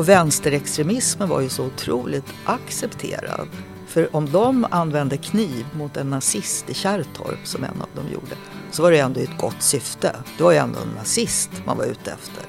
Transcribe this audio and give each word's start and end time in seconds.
Och 0.00 0.08
vänsterextremismen 0.08 1.28
var 1.28 1.40
ju 1.40 1.48
så 1.48 1.64
otroligt 1.64 2.34
accepterad. 2.44 3.48
För 3.86 4.16
om 4.16 4.32
de 4.32 4.66
använde 4.70 5.16
kniv 5.16 5.66
mot 5.74 5.96
en 5.96 6.10
nazist 6.10 6.70
i 6.70 6.74
Kärrtorp, 6.74 7.38
som 7.44 7.64
en 7.64 7.82
av 7.82 7.88
dem 7.94 8.12
gjorde, 8.12 8.36
så 8.70 8.82
var 8.82 8.90
det 8.90 8.98
ändå 8.98 9.20
i 9.20 9.24
ett 9.24 9.38
gott 9.38 9.62
syfte. 9.62 10.16
Det 10.36 10.42
var 10.42 10.52
ju 10.52 10.58
ändå 10.58 10.78
en 10.78 10.88
nazist 10.96 11.50
man 11.66 11.78
var 11.78 11.84
ute 11.84 12.10
efter. 12.10 12.44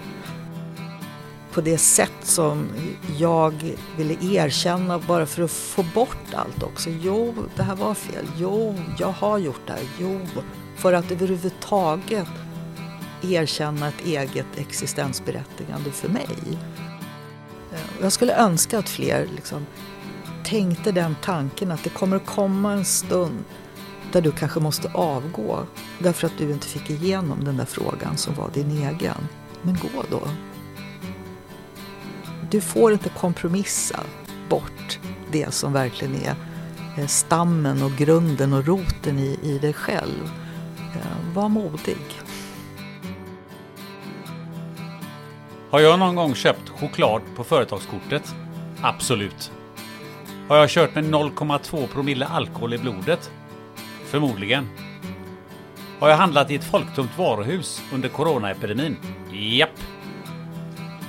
På 1.53 1.61
det 1.61 1.77
sätt 1.77 2.17
som 2.21 2.67
jag 3.17 3.75
ville 3.97 4.15
erkänna 4.21 4.99
bara 4.99 5.25
för 5.25 5.43
att 5.43 5.51
få 5.51 5.83
bort 5.83 6.33
allt 6.33 6.63
också. 6.63 6.89
Jo, 6.89 7.33
det 7.55 7.63
här 7.63 7.75
var 7.75 7.93
fel. 7.93 8.25
Jo, 8.37 8.75
jag 8.97 9.11
har 9.11 9.37
gjort 9.37 9.61
det 9.67 9.73
här. 9.73 9.83
Jo, 9.99 10.19
för 10.77 10.93
att 10.93 11.11
överhuvudtaget 11.11 12.27
erkänna 13.21 13.87
ett 13.87 14.05
eget 14.05 14.57
existensberättigande 14.57 15.91
för 15.91 16.09
mig. 16.09 16.27
Eh, 17.71 17.79
jag 18.01 18.11
skulle 18.11 18.35
önska 18.35 18.79
att 18.79 18.89
fler 18.89 19.27
liksom 19.35 19.65
tänkte 20.43 20.91
den 20.91 21.15
tanken 21.21 21.71
att 21.71 21.83
det 21.83 21.89
kommer 21.89 22.15
att 22.15 22.25
komma 22.25 22.73
en 22.73 22.85
stund 22.85 23.43
där 24.11 24.21
du 24.21 24.31
kanske 24.31 24.59
måste 24.59 24.91
avgå 24.93 25.59
därför 25.99 26.27
att 26.27 26.37
du 26.37 26.51
inte 26.51 26.67
fick 26.67 26.89
igenom 26.89 27.43
den 27.43 27.57
där 27.57 27.65
frågan 27.65 28.17
som 28.17 28.35
var 28.35 28.49
din 28.53 28.71
egen. 28.71 29.27
Men 29.61 29.77
gå 29.81 30.03
då. 30.09 30.21
Du 32.49 32.61
får 32.61 32.93
inte 32.93 33.09
kompromissa 33.09 33.99
bort 34.49 34.99
det 35.31 35.53
som 35.53 35.73
verkligen 35.73 36.15
är 36.15 36.35
eh, 36.97 37.07
stammen 37.07 37.83
och 37.83 37.91
grunden 37.91 38.53
och 38.53 38.65
roten 38.65 39.19
i, 39.19 39.39
i 39.43 39.59
dig 39.59 39.73
själv. 39.73 40.31
Eh, 40.95 41.33
var 41.35 41.49
modig. 41.49 42.21
Har 45.71 45.79
jag 45.79 45.99
någon 45.99 46.15
gång 46.15 46.35
köpt 46.35 46.69
choklad 46.69 47.21
på 47.35 47.43
företagskortet? 47.43 48.35
Absolut. 48.81 49.51
Har 50.47 50.57
jag 50.57 50.69
kört 50.69 50.95
med 50.95 51.03
0,2 51.03 51.87
promille 51.87 52.25
alkohol 52.25 52.73
i 52.73 52.77
blodet? 52.77 53.31
Förmodligen. 54.05 54.69
Har 55.99 56.09
jag 56.09 56.17
handlat 56.17 56.51
i 56.51 56.55
ett 56.55 56.63
folktomt 56.63 57.17
varuhus 57.17 57.81
under 57.93 58.09
coronaepidemin? 58.09 58.97
Japp. 59.31 59.79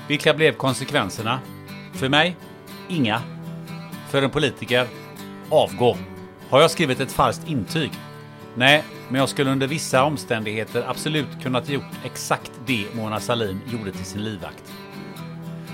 Vilka 0.08 0.34
blev 0.34 0.52
konsekvenserna? 0.52 1.40
För 1.92 2.08
mig? 2.08 2.36
Inga. 2.88 3.22
För 4.08 4.22
en 4.22 4.30
politiker? 4.30 4.86
Avgå. 5.50 5.96
Har 6.50 6.60
jag 6.60 6.70
skrivit 6.70 7.00
ett 7.00 7.12
falskt 7.12 7.48
intyg? 7.48 7.92
Nej, 8.54 8.84
men 9.12 9.18
jag 9.18 9.28
skulle 9.28 9.50
under 9.50 9.66
vissa 9.66 10.04
omständigheter 10.04 10.84
absolut 10.88 11.42
kunnat 11.42 11.68
gjort 11.68 11.84
exakt 12.04 12.52
det 12.66 12.86
Mona 12.94 13.20
Sahlin 13.20 13.60
gjorde 13.66 13.92
till 13.92 14.04
sin 14.04 14.24
livvakt. 14.24 14.72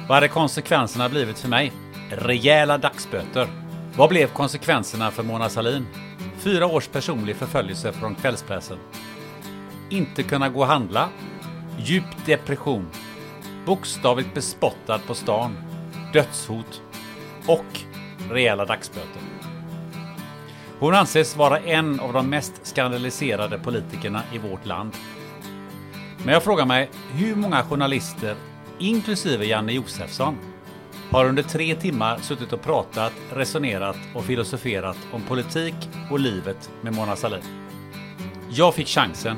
Vad 0.09 0.16
hade 0.16 0.28
konsekvenserna 0.28 1.09
blivit 1.09 1.38
för 1.38 1.49
mig? 1.49 1.72
Rejäla 2.10 2.78
dagsböter. 2.78 3.49
Vad 3.97 4.09
blev 4.09 4.28
konsekvenserna 4.28 5.10
för 5.10 5.22
Mona 5.22 5.49
Sahlin? 5.49 5.87
Fyra 6.38 6.66
års 6.66 6.88
personlig 6.88 7.37
förföljelse 7.37 7.93
från 7.93 8.15
kvällspressen. 8.15 8.78
Inte 9.91 10.22
kunna 10.22 10.49
gå 10.49 10.60
och 10.60 10.66
handla. 10.66 11.09
Djup 11.78 12.26
depression. 12.26 12.87
Bokstavligt 13.66 14.34
bespottad 14.34 14.99
på 14.99 15.15
stan. 15.15 15.56
Dödshot. 16.12 16.82
Och 17.47 17.81
rejäla 18.31 18.65
dagsböter. 18.65 19.38
Hon 20.80 20.94
anses 20.94 21.36
vara 21.36 21.58
en 21.58 22.00
av 22.00 22.12
de 22.12 22.30
mest 22.30 22.52
skandaliserade 22.62 23.58
politikerna 23.58 24.22
i 24.32 24.38
vårt 24.38 24.66
land. 24.66 24.92
Men 26.24 26.34
jag 26.34 26.42
frågar 26.42 26.66
mig 26.66 26.90
hur 27.12 27.34
många 27.34 27.62
journalister, 27.62 28.36
inklusive 28.78 29.44
Janne 29.44 29.72
Josefsson, 29.72 30.36
har 31.10 31.24
under 31.24 31.42
tre 31.42 31.74
timmar 31.74 32.18
suttit 32.18 32.52
och 32.52 32.62
pratat, 32.62 33.12
resonerat 33.32 33.96
och 34.14 34.24
filosoferat 34.24 34.98
om 35.12 35.22
politik 35.22 35.74
och 36.10 36.20
livet 36.20 36.70
med 36.82 36.94
Mona 36.94 37.16
Sahlin. 37.16 37.42
Jag 38.50 38.74
fick 38.74 38.88
chansen 38.88 39.36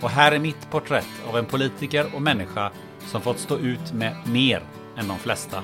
och 0.00 0.10
här 0.10 0.32
är 0.32 0.38
mitt 0.38 0.70
porträtt 0.70 1.22
av 1.28 1.38
en 1.38 1.46
politiker 1.46 2.06
och 2.14 2.22
människa 2.22 2.70
som 3.06 3.20
fått 3.20 3.38
stå 3.38 3.58
ut 3.58 3.92
med 3.92 4.16
mer 4.26 4.62
än 4.96 5.08
de 5.08 5.18
flesta. 5.18 5.62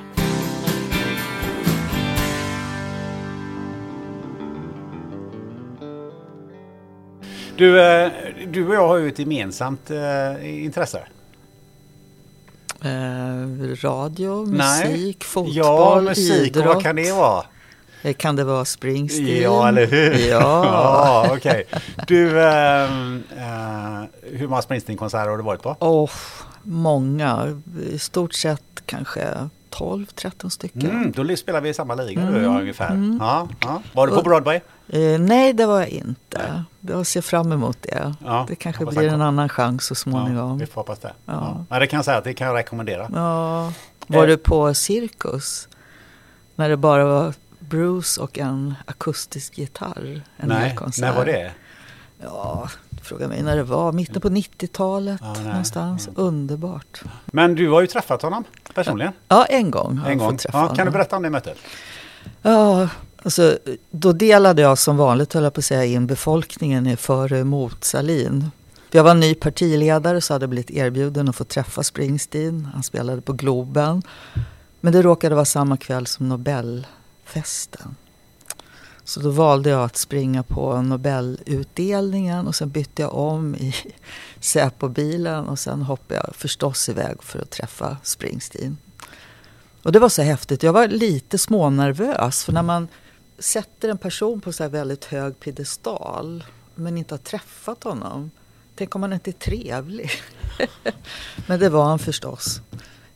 Du, 7.57 7.81
eh, 7.83 8.13
du 8.49 8.69
och 8.69 8.75
jag 8.75 8.89
har 8.89 8.97
ju 8.97 9.09
ett 9.09 9.19
gemensamt 9.19 9.91
eh, 9.91 10.65
intresse. 10.65 11.03
Eh, 12.85 13.77
radio, 13.83 14.47
Nej. 14.51 14.89
musik, 14.93 15.25
fotboll, 15.25 15.55
Ja, 15.57 16.01
musik. 16.01 16.47
Idrott. 16.47 16.67
vad 16.67 16.83
kan 16.83 16.97
det 16.97 17.13
vara? 17.13 17.45
Eh, 18.03 18.15
Kan 18.15 18.37
det 18.37 18.45
vara 18.45 18.65
Springsteen? 18.65 19.43
Ja, 19.43 19.69
eller 19.69 19.87
hur? 19.87 20.29
Ja. 20.29 20.65
ja 20.65 21.35
okej. 21.37 21.65
Du, 22.07 22.43
ehm, 22.43 23.23
eh, 23.37 24.03
hur 24.23 24.49
många 24.49 24.63
Springsteen-konserter 24.63 25.31
har 25.31 25.37
du 25.37 25.43
varit 25.43 25.63
på? 25.63 25.77
Åh, 25.81 26.11
många. 26.63 27.61
I 27.91 27.99
stort 27.99 28.35
sett 28.35 28.63
kanske 28.87 29.49
12-13 29.73 30.49
stycken. 30.49 30.91
Mm, 30.91 31.13
då 31.13 31.37
spelar 31.37 31.61
vi 31.61 31.69
i 31.69 31.75
samma 31.75 31.95
liga 31.95 32.21
du 32.21 32.27
och 32.29 32.33
Mm, 32.37 32.45
jag 32.53 32.61
ungefär. 32.61 32.91
mm. 32.91 33.19
Ja, 33.21 33.49
ja. 33.61 33.83
Var 33.93 34.07
du 34.07 34.15
på 34.15 34.23
Broadway? 34.23 34.61
Eh, 34.89 35.21
nej, 35.21 35.53
det 35.53 35.67
var 35.67 35.81
jag 35.81 35.89
inte. 35.89 36.65
Jag 36.81 37.07
ser 37.07 37.21
fram 37.21 37.53
emot 37.53 37.79
det. 37.83 38.15
Ja, 38.25 38.47
det 38.49 38.55
kanske 38.57 38.87
blir 38.87 39.09
en 39.09 39.23
annan 39.23 39.49
chans 39.49 39.85
så 39.87 39.93
Ja, 39.93 39.97
småningom. 39.97 40.59
vi 40.59 40.67
får 40.67 40.81
hoppas 40.81 40.99
det. 40.99 41.13
Ja. 41.27 41.33
Ja. 41.33 41.65
Men 41.69 41.81
det 41.81 41.87
kan 41.87 41.97
jag 41.99 42.05
säga 42.05 42.17
att 42.19 42.25
det 42.25 42.35
kan 42.35 42.47
jag 42.47 42.57
rekommendera. 42.57 43.09
Ja. 43.15 43.73
Var 44.07 44.23
Eh. 44.23 44.27
du 44.29 44.37
på 44.37 44.75
Cirkus? 44.75 45.69
När 46.55 46.69
det 46.69 46.77
bara 46.77 47.05
var 47.05 47.35
Bruce 47.59 48.21
och 48.21 48.39
en 48.39 48.75
akustisk 48.87 49.59
gitarr? 49.59 50.23
En 50.37 50.49
Nej, 50.49 50.77
när 50.99 51.17
var 51.17 51.25
det? 51.25 51.53
Ja, 52.23 52.69
fråga 53.03 53.29
mig 53.29 53.43
när 53.43 53.57
det 53.57 53.63
var. 53.63 53.93
Mitten 53.93 54.21
på 54.21 54.29
90-talet 54.29 55.21
Ja, 55.23 55.33
nej, 55.37 55.45
någonstans. 55.45 56.09
ja. 56.17 56.23
Underbart. 56.23 57.03
Men 57.27 57.55
du 57.55 57.71
har 57.71 57.81
ju 57.81 57.87
träffat 57.87 58.23
honom 58.23 58.45
personligen. 58.75 59.13
Ja, 59.29 59.45
en 59.45 59.71
gång 59.71 59.97
har 59.99 60.05
En 60.07 60.11
jag 60.11 60.19
gång. 60.19 60.31
fått 60.31 60.41
träffa 60.41 60.59
Ja, 60.59 60.67
kan 60.67 60.75
du 60.77 60.81
honom. 60.81 60.93
berätta 60.93 61.17
om 61.17 61.23
det 61.23 61.31
mötet? 61.31 61.59
Ja, 62.43 62.89
alltså, 63.23 63.59
då 63.91 64.13
delade 64.13 64.63
jag 64.63 64.79
som 64.79 64.97
vanligt, 64.97 65.33
höll 65.33 65.43
jag 65.45 65.55
på 65.55 65.59
att 65.59 65.65
säga, 65.65 65.85
in 65.85 66.07
befolkningen 66.07 66.87
i 66.87 66.97
för 66.97 67.33
och 67.33 67.39
emot 67.39 67.85
Salin. 67.85 68.51
Jag 68.91 69.05
var 69.05 69.15
ny 69.15 69.35
partiledare 69.35 70.21
så 70.21 70.33
hade 70.33 70.43
jag 70.43 70.51
blivit 70.51 70.71
erbjuden 70.71 71.29
att 71.29 71.37
få 71.37 71.45
träffa 71.45 71.83
Springsteen. 71.83 72.69
Han 72.75 72.83
spelade 72.83 73.21
på 73.23 73.33
Globen. 73.33 74.03
Men 74.81 74.93
det 74.93 75.03
råkade 75.03 75.35
vara 75.35 75.45
samma 75.45 75.77
kväll 75.77 76.07
som 76.07 76.29
Nobelfesten. 76.29 77.95
Så 79.05 79.21
då 79.21 79.31
valde 79.31 79.71
jag 79.71 79.85
att 79.85 79.97
springa 79.97 80.43
på 80.43 80.83
Nobelutdelningen 80.83 82.47
och 82.47 82.55
sen 82.55 82.71
bytte 82.71 83.03
jag 83.03 83.15
om 83.15 83.55
i 83.55 83.75
Säpo-bilen 84.41 85.49
och 85.49 85.59
sen 85.59 85.83
hoppade 85.83 86.21
jag 86.25 86.37
förstås 86.37 86.89
iväg 86.89 87.23
för 87.23 87.39
att 87.39 87.51
träffa 87.51 87.97
Springsteen. 88.03 88.77
Och 89.83 89.93
det 89.93 89.99
var 89.99 90.09
så 90.09 90.23
häftigt. 90.23 90.63
Jag 90.63 90.73
var 90.73 90.89
lite 90.89 91.39
smånervös 91.39 92.45
för 92.45 92.53
när 92.53 92.63
man 92.63 92.89
sätter 93.39 93.89
en 93.89 93.99
person 93.99 94.41
på 94.41 94.53
så 94.53 94.63
här 94.63 94.71
väldigt 94.71 95.05
hög 95.05 95.41
piedestal 95.41 96.45
men 96.75 96.99
inte 96.99 97.15
har 97.15 97.19
träffat 97.19 97.85
honom. 97.85 98.31
Tänk 98.75 98.95
om 98.95 99.03
han 99.03 99.13
inte 99.13 99.31
är 99.31 99.33
trevlig? 99.33 100.11
men 101.47 101.61
det 101.61 101.69
var 101.69 101.85
han 101.85 101.99
förstås. 101.99 102.61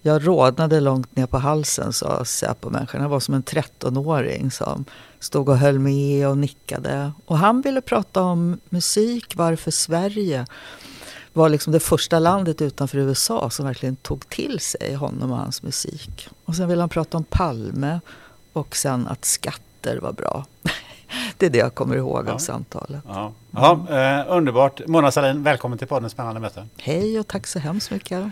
Jag 0.03 0.27
rodnade 0.27 0.81
långt 0.81 1.17
ner 1.17 1.27
på 1.27 1.39
halsen, 1.39 1.93
sa 1.93 2.25
Säpo-människan. 2.25 3.01
Han 3.01 3.11
var 3.11 3.21
som 3.21 3.35
en 3.35 3.45
13-åring 3.45 4.51
som 4.51 4.85
stod 5.21 5.49
och 5.49 5.59
höll 5.59 5.79
med 5.79 6.29
och 6.29 6.39
nickade. 6.39 7.13
Och 7.27 7.39
han 7.39 7.61
ville 7.61 7.81
prata 7.81 8.23
om 8.23 8.61
musik, 8.69 9.33
varför 9.37 9.71
Sverige 9.71 10.47
var 11.33 11.49
liksom 11.49 11.73
det 11.73 11.81
första 11.81 12.19
landet 12.19 12.63
utanför 12.63 12.99
USA 12.99 13.51
som 13.51 13.67
verkligen 13.67 13.97
tog 13.97 14.29
till 14.29 14.61
sig 14.61 14.95
honom 14.95 15.33
och 15.33 15.39
hans 15.39 15.63
musik. 15.63 16.29
Och 16.45 16.55
sen 16.57 16.69
ville 16.69 16.83
han 16.83 16.89
prata 16.89 17.17
om 17.17 17.25
Palme 17.25 18.01
och 18.53 18.77
sen 18.77 19.07
att 19.07 19.25
skatter 19.25 19.99
var 20.03 20.13
bra. 20.13 20.47
Det 21.39 21.47
är 21.47 21.51
det 21.51 21.59
jag 21.59 21.75
kommer 21.75 21.97
ihåg 21.97 22.25
Ja. 22.29 22.33
av 22.33 22.39
samtalet. 22.39 23.03
Ja, 23.09 23.33
ja 23.51 23.87
eh, 23.91 24.25
underbart. 24.37 24.87
Mona 24.87 25.11
Sahlin, 25.11 25.43
välkommen 25.43 25.79
till 25.79 25.87
podden 25.89 26.11
Spännande 26.11 26.41
möte. 26.41 26.67
Hej 26.77 27.21
och 27.21 27.27
tack 27.27 27.47
så 27.47 27.59
hemskt 27.59 27.91
mycket. 27.91 28.27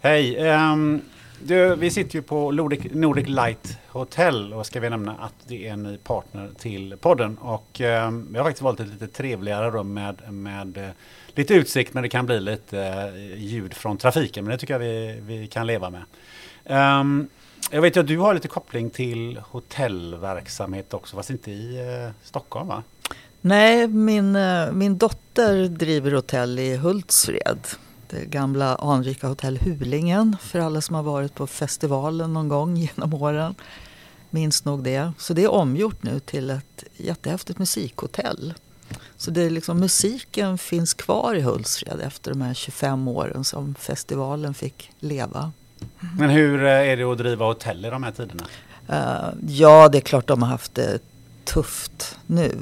Hej. 0.00 0.48
ehm, 0.48 1.00
du, 1.42 1.74
vi 1.74 1.90
sitter 1.90 2.14
ju 2.14 2.22
på 2.22 2.50
Nordic, 2.50 2.80
Nordic 2.92 3.28
Light 3.28 3.78
Hotel 3.88 4.54
och 4.54 4.66
ska 4.66 4.80
vi 4.80 4.90
nämna 4.90 5.12
att 5.12 5.34
det 5.46 5.68
är 5.68 5.72
en 5.72 5.82
ny 5.82 5.96
partner 5.96 6.50
till 6.58 6.96
podden. 7.00 7.38
Och 7.38 7.80
eh, 7.80 8.10
vi 8.30 8.38
har 8.38 8.44
faktiskt 8.44 8.62
valt 8.62 8.80
ett 8.80 8.88
lite 8.88 9.06
trevligare 9.06 9.70
rum 9.70 9.94
med, 9.94 10.32
med 10.32 10.76
eh, 10.76 10.90
lite 11.34 11.54
utsikt 11.54 11.94
men 11.94 12.02
det 12.02 12.08
kan 12.08 12.26
bli 12.26 12.40
lite 12.40 12.80
eh, 12.80 13.42
ljud 13.44 13.74
från 13.74 13.96
trafiken. 13.96 14.44
Men 14.44 14.52
det 14.52 14.58
tycker 14.58 14.74
jag 14.74 14.78
vi, 14.78 15.20
vi 15.20 15.46
kan 15.46 15.66
leva 15.66 15.90
med. 15.90 16.02
Um, 17.00 17.28
jag 17.70 17.82
vet 17.82 17.96
ju 17.96 18.00
att 18.00 18.06
du 18.06 18.18
har 18.18 18.34
lite 18.34 18.48
koppling 18.48 18.90
till 18.90 19.40
hotellverksamhet 19.44 20.94
också, 20.94 21.16
fast 21.16 21.30
inte 21.30 21.50
i 21.50 21.78
eh, 21.78 22.10
Stockholm 22.22 22.68
va? 22.68 22.82
Nej, 23.40 23.88
min, 23.88 24.36
eh, 24.36 24.72
min 24.72 24.98
dotter 24.98 25.68
driver 25.68 26.12
hotell 26.12 26.58
i 26.58 26.76
Hultsfred. 26.76 27.58
Det 28.10 28.24
gamla 28.24 28.76
anrika 28.76 29.28
hotell 29.28 29.58
Hulingen 29.58 30.36
för 30.40 30.58
alla 30.58 30.80
som 30.80 30.94
har 30.94 31.02
varit 31.02 31.34
på 31.34 31.46
festivalen 31.46 32.32
någon 32.32 32.48
gång 32.48 32.76
genom 32.96 33.14
åren. 33.14 33.54
Minns 34.30 34.64
nog 34.64 34.84
det. 34.84 35.12
Så 35.18 35.34
det 35.34 35.44
är 35.44 35.50
omgjort 35.50 36.02
nu 36.02 36.20
till 36.20 36.50
ett 36.50 36.84
jättehäftigt 36.96 37.58
musikhotell. 37.58 38.54
Så 39.16 39.30
det 39.30 39.42
är 39.42 39.50
liksom, 39.50 39.80
musiken 39.80 40.58
finns 40.58 40.94
kvar 40.94 41.34
i 41.34 41.40
Hultsfred 41.40 42.00
efter 42.00 42.30
de 42.30 42.42
här 42.42 42.54
25 42.54 43.08
åren 43.08 43.44
som 43.44 43.74
festivalen 43.74 44.54
fick 44.54 44.90
leva. 45.00 45.52
Men 46.18 46.30
hur 46.30 46.64
eh, 46.64 46.70
är 46.70 46.96
det 46.96 47.04
att 47.04 47.18
driva 47.18 47.44
hotell 47.44 47.84
i 47.84 47.90
de 47.90 48.02
här 48.02 48.12
tiderna? 48.12 48.44
Eh, 48.88 49.34
ja, 49.48 49.88
det 49.88 49.98
är 49.98 50.02
klart 50.02 50.26
de 50.26 50.42
har 50.42 50.48
haft 50.48 50.74
det 50.74 50.98
tufft 51.44 52.18
nu. 52.26 52.58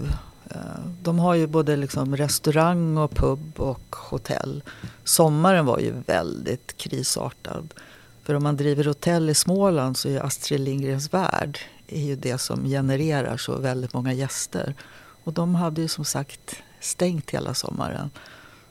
Eh, 0.58 0.80
de 1.02 1.18
har 1.18 1.34
ju 1.34 1.46
både 1.46 1.76
liksom 1.76 2.16
restaurang 2.16 2.96
och 2.96 3.10
pub 3.10 3.60
och 3.60 3.96
hotell. 3.96 4.62
Sommaren 5.04 5.66
var 5.66 5.78
ju 5.78 5.92
väldigt 6.06 6.76
krisartad. 6.76 7.74
För 8.22 8.34
om 8.34 8.42
man 8.42 8.56
driver 8.56 8.84
hotell 8.84 9.30
i 9.30 9.34
Småland 9.34 9.96
så 9.96 10.08
är 10.08 10.12
ju 10.12 10.18
Astrid 10.18 10.60
Lindgrens 10.60 11.14
Värld 11.14 11.58
är 11.88 12.00
ju 12.00 12.16
det 12.16 12.38
som 12.38 12.64
genererar 12.64 13.36
så 13.36 13.58
väldigt 13.58 13.94
många 13.94 14.12
gäster. 14.12 14.74
Och 15.24 15.32
de 15.32 15.54
hade 15.54 15.80
ju 15.80 15.88
som 15.88 16.04
sagt 16.04 16.56
stängt 16.80 17.30
hela 17.30 17.54
sommaren. 17.54 18.10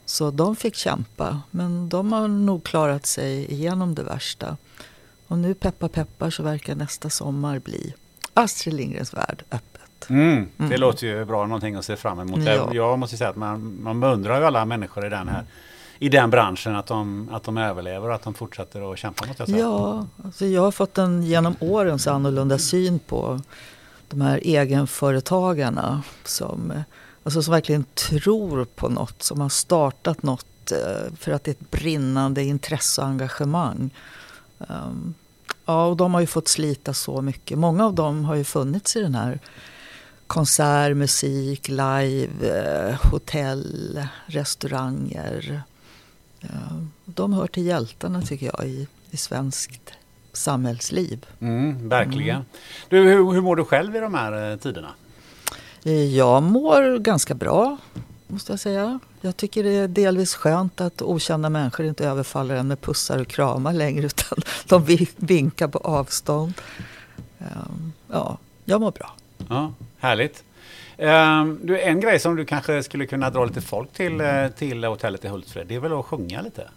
Så 0.05 0.31
de 0.31 0.55
fick 0.55 0.75
kämpa. 0.75 1.41
Men 1.51 1.89
de 1.89 2.11
har 2.11 2.27
nog 2.27 2.63
klarat 2.63 3.05
sig 3.05 3.51
igenom 3.51 3.95
det 3.95 4.03
värsta. 4.03 4.57
Och 5.27 5.37
nu 5.37 5.53
peppar 5.53 5.87
peppar 5.87 6.29
så 6.29 6.43
verkar 6.43 6.75
nästa 6.75 7.09
sommar 7.09 7.59
bli 7.59 7.93
Astrid 8.33 8.75
Lindgrens 8.75 9.13
Värld 9.13 9.43
öppet. 9.97 10.09
Mm, 10.09 10.49
det 10.57 10.77
låter 10.77 11.07
ju 11.07 11.25
bra, 11.25 11.45
någonting 11.45 11.75
att 11.75 11.85
se 11.85 11.95
fram 11.95 12.19
emot. 12.19 12.39
Ja. 12.45 12.69
Jag 12.73 12.99
måste 12.99 13.17
säga 13.17 13.29
att 13.29 13.35
man, 13.35 13.77
man 13.81 13.99
beundrar 13.99 14.39
ju 14.39 14.45
alla 14.45 14.65
människor 14.65 15.05
i 15.05 15.09
den 15.09 15.27
här 15.27 15.45
i 15.99 16.09
den 16.09 16.29
branschen 16.29 16.75
att 16.75 16.87
de, 16.87 17.29
att 17.31 17.43
de 17.43 17.57
överlever 17.57 18.09
och 18.09 18.15
att 18.15 18.23
de 18.23 18.33
fortsätter 18.33 18.91
att 18.93 18.99
kämpa 18.99 19.25
mot 19.27 19.37
säga. 19.37 19.57
Ja, 19.57 20.07
alltså 20.23 20.45
jag 20.45 20.61
har 20.61 20.71
fått 20.71 20.97
en 20.97 21.23
genom 21.23 21.55
åren 21.59 21.99
så 21.99 22.11
annorlunda 22.11 22.57
syn 22.57 22.99
på 22.99 23.41
de 24.09 24.21
här 24.21 24.39
egenföretagarna 24.43 26.03
som, 26.23 26.73
alltså 27.23 27.41
som 27.41 27.51
verkligen 27.51 27.83
tror 27.83 28.65
på 28.65 28.89
något, 28.89 29.23
som 29.23 29.41
har 29.41 29.49
startat 29.49 30.23
något 30.23 30.71
eh, 30.71 31.13
för 31.19 31.31
att 31.31 31.43
det 31.43 31.51
är 31.51 31.55
ett 31.55 31.71
brinnande 31.71 32.43
intresse 32.43 33.01
och 33.01 33.07
engagemang. 33.07 33.89
Ehm, 34.59 35.13
Ja, 35.67 35.85
och 35.85 35.97
de 35.97 36.13
har 36.13 36.21
ju 36.21 36.27
fått 36.27 36.47
slita 36.47 36.93
så 36.93 37.21
mycket. 37.21 37.57
Många 37.57 37.85
av 37.85 37.93
dem 37.93 38.25
har 38.25 38.35
ju 38.35 38.43
funnits 38.43 38.95
i 38.95 39.01
den 39.01 39.15
här 39.15 39.39
konsert, 40.27 40.97
musik, 40.97 41.67
live, 41.67 42.29
eh, 42.89 43.09
hotell, 43.11 44.01
restauranger. 44.25 45.61
Ja, 46.39 46.47
de 47.05 47.33
hör 47.33 47.47
till 47.47 47.65
hjältarna 47.65 48.21
tycker 48.21 48.51
jag 48.57 48.67
i, 48.67 48.87
i 49.11 49.17
svenskt 49.17 49.91
samhällsliv. 50.33 51.25
Mm, 51.39 51.89
verkligen. 51.89 52.45
Du, 52.89 52.97
hur, 53.03 53.31
hur 53.33 53.41
mår 53.41 53.55
du 53.55 53.63
själv 53.65 53.95
i 53.95 53.99
de 53.99 54.13
här 54.13 54.51
eh, 54.51 54.57
tiderna? 54.57 54.89
Eh, 55.83 56.15
Jag 56.15 56.43
mår 56.43 56.97
ganska 56.99 57.33
bra, 57.33 57.77
måste 58.27 58.51
jag 58.51 58.59
säga. 58.59 58.99
Jag 59.21 59.37
tycker 59.37 59.63
det 59.63 59.69
är 59.75 59.87
delvis 59.87 60.35
skönt 60.35 60.81
att 60.81 61.01
okända 61.01 61.49
människor 61.49 61.85
inte 61.85 62.07
överfaller 62.07 62.55
en 62.55 62.67
med 62.67 62.81
pussar 62.81 63.17
och 63.21 63.27
kramar 63.27 63.73
längre 63.73 64.05
utan 64.05 64.37
de 64.67 64.83
vi- 64.85 65.09
vinkar 65.15 65.67
på 65.67 65.77
avstånd. 65.79 66.53
Ja, 68.11 68.37
jag 68.65 68.81
mår 68.81 68.91
bra. 68.91 69.15
Ja, 69.49 69.73
härligt. 69.99 70.43
Ehm, 70.97 71.59
du, 71.63 71.79
en 71.79 71.99
grej 71.99 72.19
som 72.19 72.35
du 72.35 72.45
kanske 72.45 72.83
skulle 72.83 73.05
kunna 73.05 73.29
dra 73.29 73.45
lite 73.45 73.61
folk 73.61 73.93
till, 73.93 74.21
eh, 74.21 74.47
till 74.47 74.83
hotellet 74.83 75.25
i 75.25 75.27
Hultsfred, 75.27 75.67
det 75.67 75.75
är 75.75 75.79
väl 75.79 75.99
att 75.99 76.05
sjunga 76.05 76.41
lite? 76.41 76.69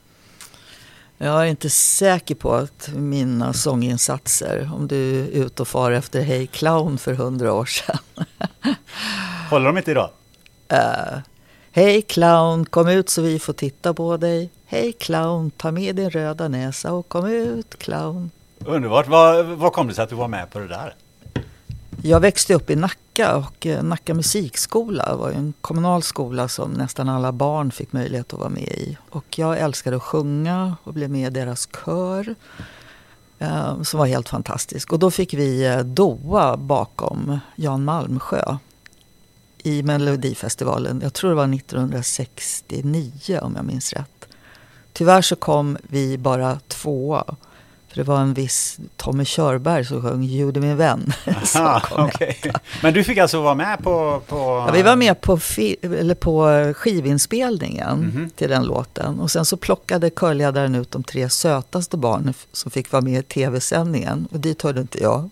Jag 1.18 1.42
är 1.42 1.46
inte 1.46 1.70
säker 1.70 2.34
på 2.34 2.54
att 2.54 2.90
mina 2.94 3.52
sånginsatser, 3.52 4.70
om 4.74 4.88
du 4.88 5.20
är 5.20 5.26
ute 5.26 5.62
och 5.62 5.68
far 5.68 5.92
efter 5.92 6.20
Hey 6.22 6.46
Clown 6.46 6.98
för 6.98 7.14
hundra 7.14 7.52
år 7.52 7.64
sedan. 7.64 7.98
Håller 9.50 9.66
de 9.66 9.78
inte 9.78 9.90
idag? 9.90 10.10
Eh, 10.68 11.18
Hej 11.72 12.02
clown, 12.02 12.66
kom 12.66 12.88
ut 12.88 13.08
så 13.08 13.22
vi 13.22 13.38
får 13.38 13.52
titta 13.52 13.94
på 13.94 14.16
dig. 14.16 14.50
Hej 14.66 14.92
clown, 14.92 15.50
ta 15.50 15.70
med 15.70 15.96
din 15.96 16.10
röda 16.10 16.48
näsa 16.48 16.92
och 16.92 17.08
kom 17.08 17.26
ut 17.26 17.78
clown. 17.78 18.30
Underbart. 18.58 19.08
Vad, 19.08 19.46
vad 19.46 19.72
kom 19.72 19.88
det 19.88 19.94
sig 19.94 20.04
att 20.04 20.10
du 20.10 20.16
var 20.16 20.28
med 20.28 20.50
på 20.50 20.58
det 20.58 20.68
där? 20.68 20.94
Jag 22.02 22.20
växte 22.20 22.54
upp 22.54 22.70
i 22.70 22.76
Nacka 22.76 23.36
och 23.36 23.66
eh, 23.66 23.82
Nacka 23.82 24.14
musikskola 24.14 25.16
var 25.16 25.30
en 25.30 25.52
kommunal 25.60 26.02
skola 26.02 26.48
som 26.48 26.70
nästan 26.70 27.08
alla 27.08 27.32
barn 27.32 27.70
fick 27.70 27.92
möjlighet 27.92 28.32
att 28.32 28.38
vara 28.38 28.48
med 28.48 28.62
i. 28.62 28.96
Och 29.10 29.38
jag 29.38 29.58
älskade 29.58 29.96
att 29.96 30.02
sjunga 30.02 30.76
och 30.84 30.94
blev 30.94 31.10
med 31.10 31.26
i 31.26 31.30
deras 31.40 31.68
kör. 31.84 32.34
Eh, 33.38 33.82
som 33.82 33.98
var 33.98 34.06
helt 34.06 34.28
fantastisk. 34.28 34.92
Och 34.92 34.98
då 34.98 35.10
fick 35.10 35.34
vi 35.34 35.66
eh, 35.66 35.78
Doa 35.78 36.56
bakom 36.56 37.38
Jan 37.56 37.84
Malmsjö 37.84 38.56
i 39.62 39.82
Melodifestivalen. 39.82 41.00
Jag 41.02 41.12
tror 41.12 41.30
det 41.30 41.36
var 41.36 41.54
1969 41.54 43.38
om 43.42 43.56
jag 43.56 43.64
minns 43.64 43.92
rätt. 43.92 44.28
Tyvärr 44.92 45.22
så 45.22 45.36
kom 45.36 45.78
vi 45.82 46.18
bara 46.18 46.60
tvåa. 46.68 47.24
För 47.90 47.96
det 47.96 48.02
var 48.02 48.20
en 48.20 48.34
viss 48.34 48.78
Tommy 48.96 49.24
Körberg 49.24 49.84
som 49.84 50.02
sjöng 50.02 50.22
Jude 50.22 50.60
min 50.60 50.76
vän. 50.76 51.12
Aha, 51.56 51.82
okej. 51.90 52.40
Men 52.82 52.94
du 52.94 53.04
fick 53.04 53.18
alltså 53.18 53.40
vara 53.42 53.54
med 53.54 53.78
på... 53.82 54.22
på 54.28 54.36
Ja, 54.36 54.70
vi 54.72 54.82
var 54.82 54.96
med 54.96 55.20
på, 55.20 55.38
eller 55.82 56.14
på 56.14 56.44
skivinspelningen 56.76 57.98
Mhm. 58.00 58.30
till 58.30 58.48
den 58.50 58.64
låten. 58.64 59.20
Och 59.20 59.30
sen 59.30 59.44
så 59.44 59.56
plockade 59.56 60.10
körledaren 60.10 60.74
ut 60.74 60.90
de 60.90 61.02
tre 61.02 61.28
sötaste 61.30 61.96
barnen 61.96 62.34
som 62.52 62.70
fick 62.70 62.92
vara 62.92 63.02
med 63.02 63.20
i 63.20 63.22
tv-sändningen. 63.22 64.28
Och 64.32 64.40
dit 64.40 64.62
hörde 64.62 64.80
inte 64.80 65.02
jag. 65.02 65.30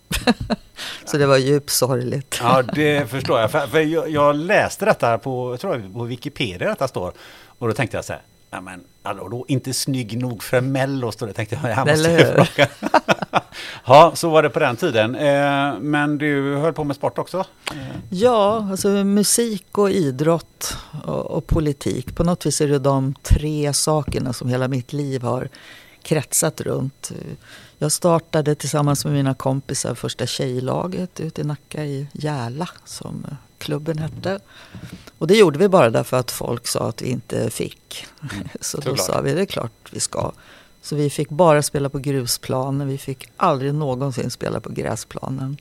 så 1.05 1.17
det 1.17 1.25
var 1.25 1.37
djupt 1.37 1.69
sorgligt. 1.69 2.39
Ja, 2.41 2.61
det 2.61 3.09
förstår 3.09 3.39
jag. 3.39 3.51
För, 3.51 3.67
för 3.67 3.79
jag, 3.79 4.09
jag 4.09 4.35
läste 4.35 4.85
detta 4.85 5.17
på, 5.17 5.53
jag 5.53 5.59
tror 5.59 5.93
på 5.93 6.03
Wikipedia 6.03 6.69
detta 6.69 6.87
står. 6.87 7.13
Och 7.59 7.67
då 7.67 7.73
tänkte 7.73 7.97
jag 7.97 8.05
så 8.05 8.13
här, 8.13 8.21
ja 8.49 8.61
men 8.61 8.83
hallå, 9.03 9.27
då 9.27 9.45
inte 9.47 9.73
snygg 9.73 10.21
nog 10.21 10.43
för 10.43 10.61
Mello 10.61 11.11
står 11.11 11.27
det. 11.27 11.33
Tänkte 11.33 11.59
jag, 11.63 11.71
jag 11.71 11.87
måste 11.87 12.09
Eller 12.11 12.49
ja, 13.85 14.11
så 14.15 14.29
var 14.29 14.43
det 14.43 14.49
på 14.49 14.59
den 14.59 14.75
tiden. 14.75 15.15
Eh, 15.15 15.79
men 15.79 16.17
du 16.17 16.55
höll 16.55 16.73
på 16.73 16.83
med 16.83 16.95
sport 16.95 17.17
också? 17.17 17.37
Eh, 17.71 17.77
Ja, 18.09 18.67
alltså 18.71 18.87
musik 18.89 19.77
och 19.77 19.91
idrott 19.91 20.77
och, 21.05 21.25
och 21.25 21.47
politik. 21.47 22.15
På 22.15 22.23
något 22.23 22.45
vis 22.45 22.61
är 22.61 22.67
det 22.67 22.79
de 22.79 23.15
tre 23.23 23.73
sakerna 23.73 24.33
som 24.33 24.49
hela 24.49 24.67
mitt 24.67 24.93
liv 24.93 25.21
har 25.21 25.49
kretsat 26.01 26.61
runt. 26.61 27.11
Jag 27.77 27.91
startade 27.91 28.55
tillsammans 28.55 29.05
med 29.05 29.13
mina 29.13 29.33
kompisar 29.33 29.95
första 29.95 30.25
tjejlaget 30.25 31.19
ute 31.19 31.41
i 31.41 31.43
Nacka 31.43 31.85
i 31.85 32.07
Järla 32.13 32.69
som 32.85 33.25
klubben 33.59 33.97
hette. 33.97 34.39
Och 35.17 35.27
det 35.27 35.37
gjorde 35.37 35.59
vi 35.59 35.67
bara 35.69 35.89
därför 35.89 36.17
att 36.17 36.31
folk 36.31 36.67
sa 36.67 36.89
att 36.89 37.01
vi 37.01 37.07
inte 37.09 37.49
fick. 37.49 38.05
Så 38.61 38.77
då 38.77 38.83
Såklart. 38.83 39.05
sa 39.05 39.21
vi 39.21 39.33
det 39.33 39.41
är 39.41 39.45
klart 39.45 39.71
vi 39.91 39.99
ska. 39.99 40.31
Så 40.81 40.95
vi 40.95 41.09
fick 41.09 41.29
bara 41.29 41.61
spela 41.61 41.89
på 41.89 41.99
grusplanen. 41.99 42.87
Vi 42.87 42.97
fick 42.97 43.29
aldrig 43.37 43.73
någonsin 43.73 44.31
spela 44.31 44.59
på 44.59 44.69
gräsplanen. 44.69 45.57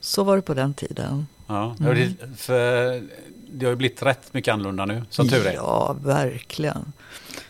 Så 0.00 0.24
var 0.24 0.36
det 0.36 0.42
på 0.42 0.54
den 0.54 0.74
tiden. 0.74 1.26
Ja, 1.46 1.76
Mm. 1.80 2.16
för 2.36 3.02
det 3.50 3.66
har 3.66 3.70
ju 3.70 3.76
blivit 3.76 4.02
rätt 4.02 4.34
mycket 4.34 4.54
annorlunda 4.54 4.84
nu, 4.86 5.02
som 5.10 5.28
tur 5.28 5.46
är. 5.46 5.52
Ja, 5.54 5.96
verkligen. 6.04 6.92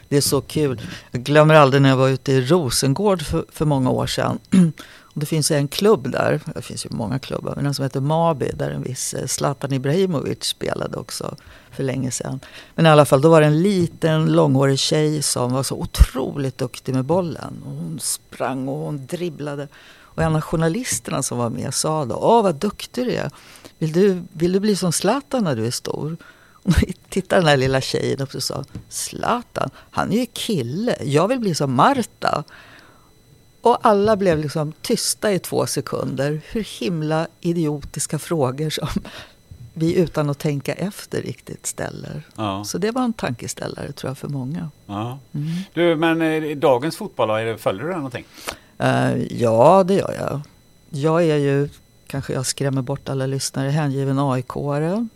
Det 0.08 0.16
är 0.16 0.20
så 0.20 0.40
kul. 0.40 0.80
Jag 1.10 1.22
glömmer 1.22 1.54
aldrig 1.54 1.82
när 1.82 1.88
jag 1.88 1.96
var 1.96 2.08
ute 2.08 2.32
i 2.32 2.40
Rosengård 2.46 3.22
för, 3.22 3.44
för 3.52 3.64
många 3.64 3.90
år 3.90 4.06
sedan. 4.06 4.38
Det 5.18 5.26
finns 5.26 5.50
en 5.50 5.68
klubb 5.68 6.10
där, 6.10 6.40
det 6.54 6.62
finns 6.62 6.86
ju 6.86 6.90
många 6.90 7.18
klubbar, 7.18 7.52
men 7.56 7.66
en 7.66 7.74
som 7.74 7.82
heter 7.82 8.00
Mabi 8.00 8.50
där 8.54 8.70
en 8.70 8.82
viss 8.82 9.14
eh, 9.14 9.26
Zlatan 9.26 9.72
Ibrahimovic 9.72 10.44
spelade 10.44 10.96
också 10.96 11.36
för 11.70 11.82
länge 11.82 12.10
sedan. 12.10 12.40
Men 12.74 12.86
i 12.86 12.88
alla 12.88 13.04
fall, 13.04 13.20
då 13.20 13.28
var 13.28 13.40
det 13.40 13.46
en 13.46 13.62
liten 13.62 14.32
långhårig 14.32 14.78
tjej 14.78 15.22
som 15.22 15.52
var 15.52 15.62
så 15.62 15.74
otroligt 15.74 16.58
duktig 16.58 16.94
med 16.94 17.04
bollen. 17.04 17.62
Hon 17.64 17.98
sprang 18.00 18.68
och 18.68 18.78
hon 18.78 19.06
dribblade. 19.06 19.68
Och 19.98 20.22
en 20.22 20.36
av 20.36 20.40
journalisterna 20.40 21.22
som 21.22 21.38
var 21.38 21.50
med 21.50 21.74
sa 21.74 22.04
då, 22.04 22.14
åh 22.14 22.42
vad 22.42 22.54
duktig 22.54 23.04
du 23.04 23.12
är. 23.12 23.30
Vill 23.78 23.92
du, 23.92 24.22
vill 24.32 24.52
du 24.52 24.60
bli 24.60 24.76
som 24.76 24.92
Zlatan 24.92 25.44
när 25.44 25.56
du 25.56 25.66
är 25.66 25.70
stor? 25.70 26.16
Och 26.52 26.74
tittade 27.08 27.42
den 27.42 27.48
här 27.48 27.56
lilla 27.56 27.80
tjejen 27.80 28.20
upp 28.20 28.34
och 28.34 28.42
sa, 28.42 28.64
Zlatan, 28.88 29.70
han 29.90 30.12
är 30.12 30.16
ju 30.16 30.26
kille, 30.26 30.96
jag 31.02 31.28
vill 31.28 31.38
bli 31.38 31.54
som 31.54 31.74
Marta. 31.74 32.44
Och 33.66 33.78
alla 33.82 34.16
blev 34.16 34.38
liksom 34.38 34.72
tysta 34.82 35.32
i 35.32 35.38
två 35.38 35.66
sekunder. 35.66 36.40
Hur 36.50 36.80
himla 36.80 37.26
idiotiska 37.40 38.18
frågor 38.18 38.70
som 38.70 38.88
vi 39.74 39.94
utan 39.94 40.30
att 40.30 40.38
tänka 40.38 40.72
efter 40.74 41.22
riktigt 41.22 41.66
ställer. 41.66 42.22
Ja, 42.36 42.64
Så 42.64 42.78
det 42.78 42.90
var 42.90 43.02
en 43.02 43.12
tankeställare 43.12 43.92
tror 43.92 44.10
jag 44.10 44.18
för 44.18 44.28
många. 44.28 44.70
ja. 44.86 45.18
Mm. 45.32 45.48
Du, 45.74 45.96
men 45.96 46.22
eh, 46.22 46.56
dagens 46.56 46.96
fotboll, 46.96 47.58
följer 47.58 47.84
du 47.84 47.94
någonting? 47.94 48.24
Eh, 48.78 49.16
ja, 49.30 49.84
det 49.84 49.94
gör 49.94 50.14
jag. 50.20 50.40
Jag 50.90 51.24
är 51.24 51.36
ju, 51.36 51.68
kanske 52.06 52.32
jag 52.32 52.46
skrämmer 52.46 52.82
bort 52.82 53.08
alla 53.08 53.26
lyssnare, 53.26 53.70
hängiven 53.70 54.18
AIK-are. 54.18 55.08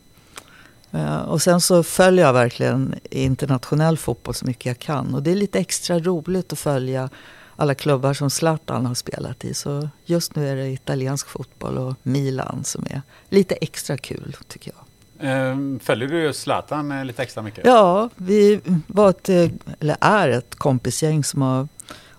Eh, 0.91 1.17
och 1.17 1.43
sen 1.43 1.61
så 1.61 1.83
följer 1.83 2.25
jag 2.25 2.33
verkligen 2.33 2.95
internationell 3.11 3.99
fotboll 3.99 4.35
så 4.35 4.47
mycket 4.47 4.67
jag 4.67 4.79
kan. 4.79 5.15
Och 5.15 5.23
det 5.23 5.31
är 5.31 5.37
lite 5.37 5.59
extra 5.59 5.99
roligt 5.99 6.53
att 6.53 6.59
följa 6.59 7.11
alla 7.61 7.75
klubbar 7.75 8.15
som 8.15 8.31
Zlatan 8.31 8.87
har 8.87 8.95
spelat 8.95 9.45
i. 9.45 9.55
Så 9.55 9.89
just 10.05 10.37
nu 10.37 10.49
är 10.49 10.57
det 10.57 10.69
italiensk 10.69 11.29
fotboll 11.29 11.79
och 11.79 11.95
Milan 12.03 12.65
som 12.65 12.87
är 12.91 13.03
lite 13.29 13.55
extra 13.55 13.97
kul 13.97 14.37
tycker 14.49 14.73
jag. 14.77 14.85
Eh, 15.31 15.57
Följer 15.81 16.09
du 16.09 16.33
Zlatan 16.33 16.93
eh, 16.93 17.05
lite 17.05 17.23
extra 17.23 17.43
mycket? 17.43 17.65
Ja, 17.67 18.11
vi 18.17 18.61
var 18.87 19.11
ett, 19.11 19.29
eh, 19.29 19.49
eller 19.81 19.97
är 20.01 20.29
ett 20.29 20.55
kompisgäng 20.55 21.25
som 21.25 21.43
har 21.43 21.69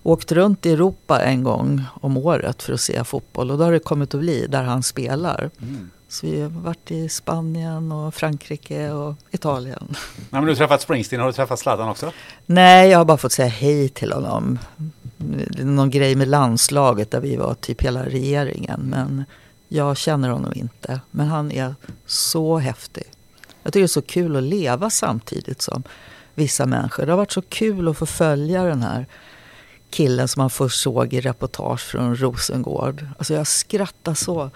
åkt 0.04 0.32
runt 0.32 0.66
i 0.66 0.74
Europa 0.74 1.22
en 1.24 1.44
gång 1.44 1.84
om 2.02 2.18
året 2.18 2.64
för 2.64 2.74
att 2.74 2.82
se 2.82 3.04
fotboll. 3.04 3.52
Och 3.52 3.58
då 3.58 3.64
har 3.64 3.72
det 3.72 3.80
kommit 3.80 4.14
att 4.14 4.20
bli 4.20 4.48
där 4.48 4.64
han 4.64 4.84
spelar. 4.84 5.50
Mm. 5.62 5.90
Så 6.08 6.28
vi 6.28 6.42
har 6.42 6.50
varit 6.50 6.92
i 6.92 7.10
Spanien 7.10 7.92
och 7.92 8.16
Frankrike 8.16 8.92
och 8.92 9.16
Italien. 9.32 9.88
Nej, 9.90 10.26
men 10.30 10.46
du 10.46 10.50
har 10.50 10.56
träffat 10.56 10.82
Springsteen, 10.82 11.22
har 11.22 11.28
du 11.28 11.34
träffat 11.34 11.60
Zlatan 11.60 11.90
också? 11.90 12.12
Nej, 12.46 12.90
jag 12.90 12.98
har 12.98 13.06
bara 13.06 13.18
fått 13.18 13.32
säga 13.32 13.48
hej 13.48 13.90
till 13.90 14.12
honom. 14.12 14.60
Någon 15.58 15.90
grej 15.90 16.16
med 16.16 16.28
landslaget 16.28 17.12
där 17.12 17.20
vi 17.20 17.36
var 17.36 17.54
typ 17.54 17.82
hela 17.82 18.06
regeringen. 18.06 18.82
Men 18.84 19.26
jag 19.68 19.98
känner 19.98 20.30
honom 20.30 20.54
inte. 20.56 21.02
Men 21.12 21.28
han 21.28 21.52
är 21.52 21.76
så 22.06 22.58
häftig. 22.58 23.04
Jag 23.64 23.74
tycker 23.74 23.82
det 23.82 23.86
är 23.86 23.88
så 23.88 24.02
kul 24.02 24.36
att 24.36 24.44
leva 24.44 24.90
samtidigt 24.90 25.62
som 25.62 25.84
vissa 26.36 26.66
människor. 26.66 27.06
Det 27.06 27.12
har 27.12 27.18
varit 27.18 27.32
så 27.32 27.42
kul 27.42 27.88
att 27.88 27.98
få 27.98 28.06
följa 28.06 28.64
den 28.64 28.82
här 28.82 29.06
killen 29.90 30.28
som 30.28 30.42
man 30.42 30.50
först 30.50 30.82
såg 30.82 31.14
i 31.14 31.22
reportage 31.22 31.82
från 31.82 32.16
Rosengård. 32.16 33.08
Alltså 33.18 33.34
jag 33.34 33.48
skrattar 33.48 34.14
så. 34.14 34.50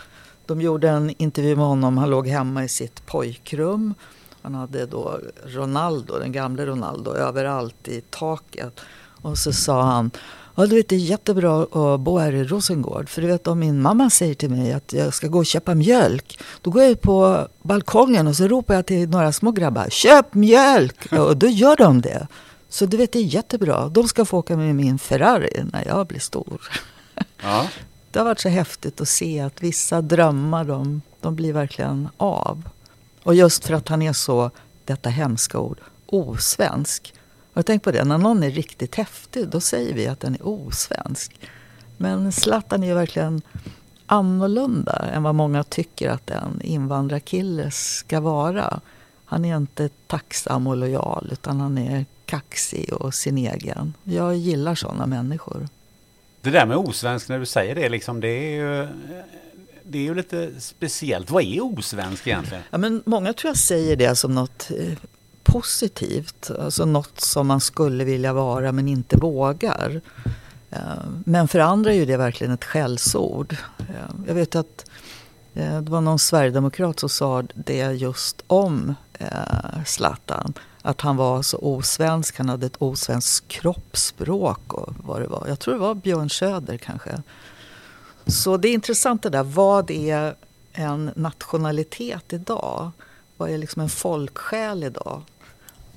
De 0.46 0.62
gjorde 0.62 0.90
en 0.90 1.14
intervju 1.18 1.56
med 1.56 1.66
honom. 1.66 1.98
Han 1.98 2.10
låg 2.10 2.28
hemma 2.28 2.64
i 2.64 2.68
sitt 2.68 3.06
pojkrum. 3.06 3.94
Han 4.42 4.56
hade 4.56 4.86
då 4.86 5.20
Ronaldo, 5.46 6.20
den 6.20 6.32
gamle 6.32 6.66
Ronaldo, 6.66 7.12
överallt 7.12 7.88
i 7.88 8.02
taket. 8.02 8.80
Och 9.22 9.38
så 9.38 9.54
sa 9.54 9.82
han, 9.82 10.12
ja 10.56 10.66
du 10.66 10.76
vet 10.76 10.90
det 10.90 10.96
är 10.96 11.00
jättebra 11.00 11.64
att 11.64 12.00
bo 12.00 12.18
här 12.18 12.34
i 12.34 12.44
Rosengård. 12.44 13.10
För 13.10 13.22
du 13.22 13.28
vet 13.28 13.48
om 13.48 13.60
min 13.60 13.82
mamma 13.82 14.10
säger 14.10 14.34
till 14.34 14.50
mig 14.50 14.74
att 14.74 14.94
jag 14.94 15.14
ska 15.14 15.28
gå 15.28 15.38
och 15.38 15.46
köpa 15.46 15.76
mjölk. 15.76 16.40
Då 16.62 16.72
går 16.72 16.82
jag 16.82 16.92
ut 16.92 17.02
på 17.02 17.48
balkongen 17.62 18.28
och 18.28 18.36
så 18.36 18.48
ropar 18.48 18.76
jag 18.76 18.86
till 18.86 19.10
några 19.10 19.32
små 19.32 19.52
grabbar, 19.52 19.90
köp 19.90 20.34
mjölk! 20.34 21.12
Och 21.12 21.38
då 21.38 21.48
gör 21.48 21.76
de 21.76 22.02
det. 22.02 22.28
Så 22.70 22.86
du 22.86 22.98
vet 22.98 23.12
det 23.12 23.20
är 23.20 23.24
jättebra. 23.24 23.90
De 23.90 24.08
ska 24.08 24.26
få 24.26 24.38
åka 24.38 24.58
med 24.58 24.76
min 24.76 25.00
Ferrari 25.00 25.64
när 25.74 25.86
jag 25.88 26.08
blir 26.08 26.20
stor. 26.20 26.62
Ja. 27.44 27.68
Det 28.12 28.20
har 28.20 28.26
varit 28.26 28.40
så 28.40 28.50
häftigt 28.50 29.02
att 29.02 29.08
se 29.08 29.40
att 29.40 29.64
vissa 29.64 30.02
drömmar 30.02 30.64
de, 30.64 31.02
de 31.22 31.36
blir 31.36 31.54
verkligen 31.54 32.10
av. 32.18 32.70
Och 33.24 33.36
just 33.36 33.66
för 33.66 33.74
att 33.74 33.88
han 33.88 34.02
är 34.02 34.14
så, 34.14 34.52
detta 34.86 35.10
hemska 35.10 35.60
ord, 35.60 35.80
osvensk. 36.06 37.14
Du 37.56 37.64
tänkt 37.64 37.84
på 37.84 37.92
det? 37.92 38.04
När 38.04 38.18
någon 38.18 38.44
är 38.44 38.52
riktigt 38.52 38.96
häftig 38.96 39.48
då 39.48 39.60
säger 39.60 39.94
vi 39.94 40.08
att 40.08 40.20
den 40.20 40.36
är 40.36 40.48
osvensk. 40.48 41.40
Men 41.98 42.32
Zlatan 42.32 42.84
är 42.84 42.88
ju 42.88 42.94
verkligen 42.94 43.42
annorlunda 44.06 45.10
än 45.14 45.24
vad 45.24 45.36
många 45.36 45.64
tycker 45.64 46.10
att 46.10 46.30
en 46.30 46.62
invandrarkille 46.62 47.72
ska 47.72 48.20
vara. 48.20 48.80
Han 49.26 49.46
är 49.46 49.58
inte 49.58 49.90
tacksam 50.08 50.68
och 50.68 50.78
lojal 50.78 51.30
utan 51.32 51.60
han 51.60 51.78
är 51.78 52.06
kaxig 52.26 52.94
och 52.94 53.14
sin 53.14 53.38
egen. 53.38 53.94
Jag 54.04 54.36
gillar 54.36 54.76
sådana 54.76 55.06
människor. 55.06 55.68
Det 56.42 56.50
där 56.50 56.66
med 56.66 56.78
osvensk 56.78 57.30
när 57.30 57.40
du 57.40 57.46
säger 57.46 57.76
det, 57.76 57.90
liksom, 57.90 58.20
det 58.20 58.28
är 58.28 58.52
ju... 58.52 58.88
Det 59.88 59.98
är 59.98 60.04
ju 60.04 60.16
lite 60.16 60.52
speciellt. 60.60 61.32
Vad 61.32 61.44
är 61.44 61.64
osvensk 61.64 62.28
egentligen? 62.28 62.64
Ja, 62.70 62.78
men 62.78 63.04
många 63.06 63.34
tror 63.34 63.50
jag 63.50 63.58
säger 63.58 63.96
det 63.96 64.16
som 64.16 64.36
något 64.36 64.72
eh, 64.72 64.98
positivt. 65.56 66.52
Alltså 66.60 66.86
något 66.86 67.22
som 67.22 67.48
man 67.48 67.62
skulle 67.62 68.04
vilja 68.04 68.34
vara 68.34 68.72
men 68.72 68.88
inte 68.88 69.18
vågar. 69.18 70.02
Eh, 70.70 70.80
men 71.26 71.48
för 71.48 71.60
andra 71.60 71.94
är 71.94 71.96
ju 71.96 72.06
det 72.06 72.18
verkligen 72.18 72.54
ett 72.54 72.64
skällsord. 72.64 73.56
Eh, 73.80 74.16
jag 74.28 74.36
vet 74.36 74.56
att 74.56 74.86
eh, 75.54 75.82
det 75.82 75.92
var 75.92 76.02
någon 76.02 76.20
sverigedemokrat 76.20 77.00
som 77.00 77.10
sa 77.10 77.44
det 77.54 77.92
just 77.92 78.44
om 78.48 78.96
Zlatan. 79.86 80.54
Att 80.82 81.02
han 81.02 81.18
var 81.18 81.42
så 81.42 81.58
osvensk, 81.58 82.38
han 82.38 82.50
hade 82.50 82.66
ett 82.66 82.78
osvenskt 82.78 83.48
kroppsspråk 83.48 84.74
och 84.74 84.94
vad 84.98 85.22
det 85.22 85.28
var. 85.28 85.46
Jag 85.48 85.60
tror 85.60 85.74
det 85.74 85.80
var 85.80 85.96
Björn 85.96 86.30
Söder 86.30 86.78
kanske. 86.78 87.22
Så 88.28 88.58
det 88.58 88.68
är 88.68 88.74
intressant 88.74 89.24
det 89.24 89.30
där. 89.30 89.44
Vad 89.44 89.92
är 89.92 90.36
en 90.74 91.12
nationalitet 91.16 92.34
idag? 92.34 92.92
Vad 93.38 93.50
är 93.50 93.58
liksom 93.58 93.82
en 93.82 93.90
folksjäl 93.90 94.84
idag? 94.84 95.22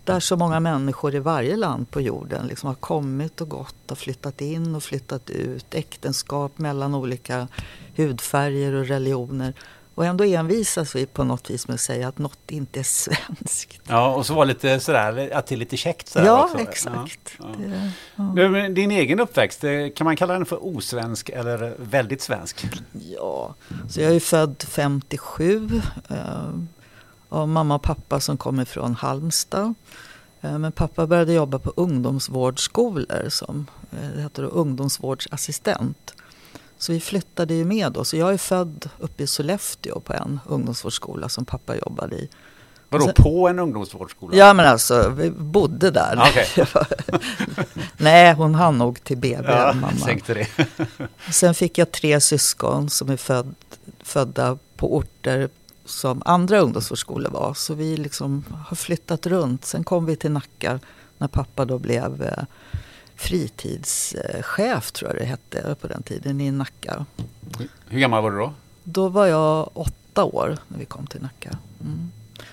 Där 0.09 0.21
så 0.21 0.37
många 0.37 0.61
människor 0.61 1.15
i 1.15 1.19
varje 1.19 1.57
land 1.57 1.91
på 1.91 2.00
jorden 2.00 2.47
liksom 2.47 2.67
har 2.67 2.75
kommit 2.75 3.41
och 3.41 3.49
gått 3.49 3.91
och 3.91 3.99
flyttat 3.99 4.41
in 4.41 4.75
och 4.75 4.83
flyttat 4.83 5.31
ut. 5.31 5.75
Äktenskap 5.75 6.59
mellan 6.59 6.95
olika 6.95 7.49
hudfärger 7.97 8.73
och 8.73 8.87
religioner. 8.87 9.55
Och 9.95 10.07
ändå 10.07 10.25
envisas 10.25 10.97
vi 10.97 11.07
på 11.07 11.25
något 11.25 11.50
vis 11.50 11.69
med 11.69 11.75
att 11.75 11.81
säga 11.81 12.09
att 12.09 12.19
något 12.19 12.38
inte 12.50 12.81
är 12.81 12.85
svenskt. 12.85 13.81
Ja, 13.88 14.15
och 14.15 14.27
så 14.27 14.35
var 14.35 14.45
lite 14.45 14.81
sådär, 14.81 15.31
att 15.35 15.47
det 15.47 15.55
är 15.55 15.57
lite 15.57 15.77
käckt 15.77 16.09
sådär 16.09 16.27
Ja, 16.27 16.45
också. 16.45 16.59
exakt. 16.61 17.33
Ja, 17.38 17.45
Det, 17.59 17.91
ja. 18.17 18.23
Du, 18.35 18.69
Din 18.69 18.91
egen 18.91 19.21
uppväxt, 19.21 19.65
eh, 19.65 19.71
kan 19.97 20.05
man 20.05 20.17
kalla 20.17 20.33
den 20.35 20.47
för 20.47 20.65
osvensk 20.67 21.29
eller 21.29 21.75
väldigt 21.79 22.23
svensk? 22.23 22.67
Ja, 22.93 23.55
så 23.88 24.00
jag 24.00 24.15
är 24.15 24.21
född 24.21 24.65
57 24.69 25.71
eh, 26.09 26.17
av 27.29 27.49
mamma 27.49 27.75
och 27.75 27.83
pappa 27.83 28.21
som 28.21 28.37
kommer 28.37 28.65
från 28.65 28.95
Halmstad. 28.95 29.75
Eh, 30.41 30.59
men 30.59 30.73
pappa 30.73 31.07
började 31.07 31.33
jobba 31.33 31.59
på 31.59 31.73
ungdomsvårdsskolor 31.77 33.29
som 33.29 33.67
eh, 33.93 34.09
det 34.17 34.23
heter 34.23 34.43
då, 34.43 34.49
ungdomsvårdsassistent. 34.49 36.15
Så 36.79 36.93
vi 36.93 37.01
flyttade 37.01 37.55
ju 37.55 37.65
med 37.65 37.93
då. 37.93 38.05
Så 38.05 38.17
jag 38.17 38.33
är 38.33 38.39
född 38.39 38.89
uppe 38.99 39.23
i 39.23 39.27
Sollefteå 39.27 40.01
på 40.01 40.13
en 40.13 40.41
ungdomsvårdsskola 40.47 41.29
som 41.29 41.45
pappa 41.45 41.77
jobbade 41.77 42.17
i. 42.17 42.29
Vadå, 42.89 43.05
Alltså- 43.09 43.23
på 43.23 43.49
en 43.49 43.59
ungdomsvårdsskola? 43.59 44.37
Ja 44.37 44.53
men 44.55 44.67
alltså, 44.67 45.13
vi 45.17 45.31
bodde 45.31 45.91
där. 45.91 46.23
Okej. 46.29 46.67
Nej, 47.97 48.35
hon 48.35 48.55
hann 48.55 48.79
nog 48.79 49.05
till 49.05 49.17
BB, 49.17 49.45
Ja, 49.53 49.73
mamma. 49.73 50.21
Sen 51.33 51.55
fick 51.55 51.79
jag 51.79 51.93
tre 51.93 52.21
syskon 52.21 52.91
som 52.91 53.11
är 53.11 53.17
född, 53.17 53.55
födda 54.01 54.59
på 54.77 54.97
orter 54.97 55.49
som 55.88 56.23
andra 56.25 56.61
ungdomsvårdsskolor 56.61 57.30
var. 57.30 57.54
Så 57.54 57.75
vi 57.75 57.97
liksom 57.97 58.45
har 58.66 58.76
flyttat 58.76 59.26
runt. 59.26 59.64
Sen 59.64 59.85
kom 59.85 60.07
vi 60.07 60.16
till 60.16 60.30
Nacka 60.30 60.80
när 61.18 61.28
pappa 61.28 61.64
då 61.64 61.78
blev 61.78 62.23
eh, 62.23 62.45
fritidschef 63.16 64.92
tror 64.92 65.11
jag 65.11 65.21
det 65.21 65.25
hette 65.25 65.76
på 65.80 65.87
den 65.87 66.02
tiden 66.02 66.40
i 66.40 66.50
Nacka. 66.50 67.07
Hur 67.88 68.00
gammal 68.00 68.23
var 68.23 68.30
du 68.30 68.38
då? 68.38 68.52
då 68.92 69.09
var 69.09 69.26
jag 69.26 69.71
åtta 69.75 70.25
år 70.25 70.59
när 70.68 70.78
vi 70.78 70.85
kom 70.85 71.07
till 71.07 71.23
Nacka. 71.23 71.59
Mm. 71.80 72.11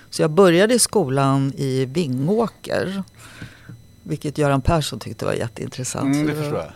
Så 0.09 0.21
jag 0.21 0.31
började 0.31 0.73
i 0.73 0.79
skolan 0.79 1.53
i 1.57 1.85
Vingåker. 1.85 3.03
Vilket 4.03 4.37
Göran 4.37 4.61
Persson 4.61 4.99
tyckte 4.99 5.25
var 5.25 5.33
jätteintressant. 5.33 6.15
Mm, 6.15 6.27
det 6.27 6.35
förstår 6.35 6.57
jag. 6.57 6.71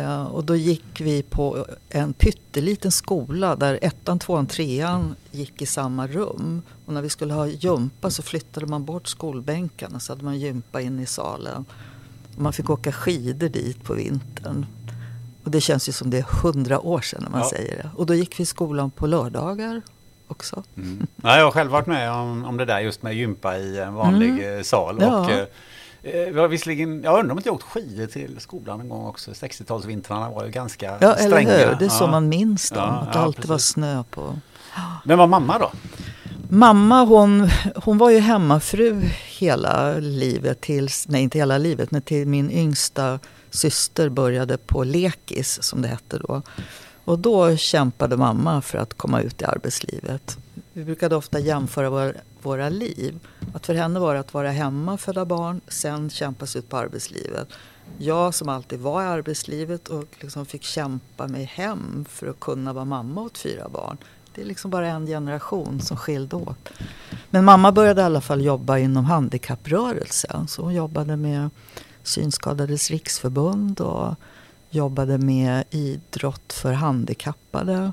Ja, 0.00 0.24
och 0.26 0.44
då 0.44 0.56
gick 0.56 1.00
vi 1.00 1.22
på 1.22 1.66
en 1.88 2.12
pytteliten 2.12 2.92
skola 2.92 3.56
där 3.56 3.78
ettan, 3.82 4.18
tvåan, 4.18 4.46
trean 4.46 5.14
gick 5.30 5.62
i 5.62 5.66
samma 5.66 6.06
rum. 6.06 6.62
Och 6.86 6.92
när 6.94 7.02
vi 7.02 7.08
skulle 7.08 7.34
ha 7.34 7.46
gympa 7.46 8.10
så 8.10 8.22
flyttade 8.22 8.66
man 8.66 8.84
bort 8.84 9.08
skolbänkarna 9.08 10.00
så 10.00 10.12
hade 10.12 10.24
man 10.24 10.38
gympa 10.38 10.80
in 10.80 11.00
i 11.00 11.06
salen. 11.06 11.64
Och 12.36 12.42
man 12.42 12.52
fick 12.52 12.70
åka 12.70 12.92
skidor 12.92 13.48
dit 13.48 13.84
på 13.84 13.94
vintern. 13.94 14.66
Och 15.44 15.50
det 15.50 15.60
känns 15.60 15.88
ju 15.88 15.92
som 15.92 16.10
det 16.10 16.18
är 16.18 16.26
hundra 16.42 16.80
år 16.80 17.00
sedan 17.00 17.20
när 17.22 17.30
man 17.30 17.40
Ja. 17.40 17.50
säger 17.50 17.76
det. 17.76 17.90
Och 17.96 18.06
då 18.06 18.14
gick 18.14 18.38
vi 18.38 18.42
i 18.42 18.46
skolan 18.46 18.90
på 18.90 19.06
lördagar 19.06 19.82
också. 20.28 20.62
Mm. 20.76 21.06
Ja, 21.22 21.36
jag 21.36 21.44
har 21.44 21.50
själv 21.50 21.70
varit 21.70 21.86
med 21.86 22.12
om, 22.12 22.44
om 22.44 22.56
det 22.56 22.64
där 22.64 22.80
just 22.80 23.02
med 23.02 23.14
gympa 23.14 23.56
i 23.58 23.78
en 23.78 23.94
vanlig 23.94 24.56
eh, 24.56 24.62
sal. 24.62 24.96
Mm. 24.98 25.08
Ja. 25.08 25.24
Och, 25.24 25.30
eh, 25.30 25.38
eh, 25.38 25.46
vi 26.32 26.38
har 26.40 26.48
visserligen, 26.48 27.02
jag 27.02 27.18
undrar 27.18 27.32
om 27.32 27.38
inte 27.38 27.48
jag 27.48 27.54
åkt 27.54 27.62
skidor 27.64 28.06
till 28.06 28.36
skolan 28.40 28.80
en 28.80 28.88
gång 28.88 29.06
också. 29.06 29.30
60-talsvintrarna 29.30 30.34
var 30.34 30.44
ju 30.44 30.50
ganska 30.50 30.96
Ja, 31.00 31.14
eller 31.14 31.28
stränga. 31.30 31.50
hur? 31.52 31.76
Det 31.78 31.84
är 31.84 31.88
så 31.88 32.04
Ja. 32.04 32.10
man 32.10 32.28
minns 32.28 32.70
dem. 32.70 32.78
Ja, 32.78 33.00
att 33.00 33.12
det 33.12 33.18
alltid 33.18 33.44
var 33.46 33.56
precis. 33.56 33.72
snö 33.72 34.04
på. 34.10 34.38
Men 35.04 35.18
var 35.18 35.26
mamma 35.26 35.58
då? 35.58 35.70
Mamma 36.50 37.04
hon, 37.04 37.48
hon 37.84 37.98
var 37.98 38.10
ju 38.10 38.18
hemmafru 38.18 39.02
hela 39.38 39.94
livet 39.94 40.60
tills, 40.60 41.08
nej 41.08 41.22
inte 41.22 41.38
hela 41.38 41.58
livet, 41.58 41.90
men 41.90 42.02
till 42.02 42.26
min 42.28 42.50
yngsta 42.50 43.18
syster 43.50 44.08
började 44.08 44.56
på 44.58 44.84
lekis 44.84 45.62
som 45.62 45.82
det 45.82 45.88
hette 45.88 46.18
då. 46.18 46.42
Och 47.04 47.18
då 47.18 47.56
kämpade 47.56 48.16
mamma 48.16 48.62
för 48.62 48.78
att 48.78 48.94
komma 48.94 49.20
ut 49.20 49.42
i 49.42 49.44
arbetslivet. 49.44 50.38
Vi 50.78 50.84
brukade 50.84 51.16
ofta 51.16 51.38
jämföra 51.38 51.90
våra, 51.90 52.12
våra 52.42 52.68
liv. 52.68 53.18
Att 53.54 53.66
för 53.66 53.74
henne 53.74 54.00
var 54.00 54.14
det 54.14 54.20
att 54.20 54.34
vara 54.34 54.50
hemma, 54.50 54.96
föda 54.96 55.24
barn, 55.24 55.60
sen 55.68 56.10
kämpa 56.10 56.46
sig 56.46 56.58
ut 56.58 56.68
på 56.68 56.76
arbetslivet. 56.76 57.48
Jag 57.98 58.34
som 58.34 58.48
alltid 58.48 58.80
var 58.80 59.02
i 59.02 59.06
arbetslivet 59.06 59.88
och 59.88 60.04
liksom 60.20 60.46
fick 60.46 60.62
kämpa 60.62 61.26
mig 61.28 61.44
hem 61.44 62.04
för 62.08 62.26
att 62.26 62.40
kunna 62.40 62.72
vara 62.72 62.84
mamma 62.84 63.20
åt 63.20 63.38
fyra 63.38 63.68
barn. 63.68 63.96
Det 64.34 64.40
är 64.40 64.44
liksom 64.44 64.70
bara 64.70 64.88
en 64.88 65.06
generation 65.06 65.80
som 65.80 65.96
skilde 65.96 66.36
åt. 66.36 66.68
Men 67.30 67.44
mamma 67.44 67.72
började 67.72 68.00
i 68.00 68.04
alla 68.04 68.20
fall 68.20 68.44
jobba 68.44 68.78
inom 68.78 69.04
handikapprörelsen. 69.04 70.48
Så 70.48 70.62
hon 70.62 70.74
jobbade 70.74 71.16
med 71.16 71.50
Synskadades 72.02 72.90
riksförbund 72.90 73.80
och 73.80 74.14
jobbade 74.70 75.18
med 75.18 75.64
idrott 75.70 76.52
för 76.52 76.72
handikappade. 76.72 77.92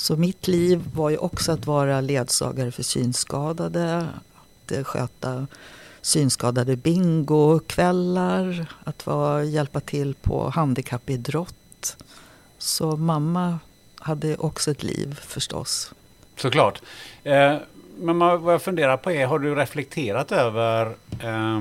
Så 0.00 0.16
mitt 0.16 0.48
liv 0.48 0.82
var 0.94 1.10
ju 1.10 1.16
också 1.16 1.52
att 1.52 1.66
vara 1.66 2.00
ledsagare 2.00 2.70
för 2.70 2.82
synskadade, 2.82 4.08
att 4.34 4.72
eh, 4.72 4.84
sköta 4.84 5.46
synskadade 6.00 6.76
bingokvällar, 6.76 8.66
att 8.84 9.06
vara, 9.06 9.44
hjälpa 9.44 9.80
till 9.80 10.14
på 10.14 10.50
handikappidrott. 10.50 11.96
Så 12.58 12.96
mamma 12.96 13.58
hade 13.98 14.36
också 14.36 14.70
ett 14.70 14.82
liv 14.82 15.20
förstås. 15.22 15.94
Såklart. 16.36 16.82
Eh, 17.22 17.56
men 17.98 18.18
vad 18.18 18.54
jag 18.54 18.62
funderar 18.62 18.96
på 18.96 19.10
är, 19.10 19.26
har 19.26 19.38
du 19.38 19.54
reflekterat 19.54 20.32
över 20.32 20.86
eh, 21.22 21.60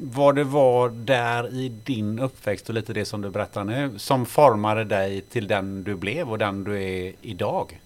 vad 0.00 0.34
det 0.34 0.44
var 0.44 0.88
där 0.88 1.54
i 1.54 1.68
din 1.84 2.18
uppväxt 2.18 2.68
och 2.68 2.74
lite 2.74 2.92
det 2.92 3.04
som 3.04 3.20
du 3.20 3.30
berättar 3.30 3.64
nu 3.64 3.92
som 3.96 4.26
formade 4.26 4.84
dig 4.84 5.20
till 5.20 5.48
den 5.48 5.84
du 5.84 5.94
blev 5.94 6.30
och 6.30 6.38
den 6.38 6.64
du 6.64 6.82
är 6.82 7.12
idag? 7.22 7.80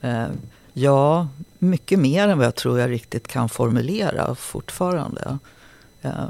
Eh, 0.00 0.26
ja, 0.72 1.28
mycket 1.58 1.98
mer 1.98 2.28
än 2.28 2.38
vad 2.38 2.46
jag 2.46 2.54
tror 2.54 2.80
jag 2.80 2.90
riktigt 2.90 3.28
kan 3.28 3.48
formulera 3.48 4.34
fortfarande. 4.34 5.38
Eh, 6.02 6.28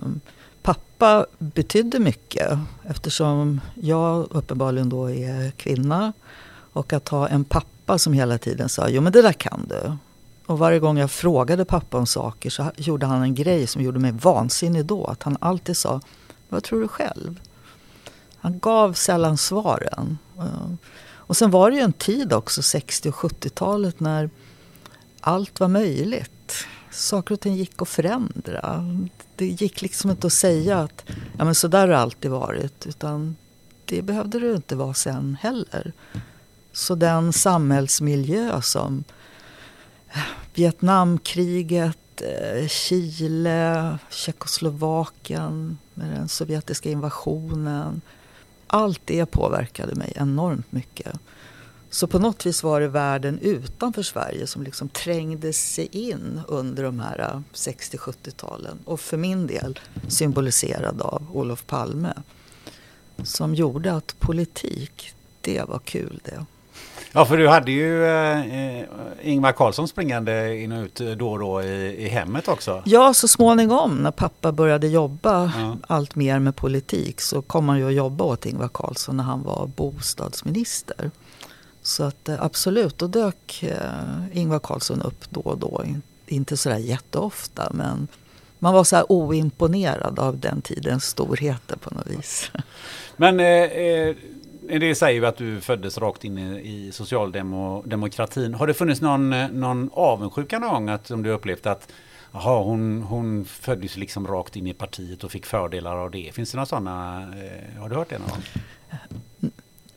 pappa 0.62 1.27
betydde 1.38 1.99
mycket 1.99 2.59
eftersom 2.85 3.61
jag 3.75 4.27
uppenbarligen 4.31 4.88
då 4.88 5.11
är 5.11 5.51
kvinna. 5.51 6.12
Och 6.73 6.92
att 6.92 7.09
ha 7.09 7.29
en 7.29 7.44
pappa 7.44 7.99
som 7.99 8.12
hela 8.12 8.38
tiden 8.38 8.68
sa, 8.68 8.88
jo 8.88 9.01
men 9.01 9.12
det 9.12 9.23
där 9.23 9.33
kan 9.33 9.66
du. 9.68 9.97
Och 10.49 10.59
varje 10.59 10.79
gång 10.79 10.99
jag 10.99 11.11
frågade 11.11 11.65
pappa 11.65 11.99
om 11.99 12.07
saker 12.07 12.51
så 12.51 12.71
gjorde 12.77 13.07
han 13.07 13.23
en 13.23 13.35
grej 13.35 13.67
som 13.67 13.83
gjorde 13.83 13.99
mig 13.99 14.13
vansinnig 14.13 14.85
då. 14.87 15.05
Att 15.05 15.23
han 15.23 15.37
alltid 15.41 15.77
sa, 15.77 16.01
vad 16.49 16.63
tror 16.63 16.81
du 16.81 16.89
själv? 16.89 17.41
Han 18.37 18.59
gav 18.59 18.93
sällan 18.93 19.37
svaren. 19.39 20.19
Eh, 20.39 20.73
och 21.11 21.37
sen 21.37 21.51
var 21.51 21.71
det 21.71 21.77
ju 21.77 21.83
en 21.83 21.93
tid 21.93 22.33
också, 22.33 22.63
60 22.63 23.09
och 23.09 23.15
70-talet, 23.15 24.01
när 24.01 24.31
allt 25.21 25.61
var 25.61 25.69
möjligt. 25.69 26.53
Saker 26.91 27.35
och 27.35 27.41
ting 27.41 27.55
gick 27.55 27.83
att 27.83 27.89
förändra. 27.89 28.85
Det 29.37 29.47
gick 29.47 29.83
liksom 29.83 30.11
inte 30.11 30.27
att 30.27 30.33
säga 30.33 30.79
att 30.79 31.03
ja, 31.39 31.45
men 31.45 31.55
så 31.55 31.69
där 31.69 31.81
har 31.81 31.89
det 31.89 31.99
alltid 31.99 32.31
varit. 32.31 32.87
Utan 32.87 33.37
det 33.85 34.03
behövde 34.03 34.39
det 34.39 34.55
inte 34.55 34.77
vara 34.77 34.95
sen 34.95 35.37
heller. 35.41 35.93
Så 36.73 36.95
den 36.95 37.33
samhällsmiljö 37.33 38.63
som 38.63 39.05
Vietnamkriget, 40.55 42.23
eh, 42.23 42.68
Chile, 42.68 43.99
Tjeckoslovakien 44.11 45.79
med 45.94 46.11
den 46.11 46.29
sovjetiska 46.29 46.90
invasionen. 46.90 48.01
Allt 48.66 49.01
det 49.05 49.27
påverkade 49.27 49.94
mig 49.94 50.12
enormt 50.16 50.73
mycket. 50.73 51.18
Så 51.90 52.07
på 52.07 52.18
något 52.18 52.47
vis 52.47 52.62
var 52.62 52.81
det 52.81 52.88
världen 52.88 53.38
utanför 53.38 54.03
Sverige 54.03 54.47
som 54.47 54.62
liksom 54.62 54.88
trängde 54.88 55.53
sig 55.53 55.88
in 55.92 56.40
under 56.49 56.83
de 56.83 57.01
här 57.01 57.18
eh, 57.18 57.40
60-70-talen. 57.55 58.79
Och 58.85 59.01
för 59.01 59.16
min 59.16 59.47
del 59.47 59.79
symboliserad 60.09 61.03
av 61.03 61.27
Olof 61.33 61.66
Palme. 61.66 62.12
Som 63.23 63.55
gjorde 63.55 63.94
att 63.94 64.18
politik, 64.18 65.14
det 65.40 65.62
var 65.68 65.79
kul 65.79 66.21
det. 66.25 66.47
Ja, 67.12 67.25
för 67.25 67.37
du 67.37 67.49
hade 67.49 67.73
ju 67.73 68.05
eh, 68.07 68.83
Ingvar 69.23 69.53
Carlsson 69.53 69.88
springande 69.88 70.57
in 70.59 70.73
och 70.73 70.85
ut 70.85 71.01
då 71.18 71.31
och 71.33 71.38
då 71.38 71.62
i, 71.62 72.05
i 72.05 72.09
hemmet 72.09 72.49
också. 72.49 72.83
Ja, 72.87 73.14
så 73.14 73.29
småningom 73.29 73.97
när 73.97 74.11
pappa 74.11 74.53
började 74.53 74.88
jobba 74.88 75.53
Ja. 75.57 75.77
allt 75.87 76.14
mer 76.14 76.38
med 76.38 76.57
politik 76.57 77.21
så 77.21 77.42
kom 77.42 77.68
han 77.68 77.79
ju 77.79 77.87
att 77.88 77.94
jobba 77.94 78.25
åt 78.25 78.47
Ingvar 78.47 78.68
Carlsson 78.75 79.16
när 79.16 79.25
han 79.25 79.42
var 79.42 79.66
bostadsminister. 79.77 81.11
Så 81.83 82.05
att 82.05 82.29
eh, 82.29 82.42
absolut, 82.42 82.99
då 82.99 83.07
dök 83.07 83.62
eh, 83.62 84.38
Ingvar 84.38 84.59
Carlsson 84.59 85.03
upp 85.03 85.25
då 85.31 85.40
och 85.40 85.59
då. 85.59 85.83
In- 85.87 86.03
Inte 86.27 86.57
sådär 86.57 86.77
jätteofta 86.79 87.71
men 87.75 88.09
man 88.59 88.75
var 88.75 88.85
så 88.85 88.97
här 88.97 89.05
oimponerad 89.12 90.18
av 90.18 90.38
den 90.38 90.62
tidens 90.62 91.05
storheter 91.05 91.77
på 91.77 91.94
något 91.94 92.07
vis. 92.07 92.51
Men 93.16 93.40
eh, 93.40 93.47
eh, 93.47 94.14
det 94.69 94.95
säger 94.95 95.21
ju 95.21 95.27
att 95.27 95.37
du 95.37 95.61
föddes 95.61 95.99
rakt 95.99 96.25
in 96.25 96.39
i, 96.39 96.61
i 96.61 96.93
socialdemokratin. 96.93 98.55
Har 98.55 98.67
det 98.67 98.75
funnits 98.75 99.01
någon, 99.01 99.31
någon 99.61 99.91
avundsjuka 99.93 100.59
någon 100.59 100.71
gång 100.71 100.89
att, 100.89 101.07
som 101.07 101.23
du 101.23 101.31
upplevt 101.31 101.67
att 101.67 101.93
aha, 102.33 102.63
hon, 102.63 103.03
hon 103.03 103.45
föddes 103.45 103.97
liksom 103.97 104.27
rakt 104.27 104.57
in 104.57 104.67
i 104.67 104.75
partiet 104.75 105.25
och 105.25 105.31
fick 105.31 105.47
fördelar 105.47 105.97
av 105.97 106.11
det. 106.11 106.35
Finns 106.35 106.51
det 106.51 106.57
några 106.57 106.67
sådana? 106.67 107.23
Eh, 107.23 107.81
har 107.81 107.89
du 107.89 107.97
hört 107.97 108.11
det 108.11 108.19
någon 108.19 108.29
gång? 108.29 108.43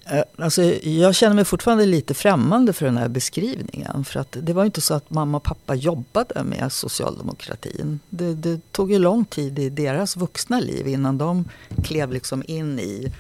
Eh, 0.06 0.24
alltså, 0.38 0.64
jag 0.84 1.16
känner 1.16 1.36
mig 1.36 1.46
fortfarande 1.46 1.86
lite 1.86 2.14
främmande 2.14 2.74
för 2.74 2.86
den 2.86 2.98
här 2.98 3.08
beskrivningen. 3.08 4.06
För 4.06 4.20
att 4.20 4.38
det 4.42 4.54
var 4.54 4.66
inte 4.66 4.82
så 4.82 4.94
att 4.94 5.10
mamma 5.10 5.38
och 5.38 5.44
pappa 5.44 5.76
jobbade 5.76 6.44
med 6.44 6.72
socialdemokratin. 6.72 8.00
Det, 8.10 8.34
det 8.34 8.72
tog 8.72 8.92
ju 8.92 9.00
lång 9.00 9.26
tid 9.26 9.60
i 9.60 9.70
deras 9.70 10.18
vuxna 10.18 10.60
liv 10.60 10.88
innan 10.88 11.18
de 11.18 11.46
klev 11.84 12.12
liksom 12.12 12.44
in 12.48 12.80
i 12.80 13.12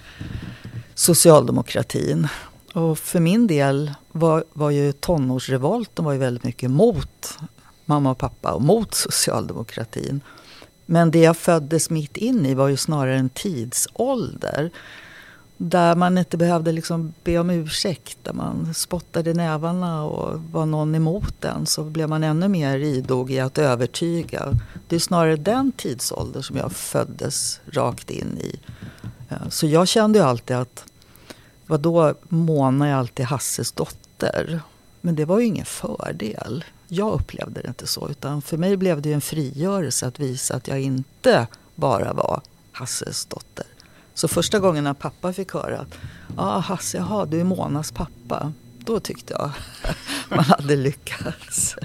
socialdemokratin. 1.01 2.27
Och 2.73 2.99
för 2.99 3.19
min 3.19 3.47
del 3.47 3.91
var, 4.11 4.43
var 4.53 4.69
ju 4.69 4.91
tonårsrevolten 4.91 6.05
var 6.05 6.13
ju 6.13 6.19
väldigt 6.19 6.43
mycket 6.43 6.71
mot 6.71 7.37
mamma 7.85 8.11
och 8.11 8.17
pappa 8.17 8.51
och 8.51 8.61
mot 8.61 8.93
socialdemokratin. 8.93 10.21
Men 10.85 11.11
det 11.11 11.19
jag 11.19 11.37
föddes 11.37 11.89
mitt 11.89 12.17
in 12.17 12.45
i 12.45 12.53
var 12.53 12.67
ju 12.67 12.77
snarare 12.77 13.15
en 13.15 13.29
tidsålder 13.29 14.71
där 15.57 15.95
man 15.95 16.17
inte 16.17 16.37
behövde 16.37 16.71
liksom 16.71 17.13
be 17.23 17.37
om 17.37 17.49
ursäkt, 17.49 18.17
där 18.23 18.33
man 18.33 18.73
spottade 18.73 19.29
i 19.29 19.33
nävarna 19.33 20.03
och 20.03 20.41
var 20.51 20.65
någon 20.65 20.95
emot 20.95 21.33
den 21.39 21.65
så 21.65 21.83
blev 21.83 22.09
man 22.09 22.23
ännu 22.23 22.47
mer 22.47 22.77
idog 22.77 23.31
i 23.31 23.39
att 23.39 23.57
övertyga. 23.57 24.59
Det 24.87 24.95
är 24.95 24.99
snarare 24.99 25.35
den 25.35 25.71
tidsålder 25.71 26.41
som 26.41 26.57
jag 26.57 26.71
föddes 26.71 27.59
rakt 27.71 28.09
in 28.09 28.37
i. 28.37 28.59
Eh, 29.31 29.49
så 29.49 29.67
jag 29.67 29.87
kände 29.87 30.19
ju 30.19 30.25
alltid 30.25 30.55
att, 30.55 30.85
vadå, 31.71 32.13
Mona 32.29 32.87
är 32.87 32.93
alltid 32.93 33.25
Hasses 33.25 33.71
dotter. 33.71 34.61
Men 35.01 35.15
det 35.15 35.25
var 35.25 35.39
ju 35.39 35.45
ingen 35.45 35.65
fördel. 35.65 36.63
Jag 36.87 37.13
upplevde 37.13 37.61
det 37.61 37.67
inte 37.67 37.87
så, 37.87 38.09
utan 38.09 38.41
för 38.41 38.57
mig 38.57 38.77
blev 38.77 39.01
det 39.01 39.09
ju 39.09 39.15
en 39.15 39.21
frigörelse 39.21 40.07
att 40.07 40.19
visa 40.19 40.55
att 40.55 40.67
jag 40.67 40.81
inte 40.81 41.47
bara 41.75 42.13
var 42.13 42.41
Hasses 42.71 43.25
dotter. 43.25 43.65
Så 44.13 44.27
första 44.27 44.59
gången 44.59 44.83
när 44.83 44.93
pappa 44.93 45.33
fick 45.33 45.53
höra 45.53 45.79
att 45.79 45.97
ah, 46.35 46.59
Hasse, 46.59 46.97
jaha, 46.97 47.25
du 47.25 47.39
är 47.39 47.43
Monas 47.43 47.91
pappa. 47.91 48.53
då 48.77 48.99
tyckte 48.99 49.33
jag 49.33 49.51
man 50.29 50.45
hade 50.45 50.75
lyckats. 50.75 51.75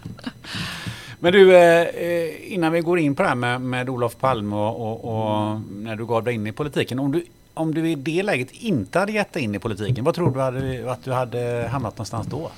Men 1.20 1.32
du, 1.32 1.56
eh, 1.56 1.82
eh, 1.82 2.52
innan 2.52 2.72
vi 2.72 2.80
går 2.80 2.98
in 2.98 3.14
på 3.14 3.22
det 3.22 3.28
här 3.28 3.34
med, 3.34 3.60
med 3.60 3.88
Olof 3.88 4.16
Palme 4.16 4.56
och, 4.56 4.80
och, 4.80 5.04
och, 5.04 5.60
när 5.70 5.96
du 5.96 6.06
gav 6.06 6.24
dig 6.24 6.34
in 6.34 6.46
i 6.46 6.52
politiken. 6.52 6.98
Om 6.98 7.12
du, 7.12 7.24
om 7.56 7.74
du 7.74 7.90
i 7.90 7.94
det 7.94 8.22
läget 8.22 8.50
inte 8.50 8.98
hade 8.98 9.12
gett 9.12 9.32
dig 9.32 9.42
in 9.42 9.54
i 9.54 9.58
politiken, 9.58 10.04
vad 10.04 10.14
tror 10.14 10.30
du 10.30 10.40
hade, 10.40 10.92
att 10.92 11.04
du 11.04 11.12
hade 11.12 11.68
hamnat 11.72 11.94
någonstans 11.94 12.26
då? 12.26 12.50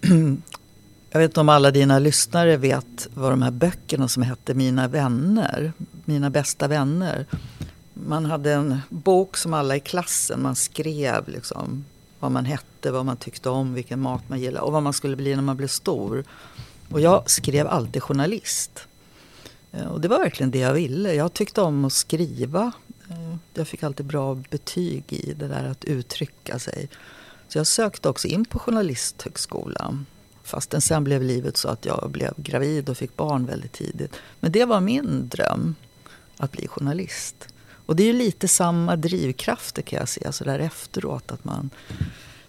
Jag 1.10 1.20
vet 1.20 1.30
inte 1.30 1.40
om 1.40 1.48
alla 1.48 1.70
dina 1.70 1.98
lyssnare 1.98 2.56
vet 2.56 3.08
vad 3.14 3.32
de 3.32 3.42
här 3.42 3.50
böckerna 3.50 4.08
som 4.08 4.22
hette 4.22 4.54
Mina 4.54 4.88
vänner, 4.88 5.72
Mina 6.04 6.30
bästa 6.30 6.68
vänner. 6.68 7.26
Man 7.94 8.24
hade 8.24 8.52
en 8.52 8.78
bok 8.88 9.36
som 9.36 9.54
alla 9.54 9.76
i 9.76 9.80
klassen, 9.80 10.42
man 10.42 10.56
skrev 10.56 11.28
liksom 11.28 11.84
vad 12.20 12.32
man 12.32 12.44
hette, 12.44 12.90
vad 12.90 13.06
man 13.06 13.16
tyckte 13.16 13.50
om, 13.50 13.74
vilken 13.74 14.00
mat 14.00 14.22
man 14.28 14.40
gillade 14.40 14.66
och 14.66 14.72
vad 14.72 14.82
man 14.82 14.92
skulle 14.92 15.16
bli 15.16 15.34
när 15.36 15.42
man 15.42 15.56
blev 15.56 15.68
stor. 15.68 16.24
Och 16.90 17.00
jag 17.00 17.30
skrev 17.30 17.66
alltid 17.66 18.02
journalist. 18.02 18.86
Eh, 19.72 19.86
och 19.86 20.00
det 20.00 20.08
var 20.08 20.18
verkligen 20.18 20.50
det 20.50 20.58
jag 20.58 20.72
ville. 20.72 21.14
Jag 21.14 21.32
tyckte 21.32 21.60
om 21.60 21.84
att 21.84 21.92
skriva. 21.92 22.72
Jag 23.54 23.68
fick 23.68 23.82
alltid 23.82 24.06
bra 24.06 24.34
betyg 24.34 25.04
i 25.08 25.32
det 25.32 25.48
där 25.48 25.64
att 25.64 25.84
uttrycka 25.84 26.58
sig. 26.58 26.88
Så 27.48 27.58
jag 27.58 27.66
sökte 27.66 28.08
också 28.08 28.28
in 28.28 28.44
på 28.44 28.58
Journalisthögskolan. 28.58 30.06
Fastän 30.42 30.80
sen 30.80 31.04
blev 31.04 31.22
livet 31.22 31.56
så 31.56 31.68
att 31.68 31.84
jag 31.84 32.10
blev 32.10 32.34
gravid 32.36 32.88
och 32.88 32.96
fick 32.96 33.16
barn 33.16 33.46
väldigt 33.46 33.72
tidigt. 33.72 34.12
Men 34.40 34.52
det 34.52 34.64
var 34.64 34.80
min 34.80 35.28
dröm, 35.28 35.74
att 36.36 36.52
bli 36.52 36.68
journalist. 36.68 37.48
Och 37.86 37.96
det 37.96 38.02
är 38.02 38.06
ju 38.06 38.12
lite 38.12 38.48
samma 38.48 38.96
drivkrafter 38.96 39.82
kan 39.82 39.98
jag 39.98 40.08
se 40.08 40.32
så 40.32 40.44
där 40.44 40.58
efteråt. 40.58 41.32
Att 41.32 41.44
man, 41.44 41.70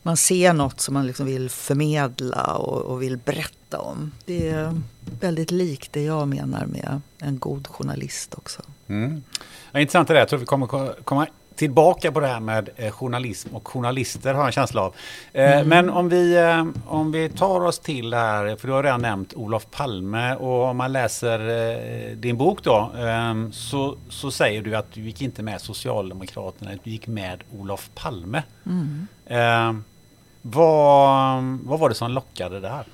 man 0.10 0.18
ser 0.18 0.54
något 0.54 0.80
som 0.80 0.94
man 0.94 1.08
liksom 1.08 1.26
vill 1.26 1.50
förmedla 1.50 2.56
och, 2.56 2.82
och 2.82 3.02
vill 3.02 3.18
berätta 3.18 3.80
om. 3.80 4.12
Det 4.26 4.50
är 4.50 4.82
väldigt 5.22 5.52
likt 5.52 5.94
det 5.94 6.04
jag 6.04 6.28
menar 6.28 6.66
med 6.66 7.02
en 7.20 7.40
god 7.40 7.68
journalist 7.68 8.34
också. 8.38 8.62
Mm. 8.88 9.24
Ja, 9.72 9.80
intressant 9.80 10.08
det 10.08 10.14
där. 10.14 10.22
Jag 10.22 10.30
tror 10.30 10.40
vi 10.40 10.46
kommer 10.46 10.68
komma 11.04 11.28
tillbaka 11.56 12.12
på 12.12 12.20
det 12.20 12.28
här 12.28 12.40
med 12.40 12.70
eh, 12.76 12.92
journalism 12.92 13.56
och 13.56 13.68
journalister 13.68 14.34
har 14.34 14.40
jag 14.40 14.48
en 14.48 14.52
känsla 14.52 14.82
av. 14.82 14.96
Eh, 15.34 15.52
mm. 15.52 15.70
Men 15.70 15.90
om 15.90 16.10
vi, 16.10 16.38
eh, 16.38 16.66
om 16.88 17.12
vi 17.12 17.30
tar 17.30 17.66
oss 17.66 17.80
till 17.80 18.10
det 18.10 18.18
här, 18.18 18.56
för 18.56 18.68
du 18.68 18.74
har 18.74 18.84
redan 18.84 19.02
nämnt 19.02 19.34
Olof 19.34 19.68
Palme 19.72 20.36
och 20.36 20.64
om 20.64 20.78
man 20.78 20.92
läser 20.92 22.16
din 22.16 22.38
bok 22.38 22.64
då 22.64 22.92
så, 23.52 23.98
så 24.10 24.32
säger 24.32 24.62
du 24.62 24.76
att 24.76 24.92
du 24.94 25.02
gick 25.02 25.22
inte 25.22 25.44
med 25.44 25.62
Socialdemokraterna, 25.62 26.72
du 26.84 26.92
gick 26.92 27.08
med 27.08 27.44
Olof 27.60 27.90
Palme. 27.96 28.44
Mm. 28.66 29.08
Vad, 30.42 31.44
vad 31.64 31.80
var 31.80 31.90
det 31.90 31.96
som 31.96 32.12
lockade 32.12 32.60
där? 32.60 32.86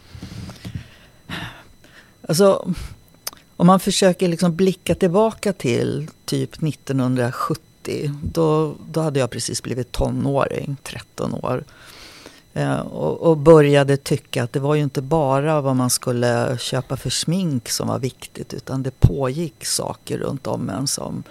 Alltså, 2.28 2.74
om 3.56 3.68
man 3.68 3.80
försöker 3.80 4.28
liksom 4.28 4.56
blicka 4.56 4.96
tillbaka 4.96 5.54
till 5.54 6.08
typ 6.26 6.64
1970 6.64 8.12
då, 8.24 8.76
då 8.92 9.02
hade 9.02 9.20
jag 9.20 9.30
precis 9.30 9.64
blivit 9.64 9.92
tonåring, 9.92 10.78
13 10.84 11.34
år. 11.34 11.64
Eh, 12.54 12.80
och, 12.80 13.30
och, 13.30 13.38
började 13.38 13.98
tycka 13.98 14.44
att 14.44 14.54
det 14.54 14.60
var 14.60 14.76
ju 14.76 14.84
inte 14.84 15.02
bara 15.02 15.62
vad 15.62 15.76
man 15.76 15.90
skulle 15.90 16.58
köpa 16.58 16.98
för 16.98 17.10
smink 17.10 17.70
som 17.70 17.88
var 17.88 18.00
viktigt 18.00 18.54
utan 18.54 18.84
det 18.84 19.00
pågick 19.00 19.66
saker 19.66 20.18
runt 20.18 20.48
om 20.48 20.70
en 20.70 20.88
som 20.88 21.24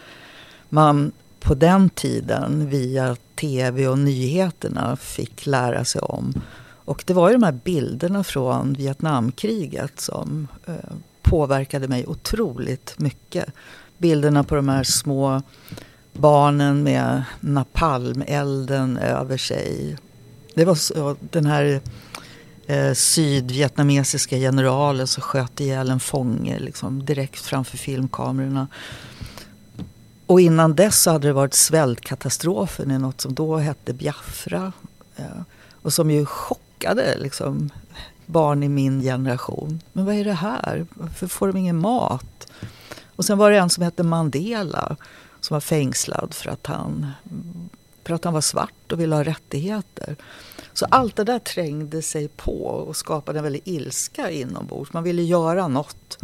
man 0.68 1.12
på 1.40 1.54
den 1.54 1.90
tiden 1.90 2.68
via 2.68 3.16
tv 3.36 3.88
och 3.88 3.98
nyheterna 3.98 4.96
fick 4.96 5.46
lära 5.46 5.84
sig 5.84 6.00
om. 6.00 6.42
Och 6.84 7.04
det 7.06 7.14
var 7.14 7.28
ju 7.28 7.32
de 7.32 7.42
här 7.42 7.60
bilderna 7.64 8.24
från 8.24 8.72
Vietnamkriget 8.72 10.00
som 10.00 10.48
eh, 10.66 10.74
påverkade 11.22 11.88
mig 11.88 12.06
otroligt 12.06 12.94
mycket. 12.98 13.46
Bilderna 13.98 14.44
på 14.44 14.54
de 14.54 14.68
här 14.68 14.84
små 14.84 15.42
barnen 16.12 16.82
med 16.82 17.22
napalmelden 17.40 18.96
över 18.98 19.36
sig. 19.36 19.96
Det 20.54 20.64
var 20.64 20.74
så, 20.74 21.16
den 21.20 21.46
här 21.46 21.80
eh, 22.66 22.92
sydvietnamesiska 22.92 24.36
generalen 24.36 25.06
som 25.06 25.22
sköt 25.22 25.60
ihjäl 25.60 25.90
en 25.90 26.00
fånge 26.00 26.58
liksom, 26.58 27.04
direkt 27.04 27.40
framför 27.40 27.76
filmkamerorna. 27.76 28.68
Och 30.26 30.40
innan 30.40 30.74
dess 30.74 31.02
så 31.02 31.10
hade 31.10 31.28
det 31.28 31.32
varit 31.32 31.54
svältkatastrofen 31.54 32.90
i 32.90 32.98
något 32.98 33.20
som 33.20 33.34
då 33.34 33.56
hette 33.56 33.92
Biafra. 33.92 34.72
Eh, 35.16 35.42
och 35.82 35.92
som 35.92 36.10
ju 36.10 36.26
chockade 36.26 37.18
liksom, 37.18 37.70
barn 38.26 38.62
i 38.62 38.68
min 38.68 39.02
generation. 39.02 39.80
Men 39.92 40.04
vad 40.04 40.14
är 40.14 40.24
det 40.24 40.32
här? 40.32 40.86
Varför 40.90 41.26
får 41.26 41.46
de 41.46 41.56
ingen 41.56 41.78
mat? 41.78 42.46
Och 43.16 43.24
sen 43.24 43.38
var 43.38 43.50
det 43.50 43.58
en 43.58 43.70
som 43.70 43.82
hette 43.82 44.02
Mandela 44.02 44.96
som 45.40 45.54
var 45.54 45.60
fängslad 45.60 46.34
för 46.34 46.50
att 46.50 46.66
han, 46.66 47.10
för 48.04 48.14
att 48.14 48.24
han 48.24 48.34
var 48.34 48.40
svart 48.40 48.92
och 48.92 49.00
ville 49.00 49.14
ha 49.14 49.24
rättigheter. 49.24 50.16
Så 50.72 50.86
allt 50.90 51.16
det 51.16 51.24
där 51.24 51.38
trängde 51.38 52.02
sig 52.02 52.28
på 52.28 52.64
och 52.64 52.96
skapade 52.96 53.38
en 53.38 53.42
väldig 53.42 53.62
ilska 53.64 54.30
inombords. 54.30 54.92
Man 54.92 55.02
ville 55.02 55.22
göra 55.22 55.68
något. 55.68 56.18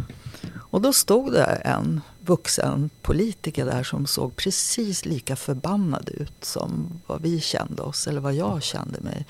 Och 0.55 0.81
då 0.81 0.93
stod 0.93 1.33
det 1.33 1.45
en 1.45 2.01
vuxen 2.31 2.89
politiker 3.01 3.65
där 3.65 3.83
som 3.83 4.07
såg 4.07 4.35
precis 4.35 5.05
lika 5.05 5.35
förbannad 5.35 6.09
ut 6.09 6.45
som 6.45 7.01
vad 7.07 7.21
vi 7.21 7.39
kände 7.39 7.81
oss, 7.81 8.07
eller 8.07 8.21
vad 8.21 8.33
jag 8.33 8.63
kände 8.63 9.01
mig. 9.01 9.25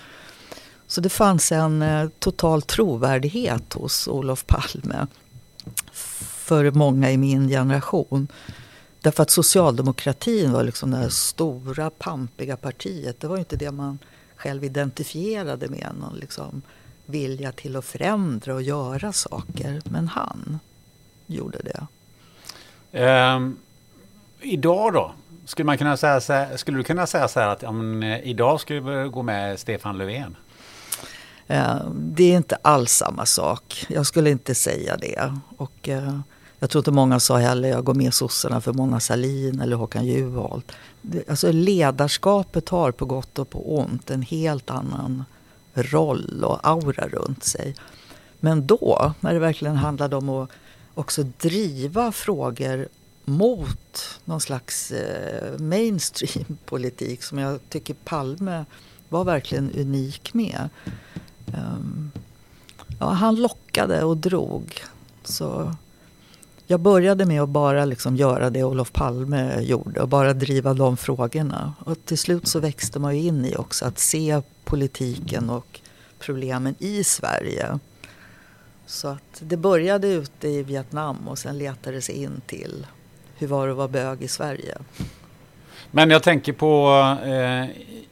Så 0.88 1.02
det 1.02 1.10
fanns 1.10 1.52
en 1.52 1.82
eh, 1.82 2.10
total 2.20 2.62
trovärdighet 2.62 3.74
hos 3.74 4.08
Olof 4.08 4.46
Palme 4.46 5.08
för 5.92 6.72
många 6.72 7.12
i 7.12 7.18
min 7.18 7.48
generation. 7.48 8.28
Därför 9.02 9.24
att 9.24 9.30
socialdemokratin 9.30 10.52
var 10.52 10.64
liksom 10.64 10.92
det 10.92 10.98
här 10.98 11.10
stora 11.10 11.90
pampiga 11.90 12.58
partiet. 12.58 13.20
Det 13.20 13.28
var 13.28 13.38
inte 13.38 13.56
det 13.56 13.72
man 13.72 14.00
själv 14.36 14.64
identifierade 14.64 15.68
med 15.68 15.90
någon 16.00 16.16
liksom 16.16 16.62
vilja 17.06 17.52
till 17.52 17.76
att 17.76 17.86
förändra 17.86 18.54
och 18.56 18.62
göra 18.62 19.14
saker. 19.14 19.82
Men 19.86 20.08
han 20.08 20.60
gjorde 21.28 21.60
det. 21.64 21.88
Um, 22.91 23.58
idag 24.41 24.93
då? 24.93 25.12
Skulle, 25.45 25.65
man 25.65 25.77
kunna 25.77 25.97
säga 25.97 26.21
så 26.21 26.34
här, 26.34 26.58
skulle 26.58 26.77
du 26.77 26.84
kunna 26.84 27.08
säga 27.08 27.27
så 27.27 27.39
här 27.39 27.47
att 27.47 27.63
um, 27.63 28.04
idag 28.04 28.60
skulle 28.60 28.80
vi 28.80 29.10
gå 29.10 29.23
med 29.23 29.60
Stefan 29.60 29.97
Löfven? 29.97 30.36
Eh, 31.47 31.75
det 31.93 32.23
är 32.23 32.38
inte 32.38 32.58
alls 32.62 32.91
samma 32.91 33.25
sak. 33.25 33.86
Jag 33.89 34.06
skulle 34.06 34.30
inte 34.30 34.56
säga 34.56 34.97
det. 34.97 35.34
Och, 35.58 35.89
eh, 35.89 36.19
jag 36.60 36.69
tror 36.69 36.80
inte 36.80 36.91
många 36.91 37.19
sa 37.19 37.38
heller 37.38 37.69
jag 37.69 37.84
går 37.84 37.93
med 37.93 38.13
sossarna 38.13 38.62
för 38.62 38.73
Mona 38.73 38.99
Sahlin 38.99 39.62
eller 39.62 39.75
Håkan 39.75 40.06
Juholt. 40.06 40.71
Alltså 41.30 41.51
ledarskapet 41.51 42.69
har 42.69 42.91
på 42.91 43.06
gott 43.06 43.39
och 43.39 43.49
på 43.49 43.77
ont 43.77 44.10
en 44.10 44.21
helt 44.21 44.69
annan 44.69 45.25
roll 45.73 46.43
och 46.43 46.67
aura 46.67 47.08
runt 47.08 47.43
sig. 47.43 47.75
Men 48.39 48.67
då, 48.67 49.13
när 49.19 49.34
det 49.34 49.39
verkligen 49.39 49.75
handlade 49.75 50.15
om 50.15 50.30
att 50.30 50.49
också 50.93 51.23
driva 51.23 52.12
frågor 52.12 52.88
mot 53.25 54.19
någon 54.25 54.41
slags 54.41 54.91
eh, 54.91 55.60
mainstream-politik 55.60 57.23
som 57.23 57.38
jag 57.38 57.60
tycker 57.69 57.93
Palme 57.93 58.65
var 59.10 59.23
verkligen 59.23 59.71
unik 59.71 60.34
med. 60.34 60.69
Um, 61.45 62.12
ja, 62.99 63.10
han 63.10 63.36
lockade 63.36 64.04
och 64.04 64.17
drog. 64.17 64.84
Så 65.23 65.75
jag 66.67 66.80
började 66.80 67.25
med 67.25 67.41
att 67.41 67.49
bara 67.49 67.86
liksom 67.86 68.15
göra 68.15 68.49
det 68.49 68.63
Olof 68.63 68.91
Palme 68.91 69.62
gjorde 69.62 70.01
och 70.01 70.08
bara 70.08 70.34
driva 70.34 70.73
de 70.73 70.97
frågorna. 70.97 71.73
Och 71.80 72.06
till 72.06 72.17
slut 72.17 72.47
så 72.47 72.60
växte 72.60 72.99
man 72.99 73.17
ju 73.17 73.23
in 73.23 73.45
i 73.45 73.56
också 73.56 73.86
att 73.86 73.99
se 73.99 74.41
politiken 74.63 75.49
och 75.49 75.80
problemen 76.19 76.75
i 76.80 77.04
Sverige. 77.04 77.80
Så 78.91 79.08
att 79.08 79.39
det 79.39 79.58
började 79.58 80.08
ute 80.08 80.47
i 80.47 80.63
Vietnam 80.63 81.27
och 81.27 81.38
sen 81.38 81.58
letade 81.58 81.95
det 81.95 82.01
sig 82.01 82.23
in 82.23 82.41
till 82.45 82.88
hur 83.38 83.47
var 83.47 83.65
det 83.65 83.71
att 83.71 83.77
vara 83.77 83.88
bög 83.88 84.21
i 84.21 84.27
Sverige. 84.27 84.77
Men 85.91 86.10
jag 86.10 86.23
tänker 86.23 86.54
på 86.54 86.91
eh, 87.25 87.65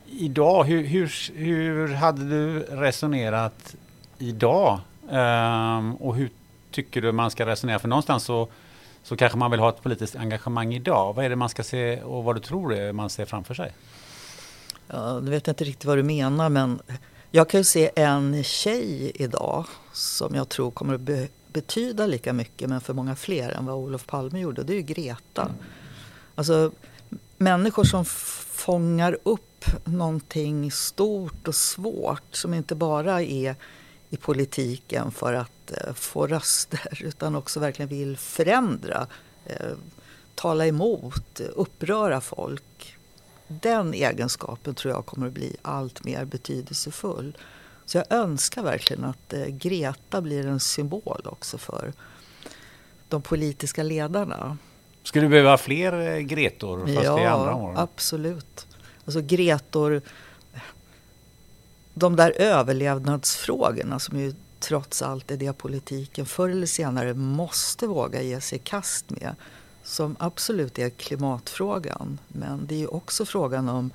idag, 0.06 0.64
hur, 0.64 0.84
hur, 0.84 1.32
hur 1.36 1.94
hade 1.94 2.30
du 2.30 2.60
resonerat 2.60 3.76
idag? 4.18 4.80
Eh, 5.12 5.90
och 6.00 6.16
hur 6.16 6.30
tycker 6.72 7.02
du 7.02 7.12
man 7.12 7.32
ska 7.32 7.46
resonera? 7.46 7.80
För 7.80 7.88
någonstans 7.88 8.24
så, 8.24 8.48
så 9.04 9.16
kanske 9.16 9.38
man 9.38 9.52
vill 9.52 9.60
ha 9.60 9.70
ett 9.70 9.84
politiskt 9.84 10.16
engagemang 10.16 10.74
idag. 10.74 11.14
Vad 11.14 11.26
är 11.26 11.30
det 11.30 11.36
man 11.36 11.50
ska 11.50 11.64
se 11.64 12.02
och 12.02 12.24
vad 12.24 12.36
du 12.36 12.40
tror 12.40 12.74
är 12.74 12.94
man 12.94 13.10
ser 13.10 13.26
framför 13.26 13.54
sig? 13.54 13.72
Ja, 14.88 15.20
nu 15.20 15.32
vet 15.32 15.48
jag 15.48 15.52
inte 15.52 15.64
riktigt 15.64 15.86
vad 15.86 15.98
du 15.98 16.04
menar 16.04 16.50
men 16.50 16.82
jag 17.32 17.50
kan 17.50 17.60
ju 17.60 17.64
se 17.64 17.92
en 17.96 18.44
tjej 18.44 19.12
idag 19.16 19.66
som 20.00 20.36
jag 20.36 20.50
tror 20.50 20.72
kommer 20.72 20.94
att 20.94 21.02
be 21.02 21.28
betyda 21.54 22.06
lika 22.06 22.34
mycket 22.34 22.70
men 22.70 22.82
för 22.82 22.94
många 22.94 23.16
fler 23.16 23.50
än 23.50 23.66
vad 23.66 23.76
Olof 23.76 24.06
Palme 24.06 24.40
gjorde. 24.40 24.64
Det 24.64 24.74
är 24.74 24.76
ju 24.76 24.82
Greta. 24.82 25.42
Mm. 25.42 25.56
Alltså 26.36 26.72
människor 27.38 27.84
som 27.84 28.06
fångar 28.06 29.18
upp 29.24 29.50
upp 29.60 29.88
någonting 29.88 30.72
stort 30.72 31.48
och 31.48 31.56
svårt 31.56 32.36
som 32.36 32.54
inte 32.54 32.76
bara 32.76 33.22
är 33.22 33.56
i 34.10 34.18
politiken 34.18 35.12
för 35.12 35.34
att 35.34 35.72
eh, 35.72 35.94
få 35.94 36.28
röster 36.28 37.02
utan 37.04 37.36
också 37.36 37.60
verkligen 37.60 37.90
vill 37.90 38.18
förändra, 38.18 39.08
eh, 39.46 39.78
tala 40.36 40.68
emot, 40.68 41.40
uppröra 41.40 42.22
folk. 42.22 42.96
Den 43.48 43.94
egenskapen 43.94 44.76
tror 44.76 44.94
jag 44.94 45.06
kommer 45.06 45.28
att 45.28 45.34
bli 45.34 45.56
allt 45.62 46.04
mer 46.04 46.26
betydelsefull. 46.26 47.38
Så 47.90 47.98
jag 47.98 48.06
önskar 48.10 48.64
verkligen 48.64 49.04
att 49.04 49.34
eh, 49.34 49.46
Greta 49.46 50.22
blir 50.22 50.48
en 50.48 50.60
symbol 50.60 51.22
också 51.26 51.58
för 51.58 51.94
de 53.08 53.22
politiska 53.22 53.84
ledarna. 53.84 54.58
Skulle 55.04 55.26
du 55.26 55.30
behöva 55.30 55.58
fler 55.58 56.16
eh, 56.16 56.20
Gretor 56.20 56.80
fast 56.96 57.06
ja, 57.06 57.20
i 57.20 57.26
andra 57.26 57.56
år? 57.56 57.74
absolut. 57.78 58.68
Alltså 59.06 59.22
Gretor, 59.22 60.02
de 61.94 62.16
där 62.16 62.32
överlevnadsfrågorna 62.32 64.00
som 64.00 64.20
ju 64.20 64.34
trots 64.60 65.02
allt 65.02 65.32
är 65.32 65.38
det 65.38 65.54
politiken 65.54 66.26
förr 66.26 66.50
eller 66.50 66.68
senare 66.68 67.14
måste 67.14 67.88
våga 67.88 68.22
ge 68.22 68.42
sig 68.42 68.56
i 68.56 68.62
kast 68.62 69.10
med. 69.10 69.36
Som 69.84 70.16
absolut 70.20 70.80
är 70.80 70.90
klimatfrågan. 70.90 72.20
Men 72.28 72.66
det 72.66 72.84
är 72.84 72.94
också 72.94 73.26
frågan 73.26 73.70
om 73.70 73.92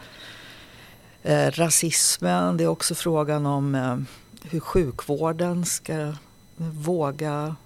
eh, 1.25 1.51
rasismen. 1.51 2.57
Det 2.57 2.65
är 2.65 2.69
också 2.69 2.95
frågan 2.95 3.47
om 3.47 3.75
eh, 3.75 3.99
hur 4.43 4.61
sjukvården 4.61 5.65
ska 5.65 6.15
våga 6.57 7.57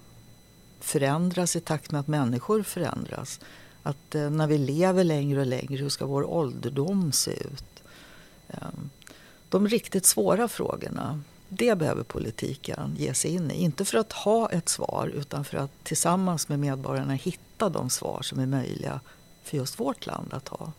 förändras 0.80 1.56
i 1.56 1.60
takt 1.60 1.90
med 1.90 2.00
att 2.00 2.08
människor 2.08 2.62
förändras. 2.62 3.40
Att 3.82 4.14
eh, 4.14 4.30
när 4.30 4.46
vi 4.46 4.58
lever 4.58 5.04
längre 5.04 5.40
och 5.40 5.46
längre, 5.46 5.82
hur 5.82 5.88
ska 5.88 6.06
vår 6.06 6.30
ålderdom 6.30 7.12
se 7.12 7.30
ut? 7.30 7.82
Eh, 8.48 8.68
de 9.48 9.68
riktigt 9.68 10.06
svåra 10.06 10.48
frågorna, 10.48 11.22
det 11.48 11.78
behöver 11.78 12.02
politiken 12.02 12.94
ge 12.98 13.14
sig 13.14 13.30
in 13.30 13.50
i. 13.50 13.54
Inte 13.54 13.84
för 13.84 13.98
att 13.98 14.12
ha 14.12 14.50
ett 14.50 14.68
svar 14.68 15.12
utan 15.14 15.44
för 15.44 15.58
att 15.58 15.84
tillsammans 15.84 16.48
med 16.48 16.58
medborgarna 16.58 17.14
hitta 17.14 17.68
de 17.68 17.90
svar 17.90 18.22
som 18.22 18.38
är 18.38 18.46
möjliga 18.46 19.00
för 19.42 19.56
just 19.56 19.80
vårt 19.80 20.06
land 20.06 20.34
att 20.34 20.48
ha. 20.48 20.72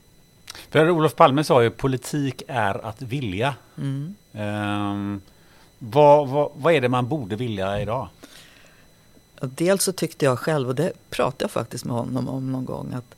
För 0.70 0.90
Olof 0.90 1.16
Palme 1.16 1.44
sa 1.44 1.64
ju 1.64 1.70
politik 1.70 2.44
är 2.48 2.86
att 2.86 3.02
vilja. 3.02 3.56
Mm. 3.78 4.16
Um, 4.32 5.22
vad, 5.80 6.28
vad, 6.28 6.52
vad 6.56 6.74
är 6.74 6.82
det 6.82 6.90
man 6.90 7.08
borde 7.08 7.36
vilja 7.36 7.82
idag? 7.82 8.08
Dels 9.42 9.84
så 9.84 9.92
tyckte 9.92 10.26
jag 10.26 10.40
själv, 10.40 10.68
och 10.68 10.76
det 10.76 10.94
pratade 11.10 11.44
jag 11.44 11.52
faktiskt 11.52 11.86
med 11.86 11.96
honom 11.96 12.30
om 12.30 12.52
någon 12.52 12.66
gång, 12.66 12.94
att 12.94 13.16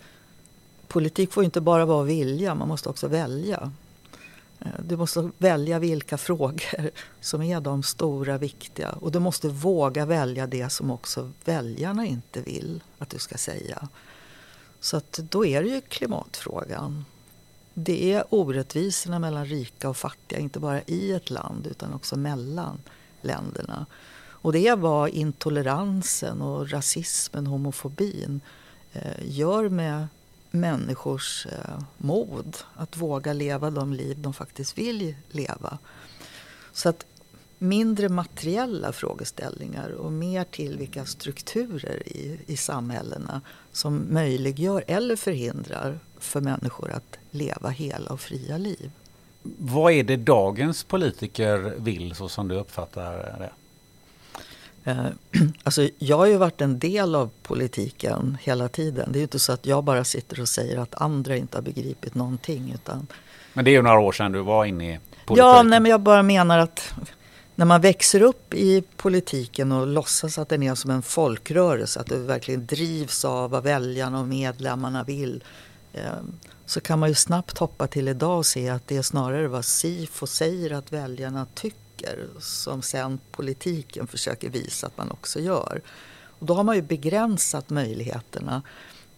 politik 0.88 1.34
får 1.34 1.44
inte 1.44 1.62
bara 1.62 1.86
vara 1.86 2.04
vilja, 2.04 2.56
man 2.56 2.68
måste 2.68 2.90
också 2.90 3.08
välja. 3.08 3.72
Eh, 4.60 4.68
du 4.86 4.98
måste 4.98 5.30
välja 5.38 5.80
vilka 5.80 6.18
frågor 6.18 6.90
som 7.22 7.42
är 7.42 7.62
de 7.62 7.84
stora, 7.84 8.38
viktiga. 8.38 8.90
Och 8.92 9.12
du 9.12 9.20
måste 9.20 9.48
våga 9.48 10.06
välja 10.06 10.48
det 10.48 10.70
som 10.70 10.92
också 10.92 11.32
väljarna 11.46 12.06
inte 12.06 12.42
vill 12.42 12.84
att 12.98 13.10
du 13.10 13.20
ska 13.20 13.38
säga. 13.38 13.88
Så 14.80 14.98
att 14.98 15.12
då 15.12 15.46
är 15.46 15.64
det 15.64 15.70
ju 15.70 15.82
klimatfrågan. 15.82 17.06
Det 17.74 18.14
är 18.14 18.24
orättvisorna 18.30 19.20
mellan 19.20 19.46
rika 19.46 19.90
och 19.90 19.98
fattiga, 19.98 20.40
inte 20.40 20.60
bara 20.60 20.82
i 20.82 21.12
ett 21.12 21.30
land 21.30 21.68
utan 21.68 21.94
också 21.94 22.16
mellan 22.16 22.80
länderna. 23.22 23.86
Och 24.42 24.54
det 24.54 24.68
är 24.68 24.76
vad 24.76 25.10
intoleransen 25.10 26.42
och 26.42 26.70
rasismen, 26.70 27.48
homofobin 27.48 28.42
eh, 28.94 29.18
gör 29.22 29.70
med 29.70 30.08
människors 30.52 31.48
eh, 31.52 31.80
mod 31.98 32.58
att 32.76 32.98
våga 32.98 33.34
leva 33.34 33.70
de 33.70 33.94
liv 33.94 34.20
de 34.20 34.34
faktiskt 34.34 34.78
vill 34.78 35.16
leva. 35.30 35.78
Så 36.74 36.90
att 36.90 37.06
mindre 37.62 38.10
materiella 38.10 38.92
frågeställningar 38.92 39.90
och 39.90 40.12
mer 40.12 40.44
till 40.44 40.78
vilka 40.78 41.06
strukturer 41.06 42.08
i, 42.08 42.40
i 42.48 42.58
samhällena 42.58 43.42
som 43.72 44.06
möjliggör 44.10 44.84
eller 44.88 45.16
förhindrar 45.16 46.00
för 46.20 46.42
människor 46.42 46.92
att 46.92 47.18
leva 47.32 47.70
hela 47.70 48.12
och 48.12 48.20
fria 48.20 48.58
liv. 48.58 48.92
Vad 49.44 49.94
är 49.94 50.04
det 50.04 50.18
dagens 50.18 50.84
politiker 50.84 51.58
vill 51.78 52.16
så 52.16 52.30
som 52.30 52.48
du 52.48 52.56
uppfattar 52.56 53.40
det? 53.40 53.52
Eh, 54.92 55.06
alltså, 55.64 55.90
jag 55.98 56.18
har 56.18 56.26
ju 56.26 56.38
varit 56.38 56.62
en 56.62 56.80
del 56.80 57.16
av 57.16 57.30
politiken 57.44 58.38
hela 58.42 58.68
tiden. 58.68 59.12
Det 59.12 59.18
är 59.18 59.20
ju 59.20 59.24
inte 59.24 59.40
så 59.40 59.54
att 59.54 59.66
jag 59.66 59.84
bara 59.84 60.04
sitter 60.04 60.42
och 60.42 60.50
säger 60.50 60.78
att 60.78 61.02
andra 61.02 61.38
inte 61.38 61.58
har 61.58 61.64
begripit 61.64 62.16
någonting. 62.16 62.72
Utan... 62.76 63.08
Men 63.54 63.66
det 63.66 63.72
är 63.72 63.74
ju 63.74 63.82
några 63.82 64.00
år 64.00 64.12
sedan 64.12 64.32
du 64.32 64.42
var 64.42 64.66
inne 64.66 64.96
i 64.96 65.00
politiken. 65.26 65.50
Ja, 65.50 65.64
nej, 65.64 65.80
men 65.80 65.92
jag 65.92 66.02
bara 66.02 66.24
menar 66.24 66.60
att 66.60 66.94
när 67.62 67.66
man 67.66 67.82
växer 67.82 68.22
upp 68.22 68.54
i 68.54 68.84
politiken 68.98 69.72
och 69.72 69.88
låtsas 69.88 70.38
att 70.38 70.50
den 70.50 70.64
är 70.64 70.76
som 70.76 70.92
en 70.92 71.02
folkrörelse, 71.02 72.00
att 72.00 72.08
det 72.08 72.18
verkligen 72.18 72.66
drivs 72.66 73.26
av 73.26 73.50
vad 73.52 73.64
väljarna 73.64 74.20
och 74.20 74.28
medlemmarna 74.28 75.04
vill. 75.04 75.44
Ehm, 75.94 76.40
så 76.66 76.82
kan 76.82 77.00
man 77.00 77.10
ju 77.10 77.16
snabbt 77.16 77.58
hoppa 77.58 77.88
till 77.88 78.08
idag 78.08 78.38
och 78.38 78.46
se 78.46 78.70
att 78.70 78.88
det 78.88 78.98
är 78.98 79.02
snarare 79.02 79.48
vad 79.48 79.66
SIFO 79.66 80.28
säger 80.28 80.72
att 80.72 80.94
väljarna 80.94 81.48
tycker 81.54 82.28
som 82.40 82.82
sen 82.82 83.20
politiken 83.32 84.08
försöker 84.08 84.50
visa 84.50 84.88
att 84.88 84.98
man 84.98 85.12
också 85.12 85.40
gör. 85.40 85.82
Och 86.26 86.46
då 86.46 86.54
har 86.54 86.64
man 86.64 86.76
ju 86.76 86.82
begränsat 86.82 87.70
möjligheterna. 87.70 88.62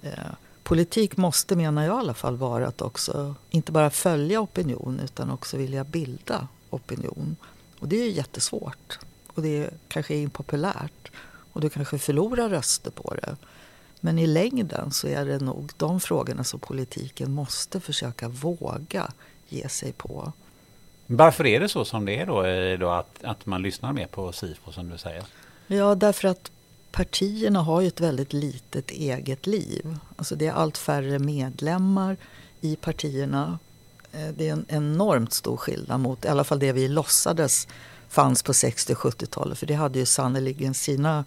Eh, 0.02 0.12
politik 0.64 1.18
måste, 1.18 1.56
menar 1.56 1.84
jag 1.84 1.96
i 1.96 2.00
alla 2.00 2.14
fall, 2.14 2.38
vara 2.38 2.68
att 2.68 2.82
också 2.82 3.36
inte 3.50 3.72
bara 3.72 3.90
följa 3.90 4.42
opinion 4.42 5.00
utan 5.04 5.32
också 5.32 5.58
vilja 5.58 5.84
bilda 5.84 6.48
opinion. 6.70 7.36
Och 7.84 7.90
det 7.90 7.96
är 8.02 8.04
ju 8.06 8.12
jättesvårt. 8.12 9.00
Och 9.28 9.42
det 9.42 9.70
kanske 9.88 10.14
är 10.14 10.22
impopulärt. 10.22 11.12
Och 11.54 11.62
du 11.62 11.70
kanske 11.70 11.98
förlorar 11.98 12.50
röster 12.50 12.92
på 12.92 13.16
det. 13.22 13.36
Men 14.00 14.20
i 14.20 14.28
längden 14.28 14.92
så 14.92 15.08
är 15.08 15.26
det 15.26 15.40
nog 15.40 15.72
de 15.78 16.00
frågorna 16.00 16.44
som 16.44 16.60
politiken 16.60 17.32
måste 17.32 17.80
försöka 17.80 18.28
våga 18.28 19.12
ge 19.50 19.70
sig 19.70 19.94
på. 19.94 20.32
Varför 21.08 21.46
är 21.46 21.60
det 21.60 21.70
så 21.70 21.86
som 21.86 22.06
det 22.06 22.20
är 22.20 22.26
då, 22.26 22.42
då 22.86 22.92
att, 22.92 23.24
att 23.24 23.46
man 23.46 23.62
lyssnar 23.62 23.94
mer 23.94 24.08
på 24.08 24.32
SIFO 24.32 24.72
som 24.72 24.90
du 24.90 24.98
säger? 24.98 25.24
Ja, 25.68 25.96
därför 25.96 26.28
att 26.28 26.52
partierna 26.92 27.62
har 27.62 27.82
ju 27.82 27.88
ett 27.88 28.02
väldigt 28.02 28.34
litet 28.34 28.92
eget 28.92 29.48
liv. 29.48 29.98
Alltså 30.16 30.36
det 30.36 30.48
är 30.48 30.54
allt 30.54 30.78
färre 30.78 31.20
medlemmar 31.20 32.18
i 32.62 32.76
partierna. 32.76 33.60
Eh, 34.14 34.28
det 34.38 34.50
är 34.50 34.54
en 34.54 34.66
enormt 34.68 35.34
stor 35.34 35.58
skillnad 35.58 36.00
mot, 36.00 36.26
i 36.26 36.28
alla 36.28 36.44
fall 36.44 36.60
det 36.60 36.72
vi 36.72 36.88
låtsades 36.88 37.68
fanns 38.10 38.44
på 38.44 38.54
60 38.54 38.94
och 38.94 39.00
70-talet. 39.00 39.58
För 39.58 39.66
det 39.66 39.74
hade 39.74 40.00
ju 40.00 40.06
sannerligen 40.06 40.74
sina 40.74 41.26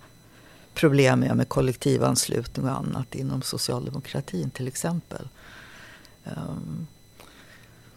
problem 0.75 1.20
med, 1.20 1.37
med 1.37 1.49
kollektivanslutning 1.49 2.66
och 2.66 2.79
annat 2.79 3.14
inom 3.14 3.42
socialdemokratin 3.42 4.51
till 4.51 4.68
exempel. 4.68 5.29
Ehm, 6.25 6.87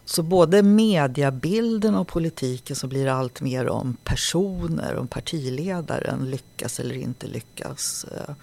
så 0.06 0.24
både 0.24 0.64
mediebilden 0.64 1.96
och 1.96 2.08
politiken 2.08 2.76
som 2.76 2.90
blir 2.90 3.08
allt 3.08 3.42
mer 3.42 3.70
om 3.70 3.98
personer, 4.04 4.96
om 4.96 5.08
partiledaren 5.08 6.30
lyckas 6.30 6.80
eller 6.80 6.96
inte 6.96 7.28
lyckas. 7.28 8.06
Eh, 8.12 8.36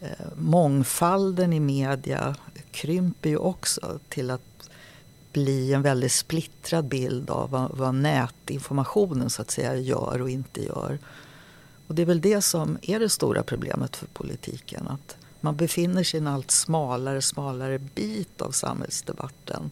eh, 0.00 0.26
mångfalden 0.36 1.52
i 1.52 1.60
media 1.60 2.36
krymper 2.70 3.30
ju 3.30 3.36
också 3.36 3.98
till 4.08 4.30
att 4.30 4.57
bli 5.32 5.72
en 5.72 5.82
väldigt 5.82 6.12
splittrad 6.12 6.84
bild 6.84 7.30
av 7.30 7.50
vad, 7.50 7.76
vad 7.76 7.94
nätinformationen 7.94 9.30
så 9.30 9.42
att 9.42 9.50
säga 9.50 9.76
gör 9.76 10.22
och 10.22 10.30
inte 10.30 10.64
gör. 10.64 10.98
Och 11.86 11.94
det 11.94 12.02
är 12.02 12.06
väl 12.06 12.20
det 12.20 12.42
som 12.42 12.78
är 12.82 13.00
det 13.00 13.08
stora 13.08 13.42
problemet 13.42 13.96
för 13.96 14.06
politiken. 14.06 14.88
Att 14.88 15.16
man 15.40 15.56
befinner 15.56 16.02
sig 16.02 16.18
i 16.18 16.20
en 16.20 16.26
allt 16.26 16.50
smalare, 16.50 17.22
smalare 17.22 17.78
bit 17.78 18.42
av 18.42 18.50
samhällsdebatten 18.50 19.70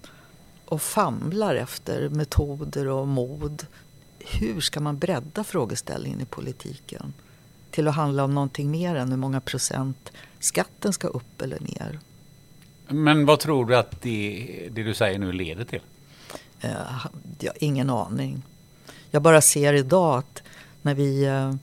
och 0.65 0.83
famlar 0.83 1.55
efter 1.55 2.09
metoder 2.09 2.89
och 2.89 3.09
mod. 3.09 3.67
Hur 4.19 4.61
ska 4.61 4.81
man 4.81 4.99
bredda 4.99 5.45
frågeställningen 5.45 6.21
i 6.21 6.25
politiken 6.25 7.13
till 7.71 7.89
att 7.89 7.95
handla 7.95 8.25
om 8.25 8.35
någonting 8.35 8.71
mer 8.71 8.95
än 8.95 9.11
hur 9.11 9.17
många 9.17 9.41
procent 9.41 10.13
skatten 10.39 10.93
ska 10.93 11.09
upp 11.09 11.43
eller 11.43 11.61
ner? 11.61 12.01
Men 12.89 13.27
vad 13.27 13.41
tror 13.41 13.67
du 13.67 13.77
att 13.77 14.03
det, 14.03 14.69
det 14.73 14.83
du 14.83 14.95
säger 14.95 15.19
nu 15.19 15.33
leder 15.33 15.65
till? 15.65 15.81
Uh, 16.65 17.07
jag 17.39 17.53
har 17.53 17.65
ingen 17.65 17.91
aning. 17.91 18.43
Jag 19.11 19.23
bara 19.23 19.41
ser 19.41 19.73
idag 19.73 20.19
att 20.19 20.43
när 20.83 20.95
vi 20.95 21.29
uh, 21.29 21.55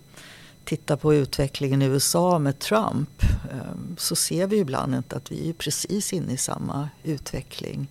tittar 0.63 0.95
på 0.95 1.13
utvecklingen 1.13 1.81
i 1.81 1.85
USA 1.85 2.39
med 2.39 2.59
Trump 2.59 3.23
uh, 3.23 3.95
så 3.97 4.15
ser 4.15 4.47
vi 4.47 4.57
ibland 4.57 4.95
inte 4.95 5.15
att 5.15 5.31
vi 5.31 5.49
är 5.49 5.53
precis 5.53 6.13
inne 6.13 6.33
i 6.33 6.37
samma 6.37 6.89
utveckling 7.03 7.87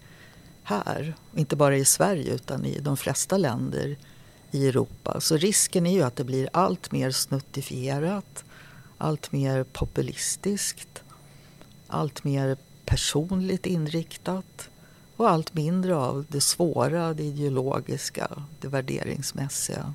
här. 0.62 1.14
Inte 1.36 1.56
bara 1.56 1.76
i 1.76 1.84
Sverige 1.84 2.34
utan 2.34 2.64
i 2.64 2.78
de 2.78 2.96
flesta 2.96 3.36
länder 3.36 3.96
i 4.50 4.68
Europa. 4.68 5.20
Så 5.20 5.36
risken 5.36 5.86
är 5.86 5.92
ju 5.92 6.02
att 6.02 6.16
det 6.16 6.24
blir 6.24 6.48
allt 6.52 6.92
mer 6.92 7.10
snuttifierat, 7.10 8.44
allt 8.98 9.32
mer 9.32 9.64
populistiskt, 9.64 11.02
allt 11.88 12.24
mer 12.24 12.56
personligt 12.84 13.66
inriktat. 13.66 14.68
och 15.16 15.30
allt 15.30 15.54
mindre 15.54 15.96
av 15.96 16.24
det 16.28 16.40
svåra, 16.40 17.14
det 17.14 17.22
ideologiska, 17.22 18.28
det 18.60 18.68
värderingsmässiga. 18.68 19.94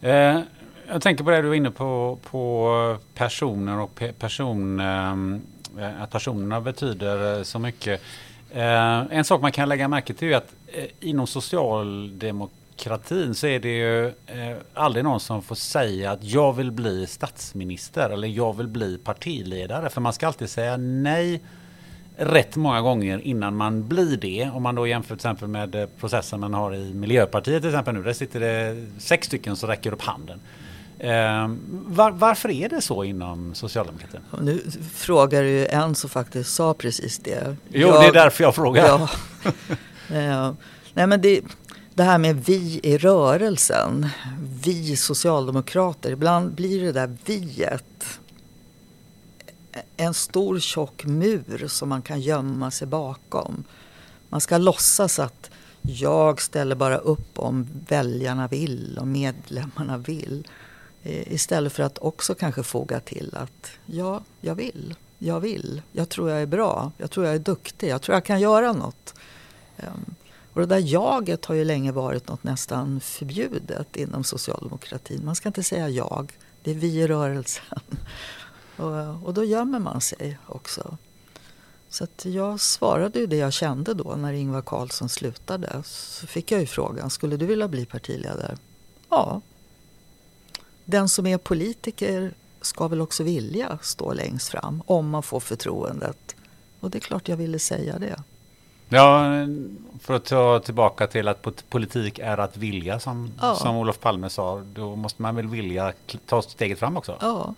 Eh, 0.00 0.40
jag 0.88 1.02
tänker 1.02 1.24
på 1.24 1.30
det 1.30 1.42
du 1.42 1.48
var 1.48 1.54
inne 1.54 1.70
på, 1.70 2.18
på 2.30 2.98
personer 3.14 3.78
och 3.78 4.02
person, 4.18 4.80
eh, 4.80 6.02
att 6.02 6.10
personerna 6.10 6.60
betyder 6.60 7.38
eh, 7.38 7.42
så 7.42 7.58
mycket. 7.58 8.02
Eh, 8.50 9.02
en 9.10 9.24
sak 9.24 9.40
man 9.40 9.52
kan 9.52 9.68
lägga 9.68 9.88
märke 9.88 10.14
till 10.14 10.32
är 10.32 10.36
att 10.36 10.54
eh, 10.66 10.84
inom 11.00 11.26
socialdemokratin 11.26 12.65
så 13.34 13.46
är 13.46 13.60
det 13.60 13.68
ju 13.68 14.06
eh, 14.06 14.56
aldrig 14.74 15.04
någon 15.04 15.20
som 15.20 15.42
får 15.42 15.54
säga 15.54 16.10
att 16.10 16.24
jag 16.24 16.52
vill 16.52 16.72
bli 16.72 17.06
statsminister 17.06 18.10
eller 18.10 18.28
jag 18.28 18.56
vill 18.56 18.68
bli 18.68 18.98
partiledare. 18.98 19.90
För 19.90 20.00
man 20.00 20.12
ska 20.12 20.26
alltid 20.26 20.50
säga 20.50 20.76
nej 20.76 21.42
rätt 22.16 22.56
många 22.56 22.80
gånger 22.80 23.18
innan 23.18 23.56
man 23.56 23.88
blir 23.88 24.16
det. 24.16 24.50
Om 24.54 24.62
man 24.62 24.74
då 24.74 24.86
jämför 24.86 25.08
till 25.08 25.14
exempel 25.14 25.48
med 25.48 25.88
processen 26.00 26.40
man 26.40 26.54
har 26.54 26.74
i 26.74 26.94
Miljöpartiet 26.94 27.62
till 27.62 27.70
exempel 27.70 27.94
nu. 27.94 28.02
Där 28.02 28.12
sitter 28.12 28.40
det 28.40 28.86
sex 28.98 29.26
stycken 29.26 29.56
som 29.56 29.68
räcker 29.68 29.92
upp 29.92 30.02
handen. 30.02 30.40
Eh, 30.98 31.48
var, 31.86 32.10
varför 32.10 32.50
är 32.50 32.68
det 32.68 32.80
så 32.80 33.04
inom 33.04 33.54
socialdemokratin? 33.54 34.20
Nu 34.40 34.60
frågar 34.94 35.42
du 35.42 35.66
en 35.66 35.94
som 35.94 36.10
faktiskt 36.10 36.54
sa 36.54 36.74
precis 36.74 37.18
det. 37.18 37.56
Jo, 37.68 37.88
jag, 37.88 38.02
det 38.02 38.06
är 38.06 38.12
därför 38.12 38.44
jag 38.44 38.54
frågar. 38.54 38.86
Ja, 38.86 39.08
eh, 40.16 40.52
nej 40.94 41.06
men 41.06 41.20
det, 41.20 41.40
det 41.96 42.02
här 42.02 42.18
med 42.18 42.44
vi 42.44 42.80
i 42.82 42.98
rörelsen, 42.98 44.08
vi 44.64 44.96
socialdemokrater. 44.96 46.10
Ibland 46.10 46.52
blir 46.52 46.82
det 46.82 46.92
där 46.92 47.16
viet 47.24 48.18
en 49.96 50.14
stor 50.14 50.60
tjock 50.60 51.04
mur 51.04 51.68
som 51.68 51.88
man 51.88 52.02
kan 52.02 52.20
gömma 52.20 52.70
sig 52.70 52.86
bakom. 52.86 53.64
Man 54.28 54.40
ska 54.40 54.58
låtsas 54.58 55.18
att 55.18 55.50
jag 55.82 56.42
ställer 56.42 56.74
bara 56.74 56.98
upp 56.98 57.38
om 57.38 57.68
väljarna 57.88 58.48
vill 58.48 58.98
och 59.00 59.08
medlemmarna 59.08 59.98
vill. 59.98 60.48
Istället 61.02 61.72
för 61.72 61.82
att 61.82 61.98
också 61.98 62.34
kanske 62.34 62.62
foga 62.62 63.00
till 63.00 63.34
att 63.36 63.70
ja, 63.86 64.20
jag 64.40 64.54
vill, 64.54 64.94
jag 65.18 65.40
vill, 65.40 65.82
jag 65.92 66.08
tror 66.08 66.30
jag 66.30 66.42
är 66.42 66.46
bra, 66.46 66.92
jag 66.98 67.10
tror 67.10 67.26
jag 67.26 67.34
är 67.34 67.38
duktig, 67.38 67.88
jag 67.88 68.02
tror 68.02 68.14
jag 68.14 68.24
kan 68.24 68.40
göra 68.40 68.72
något. 68.72 69.14
Ehm, 69.76 70.14
och 70.56 70.62
det 70.62 70.74
där 70.74 70.92
jaget 70.92 71.44
har 71.44 71.54
ju 71.54 71.64
länge 71.64 71.92
varit 71.92 72.28
något 72.28 72.44
nästan 72.44 73.00
förbjudet 73.00 73.96
inom 73.96 74.24
socialdemokratin. 74.24 75.24
Man 75.24 75.36
ska 75.36 75.48
inte 75.48 75.62
säga 75.62 75.88
jag, 75.88 76.32
det 76.62 76.70
är 76.70 76.74
vi 76.74 77.00
i 77.00 77.06
rörelsen. 77.06 77.80
Och, 78.76 79.26
och 79.26 79.34
då 79.34 79.44
gömmer 79.44 79.78
man 79.78 80.00
sig 80.00 80.38
också. 80.46 80.96
Så 81.88 82.04
att 82.04 82.24
jag 82.24 82.60
svarade 82.60 83.18
ju 83.18 83.26
det 83.26 83.36
jag 83.36 83.52
kände 83.52 83.94
då 83.94 84.16
när 84.16 84.32
Ingvar 84.32 84.62
Carlsson 84.62 85.08
slutade. 85.08 85.82
Så 85.84 86.26
fick 86.26 86.52
jag 86.52 86.60
ju 86.60 86.66
frågan, 86.66 87.10
skulle 87.10 87.36
du 87.36 87.46
vilja 87.46 87.68
bli 87.68 87.86
partiledare? 87.86 88.56
Ja, 89.08 89.40
den 90.84 91.08
som 91.08 91.26
är 91.26 91.38
politiker 91.38 92.34
ska 92.60 92.88
väl 92.88 93.00
också 93.00 93.22
vilja 93.22 93.78
stå 93.82 94.12
längst 94.12 94.48
fram 94.48 94.82
om 94.86 95.08
man 95.08 95.22
får 95.22 95.40
förtroendet. 95.40 96.36
Och 96.80 96.90
det 96.90 96.98
är 96.98 97.00
klart 97.00 97.28
jag 97.28 97.36
ville 97.36 97.58
säga 97.58 97.98
det. 97.98 98.22
Ja, 98.88 99.30
för 100.00 100.14
att 100.14 100.24
ta 100.24 100.60
tillbaka 100.60 101.06
till 101.06 101.28
att 101.28 101.68
politik 101.68 102.18
är 102.18 102.38
att 102.38 102.56
vilja 102.56 103.00
som, 103.00 103.32
ja. 103.40 103.54
som 103.54 103.76
Olof 103.76 104.00
Palme 104.00 104.30
sa. 104.30 104.62
Då 104.74 104.96
måste 104.96 105.22
man 105.22 105.36
väl 105.36 105.46
vilja 105.46 105.92
ta 106.26 106.42
steget 106.42 106.78
fram 106.78 106.96
också? 106.96 107.16
Ja, 107.20 107.54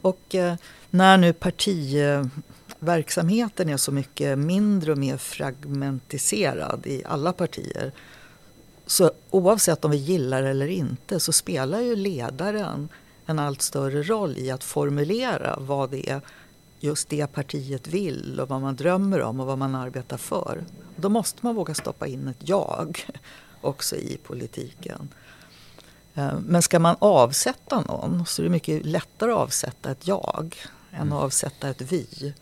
och 0.00 0.34
eh, 0.34 0.54
när 0.90 1.16
nu 1.16 1.32
partiverksamheten 1.32 3.68
är 3.68 3.76
så 3.76 3.92
mycket 3.92 4.38
mindre 4.38 4.92
och 4.92 4.98
mer 4.98 5.16
fragmentiserad 5.16 6.86
i 6.86 7.02
alla 7.04 7.32
partier 7.32 7.92
så 8.86 9.10
oavsett 9.30 9.84
om 9.84 9.90
vi 9.90 9.96
gillar 9.96 10.42
eller 10.42 10.66
inte 10.66 11.20
så 11.20 11.32
spelar 11.32 11.80
ju 11.80 11.96
ledaren 11.96 12.88
en 13.26 13.38
allt 13.38 13.62
större 13.62 14.02
roll 14.02 14.38
i 14.38 14.50
att 14.50 14.64
formulera 14.64 15.56
vad 15.60 15.90
det 15.90 16.10
är 16.10 16.20
just 16.80 17.08
det 17.08 17.26
partiet 17.26 17.88
vill 17.88 18.40
och 18.40 18.48
vad 18.48 18.60
man 18.60 18.76
drömmer 18.76 19.22
om 19.22 19.40
och 19.40 19.46
vad 19.46 19.58
man 19.58 19.74
arbetar 19.74 20.16
för. 20.16 20.64
Då 20.96 21.08
måste 21.08 21.38
man 21.42 21.54
våga 21.54 21.74
stoppa 21.74 22.06
in 22.06 22.28
ett 22.28 22.48
jag 22.48 23.06
också 23.60 23.96
i 23.96 24.18
politiken. 24.22 25.08
Eh, 26.14 26.38
men 26.40 26.62
ska 26.62 26.78
man 26.78 26.96
avsätta 26.98 27.80
någon 27.80 28.26
så 28.26 28.42
är 28.42 28.44
det 28.44 28.50
mycket 28.50 28.86
lättare 28.86 29.32
att 29.32 29.38
avsätta 29.38 29.90
ett 29.90 30.06
jag 30.06 30.56
än 30.90 31.00
att 31.00 31.06
mm. 31.06 31.12
avsätta 31.12 31.68
ett 31.68 31.82
vi. 31.82 32.34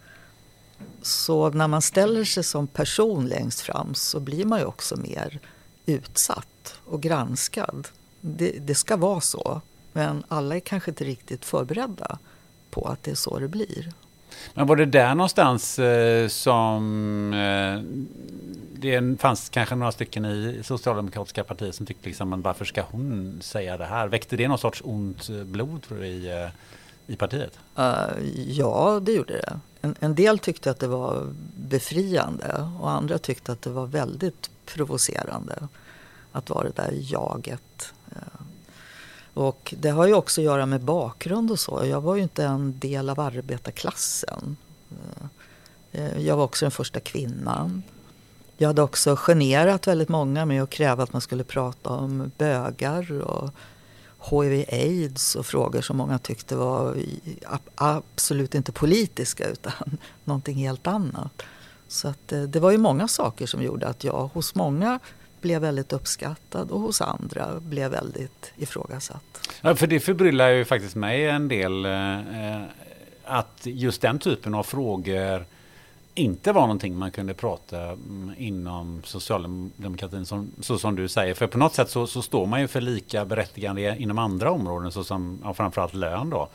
Så 1.03 1.51
när 1.51 1.69
man 1.69 1.83
ställer 1.83 2.25
sig 2.25 2.45
som 2.45 2.67
person 2.67 3.27
längst 3.27 3.61
fram 3.61 3.95
så 3.95 4.21
blir 4.21 4.45
man 4.45 4.59
ju 4.59 4.65
också 4.65 4.97
mer 4.97 5.41
utsatt 5.87 6.81
och 6.85 7.03
granskad. 7.03 7.89
Det, 8.21 8.51
det, 8.51 8.75
ska 8.75 8.97
vara 8.97 9.21
så, 9.21 9.61
men 9.93 10.25
alla 10.29 10.57
är 10.57 10.61
kanske 10.61 10.91
inte 10.91 11.05
riktigt 11.05 11.45
förberedda 11.45 12.19
på 12.71 12.89
att 12.89 13.03
det 13.03 13.11
är 13.11 13.15
så 13.15 13.39
det 13.39 13.49
blir. 13.49 13.93
Men 14.55 14.67
var 14.67 14.77
det 14.77 14.87
där 14.87 15.15
någonstans 15.15 15.79
eh, 15.79 16.29
som 16.29 17.33
eh, 17.33 17.83
det 18.85 19.21
fanns 19.21 19.49
kanske 19.49 19.75
några 19.75 19.93
stycken 19.93 20.25
i 20.25 20.61
socialdemokratiska 20.65 21.45
partiet 21.45 21.75
som 21.75 21.87
tyckte 21.87 22.09
liksom, 22.09 22.43
varför 22.43 22.65
ska 22.65 22.83
hon 22.83 23.39
säga 23.43 23.77
det 23.77 23.85
här? 23.85 24.09
Väckte 24.09 24.37
det 24.37 24.49
någon 24.49 24.59
sorts 24.59 24.83
ont 24.85 25.29
blod 25.29 25.83
tror 25.83 25.99
du, 25.99 26.07
i, 26.07 26.43
eh, 26.43 26.49
i 27.07 27.17
partiet? 27.17 27.59
Uh, 27.79 28.25
ja, 28.47 29.01
det 29.03 29.13
gjorde 29.13 29.33
det. 29.33 29.61
En, 29.81 29.95
en, 30.01 30.15
del 30.15 30.39
tyckte 30.39 30.71
att 30.71 30.81
det 30.81 30.87
var 30.87 31.33
befriande 31.57 32.69
och 32.81 32.91
andra 32.91 33.19
tyckte 33.19 33.53
att 33.53 33.63
det 33.63 33.71
var 33.71 33.87
väldigt 33.87 34.51
provocerande 34.67 35.69
att 36.33 36.51
vara 36.51 36.63
det 36.63 36.77
där 36.77 36.93
jaget. 36.93 37.94
Och 39.35 39.75
det 39.79 39.91
har 39.91 40.07
ju 40.07 40.15
också 40.15 40.41
att 40.41 40.45
göra 40.45 40.67
med 40.67 40.81
bakgrund 40.81 41.51
och 41.51 41.61
så. 41.61 41.83
Jag 41.85 42.01
var 42.01 42.17
ju 42.17 42.23
inte 42.23 42.45
en 42.45 42.79
del 42.79 43.11
av 43.11 43.21
arbetarklassen. 43.21 44.57
Eh, 45.93 46.19
jag 46.19 46.37
var 46.37 46.45
också 46.45 46.65
den 46.65 46.71
första 46.71 47.01
kvinnan. 47.01 47.83
Jag 48.57 48.69
hade 48.69 48.83
också 48.83 49.17
generat 49.17 49.87
väldigt 49.87 50.09
många 50.09 50.47
med 50.47 50.63
att 50.63 50.71
kräva 50.71 51.03
att 51.03 51.13
man 51.13 51.23
skulle 51.23 51.45
prata 51.45 51.91
om 51.91 52.31
bögar 52.39 53.23
och 53.23 53.51
HIV-aids 54.31 55.37
och 55.37 55.47
frågor 55.47 55.81
som 55.81 55.97
många 55.97 56.19
tyckte 56.19 56.57
var 56.57 56.97
absolut 57.75 58.55
inte 58.55 58.73
politiska 58.73 59.49
utan 59.49 59.99
någonting 60.25 60.57
helt 60.57 60.87
annat. 60.87 61.43
Så 61.89 62.09
att 62.09 62.33
eh, 62.33 62.43
det 62.43 62.61
var 62.61 62.71
ju 62.71 62.79
många 62.79 63.09
saker 63.09 63.47
som 63.47 63.63
gjorde 63.63 63.89
att 63.89 64.05
jag 64.05 64.31
hos 64.35 64.55
många 64.55 65.01
blev 65.45 65.61
väldigt 65.61 65.93
uppskattad 65.93 66.71
och 66.71 66.81
hos 66.81 67.01
andra 67.01 67.61
blev 67.61 67.91
väldigt 67.91 68.53
ifrågasatt. 68.57 69.49
Ja, 69.63 69.75
för 69.75 69.87
det 69.87 70.01
förbryllar 70.01 70.49
ju 70.49 70.65
faktiskt 70.65 70.95
mig 70.95 71.29
en 71.29 71.49
del 71.49 71.85
eh, 71.85 72.63
att 73.25 73.61
just 73.63 74.03
den 74.03 74.19
typen 74.19 74.55
av 74.55 74.63
frågor 74.63 75.45
inte 76.15 76.53
var 76.53 76.61
någonting 76.61 76.97
man 76.97 77.11
kunde 77.11 77.35
prata 77.35 77.81
mm, 77.81 78.35
inom 78.39 79.03
socialdemokratin 79.05 80.27
som, 80.27 80.51
så 80.61 80.79
som 80.79 80.97
du 80.97 81.09
säger. 81.09 81.35
För 81.35 81.47
på 81.47 81.59
något 81.59 81.75
sätt 81.75 81.91
så, 81.91 82.07
så 82.07 82.23
står 82.23 82.47
man 82.47 82.61
ju 82.61 82.69
för 82.69 82.81
lika 82.81 83.25
berättigande 83.25 83.97
inom 83.99 84.19
andra 84.19 84.51
områden 84.51 84.93
såsom 84.93 85.39
ja, 85.45 85.55
framförallt 85.55 85.95
lön 85.95 86.31
då. 86.31 86.49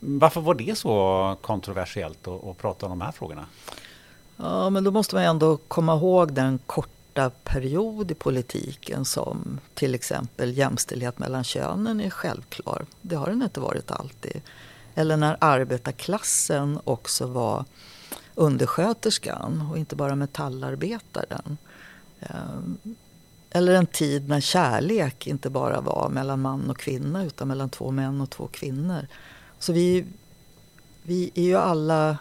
Varför 0.00 0.40
var 0.40 0.54
det 0.54 0.78
så 0.78 1.36
kontroversiellt 1.40 2.28
att, 2.28 2.44
att 2.44 2.58
prata 2.58 2.86
om 2.86 2.90
de 2.90 3.00
här 3.00 3.12
frågorna? 3.12 3.46
Ja, 4.36 4.70
men 4.70 4.84
då 4.84 4.90
måste 4.90 5.14
man 5.14 5.24
ändå 5.24 5.56
komma 5.56 5.94
ihåg 5.94 6.32
den 6.32 6.58
korta 6.66 7.01
period 7.44 8.10
i 8.10 8.14
politiken 8.14 9.04
som 9.04 9.60
till 9.74 9.94
exempel 9.94 10.58
jämställdhet 10.58 11.18
mellan 11.18 11.44
könen 11.44 12.00
är 12.00 12.10
självklar. 12.10 12.86
Det 13.00 13.16
har 13.16 13.26
den 13.26 13.42
inte 13.42 13.60
varit 13.60 13.90
alltid. 13.90 14.40
Eller 14.94 15.16
när 15.16 15.36
arbetarklassen 15.40 16.78
också 16.84 17.26
var 17.26 17.64
undersköterskan 18.34 19.68
och 19.70 19.78
inte 19.78 19.96
bara 19.96 20.14
metallarbetaren. 20.14 21.56
Ehm, 22.20 22.78
eller 23.50 23.74
en 23.74 23.86
tid 23.86 24.28
när 24.28 24.40
kärlek 24.40 25.26
inte 25.26 25.50
bara 25.50 25.80
var 25.80 26.08
mellan 26.08 26.40
man 26.40 26.70
och 26.70 26.78
kvinna 26.78 27.24
utan 27.24 27.48
mellan 27.48 27.70
två 27.70 27.90
män 27.90 28.20
och 28.20 28.30
två 28.30 28.46
kvinnor. 28.46 29.06
Så 29.58 29.72
vi, 29.72 30.06
vi 31.02 31.30
är 31.34 31.42
ju 31.42 31.56
alla 31.56 32.18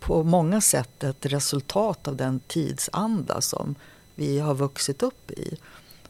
på 0.00 0.22
många 0.22 0.60
sätt 0.60 1.04
ett 1.04 1.26
resultat 1.26 2.08
av 2.08 2.16
den 2.16 2.40
tidsanda 2.40 3.40
som 3.40 3.74
vi 4.14 4.38
har 4.38 4.54
vuxit 4.54 5.02
upp 5.02 5.30
i. 5.30 5.56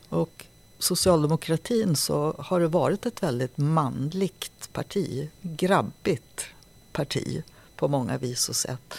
Och 0.08 0.46
socialdemokratin 0.78 1.96
så 1.96 2.34
har 2.38 2.60
det 2.60 2.68
varit 2.68 3.06
ett 3.06 3.22
väldigt 3.22 3.58
manligt 3.58 4.72
parti, 4.72 5.30
grabbigt 5.42 6.46
parti 6.92 7.42
på 7.76 7.88
många 7.88 8.18
vis 8.18 8.48
och 8.48 8.56
sätt. 8.56 8.94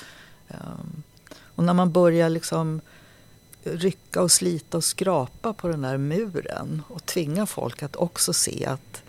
Ehm, 0.48 1.04
och 1.40 1.64
när 1.64 1.74
man 1.74 1.92
börjar 1.92 2.30
liksom 2.30 2.82
rycka 3.64 4.22
och 4.22 4.32
slita 4.32 4.78
och 4.78 4.84
skrapa 4.84 5.54
på 5.54 5.68
den 5.68 5.82
där 5.82 5.98
muren 5.98 6.82
och 6.88 7.06
tvinga 7.06 7.46
folk 7.46 7.84
att 7.84 7.96
också 7.96 8.34
se 8.34 8.66
att 8.66 9.04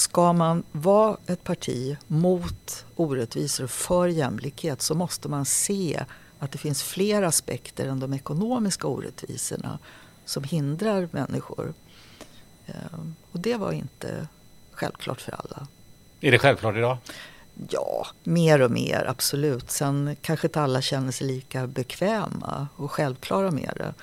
ska 0.00 0.32
man 0.32 0.62
vara 0.72 1.16
ett 1.26 1.44
parti 1.44 1.96
mot 2.06 2.84
orättvisor 2.96 3.64
och 3.64 3.70
för 3.70 4.08
jämlikhet 4.08 4.82
så 4.82 4.94
måste 4.94 5.28
man 5.28 5.44
se 5.44 6.04
att 6.38 6.52
det 6.52 6.58
finns 6.58 6.82
fler 6.82 7.22
aspekter 7.22 7.86
än 7.86 8.00
de 8.00 8.14
ekonomiska 8.14 8.86
orättvisorna 8.86 9.78
som 10.24 10.44
hindrar 10.44 11.08
människor. 11.10 11.74
Ehm, 12.66 13.14
och 13.32 13.40
det 13.40 13.56
var 13.56 13.72
inte 13.72 14.26
självklart 14.72 15.20
för 15.20 15.32
alla. 15.32 15.66
Är 16.20 16.32
det 16.32 16.38
självklart 16.38 16.76
idag? 16.76 16.98
Ja, 17.68 18.06
mer 18.22 18.62
och 18.62 18.70
mer, 18.70 19.06
absolut. 19.08 19.70
Sen 19.70 20.16
kanske 20.22 20.46
inte 20.46 20.60
alla 20.60 20.82
känner 20.82 21.12
sig 21.12 21.26
lika 21.26 21.66
bekväma 21.66 22.68
och 22.76 22.90
självklara 22.90 23.50
med 23.50 23.72
det. 23.76 23.94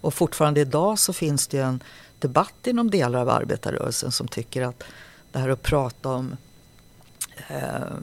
Och 0.00 0.14
fortfarande 0.14 0.60
idag 0.60 0.98
så 0.98 1.12
finns 1.12 1.46
det 1.46 1.58
en 1.58 1.82
debatt 2.18 2.66
inom 2.66 2.90
delar 2.90 3.20
av 3.20 3.28
arbetarrörelsen 3.28 4.12
som 4.12 4.28
tycker 4.28 4.62
att 4.62 4.84
det 5.32 5.38
här 5.38 5.48
att 5.48 5.62
prata 5.62 6.08
om 6.08 6.36
eh, 7.48 7.96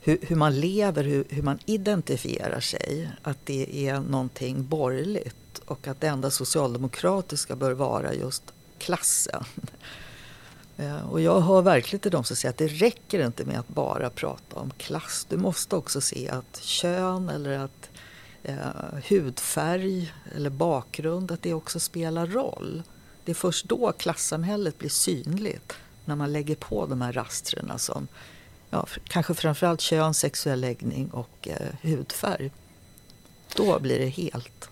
hur, 0.00 0.18
hur, 0.22 0.36
man 0.36 0.60
lever, 0.60 1.04
hur, 1.04 1.24
hur, 1.28 1.42
man 1.42 1.58
identifierar 1.66 2.60
sig, 2.60 3.10
att 3.22 3.38
det 3.44 3.88
är 3.88 4.00
någonting 4.00 4.66
borgerligt 4.66 5.58
och 5.64 5.88
att 5.88 6.00
det 6.00 6.06
enda 6.06 6.30
socialdemokratiska 6.30 7.56
bör 7.56 7.72
vara 7.72 8.14
just 8.14 8.42
klassen. 8.78 9.44
Eh, 10.76 11.10
och 11.10 11.20
jag 11.20 11.40
hör 11.40 11.62
verkligen 11.62 12.00
till 12.00 12.10
de 12.10 12.24
som 12.24 12.36
säger 12.36 12.50
att 12.50 12.58
det 12.58 12.68
räcker 12.68 13.26
inte 13.26 13.44
med 13.44 13.58
att 13.58 13.68
bara 13.68 14.10
prata 14.10 14.56
om 14.56 14.70
klass. 14.76 15.26
Du 15.28 15.36
måste 15.36 15.76
också 15.76 16.00
se 16.00 16.28
att 16.28 16.60
kön 16.62 17.28
eller 17.28 17.58
att 17.58 17.90
eh, 18.42 18.56
hudfärg 19.08 20.12
eller 20.36 20.50
bakgrund, 20.50 21.32
att 21.32 21.42
det 21.42 21.54
också 21.54 21.80
spelar 21.80 22.26
roll. 22.26 22.82
Det 23.24 23.32
är 23.32 23.34
först 23.34 23.68
då 23.68 23.92
klassamhället 23.92 24.78
blir 24.78 24.90
synligt, 24.90 25.72
när 26.04 26.16
man 26.16 26.32
lägger 26.32 26.54
på 26.54 26.86
de 26.86 27.00
här 27.00 27.12
rastrena 27.12 27.78
som 27.78 28.08
ja, 28.70 28.86
kanske 29.04 29.34
framförallt 29.34 29.80
kön, 29.80 30.14
sexuell 30.14 30.60
läggning 30.60 31.10
och 31.10 31.48
eh, 31.48 31.68
hudfärg. 31.82 32.50
Då 33.56 33.78
blir 33.78 33.98
det 33.98 34.08
helt. 34.08 34.68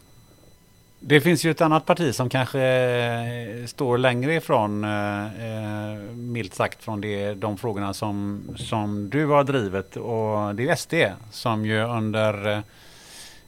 Det 1.03 1.20
finns 1.20 1.45
ju 1.45 1.51
ett 1.51 1.61
annat 1.61 1.87
parti 1.87 2.14
som 2.14 2.28
kanske 2.28 2.61
eh, 2.61 3.66
står 3.66 3.99
längre 3.99 4.35
ifrån, 4.35 4.85
eh, 4.85 5.24
eh, 5.24 6.01
milt 6.14 6.55
sagt, 6.55 6.83
från 6.83 7.01
det, 7.01 7.35
de 7.35 7.59
frågorna 7.59 7.95
som, 7.95 8.43
som 8.57 9.11
du 9.11 9.26
har 9.26 9.45
drivit. 9.45 9.97
Och 9.97 10.55
det 10.55 10.68
är 10.68 10.76
SD 10.76 10.95
som 11.31 11.66
ju 11.66 11.83
under 11.83 12.62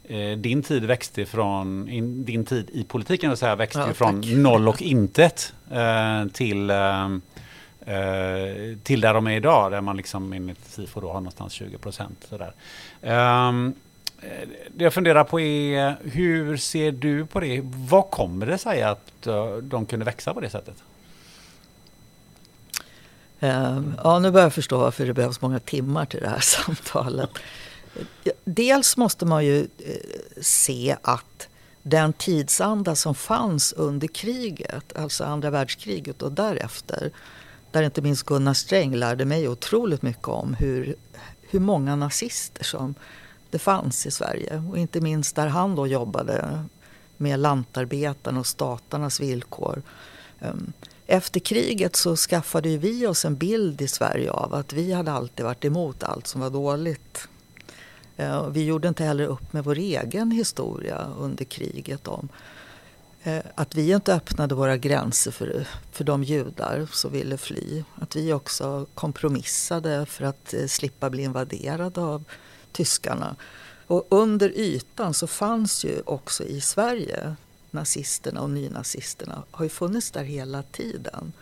eh, 0.04 0.36
din 0.36 0.62
tid 0.62 0.84
växte 0.84 1.26
från, 1.26 1.88
in, 1.88 2.24
din 2.24 2.44
tid 2.44 2.70
i 2.72 2.84
politiken 2.84 3.30
vill 3.30 3.36
säga, 3.36 3.56
växte 3.56 3.80
ja, 3.80 3.94
från 3.94 4.42
noll 4.42 4.68
och 4.68 4.82
intet 4.82 5.54
eh, 5.70 6.26
till, 6.32 6.70
eh, 6.70 7.08
Eh, 7.86 8.76
till 8.82 9.00
där 9.00 9.14
de 9.14 9.26
är 9.26 9.36
idag, 9.36 9.70
där 9.70 9.80
man 9.80 9.96
liksom 9.96 10.32
enligt 10.32 10.64
SIFO 10.70 11.00
då 11.00 11.06
har 11.06 11.14
någonstans 11.14 11.52
20 11.52 11.78
procent. 11.78 12.26
Sådär. 12.28 12.52
Um, 13.48 13.74
det 14.74 14.84
jag 14.84 14.94
funderar 14.94 15.24
på 15.24 15.40
är, 15.40 15.96
hur 16.02 16.56
ser 16.56 16.92
du 16.92 17.26
på 17.26 17.40
det? 17.40 17.60
Vad 17.64 18.10
kommer 18.10 18.46
det 18.46 18.58
sig 18.58 18.82
att 18.82 19.26
eh, 19.26 19.56
de 19.56 19.86
kunde 19.86 20.04
växa 20.04 20.34
på 20.34 20.40
det 20.40 20.50
sättet? 20.50 20.76
Ehm, 23.40 23.94
ja, 24.04 24.18
nu 24.18 24.30
börjar 24.30 24.46
jag 24.46 24.52
förstå 24.52 24.78
varför 24.78 25.06
det 25.06 25.14
behövs 25.14 25.40
många 25.40 25.58
timmar 25.58 26.04
till 26.04 26.20
det 26.20 26.28
här 26.28 26.40
samtalet. 26.40 27.30
Dels 28.44 28.96
måste 28.96 29.26
man 29.26 29.44
ju 29.46 29.66
se 30.40 30.96
att 31.02 31.48
den 31.82 32.12
tidsanda 32.12 32.94
som 32.94 33.14
fanns 33.14 33.72
under 33.72 34.08
kriget, 34.08 34.96
alltså 34.96 35.24
andra 35.24 35.50
världskriget 35.50 36.22
och 36.22 36.32
därefter, 36.32 37.10
där 37.72 37.82
inte 37.82 38.02
minst 38.02 38.22
Gunnar 38.22 38.54
Sträng 38.54 38.94
lärde 38.94 39.24
mig 39.24 39.48
otroligt 39.48 40.02
mycket 40.02 40.28
om 40.28 40.54
hur, 40.54 40.94
hur 41.40 41.60
många 41.60 41.96
nazister 41.96 42.64
som 42.64 42.94
det 43.50 43.58
fanns 43.58 44.06
i 44.06 44.10
Sverige. 44.10 44.62
Och 44.70 44.78
inte 44.78 45.00
minst 45.00 45.36
där 45.36 45.46
han 45.46 45.74
då 45.74 45.86
jobbade 45.86 46.64
med 47.16 47.40
lantarbetarna 47.40 48.40
och 48.40 48.46
statarnas 48.46 49.20
villkor. 49.20 49.82
Ehm, 50.40 50.72
efter 51.06 51.40
kriget 51.40 51.96
så 51.96 52.16
skaffade 52.16 52.76
vi 52.76 53.06
oss 53.06 53.24
en 53.24 53.36
bild 53.36 53.82
i 53.82 53.88
Sverige 53.88 54.30
av 54.30 54.54
att 54.54 54.72
vi 54.72 54.92
hade 54.92 55.12
alltid 55.12 55.44
varit 55.44 55.64
emot 55.64 56.02
allt 56.02 56.26
som 56.26 56.40
var 56.40 56.50
dåligt. 56.50 57.28
Ehm, 58.16 58.52
vi 58.52 58.64
gjorde 58.64 58.88
inte 58.88 59.04
heller 59.04 59.26
upp 59.26 59.52
med 59.52 59.64
vår 59.64 59.78
egen 59.78 60.30
historia 60.30 61.06
under 61.18 61.44
kriget 61.44 62.08
om 62.08 62.28
Eh, 63.24 63.42
att 63.54 63.74
vi 63.74 63.92
inte 63.92 64.14
öppnade 64.14 64.54
våra 64.54 64.76
gränser 64.76 65.30
för, 65.30 65.68
för 65.92 66.04
de 66.04 66.24
judar 66.24 66.88
som 66.92 67.12
ville 67.12 67.36
fly. 67.36 67.84
Att 67.94 68.16
vi 68.16 68.32
också 68.32 68.86
kompromissade 68.94 70.06
för 70.06 70.24
att 70.24 70.54
eh, 70.54 70.66
slippa 70.66 71.10
bli 71.10 71.22
invaderade 71.22 72.00
av 72.00 72.24
tyskarna. 72.72 73.36
Och 73.86 74.06
under 74.08 74.48
ytan 74.48 75.14
så 75.14 75.26
fanns 75.26 75.84
ju 75.84 76.02
också 76.04 76.44
i 76.44 76.60
Sverige 76.60 77.36
nazisterna 77.70 78.40
och 78.40 78.50
nynazisterna 78.50 79.42
har 79.50 79.64
ju 79.64 79.68
funnits 79.68 80.10
där 80.10 80.24
hela 80.24 80.62
tiden. 80.62 81.32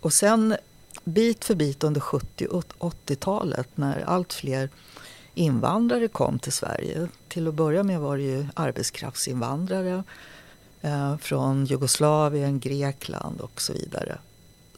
Och 0.00 0.12
sen 0.12 0.56
bit 1.04 1.44
för 1.44 1.54
bit 1.54 1.84
under 1.84 2.00
70 2.00 2.46
och 2.46 2.64
80-talet 2.78 3.68
när 3.74 4.00
allt 4.00 4.32
fler 4.32 4.68
invandrare 5.34 6.08
kom 6.08 6.38
till 6.38 6.52
Sverige. 6.52 7.08
Till 7.28 7.48
att 7.48 7.54
börja 7.54 7.82
med 7.82 8.00
var 8.00 8.16
det 8.16 8.22
ju 8.22 8.46
arbetskraftsinvandrare 8.54 10.04
eh, 10.80 11.16
från 11.16 11.64
Jugoslavien, 11.64 12.60
Grekland 12.60 13.40
och 13.40 13.60
så 13.60 13.72
vidare. 13.72 14.18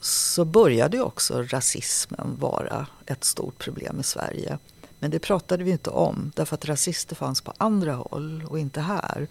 Så 0.01 0.45
började 0.45 0.97
ju 0.97 1.03
också 1.03 1.43
rasismen 1.43 2.37
vara 2.41 2.87
ett 3.07 3.25
stort 3.25 3.59
problem 3.59 4.01
i 4.01 4.03
Sverige. 4.03 4.59
Men 4.99 5.11
det 5.11 5.19
pratade 5.19 5.65
vi 5.65 5.71
inte 5.71 5.91
om 5.91 6.33
därför 6.37 6.55
att 6.55 6.65
rasister 6.65 7.17
fanns 7.17 7.41
på 7.41 7.53
andra 7.57 7.95
håll 7.95 8.45
och 8.49 8.59
inte 8.59 8.81
här. 8.81 9.29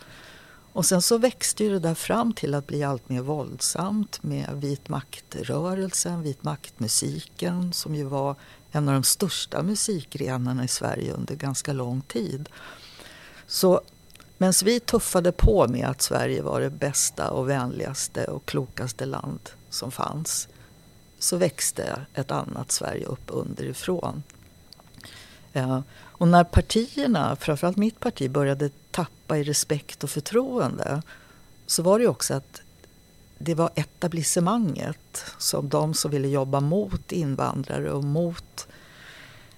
Och 0.74 0.86
sen 0.86 1.02
så 1.02 1.18
växte 1.18 1.64
ju 1.64 1.70
det 1.70 1.80
där 1.80 1.96
fram 1.96 2.34
till 2.34 2.56
att 2.56 2.68
bli 2.68 2.84
allt 2.84 3.10
mer 3.10 3.22
våldsamt 3.22 4.24
med 4.24 4.50
vit 4.54 4.90
maktrörelsen, 4.90 6.22
vit 6.22 6.44
maktmusiken 6.44 7.74
som 7.74 7.96
ju 7.96 8.04
var 8.04 8.36
en 8.72 8.88
av 8.88 8.94
de 8.94 9.04
största 9.04 9.64
musikgrenarna 9.64 10.64
i 10.64 10.68
Sverige 10.68 11.14
under 11.14 11.36
ganska 11.36 11.74
lång 11.74 12.02
tid. 12.02 12.50
Så 13.48 13.82
medan 14.42 14.54
vi 14.64 14.80
tuffade 14.80 15.32
på 15.32 15.68
med 15.68 15.90
att 15.90 16.02
Sverige 16.02 16.42
var 16.42 16.62
det 16.62 16.70
bästa 16.70 17.32
och 17.32 17.50
vänligaste 17.50 18.26
och 18.26 18.46
klokaste 18.46 19.06
land 19.06 19.50
som 19.70 19.92
fanns 19.92 20.48
så 21.20 21.38
växte 21.38 22.06
ett 22.14 22.32
annat 22.32 22.72
Sverige 22.72 23.06
upp 23.06 23.24
underifrån. 23.28 24.24
Eh, 25.54 25.80
och 25.98 26.28
när 26.28 26.44
partierna, 26.44 27.36
framförallt 27.36 27.78
mitt 27.78 28.00
parti, 28.00 28.32
började 28.32 28.70
tappa 28.92 29.38
i 29.38 29.44
respekt 29.44 30.04
och 30.04 30.10
förtroende 30.10 31.02
så 31.66 31.84
var 31.84 32.00
det 32.00 32.08
också 32.08 32.34
att 32.34 32.62
det 33.38 33.56
var 33.56 33.70
etablissemanget, 33.76 35.26
som 35.38 35.70
de 35.70 35.94
som 35.94 36.12
ville 36.12 36.28
jobba 36.28 36.60
mot 36.60 37.12
invandrare 37.12 37.92
och 37.92 38.04
mot 38.04 38.68
eh, 38.68 38.71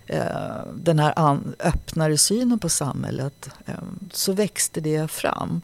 Eh, 0.08 0.66
den 0.74 1.00
här 1.00 1.14
an, 1.16 1.56
öppnare 1.60 2.18
synen 2.18 2.60
på 2.60 2.70
samhället, 2.70 3.50
eh, 3.66 3.74
så 4.12 4.34
växte 4.34 4.82
det 4.82 5.12
fram. 5.12 5.62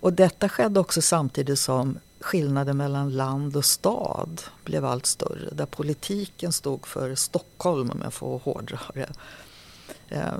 Och 0.00 0.12
detta 0.12 0.48
skedde 0.48 0.80
också 0.80 1.02
samtidigt 1.02 1.58
som 1.58 1.98
skillnaden 2.20 2.76
mellan 2.76 3.10
land 3.10 3.56
och 3.56 3.64
stad 3.64 4.42
blev 4.64 4.84
allt 4.84 5.06
större. 5.06 5.50
Där 5.52 5.66
politiken 5.66 6.52
stod 6.52 6.86
för 6.86 7.14
Stockholm, 7.14 7.90
om 7.90 8.00
jag 8.02 8.12
får 8.12 8.38
hårdra 8.38 8.80
det. 8.94 9.10
Eh, 10.08 10.38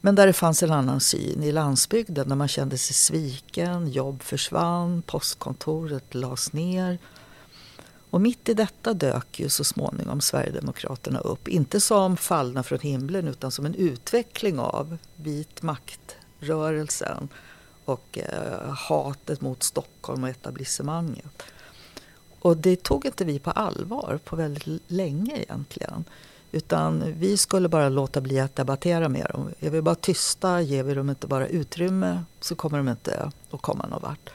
men 0.00 0.14
där 0.14 0.26
det 0.26 0.32
fanns 0.32 0.62
en 0.62 0.72
annan 0.72 1.00
syn 1.00 1.42
i 1.42 1.52
landsbygden 1.52 2.28
där 2.28 2.36
man 2.36 2.48
kände 2.48 2.78
sig 2.78 2.94
sviken, 2.94 3.88
jobb 3.88 4.22
försvann, 4.22 5.02
postkontoret 5.02 6.14
lades 6.14 6.52
ner. 6.52 6.98
Och 8.10 8.20
mitt 8.20 8.48
i 8.48 8.54
detta 8.54 8.94
dök 8.94 9.40
ju 9.40 9.48
så 9.48 9.64
småningom 9.64 10.20
Sverigedemokraterna 10.20 11.18
upp. 11.18 11.48
Inte 11.48 11.80
som 11.80 12.16
fallna 12.16 12.62
från 12.62 12.78
himlen 12.78 13.28
utan 13.28 13.50
som 13.50 13.66
en 13.66 13.74
utveckling 13.74 14.58
av 14.58 14.96
vit 15.16 15.62
maktrörelsen 15.62 17.28
och 17.84 18.18
eh, 18.18 18.70
hatet 18.70 19.40
mot 19.40 19.62
Stockholm 19.62 20.22
och 20.22 20.28
etablissemanget. 20.28 21.42
Och 22.40 22.56
det 22.56 22.82
tog 22.82 23.06
inte 23.06 23.24
vi 23.24 23.38
på 23.38 23.50
allvar 23.50 24.18
på 24.24 24.36
väldigt 24.36 24.82
länge 24.86 25.42
egentligen. 25.42 26.04
Utan 26.52 27.14
vi 27.16 27.36
skulle 27.36 27.68
bara 27.68 27.88
låta 27.88 28.20
bli 28.20 28.40
att 28.40 28.56
debattera 28.56 29.08
med 29.08 29.26
dem. 29.32 29.50
Är 29.60 29.70
vi 29.70 29.82
bara 29.82 29.94
tysta, 29.94 30.60
ger 30.60 30.82
vi 30.82 30.94
dem 30.94 31.10
inte 31.10 31.26
bara 31.26 31.46
utrymme 31.46 32.24
så 32.40 32.54
kommer 32.54 32.78
de 32.78 32.88
inte 32.88 33.30
att 33.50 33.62
komma 33.62 33.86
någon 33.86 34.02
vart. 34.02 34.30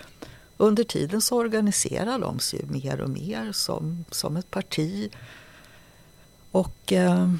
Under 0.57 0.83
tiden 0.83 1.21
så 1.21 1.37
organiserar 1.37 2.19
de 2.19 2.39
sig 2.39 2.65
mer 2.65 3.01
och 3.01 3.09
mer 3.09 3.51
som, 3.51 4.05
som 4.11 4.37
ett 4.37 4.51
parti. 4.51 5.11
Och 6.51 6.93
eh, 6.93 7.33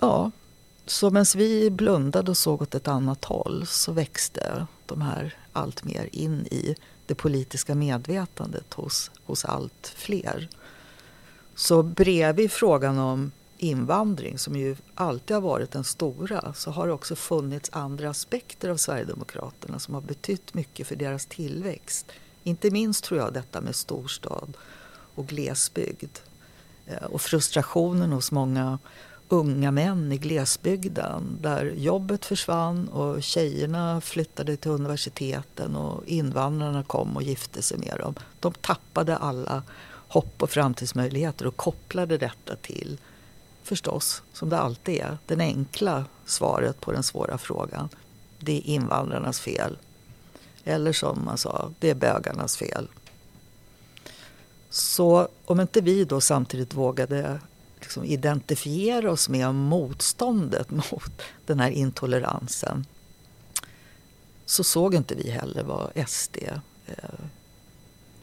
ja, 0.00 0.30
så 0.86 1.10
medan 1.10 1.26
vi 1.36 1.70
blundade 1.70 2.30
och 2.30 2.36
såg 2.36 2.62
åt 2.62 2.74
ett 2.74 2.88
annat 2.88 3.24
håll 3.24 3.66
så 3.66 3.92
växte 3.92 4.66
de 4.86 5.02
här 5.02 5.36
allt 5.52 5.84
mer 5.84 6.08
in 6.12 6.46
i 6.46 6.74
det 7.06 7.14
politiska 7.14 7.74
medvetandet 7.74 8.74
hos, 8.74 9.10
hos 9.24 9.44
allt 9.44 9.92
fler. 9.96 10.48
Så 11.54 11.82
bredvid 11.82 12.52
frågan 12.52 12.98
om 12.98 13.32
invandring 13.58 14.38
som 14.38 14.56
ju 14.56 14.76
alltid 14.94 15.34
har 15.36 15.40
varit 15.40 15.70
den 15.70 15.84
stora 15.84 16.52
så 16.54 16.70
har 16.70 16.86
det 16.86 16.92
också 16.92 17.16
funnits 17.16 17.70
andra 17.72 18.10
aspekter 18.10 18.68
av 18.68 18.76
Sverigedemokraterna 18.76 19.78
som 19.78 19.94
har 19.94 20.00
betytt 20.00 20.54
mycket 20.54 20.86
för 20.86 20.96
deras 20.96 21.26
tillväxt. 21.26 22.06
Inte 22.48 22.70
minst 22.70 23.04
tror 23.04 23.20
jag 23.20 23.32
detta 23.32 23.60
med 23.60 23.76
storstad 23.76 24.56
och 25.14 25.26
glesbygd 25.26 26.18
eh, 26.86 27.04
och 27.04 27.20
frustrationen 27.20 28.12
hos 28.12 28.32
många 28.32 28.78
unga 29.28 29.70
män 29.70 30.12
i 30.12 30.16
glesbygden 30.16 31.38
där 31.40 31.64
jobbet 31.64 32.24
försvann 32.24 32.88
och 32.88 33.22
tjejerna 33.22 34.00
flyttade 34.00 34.56
till 34.56 34.70
universiteten 34.70 35.76
och 35.76 36.06
invandrarna 36.06 36.82
kom 36.82 37.16
och 37.16 37.22
gifte 37.22 37.62
sig 37.62 37.78
med 37.78 37.98
dem. 37.98 38.14
De 38.40 38.52
tappade 38.52 39.16
alla 39.16 39.62
hopp 40.08 40.42
och 40.42 40.50
framtidsmöjligheter 40.50 41.46
och 41.46 41.56
kopplade 41.56 42.18
detta 42.18 42.56
till, 42.56 42.98
förstås, 43.62 44.22
som 44.32 44.48
det 44.48 44.58
alltid 44.58 45.00
är, 45.00 45.18
den 45.26 45.40
enkla 45.40 46.04
svaret 46.26 46.80
på 46.80 46.92
den 46.92 47.02
svåra 47.02 47.38
frågan. 47.38 47.88
Det 48.38 48.52
är 48.58 48.66
invandrarnas 48.66 49.40
fel. 49.40 49.78
Eller 50.64 50.92
som 50.92 51.24
man 51.24 51.38
sa, 51.38 51.70
det 51.78 51.90
är 51.90 51.94
bögarnas 51.94 52.56
fel. 52.56 52.88
Så 54.70 55.28
om 55.44 55.60
inte 55.60 55.80
vi 55.80 56.04
då 56.04 56.20
samtidigt 56.20 56.74
vågade 56.74 57.40
liksom 57.80 58.04
identifiera 58.04 59.10
oss 59.10 59.28
med 59.28 59.54
motståndet 59.54 60.70
mot 60.90 61.22
den 61.46 61.60
här 61.60 61.70
intoleransen 61.70 62.86
så 64.46 64.64
såg 64.64 64.94
inte 64.94 65.14
vi 65.14 65.30
heller 65.30 65.62
vad 65.62 66.08
SD, 66.08 66.36
eh, 66.86 66.94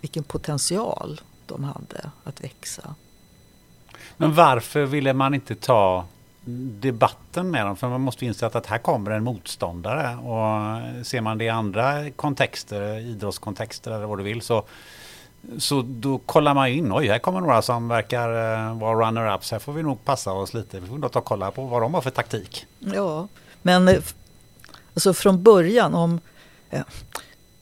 vilken 0.02 0.24
potential 0.24 1.22
de 1.46 1.64
hade 1.64 2.12
att 2.24 2.44
växa. 2.44 2.96
Men 4.18 4.36
varför 4.36 4.86
ville 4.86 5.14
man 5.14 5.34
inte 5.34 5.56
ta 5.56 6.06
debatten 6.80 7.52
med 7.52 7.66
dem? 7.66 7.76
För 7.76 7.88
man 7.88 8.02
måste 8.02 8.26
inse 8.26 8.46
att, 8.46 8.56
att 8.56 8.66
här 8.66 8.78
kommer 8.78 9.12
en 9.12 9.24
motståndare 9.24 10.16
och 10.16 11.06
ser 11.06 11.22
man 11.22 11.38
det 11.38 11.46
i 11.46 11.50
andra 11.50 12.10
kontexter, 12.12 13.00
idrottskontexter 13.00 13.92
eller 13.92 14.06
vad 14.06 14.18
du 14.18 14.24
vill, 14.24 14.42
så 14.42 14.66
så 15.58 15.82
då 15.88 16.18
kollar 16.18 16.54
man 16.54 16.68
in, 16.68 16.94
oj 16.94 17.08
här 17.08 17.20
kommer 17.20 17.42
några 17.42 17.62
som 17.62 17.88
verkar 17.88 18.30
eh, 18.30 18.78
vara 18.78 19.06
runner-ups, 19.06 19.52
här 19.52 19.60
får 19.60 19.74
vi 19.74 19.84
nog 19.84 20.06
passa 20.06 20.32
oss 20.32 20.54
lite. 20.54 20.80
Vi 20.80 20.88
får 20.88 20.98
nog 20.98 21.12
ta 21.12 21.20
och 21.20 21.26
kolla 21.26 21.52
på 21.52 21.66
vad 21.66 21.82
de 21.82 21.94
har 21.94 22.02
för 22.02 22.10
taktik. 22.10 22.66
Ja, 22.80 23.28
men 23.62 23.88
eh, 23.88 24.04
alltså 24.94 25.14
från 25.14 25.44
början 25.44 25.96
om... 25.96 26.20
Ja, 26.70 26.84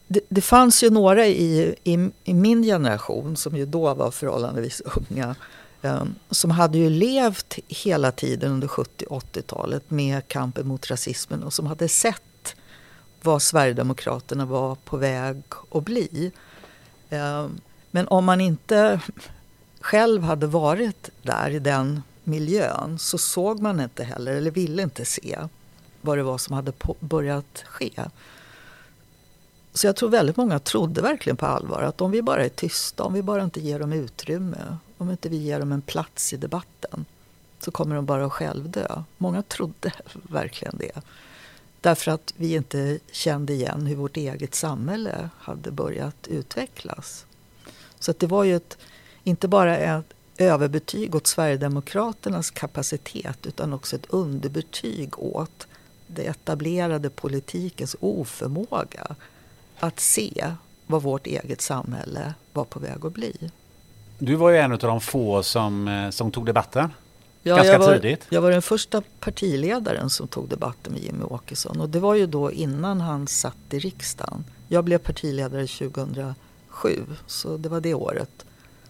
det, 0.07 0.19
det, 0.29 0.41
fanns 0.41 0.83
ju 0.83 0.89
några 0.89 1.25
i, 1.25 1.75
i, 1.83 2.09
i, 2.23 2.33
min 2.33 2.63
generation 2.63 3.35
som 3.35 3.57
ju 3.57 3.65
då 3.65 3.93
var 3.93 4.11
förhållandevis 4.11 4.81
unga 5.09 5.35
Ehm, 5.83 6.15
som 6.29 6.51
hade 6.51 6.77
ju 6.77 6.89
levt 6.89 7.59
hela 7.67 8.11
tiden 8.11 8.51
under 8.51 8.67
70 8.67 9.05
80-talet 9.09 9.91
med 9.91 10.27
kampen 10.27 10.67
mot 10.67 10.91
rasismen 10.91 11.43
och 11.43 11.53
som 11.53 11.65
hade 11.65 11.89
sett 11.89 12.55
vad 13.21 13.41
Sverigedemokraterna 13.41 14.45
var 14.45 14.75
på 14.75 14.97
väg 14.97 15.41
att 15.71 15.83
bli. 15.83 16.31
Ehm, 17.09 17.59
men 17.91 18.07
om 18.07 18.25
man 18.25 18.41
inte 18.41 19.01
själv 19.81 20.23
hade 20.23 20.47
varit 20.47 21.09
där 21.21 21.49
i 21.49 21.59
den 21.59 22.03
miljön 22.23 22.99
så 22.99 23.17
såg 23.17 23.59
man 23.59 23.79
inte 23.79 24.03
heller, 24.03 24.33
eller 24.33 24.51
ville 24.51 24.83
inte 24.83 25.05
se, 25.05 25.39
vad 26.01 26.17
det 26.17 26.23
var 26.23 26.37
som 26.37 26.55
hade 26.55 26.73
börjat 26.99 27.63
ske. 27.65 27.91
Så 29.73 29.87
jag 29.87 29.95
tror 29.95 30.09
väldigt 30.09 30.37
många 30.37 30.59
trodde 30.59 31.01
verkligen 31.01 31.37
på 31.37 31.45
allvar 31.45 31.81
att 31.81 32.01
om 32.01 32.11
vi 32.11 32.21
bara 32.21 32.45
är 32.45 32.49
tysta, 32.49 33.03
om 33.03 33.13
vi 33.13 33.21
bara 33.21 33.43
inte 33.43 33.59
ger 33.59 33.79
dem 33.79 33.93
utrymme, 33.93 34.77
om 35.03 35.11
inte 35.11 35.29
vi 35.29 35.37
ger 35.37 35.59
dem 35.59 35.71
en 35.71 35.81
plats 35.81 36.33
i 36.33 36.37
debatten 36.37 37.05
så 37.59 37.71
kommer 37.71 37.95
de 37.95 38.05
bara 38.05 38.25
att 38.25 38.31
självdö. 38.31 39.03
Många 39.17 39.41
trodde 39.41 39.91
verkligen 40.13 40.77
det. 40.77 41.01
Därför 41.81 42.11
att 42.11 42.33
vi 42.37 42.55
inte 42.55 42.99
kände 43.11 43.53
igen 43.53 43.85
hur 43.85 43.95
vårt 43.95 44.17
eget 44.17 44.55
samhälle 44.55 45.29
hade 45.37 45.71
börjat 45.71 46.27
utvecklas. 46.27 47.25
Så 47.99 48.13
det 48.17 48.27
var 48.27 48.43
ju 48.43 48.55
ett, 48.55 48.77
inte 49.23 49.47
bara 49.47 49.77
ett 49.77 50.13
överbetyg 50.37 51.15
åt 51.15 51.27
Sverigedemokraternas 51.27 52.51
kapacitet 52.51 53.45
utan 53.45 53.73
också 53.73 53.95
ett 53.95 54.05
underbetyg 54.09 55.19
åt 55.19 55.67
det 56.07 56.23
etablerade 56.23 57.09
politikens 57.09 57.95
oförmåga 57.99 59.15
att 59.79 59.99
se 59.99 60.53
vad 60.87 61.01
vårt 61.01 61.27
eget 61.27 61.61
samhälle 61.61 62.33
var 62.53 62.65
på 62.65 62.79
väg 62.79 63.05
att 63.05 63.13
bli. 63.13 63.51
Du 64.25 64.35
var 64.35 64.49
ju 64.49 64.57
en 64.57 64.71
av 64.71 64.77
de 64.77 65.01
få 65.01 65.43
som, 65.43 65.87
eh, 65.87 66.09
som 66.09 66.31
tog 66.31 66.45
debatten. 66.45 66.93
Ja, 67.41 67.55
Ganska 67.55 67.71
jag 67.71 67.79
var, 67.79 67.93
tidigt. 67.95 68.25
Jag 68.29 68.41
var 68.41 68.51
den 68.51 68.61
första 68.61 69.01
partiledaren 69.19 70.09
som 70.09 70.27
tog 70.27 70.49
debatten 70.49 70.93
med 70.93 71.01
Jimmy 71.01 71.23
Åkesson. 71.23 71.81
Och 71.81 71.89
det 71.89 71.99
var 71.99 72.15
ju 72.15 72.25
då 72.25 72.51
innan 72.51 73.01
han 73.01 73.27
satt 73.27 73.57
i 73.73 73.79
riksdagen. 73.79 74.45
Jag 74.67 74.83
blev 74.83 74.97
partiledare 74.97 75.67
2000 75.67 76.33
sju. 76.67 77.05
Så 77.27 77.57
det 77.57 77.69
var 77.69 77.81
det 77.81 77.93
året 77.93 78.45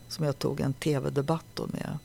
som 0.08 0.26
jag 0.26 0.40
tog 0.40 0.60
en 0.60 0.74
tv-debatt 0.74 1.60
med. 1.68 1.98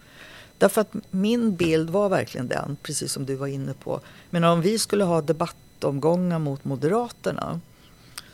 Därför 0.58 0.80
att 0.80 0.94
min 1.10 1.56
bild 1.56 1.90
var 1.90 2.08
verkligen 2.08 2.48
den, 2.48 2.76
precis 2.82 3.12
som 3.12 3.26
du 3.26 3.34
var 3.34 3.46
inne 3.46 3.74
på. 3.74 4.00
Men 4.30 4.44
om 4.44 4.60
vi 4.60 4.78
skulle 4.78 5.04
ha 5.04 5.20
debattomgångar 5.20 6.38
mot 6.38 6.64
Moderaterna 6.64 7.60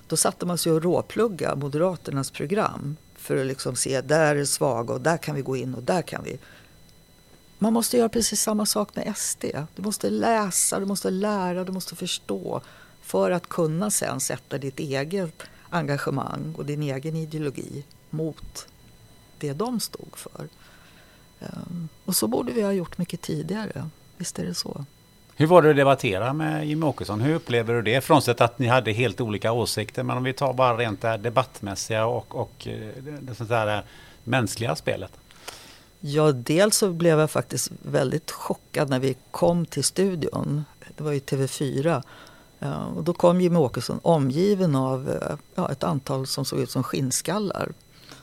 då 0.06 0.16
satte 0.16 0.46
man 0.46 0.58
sig 0.58 0.72
och 0.72 0.82
råplugga 0.82 1.54
Moderaternas 1.54 2.30
program 2.30 2.96
för 3.24 3.36
att 3.36 3.46
liksom 3.46 3.76
se 3.76 4.00
där 4.00 4.36
är 4.36 4.44
svaga 4.44 4.94
och 4.94 5.00
där 5.00 5.16
kan 5.16 5.34
vi 5.34 5.42
gå 5.42 5.56
in 5.56 5.74
och 5.74 5.82
där 5.82 6.02
kan 6.02 6.24
vi. 6.24 6.38
Man 7.58 7.72
måste 7.72 7.96
göra 7.96 8.08
precis 8.08 8.40
samma 8.40 8.66
sak 8.66 8.96
med 8.96 9.16
SD. 9.16 9.44
Du 9.76 9.82
måste 9.82 10.10
läsa, 10.10 10.80
du 10.80 10.86
måste 10.86 11.10
lära, 11.10 11.64
du 11.64 11.72
måste 11.72 11.96
förstå 11.96 12.60
för 13.02 13.30
att 13.30 13.48
kunna 13.48 13.90
sen 13.90 14.20
sätta 14.20 14.58
ditt 14.58 14.80
eget 14.80 15.42
engagemang 15.70 16.54
och 16.58 16.66
din 16.66 16.82
egen 16.82 17.16
ideologi 17.16 17.84
mot 18.10 18.66
det 19.38 19.52
de 19.52 19.80
stod 19.80 20.16
för. 20.16 20.48
Ehm, 21.40 21.88
och 22.04 22.16
så 22.16 22.26
borde 22.26 22.52
vi 22.52 22.62
ha 22.62 22.72
gjort 22.72 22.98
mycket 22.98 23.20
tidigare. 23.20 23.88
Visst 24.16 24.38
är 24.38 24.44
det 24.44 24.54
så. 24.54 24.84
Hur 25.36 25.46
var 25.46 25.62
det 25.62 25.70
att 25.70 25.76
debattera 25.76 26.32
med 26.32 26.66
Jimmie 26.66 26.88
Åkesson? 26.88 27.20
Hur 27.20 27.34
upplever 27.34 27.74
du 27.74 27.82
det? 27.82 28.00
Frånsett 28.00 28.40
att 28.40 28.58
ni 28.58 28.66
hade 28.66 28.92
helt 28.92 29.20
olika 29.20 29.52
åsikter. 29.52 30.02
Men 30.02 30.16
om 30.16 30.24
vi 30.24 30.32
tar 30.32 30.52
bara 30.52 30.76
rent 30.76 31.00
det 31.00 31.16
debattmässiga 31.16 32.06
och, 32.06 32.34
och 32.34 32.66
eh, 32.66 33.02
det, 33.20 33.34
sånt 33.34 33.50
där 33.50 33.82
mänskliga 34.24 34.76
spelet. 34.76 35.12
Ja, 36.00 36.32
dels 36.32 36.76
så 36.76 36.92
blev 36.92 37.20
jag 37.20 37.30
faktiskt 37.30 37.72
väldigt 37.82 38.30
chockad 38.30 38.90
när 38.90 38.98
vi 38.98 39.16
kom 39.30 39.66
till 39.66 39.84
studion. 39.84 40.64
Det 40.96 41.04
var 41.04 41.12
ju 41.12 41.18
TV4 41.18 42.02
eh, 42.60 42.84
och 42.96 43.04
då 43.04 43.12
kom 43.12 43.40
Jimmie 43.40 43.58
Åkesson 43.58 44.00
omgiven 44.02 44.76
av 44.76 45.10
eh, 45.10 45.36
ja, 45.54 45.72
ett 45.72 45.84
antal 45.84 46.26
som 46.26 46.44
såg 46.44 46.60
ut 46.60 46.70
som 46.70 46.82
skinnskallar. 46.82 47.72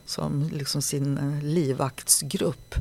Som 0.05 0.49
liksom 0.53 0.81
sin 0.81 1.39
livvaktsgrupp. 1.43 2.75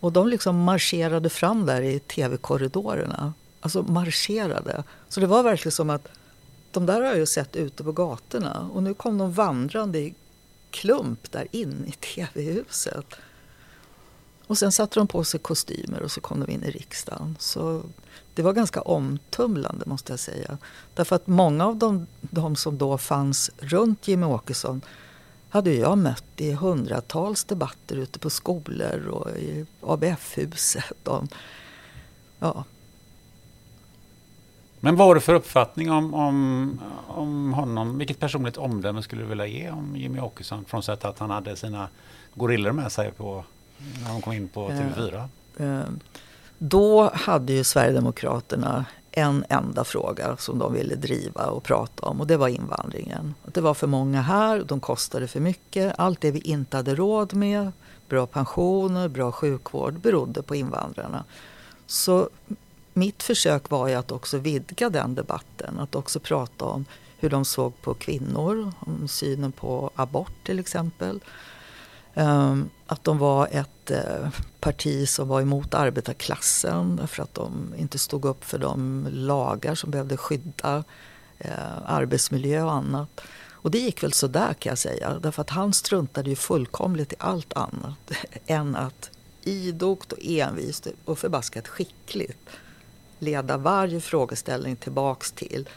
Och 0.00 0.12
de 0.12 0.28
liksom 0.28 0.62
marscherade 0.62 1.30
fram 1.30 1.66
där 1.66 1.82
i 1.82 1.98
tv-korridorerna. 1.98 3.32
Alltså 3.64 3.82
marscherade. 3.82 4.84
Så 5.08 5.20
det 5.20 5.26
var 5.26 5.42
verkligen 5.42 5.72
som 5.72 5.90
att 5.90 6.08
de 6.70 6.86
där 6.86 7.00
har 7.00 7.08
jag 7.08 7.16
ju 7.16 7.26
sett 7.26 7.56
ute 7.56 7.84
på 7.84 7.92
gatorna. 7.92 8.70
Och 8.72 8.82
nu 8.82 8.94
kom 8.94 9.18
de 9.18 9.32
vandrande 9.32 9.98
i 9.98 10.14
klump 10.70 11.32
där 11.32 11.46
in 11.50 11.84
i 11.86 11.92
tv-huset. 11.92 13.06
Och 14.46 14.58
sen 14.58 14.72
satte 14.72 15.00
de 15.00 15.06
på 15.06 15.24
sig 15.24 15.40
kostymer 15.40 16.02
och 16.02 16.10
så 16.10 16.20
kom 16.20 16.40
de 16.40 16.52
in 16.52 16.64
i 16.64 16.70
riksdagen. 16.70 17.36
Så 17.38 17.82
det 18.34 18.42
var 18.42 18.52
ganska 18.52 18.80
omtumlande 18.80 19.84
måste 19.86 20.12
jag 20.12 20.20
säga. 20.20 20.58
Därför 20.94 21.16
att 21.16 21.26
många 21.26 21.66
av 21.66 21.76
de, 21.76 22.06
de 22.20 22.56
som 22.56 22.78
då 22.78 22.98
fanns 22.98 23.50
runt 23.58 24.08
Jimmy 24.08 24.26
Åkesson 24.26 24.80
hade 25.48 25.72
jag 25.74 25.98
mött 25.98 26.24
i 26.36 26.52
hundratals 26.52 27.44
debatter 27.44 27.96
ute 27.96 28.18
på 28.18 28.30
skolor 28.30 29.08
och 29.08 29.30
i 29.30 29.66
ABF-huset. 29.80 31.08
ja. 32.38 32.64
Men 34.84 34.96
vad 34.96 35.06
har 35.06 35.14
du 35.14 35.20
för 35.20 35.34
uppfattning 35.34 35.90
om, 35.90 36.14
om, 36.14 36.80
om 37.08 37.52
honom? 37.52 37.98
Vilket 37.98 38.20
personligt 38.20 38.56
omdöme 38.56 39.02
skulle 39.02 39.22
du 39.22 39.28
vilja 39.28 39.46
ge 39.46 39.70
om 39.70 39.96
Jimmy 39.96 40.20
Åkesson? 40.20 40.64
Frånsett 40.64 41.04
att 41.04 41.18
han 41.18 41.30
hade 41.30 41.56
sina 41.56 41.88
gorillor 42.34 42.72
med 42.72 42.92
sig 42.92 43.12
på, 43.12 43.44
när 44.02 44.10
han 44.10 44.20
kom 44.20 44.32
in 44.32 44.48
på 44.48 44.68
TV4. 44.68 45.28
Uh, 45.60 45.66
uh, 45.66 45.82
då 46.58 47.10
hade 47.14 47.52
ju 47.52 47.64
Sverigedemokraterna 47.64 48.84
en 49.10 49.44
enda 49.48 49.84
fråga 49.84 50.36
som 50.36 50.58
de 50.58 50.72
ville 50.72 50.94
driva 50.94 51.46
och 51.46 51.62
prata 51.62 52.06
om 52.06 52.20
och 52.20 52.26
det 52.26 52.36
var 52.36 52.48
invandringen. 52.48 53.34
Det 53.44 53.60
var 53.60 53.74
för 53.74 53.86
många 53.86 54.22
här, 54.22 54.62
de 54.66 54.80
kostade 54.80 55.28
för 55.28 55.40
mycket. 55.40 55.94
Allt 55.98 56.20
det 56.20 56.30
vi 56.30 56.40
inte 56.40 56.76
hade 56.76 56.94
råd 56.94 57.34
med, 57.34 57.72
bra 58.08 58.26
pensioner, 58.26 59.08
bra 59.08 59.32
sjukvård, 59.32 59.94
berodde 59.94 60.42
på 60.42 60.54
invandrarna. 60.54 61.24
Så 61.86 62.28
mitt 62.94 63.22
försök 63.22 63.70
var 63.70 63.88
ju 63.88 63.94
att 63.94 64.12
också 64.12 64.38
vidga 64.38 64.90
den 64.90 65.14
debatten, 65.14 65.78
att 65.78 65.94
också 65.94 66.20
prata 66.20 66.64
om 66.64 66.84
hur 67.18 67.30
de 67.30 67.44
såg 67.44 67.82
på 67.82 67.94
kvinnor, 67.94 68.72
om 68.78 69.08
synen 69.08 69.52
på 69.52 69.90
abort 69.94 70.44
till 70.44 70.58
exempel. 70.58 71.20
Ehm, 72.14 72.70
att 72.86 73.04
de 73.04 73.18
var 73.18 73.48
ett 73.50 73.90
eh, 73.90 74.28
parti 74.60 75.08
som 75.08 75.28
var 75.28 75.40
emot 75.40 75.74
arbetarklassen 75.74 76.96
därför 76.96 77.22
att 77.22 77.34
de 77.34 77.74
inte 77.76 77.98
stod 77.98 78.24
upp 78.24 78.44
för 78.44 78.58
de 78.58 79.06
lagar 79.10 79.74
som 79.74 79.90
behövde 79.90 80.16
skydda 80.16 80.84
eh, 81.38 81.82
arbetsmiljö 81.86 82.62
och 82.62 82.72
annat. 82.72 83.20
Och 83.52 83.70
det 83.70 83.78
gick 83.78 84.02
väl 84.02 84.12
sådär 84.12 84.54
kan 84.54 84.70
jag 84.70 84.78
säga. 84.78 85.18
Därför 85.18 85.42
att 85.42 85.50
han 85.50 85.72
struntade 85.72 86.30
ju 86.30 86.36
fullkomligt 86.36 87.12
i 87.12 87.16
allt 87.18 87.52
annat 87.52 88.12
än 88.46 88.76
att 88.76 89.10
idogt 89.42 90.12
och 90.12 90.18
envist 90.22 90.86
och 91.04 91.18
förbaskat 91.18 91.68
skickligt 91.68 92.38
leda 93.18 93.56
varje 93.56 94.00
frågeställning 94.00 94.76
tillbaks 94.76 95.32
till 95.32 95.68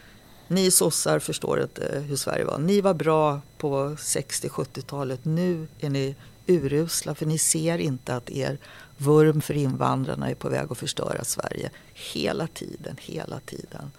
ni 0.47 0.71
sossar 0.71 1.19
förstår 1.19 1.61
inte 1.61 1.87
eh, 1.87 2.01
hur 2.01 2.15
Sverige 2.15 2.45
var. 2.45 2.57
Ni 2.57 2.81
var 2.81 2.93
bra 2.93 3.41
på 3.57 3.89
60-70-talet. 3.89 5.25
Nu 5.25 5.67
är 5.79 5.89
ni 5.89 6.15
urusla 6.47 7.15
för 7.15 7.25
ni 7.25 7.37
ser 7.37 7.77
inte 7.77 8.15
att 8.15 8.29
er 8.29 8.57
vurm 8.97 9.41
för 9.41 9.53
invandrarna 9.53 10.29
är 10.29 10.35
på 10.35 10.49
väg 10.49 10.71
att 10.71 10.77
förstöra 10.77 11.23
Sverige. 11.23 11.69
Hela 11.93 12.47
tiden, 12.47 12.95
hela 12.99 13.39
tiden. 13.39 13.91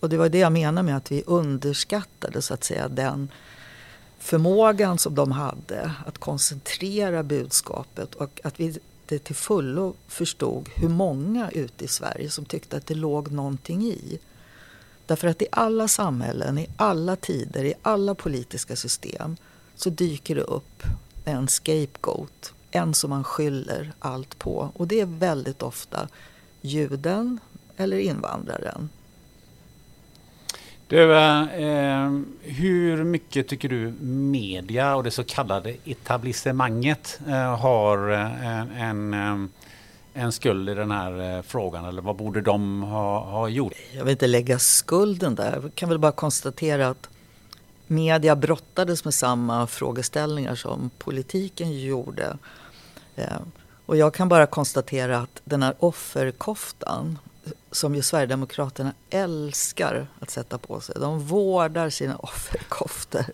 Och 0.00 0.08
det 0.08 0.16
var 0.16 0.28
det 0.28 0.38
jag 0.38 0.52
menar 0.52 0.82
med 0.82 0.96
att 0.96 1.12
vi 1.12 1.22
underskattade 1.26 2.42
så 2.42 2.54
att 2.54 2.64
säga 2.64 2.88
den 2.88 3.28
förmågan 4.18 4.98
som 4.98 5.14
de 5.14 5.32
hade 5.32 5.92
att 6.06 6.18
koncentrera 6.18 7.22
budskapet 7.22 8.14
och 8.14 8.40
att 8.44 8.60
vi 8.60 8.78
inte 9.12 9.24
till 9.24 9.36
fullo 9.36 9.94
förstod 10.08 10.68
hur 10.76 10.88
många 10.88 11.50
ute 11.50 11.84
i 11.84 11.88
Sverige 11.88 12.30
som 12.30 12.44
tyckte 12.44 12.76
att 12.76 12.86
det 12.86 12.94
låg 12.94 13.32
någonting 13.32 13.82
i. 13.82 14.18
Därför 15.06 15.28
att 15.28 15.42
i 15.42 15.46
alla 15.52 15.88
samhällen, 15.88 16.58
i 16.58 16.68
alla 16.76 17.16
tider, 17.16 17.64
i 17.64 17.74
alla 17.82 18.14
politiska 18.14 18.76
system 18.76 19.36
så 19.76 19.90
dyker 19.90 20.34
det 20.34 20.42
upp 20.42 20.82
en 21.24 21.48
scapegoat, 21.48 22.52
en 22.70 22.94
som 22.94 23.10
man 23.10 23.24
skyller 23.24 23.92
allt 23.98 24.38
på. 24.38 24.70
Och 24.74 24.88
det 24.88 25.00
är 25.00 25.06
väldigt 25.06 25.62
ofta 25.62 26.08
juden 26.60 27.40
eller 27.76 27.98
invandraren. 27.98 28.88
Du, 30.88 31.16
eh, 31.16 31.42
eh, 31.42 32.20
hur 32.42 33.04
mycket 33.04 33.48
tycker 33.48 33.68
du 33.68 33.94
media 34.02 34.96
och 34.96 35.04
det 35.04 35.10
så 35.10 35.24
kallade 35.24 35.76
etablissemanget 35.84 37.20
eh, 37.28 37.56
har 37.56 38.12
eh, 38.12 38.80
en, 38.80 39.14
en, 39.14 39.14
eh, 40.14 40.22
en 40.22 40.32
skuld 40.32 40.68
i 40.68 40.74
den 40.74 40.90
här 40.90 41.42
frågan? 41.42 41.84
Eller 41.84 42.02
vad 42.02 42.16
borde 42.16 42.40
de 42.40 42.82
ha, 42.82 43.24
ha 43.24 43.48
gjort? 43.48 43.72
Jag 43.92 44.04
vill 44.04 44.10
inte 44.12 44.26
lägga 44.26 44.58
skulden 44.58 45.34
där. 45.34 45.60
Jag 45.62 45.74
kan 45.74 45.88
väl 45.88 45.98
bara 45.98 46.12
konstatera 46.12 46.88
att 46.88 47.08
media 47.86 48.36
brottades 48.36 49.04
med 49.04 49.14
samma 49.14 49.66
frågeställningar 49.66 50.54
som 50.54 50.90
politiken 50.98 51.80
gjorde. 51.80 52.36
Och 53.86 53.96
jag 53.96 54.14
kan 54.14 54.28
bara 54.28 54.46
konstatera 54.46 55.18
att 55.18 55.40
den 55.44 55.62
här 55.62 55.74
offerkoftan 55.78 57.18
som 57.70 57.94
ju 57.94 58.02
Sverigedemokraterna 58.02 58.92
älskar 59.10 60.06
att 60.20 60.30
sätta 60.30 60.58
på 60.58 60.80
sig. 60.80 60.94
De 60.98 61.20
vårdar 61.20 61.90
sina 61.90 62.16
offerkoftor. 62.18 63.24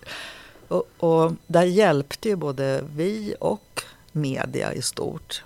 Och, 0.68 0.88
och 0.98 1.32
där 1.46 1.64
hjälpte 1.64 2.28
ju 2.28 2.36
både 2.36 2.84
vi 2.94 3.34
och 3.40 3.82
media 4.12 4.72
i 4.72 4.82
stort 4.82 5.42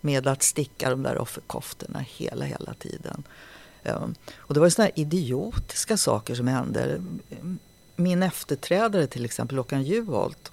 med 0.00 0.26
att 0.26 0.42
sticka 0.42 0.90
de 0.90 1.02
där 1.02 1.18
offerkoftorna 1.18 1.98
hela, 1.98 2.44
hela 2.44 2.74
tiden. 2.74 3.22
Ehm, 3.82 4.14
och 4.36 4.54
det 4.54 4.60
var 4.60 4.66
ju 4.66 4.70
sådana 4.70 4.90
här 4.94 5.02
idiotiska 5.02 5.96
saker 5.96 6.34
som 6.34 6.48
hände. 6.48 7.02
Min 7.96 8.22
efterträdare 8.22 9.06
till 9.06 9.24
exempel, 9.24 9.58
Håkan 9.58 9.82
Juholt, 9.82 10.52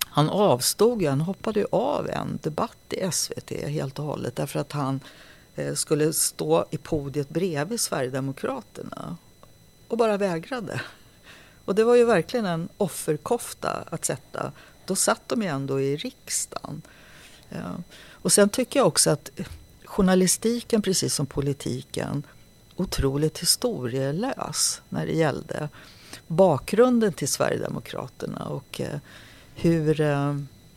han 0.00 0.28
avstod 0.28 1.02
ju, 1.02 1.08
han 1.08 1.20
hoppade 1.20 1.60
ju 1.60 1.66
av 1.72 2.08
en 2.08 2.38
debatt 2.42 2.78
i 2.90 3.10
SVT 3.12 3.50
helt 3.50 3.98
och 3.98 4.04
hållet 4.04 4.36
därför 4.36 4.60
att 4.60 4.72
han 4.72 5.00
Eh, 5.56 5.74
skulle 5.74 6.12
stå 6.12 6.64
i 6.70 6.76
podiet 6.76 7.28
bredvid 7.28 7.80
Sverigedemokraterna 7.80 9.16
och 9.88 9.98
bara 9.98 10.16
vägrade. 10.16 10.80
Och 11.64 11.74
det 11.74 11.84
var 11.84 11.94
ju 11.94 12.04
verkligen 12.04 12.46
en 12.46 12.68
offerkofta 12.76 13.84
att 13.90 14.04
sätta. 14.04 14.52
Då 14.84 14.96
satt 14.96 15.28
de 15.28 15.42
ju 15.42 15.48
ändå 15.48 15.80
i 15.80 15.96
riksdagen. 15.96 16.82
Eh, 17.50 17.76
och 18.10 18.32
sen 18.32 18.48
tycker 18.48 18.80
jag 18.80 18.86
också 18.86 19.10
att 19.10 19.30
journalistiken, 19.84 20.82
precis 20.82 21.14
som 21.14 21.26
politiken, 21.26 22.22
otroligt 22.76 23.38
historielös 23.38 24.82
när 24.88 25.06
det 25.06 25.12
gällde 25.12 25.68
bakgrunden 26.26 27.12
till 27.12 27.28
Sverigedemokraterna 27.28 28.44
och 28.44 28.80
eh, 28.80 28.98
hur 29.54 30.00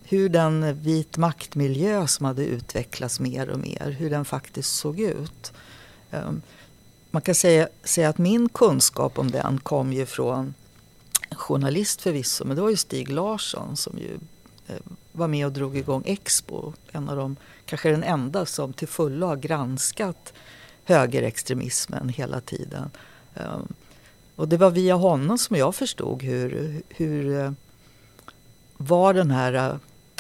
hur 0.10 0.30
den 0.30 0.82
vit 0.82 1.18
maktmiljö 1.18 2.08
som 2.08 2.26
hade 2.26 2.46
utvecklats 2.46 3.20
mer 3.20 3.50
och 3.50 3.60
mer, 3.60 3.96
hur 4.00 4.10
den 4.10 4.26
faktiskt 4.26 4.76
såg 4.76 5.00
ut. 5.00 5.54
Ehm, 6.12 6.42
man 7.12 7.22
kan 7.22 7.36
säga, 7.36 7.68
säga 7.84 8.10
att 8.10 8.18
min 8.18 8.50
kunskap 8.50 9.20
om 9.20 9.32
den 9.32 9.60
kom 9.60 9.94
ju 9.94 10.06
från 10.06 10.54
en 11.30 11.38
journalist 11.38 12.02
förvisso, 12.02 12.46
men 12.46 12.56
det 12.56 12.62
var 12.62 12.70
ju 12.70 12.78
Stig 12.78 13.12
Larsson 13.12 13.78
som 13.78 13.98
ju 13.98 14.20
eh, 14.68 14.82
var 15.12 15.28
med 15.28 15.46
och 15.46 15.52
drog 15.52 15.78
igång 15.78 16.04
Expo. 16.06 16.74
En 16.92 17.10
av 17.10 17.16
de, 17.16 17.36
kanske 17.66 17.90
den 17.90 18.04
enda 18.04 18.46
som 18.46 18.74
till 18.74 18.88
fullo 18.88 19.28
har 19.28 19.36
granskat 19.36 20.34
högerextremismen 20.84 22.10
hela 22.10 22.42
tiden. 22.42 22.92
Ehm, 23.36 23.68
och 24.36 24.48
det 24.48 24.58
var 24.58 24.70
via 24.70 24.96
honom 24.96 25.38
som 25.38 25.56
jag 25.56 25.76
förstod 25.76 26.24
hur, 26.24 26.82
hur 26.90 27.40
eh, 27.40 27.52
var 28.78 29.14
den 29.14 29.32
här 29.32 29.54
eh, 29.54 29.76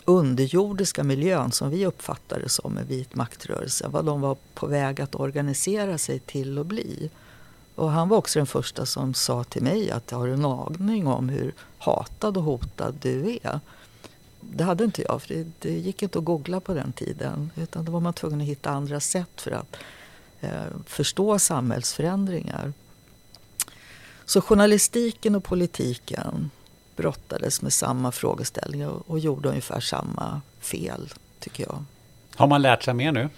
underjordiska 0.06 1.04
miljön 1.04 1.52
som 1.52 1.70
vi 1.70 1.86
uppfattar 1.86 2.39
det 2.39 2.50
som 2.50 2.74
med 2.74 2.88
vit 2.88 3.16
maktrörelse, 3.16 3.88
vad 3.88 4.06
de 4.06 4.22
var 4.22 4.38
på 4.54 4.68
väg 4.68 5.02
att 5.02 5.16
organisera 5.16 5.97
sig 5.97 6.20
till 6.20 6.58
att 6.58 6.66
bli. 6.66 7.10
Och 7.76 7.91
han 7.91 8.10
var 8.10 8.18
också 8.18 8.39
den 8.39 8.47
första 8.47 8.86
som 8.86 9.14
sa 9.14 9.43
till 9.43 9.64
mig 9.64 9.91
att 9.91 10.12
har 10.12 10.28
du 10.28 10.34
en 10.34 10.45
aning 10.45 11.08
om 11.08 11.30
hur 11.30 11.54
hatad 11.78 12.38
och 12.38 12.43
hotad 12.43 12.95
du 13.02 13.39
är? 13.43 13.60
Det 14.41 14.64
hade 14.64 14.84
inte 14.84 15.02
jag, 15.02 15.22
för 15.22 15.34
det, 15.34 15.47
det 15.60 15.72
gick 15.72 16.04
inte 16.04 16.20
att 16.20 16.26
googla 16.26 16.60
på 16.60 16.74
den 16.74 16.91
tiden. 16.91 17.52
Utan 17.56 17.86
då 17.86 17.91
var 17.91 18.00
man 18.00 18.14
tvungen 18.14 18.41
att 18.41 18.47
hitta 18.47 18.70
andra 18.70 19.00
sätt 19.00 19.41
för 19.41 19.52
att 19.52 19.76
eh, 20.41 20.64
förstå 20.86 21.39
samhällsförändringar. 21.39 22.74
Så 24.26 24.41
journalistiken 24.41 25.36
och 25.36 25.43
politiken 25.43 26.50
brottades 27.00 27.62
med 27.62 27.74
samma 27.74 28.12
frågeställningar 28.12 28.88
och, 28.88 29.10
och 29.10 29.20
gjorde 29.20 29.50
ungefär 29.50 29.80
samma 29.80 30.41
fel, 30.60 31.10
tycker 31.39 31.64
jag. 31.64 31.84
Har 32.36 32.47
man 32.47 32.62
lärt 32.62 32.84
sig 32.84 32.93
mer 32.93 33.12
nu? 33.12 33.30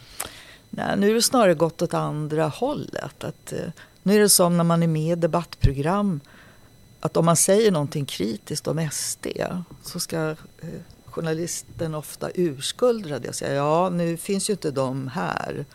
Nej, 0.70 0.98
nu 0.98 1.10
är 1.10 1.14
det 1.14 1.22
snarare 1.22 1.54
gått 1.54 1.82
åt 1.82 1.94
andra 1.94 2.48
hållet. 2.48 3.24
Att, 3.24 3.54
eh, 3.54 3.70
nu 4.04 4.16
är 4.16 4.20
det 4.20 4.30
som 4.30 4.58
när 4.58 4.64
man 4.64 4.84
är 4.84 4.88
med 4.88 5.18
i 5.18 5.22
debattprogram 5.22 6.20
att 7.02 7.18
om 7.18 7.26
man 7.26 7.36
säger 7.36 7.72
någonting 7.72 8.06
kritiskt 8.06 8.68
om 8.68 8.90
SD 8.92 9.28
så 9.84 10.00
ska 10.00 10.30
eh, 10.30 10.36
journalisten 11.06 11.96
ofta 11.96 12.30
urskuldra 12.36 13.20
det 13.20 13.30
och 13.30 13.36
säga 13.36 13.54
ja, 13.54 13.90
nu 13.90 14.18
finns 14.18 14.50
ju 14.50 14.52
inte 14.52 14.72
de 14.72 15.08
här. 15.08 15.66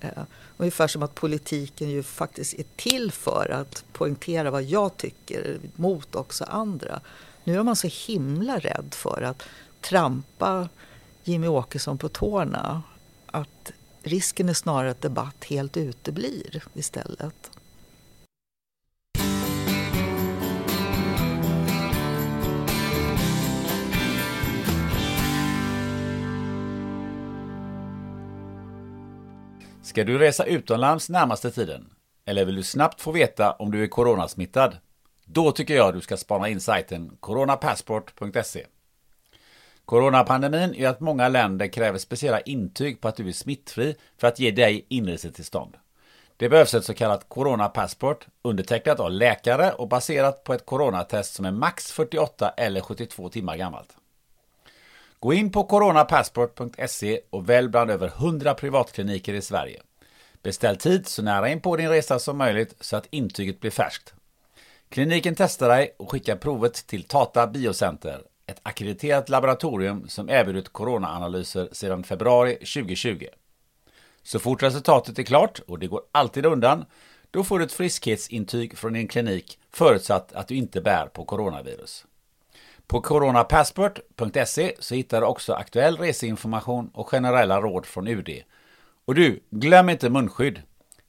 Eh, 0.00 0.22
ungefär 0.56 0.86
som 0.86 1.02
att 1.02 1.14
politiken 1.14 1.90
ju 1.90 2.02
faktiskt 2.02 2.54
är 2.54 2.64
till 2.76 3.12
för 3.12 3.50
att 3.50 3.84
poängtera 3.92 4.50
vad 4.50 4.62
jag 4.62 4.96
tycker 4.96 5.58
mot 5.76 6.14
också 6.14 6.44
andra. 6.44 7.00
Nu 7.46 7.58
är 7.58 7.62
man 7.62 7.76
så 7.76 7.88
himla 8.06 8.58
rädd 8.58 8.94
för 8.94 9.22
att 9.22 9.42
trampa 9.80 10.68
Jimmy 11.24 11.46
Åkesson 11.46 11.98
på 11.98 12.08
tårna 12.08 12.82
att 13.26 13.72
risken 14.02 14.48
är 14.48 14.54
snarare 14.54 14.90
att 14.90 15.02
debatt 15.02 15.44
helt 15.44 15.76
uteblir 15.76 16.62
istället. 16.74 17.50
Ska 29.82 30.04
du 30.04 30.18
resa 30.18 30.44
utomlands 30.44 31.08
närmaste 31.08 31.50
tiden? 31.50 31.90
Eller 32.24 32.44
vill 32.44 32.56
du 32.56 32.62
snabbt 32.62 33.00
få 33.00 33.12
veta 33.12 33.52
om 33.52 33.70
du 33.70 33.82
är 33.82 33.88
coronasmittad? 33.88 34.76
Då 35.28 35.52
tycker 35.52 35.76
jag 35.76 35.94
du 35.94 36.00
ska 36.00 36.16
spana 36.16 36.48
in 36.48 36.60
sajten 36.60 37.16
coronapassport.se. 37.20 38.66
Coronapandemin 39.84 40.74
gör 40.74 40.90
att 40.90 41.00
många 41.00 41.28
länder 41.28 41.66
kräver 41.66 41.98
speciella 41.98 42.40
intyg 42.40 43.00
på 43.00 43.08
att 43.08 43.16
du 43.16 43.28
är 43.28 43.32
smittfri 43.32 43.96
för 44.18 44.26
att 44.28 44.38
ge 44.38 44.50
dig 44.50 44.86
inresetillstånd. 44.88 45.76
Det 46.36 46.48
behövs 46.48 46.74
ett 46.74 46.84
så 46.84 46.94
kallat 46.94 47.28
coronapassport 47.28 48.26
undertecknat 48.42 49.00
av 49.00 49.10
läkare 49.10 49.72
och 49.72 49.88
baserat 49.88 50.44
på 50.44 50.54
ett 50.54 50.66
coronatest 50.66 51.34
som 51.34 51.44
är 51.44 51.50
max 51.50 51.92
48 51.92 52.54
eller 52.56 52.80
72 52.80 53.28
timmar 53.28 53.56
gammalt. 53.56 53.96
Gå 55.18 55.32
in 55.32 55.52
på 55.52 55.64
coronapassport.se 55.64 57.20
och 57.30 57.48
välj 57.48 57.68
bland 57.68 57.90
över 57.90 58.06
100 58.06 58.54
privatkliniker 58.54 59.34
i 59.34 59.42
Sverige. 59.42 59.82
Beställ 60.42 60.76
tid 60.76 61.06
så 61.06 61.22
nära 61.22 61.48
in 61.48 61.60
på 61.60 61.76
din 61.76 61.88
resa 61.88 62.18
som 62.18 62.38
möjligt 62.38 62.74
så 62.80 62.96
att 62.96 63.06
intyget 63.10 63.60
blir 63.60 63.70
färskt. 63.70 64.15
Kliniken 64.88 65.34
testar 65.34 65.68
dig 65.68 65.94
och 65.96 66.10
skickar 66.10 66.36
provet 66.36 66.86
till 66.86 67.02
Tata 67.02 67.46
Biocenter, 67.46 68.22
ett 68.46 68.60
akkrediterat 68.62 69.28
laboratorium 69.28 70.08
som 70.08 70.30
erbjudit 70.30 70.68
coronaanalyser 70.68 71.68
sedan 71.72 72.04
februari 72.04 72.54
2020. 72.54 73.26
Så 74.22 74.38
fort 74.38 74.62
resultatet 74.62 75.18
är 75.18 75.22
klart, 75.22 75.60
och 75.66 75.78
det 75.78 75.86
går 75.86 76.02
alltid 76.12 76.46
undan, 76.46 76.84
då 77.30 77.44
får 77.44 77.58
du 77.58 77.64
ett 77.64 77.72
friskhetsintyg 77.72 78.78
från 78.78 78.92
din 78.92 79.08
klinik 79.08 79.58
förutsatt 79.72 80.32
att 80.32 80.48
du 80.48 80.54
inte 80.54 80.80
bär 80.80 81.06
på 81.06 81.24
coronavirus. 81.24 82.06
På 82.86 83.00
coronapassport.se 83.00 84.74
så 84.78 84.94
hittar 84.94 85.20
du 85.20 85.26
också 85.26 85.52
aktuell 85.52 85.96
reseinformation 85.96 86.90
och 86.94 87.08
generella 87.08 87.60
råd 87.60 87.86
från 87.86 88.08
UD. 88.08 88.28
Och 89.04 89.14
du, 89.14 89.40
glöm 89.50 89.88
inte 89.88 90.10
munskydd! 90.10 90.62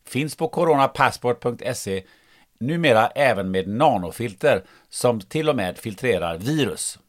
Finns 0.05 0.35
på 0.35 0.47
coronapassport.se 0.47 2.03
numera 2.59 3.07
även 3.07 3.51
med 3.51 3.67
nanofilter 3.67 4.63
som 4.89 5.19
till 5.19 5.49
och 5.49 5.55
med 5.55 5.77
filtrerar 5.77 6.37
virus. 6.37 6.99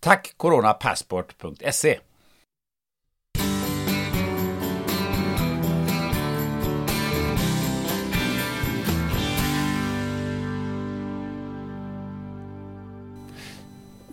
Tack 0.00 0.34
coronapassport.se 0.36 1.98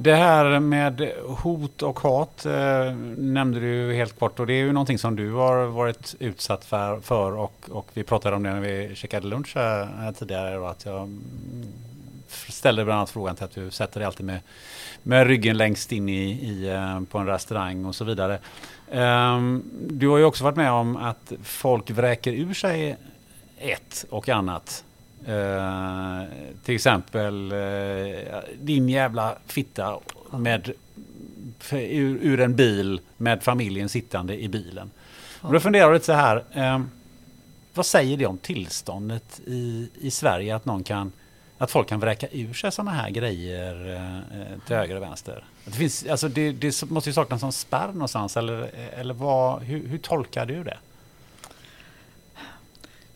Det 0.03 0.15
här 0.15 0.59
med 0.59 1.11
hot 1.25 1.81
och 1.81 1.99
hat 1.99 2.45
eh, 2.45 2.93
nämnde 3.17 3.59
du 3.59 3.93
helt 3.93 4.19
kort. 4.19 4.39
Och 4.39 4.47
det 4.47 4.53
är 4.53 4.57
ju 4.57 4.71
någonting 4.71 4.97
som 4.97 5.15
du 5.15 5.31
har 5.31 5.65
varit 5.65 6.15
utsatt 6.19 6.65
för, 6.65 6.99
för 6.99 7.31
och, 7.31 7.53
och 7.69 7.87
vi 7.93 8.03
pratade 8.03 8.35
om 8.35 8.43
det 8.43 8.53
när 8.53 8.61
vi 8.61 8.95
käkade 8.95 9.27
lunch 9.27 9.55
här, 9.55 10.11
tidigare. 10.11 10.57
Och 10.57 10.69
att 10.69 10.85
jag 10.85 11.01
mm, 11.01 11.65
ställde 12.49 12.85
bland 12.85 12.97
annat 12.97 13.09
frågan 13.09 13.35
till 13.35 13.45
att 13.45 13.55
du 13.55 13.71
sätter 13.71 13.99
dig 13.99 14.07
alltid 14.07 14.25
med, 14.25 14.39
med 15.03 15.27
ryggen 15.27 15.57
längst 15.57 15.91
in 15.91 16.09
i, 16.09 16.31
i, 16.31 16.69
eh, 16.69 17.01
på 17.11 17.17
en 17.17 17.27
restaurang 17.27 17.85
och 17.85 17.95
så 17.95 18.05
vidare. 18.05 18.39
Um, 18.91 19.63
du 19.89 20.07
har 20.07 20.17
ju 20.17 20.23
också 20.23 20.43
varit 20.43 20.57
med 20.57 20.71
om 20.71 20.97
att 20.97 21.33
folk 21.43 21.89
vräker 21.89 22.31
ur 22.33 22.53
sig 22.53 22.97
ett 23.57 24.05
och 24.09 24.29
annat. 24.29 24.83
Uh, 25.27 26.23
till 26.63 26.75
exempel 26.75 27.53
uh, 27.53 28.39
din 28.59 28.89
jävla 28.89 29.35
fitta 29.45 29.99
med, 30.31 30.71
ur, 31.71 32.17
ur, 32.21 32.39
en 32.39 32.55
bil 32.55 33.01
med 33.17 33.43
familjen 33.43 33.89
sittande 33.89 34.41
i 34.41 34.47
bilen. 34.47 34.91
Ja. 35.41 35.47
Och 35.47 35.53
då 35.53 35.59
funderar 35.59 35.85
jag 35.85 35.93
lite 35.93 36.05
så 36.05 36.13
här. 36.13 36.43
Uh, 36.57 36.85
vad 37.73 37.85
säger 37.85 38.17
det 38.17 38.25
om 38.25 38.37
tillståndet 38.37 39.41
i, 39.45 39.89
i 40.01 40.11
Sverige 40.11 40.55
att 40.55 40.65
någon 40.65 40.83
kan 40.83 41.11
att 41.57 41.71
folk 41.71 41.89
kan 41.89 41.99
vräka 41.99 42.27
ur 42.31 42.53
sig 42.53 42.71
sådana 42.71 42.91
här 42.91 43.09
grejer 43.09 43.73
till 44.67 44.75
höger 44.75 44.95
och 44.95 45.01
vänster? 45.01 45.43
Det, 45.65 45.71
finns, 45.71 46.05
alltså 46.05 46.27
det, 46.27 46.51
det 46.51 46.89
måste 46.89 47.09
ju 47.09 47.13
saknas 47.13 47.41
någon 47.41 47.51
spärr 47.51 47.87
någonstans 47.87 48.37
eller, 48.37 48.69
eller 48.95 49.13
vad, 49.13 49.61
hur, 49.61 49.87
hur 49.87 49.97
tolkar 49.97 50.45
du 50.45 50.63
det? 50.63 50.77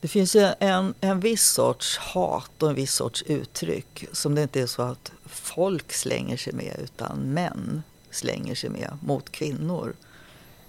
Det 0.08 0.12
finns 0.12 0.36
en, 0.60 0.94
en 1.02 1.20
viss 1.20 1.46
sorts 1.46 1.98
hat 1.98 2.64
och 2.64 2.70
en 2.70 2.76
viss 2.76 2.94
sorts 2.94 3.24
uttryck 3.26 4.06
som 4.12 4.36
det 4.36 4.42
inte 4.42 4.62
är 4.62 4.66
så 4.66 4.82
att 4.82 5.12
folk 5.26 5.94
slänger 5.94 6.38
sig 6.38 6.54
med 6.54 6.76
utan 6.84 7.34
män 7.34 7.84
slänger 8.12 8.56
sig 8.56 8.70
med 8.70 8.98
mot 9.02 9.32
kvinnor. 9.32 9.94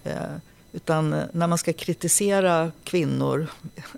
Eh, 0.03 0.35
utan 0.71 1.13
eh, 1.13 1.25
när 1.33 1.47
man 1.47 1.57
ska 1.57 1.73
kritisera 1.73 2.71
kvinnor 2.83 3.47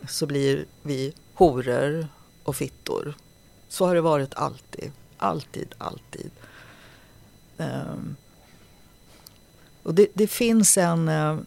så 0.10 0.26
blir 0.26 0.66
vi 0.82 1.14
horor 1.34 2.08
och 2.44 2.56
fittor. 2.56 3.14
Så 3.70 3.86
har 3.86 3.96
det 3.96 4.02
varit 4.02 4.34
alltid. 4.34 4.92
Alltid, 5.18 5.74
alltid. 5.78 6.32
Eh, 7.58 7.96
och 9.84 9.94
det, 9.94 10.08
det, 10.14 10.28
finns 10.28 10.78
en, 10.78 11.10
eh, 11.10 11.38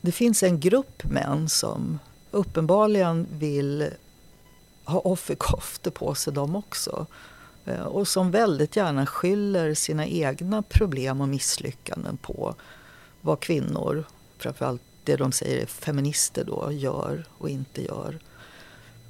det 0.00 0.12
finns 0.12 0.42
en 0.42 0.60
grupp 0.60 1.04
män 1.04 1.48
som 1.48 1.98
uppenbarligen 2.38 3.26
vill 3.30 3.90
ha 4.84 4.98
offerkoftor 4.98 5.90
på 5.90 6.14
sig 6.14 6.32
de 6.32 6.56
också. 6.56 7.06
Eh, 7.64 7.82
och 7.82 8.08
som 8.08 8.30
väldigt 8.30 8.76
gärna 8.76 9.06
skyller 9.06 9.74
sina 9.74 10.06
egna 10.06 10.62
problem 10.62 11.20
och 11.20 11.28
misslyckanden 11.28 12.16
på 12.16 12.54
vad 13.20 13.40
kvinnor, 13.40 14.04
framförallt 14.38 14.82
det 15.04 15.16
de 15.16 15.32
säger 15.32 15.62
är 15.62 15.66
feminister 15.66 16.44
då, 16.44 16.72
gör 16.72 17.24
och 17.38 17.48
inte 17.48 17.82
gör. 17.82 18.18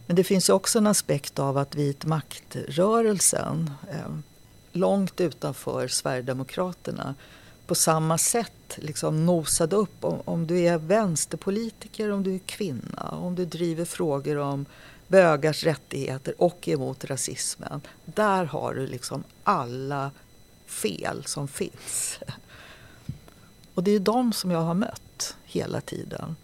Men 0.07 0.17
det 0.17 0.25
finns 0.25 0.49
ju 0.49 0.53
också 0.53 0.79
en 0.79 0.87
aspekt 0.87 1.39
av 1.39 1.59
att 1.59 1.75
vit 1.75 2.05
maktrörelsen, 2.05 3.71
eh, 3.91 4.19
långt 4.73 5.21
utanför 5.21 5.89
Sverigedemokraterna, 5.89 7.15
på 7.69 7.75
samma 7.75 8.19
sätt 8.19 8.77
liksom 8.77 9.27
nosade 9.27 9.77
upp 9.77 10.05
om, 10.05 10.21
om 10.25 10.47
du 10.47 10.61
är 10.61 10.79
vänsterpolitiker, 10.79 12.13
om 12.13 12.23
du 12.23 12.35
är 12.35 12.39
kvinna, 12.39 13.09
om 13.11 13.35
du 13.35 13.45
driver 13.45 13.85
frågor 13.85 14.39
om 14.39 14.67
bögars 15.09 15.65
rättigheter 15.65 16.35
och 16.39 16.69
emot 16.69 17.05
rasismen. 17.05 17.81
Där 18.05 18.45
har 18.45 18.75
du 18.75 18.87
liksom 18.87 19.25
alla 19.45 20.11
fel 20.67 21.25
som 21.27 21.49
finns. 21.49 22.19
Och 23.75 23.83
det 23.83 23.91
är 23.91 24.01
de 24.01 24.33
som 24.33 24.51
jag 24.51 24.61
har 24.61 24.75
mött 24.75 25.37
hela 25.45 25.81
tiden. 25.81 26.37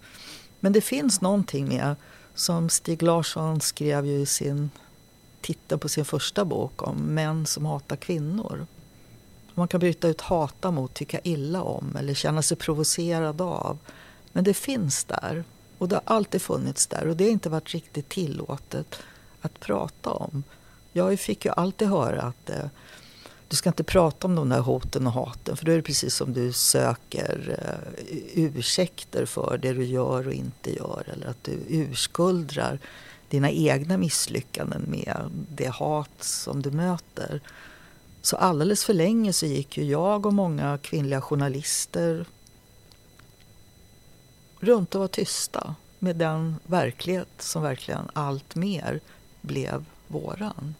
Men 0.61 0.73
det 0.73 0.81
finns 0.81 1.21
någonting 1.21 1.69
med, 1.69 1.97
som 2.35 2.69
Stig 2.69 3.03
Larsson 3.03 3.61
skrev 3.61 4.07
ju 4.07 4.19
i 4.19 4.27
sin 4.27 4.71
titel 5.41 5.79
på 5.79 5.89
sin 5.89 6.05
första 6.05 6.45
bok 6.45 6.83
om 6.89 6.97
män 6.97 7.47
som 7.47 7.67
hatar 7.67 7.97
kvinnor. 7.97 8.67
Man 9.55 9.69
kan 9.69 9.81
byta 9.81 10.09
ut 10.09 10.21
hata 10.21 10.71
mot 10.71 10.95
tycka 10.95 11.21
illa 11.25 11.63
om 11.63 11.97
eller 11.97 12.15
känna 12.15 12.43
sig 12.43 12.57
provocerad 12.57 13.41
av. 13.41 13.79
Men 14.33 14.45
det 14.45 14.55
finns 14.55 15.05
där 15.05 15.45
och 15.79 15.89
det 15.89 15.95
har 15.97 16.03
alltid 16.17 16.43
funnits 16.43 16.87
där 16.87 17.09
och 17.09 17.17
det 17.17 17.25
har 17.25 17.31
inte 17.31 17.49
varit 17.49 17.75
riktigt 17.75 18.09
tillåtet 18.09 18.97
att 19.41 19.61
prata 19.61 20.11
om. 20.11 20.43
Jag 20.93 21.21
fick 21.21 21.45
ju 21.45 21.51
alltid 21.51 21.89
höra 21.89 22.23
att 22.23 22.51
eh, 22.51 22.67
du 23.49 23.57
ska 23.57 23.71
inte 23.71 23.85
prata 23.85 24.27
om 24.27 24.35
de 24.35 24.49
där 24.49 24.61
hoten 24.61 25.07
och 25.07 25.13
haten 25.13 25.57
för 25.57 25.65
då 25.65 25.73
är 25.73 25.77
det 25.77 25.83
precis 25.83 26.15
som 26.15 26.33
du 26.33 26.53
söker 26.53 27.59
eh, 27.59 28.15
ursäkter 28.35 29.27
för 29.27 29.59
det 29.63 29.73
du 29.73 29.85
gör 29.85 30.27
och 30.27 30.35
inte 30.35 30.77
gör 30.77 31.05
eller 31.13 31.27
att 31.27 31.45
du 31.45 31.59
urskuldrar 31.69 32.79
dina 33.29 33.51
egna 33.51 33.97
misslyckanden 33.97 34.83
med 34.89 35.17
det 35.49 35.69
hat 35.69 36.17
som 36.21 36.63
du 36.63 36.71
möter. 36.71 37.41
Så 38.25 38.37
alldeles 38.37 38.85
för 38.85 38.95
länge 38.95 39.33
så 39.33 39.47
gick 39.47 39.77
ju 39.79 39.85
jag 39.85 40.27
och 40.27 40.33
många 40.33 40.79
kvinnliga 40.83 41.21
journalister 41.21 42.27
runt 44.61 44.95
och 44.95 45.01
var 45.01 45.09
tysta 45.09 45.75
med 45.99 46.17
den 46.17 46.57
verklighet 46.67 47.29
som 47.39 47.63
verkligen 47.63 48.11
allt 48.13 48.55
mer 48.55 49.01
blev 49.41 49.85
våran. 50.09 50.75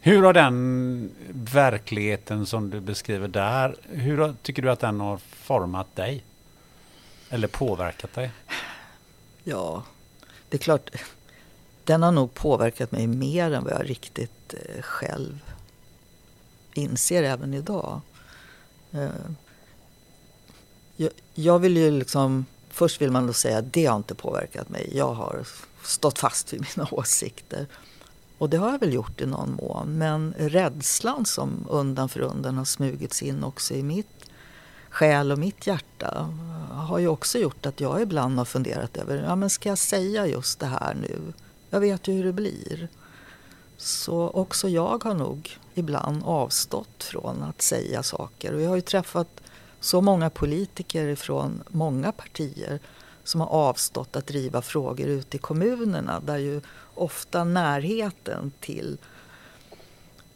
Hur 0.00 0.22
har 0.22 0.32
den 0.32 1.10
verkligheten 1.32 2.46
som 2.46 2.70
du 2.70 2.80
beskriver 2.80 3.28
där, 3.28 3.76
hur 3.82 4.34
tycker 4.42 4.62
du 4.62 4.70
att 4.70 4.80
den 4.80 5.00
har 5.00 5.18
format 5.18 5.96
dig? 5.96 6.24
Eller 7.30 7.48
påverkat 7.48 8.14
dig? 8.14 8.30
Ja, 9.44 9.82
det 10.48 10.56
är 10.56 10.60
klart, 10.60 10.90
den 11.84 12.02
har 12.02 12.12
nog 12.12 12.34
påverkat 12.34 12.92
mig 12.92 13.06
mer 13.06 13.52
än 13.52 13.64
vad 13.64 13.72
jag 13.72 13.90
riktigt 13.90 14.54
eh, 14.54 14.82
själv 14.82 15.45
inser 16.78 17.22
även 17.22 17.54
idag. 17.54 18.00
Eh, 18.92 19.08
jag 21.34 21.58
vill 21.58 21.76
ju 21.76 21.90
liksom, 21.90 22.46
först 22.70 23.00
vill 23.00 23.10
man 23.10 23.26
då 23.26 23.32
säga 23.32 23.58
att 23.58 23.72
det 23.72 23.86
har 23.86 23.96
inte 23.96 24.14
påverkat 24.14 24.68
mig. 24.68 24.90
Jag 24.94 25.14
har 25.14 25.44
stått 25.82 26.18
fast 26.18 26.52
vid 26.52 26.66
mina 26.76 26.88
åsikter. 26.94 27.66
Och 28.38 28.50
det 28.50 28.56
har 28.56 28.70
jag 28.70 28.78
väl 28.78 28.92
gjort 28.92 29.20
i 29.20 29.26
någon 29.26 29.54
mån. 29.54 29.98
Men 29.98 30.34
rädslan 30.38 31.26
som 31.26 31.66
undan 31.70 32.08
för 32.08 32.20
undan 32.20 32.58
har 32.58 32.64
smugits 32.64 33.22
in 33.22 33.44
också 33.44 33.74
i 33.74 33.82
mitt 33.82 34.26
själ 34.90 35.32
och 35.32 35.38
mitt 35.38 35.66
hjärta 35.66 36.28
eh, 36.70 36.76
har 36.76 36.98
ju 36.98 37.08
också 37.08 37.38
gjort 37.38 37.66
att 37.66 37.80
jag 37.80 38.02
ibland 38.02 38.38
har 38.38 38.44
funderat 38.44 38.96
över, 38.96 39.22
ja 39.22 39.36
men 39.36 39.50
ska 39.50 39.68
jag 39.68 39.78
säga 39.78 40.26
just 40.26 40.60
det 40.60 40.66
här 40.66 40.94
nu? 40.94 41.32
Jag 41.70 41.80
vet 41.80 42.08
ju 42.08 42.12
hur 42.12 42.24
det 42.24 42.32
blir. 42.32 42.88
Så 43.76 44.30
också 44.30 44.68
jag 44.68 45.04
har 45.04 45.14
nog 45.14 45.58
ibland 45.78 46.22
avstått 46.24 47.04
från 47.04 47.42
att 47.42 47.62
säga 47.62 48.02
saker. 48.02 48.54
Och 48.54 48.60
jag 48.60 48.68
har 48.68 48.76
ju 48.76 48.82
träffat 48.82 49.28
så 49.80 50.00
många 50.00 50.30
politiker 50.30 51.14
från 51.14 51.62
många 51.68 52.12
partier 52.12 52.78
som 53.24 53.40
har 53.40 53.48
avstått 53.48 54.16
att 54.16 54.26
driva 54.26 54.62
frågor 54.62 55.06
ute 55.06 55.36
i 55.36 55.40
kommunerna 55.40 56.20
där 56.20 56.36
ju 56.36 56.60
ofta 56.94 57.44
närheten 57.44 58.52
till 58.60 58.98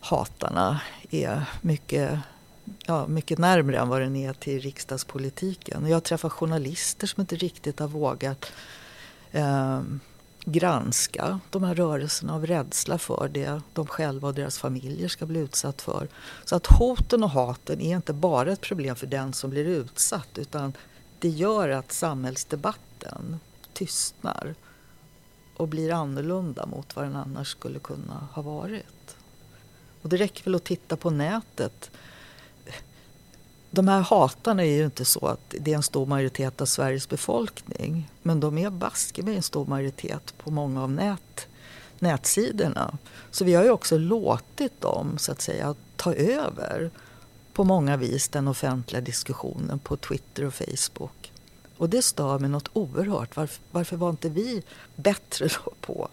hatarna 0.00 0.80
är 1.10 1.44
mycket, 1.60 2.18
ja, 2.86 3.06
mycket 3.06 3.38
närmre 3.38 3.78
än 3.78 3.88
vad 3.88 4.00
den 4.00 4.16
är 4.16 4.32
till 4.32 4.60
riksdagspolitiken. 4.60 5.86
Jag 5.86 6.04
träffar 6.04 6.28
journalister 6.28 7.06
som 7.06 7.20
inte 7.20 7.36
riktigt 7.36 7.78
har 7.78 7.88
vågat 7.88 8.52
eh, 9.32 9.80
granska 10.44 11.40
de 11.50 11.62
här 11.62 11.74
rörelserna 11.74 12.34
av 12.34 12.46
rädsla 12.46 12.98
för 12.98 13.28
det 13.28 13.60
de 13.72 13.86
själva 13.86 14.28
och 14.28 14.34
deras 14.34 14.58
familjer 14.58 15.08
ska 15.08 15.26
bli 15.26 15.40
utsatt 15.40 15.82
för. 15.82 16.08
Så 16.44 16.56
att 16.56 16.66
hoten 16.66 17.24
och 17.24 17.30
haten 17.30 17.80
är 17.80 17.96
inte 17.96 18.12
bara 18.12 18.52
ett 18.52 18.60
problem 18.60 18.96
för 18.96 19.06
den 19.06 19.32
som 19.32 19.50
blir 19.50 19.64
utsatt 19.64 20.38
utan 20.38 20.72
det 21.18 21.28
gör 21.28 21.68
att 21.68 21.92
samhällsdebatten 21.92 23.40
tystnar 23.72 24.54
och 25.56 25.68
blir 25.68 25.92
annorlunda 25.92 26.66
mot 26.66 26.96
vad 26.96 27.04
den 27.04 27.16
annars 27.16 27.48
skulle 27.48 27.78
kunna 27.78 28.28
ha 28.32 28.42
varit. 28.42 29.16
Och 30.02 30.08
det 30.08 30.16
räcker 30.16 30.44
väl 30.44 30.54
att 30.54 30.64
titta 30.64 30.96
på 30.96 31.10
nätet. 31.10 31.90
De 33.70 33.88
här 33.88 34.00
hatarna 34.00 34.64
är 34.64 34.76
ju 34.76 34.84
inte 34.84 35.04
så 35.04 35.26
att 35.26 35.54
det 35.60 35.72
är 35.72 35.76
en 35.76 35.82
stor 35.82 36.06
majoritet 36.06 36.60
av 36.60 36.66
Sveriges 36.66 37.08
befolkning. 37.08 38.10
Men 38.22 38.40
de 38.40 38.58
är 38.58 38.70
baske 38.70 39.22
med 39.22 39.36
en 39.36 39.42
stor 39.42 39.66
majoritet 39.66 40.34
på 40.38 40.50
många 40.50 40.82
av 40.82 40.90
nät, 40.90 41.46
nätsidorna. 41.98 42.98
Så 43.30 43.44
vi 43.44 43.54
har 43.54 43.64
ju 43.64 43.70
också 43.70 43.98
låtit 43.98 44.80
dem 44.80 45.18
så 45.18 45.32
att 45.32 45.40
säga 45.40 45.74
ta 45.96 46.14
över 46.14 46.90
på 47.52 47.64
många 47.64 47.96
vis 47.96 48.28
den 48.28 48.48
offentliga 48.48 49.00
diskussionen 49.00 49.78
på 49.78 49.96
Twitter 49.96 50.44
och 50.44 50.54
Facebook. 50.54 51.32
Och 51.76 51.88
det 51.88 52.02
stör 52.02 52.38
mig 52.38 52.50
något 52.50 52.68
oerhört. 52.72 53.36
Varför, 53.36 53.62
varför 53.70 53.96
var 53.96 54.10
inte 54.10 54.28
vi 54.28 54.62
bättre 54.96 55.48
på 55.80 56.08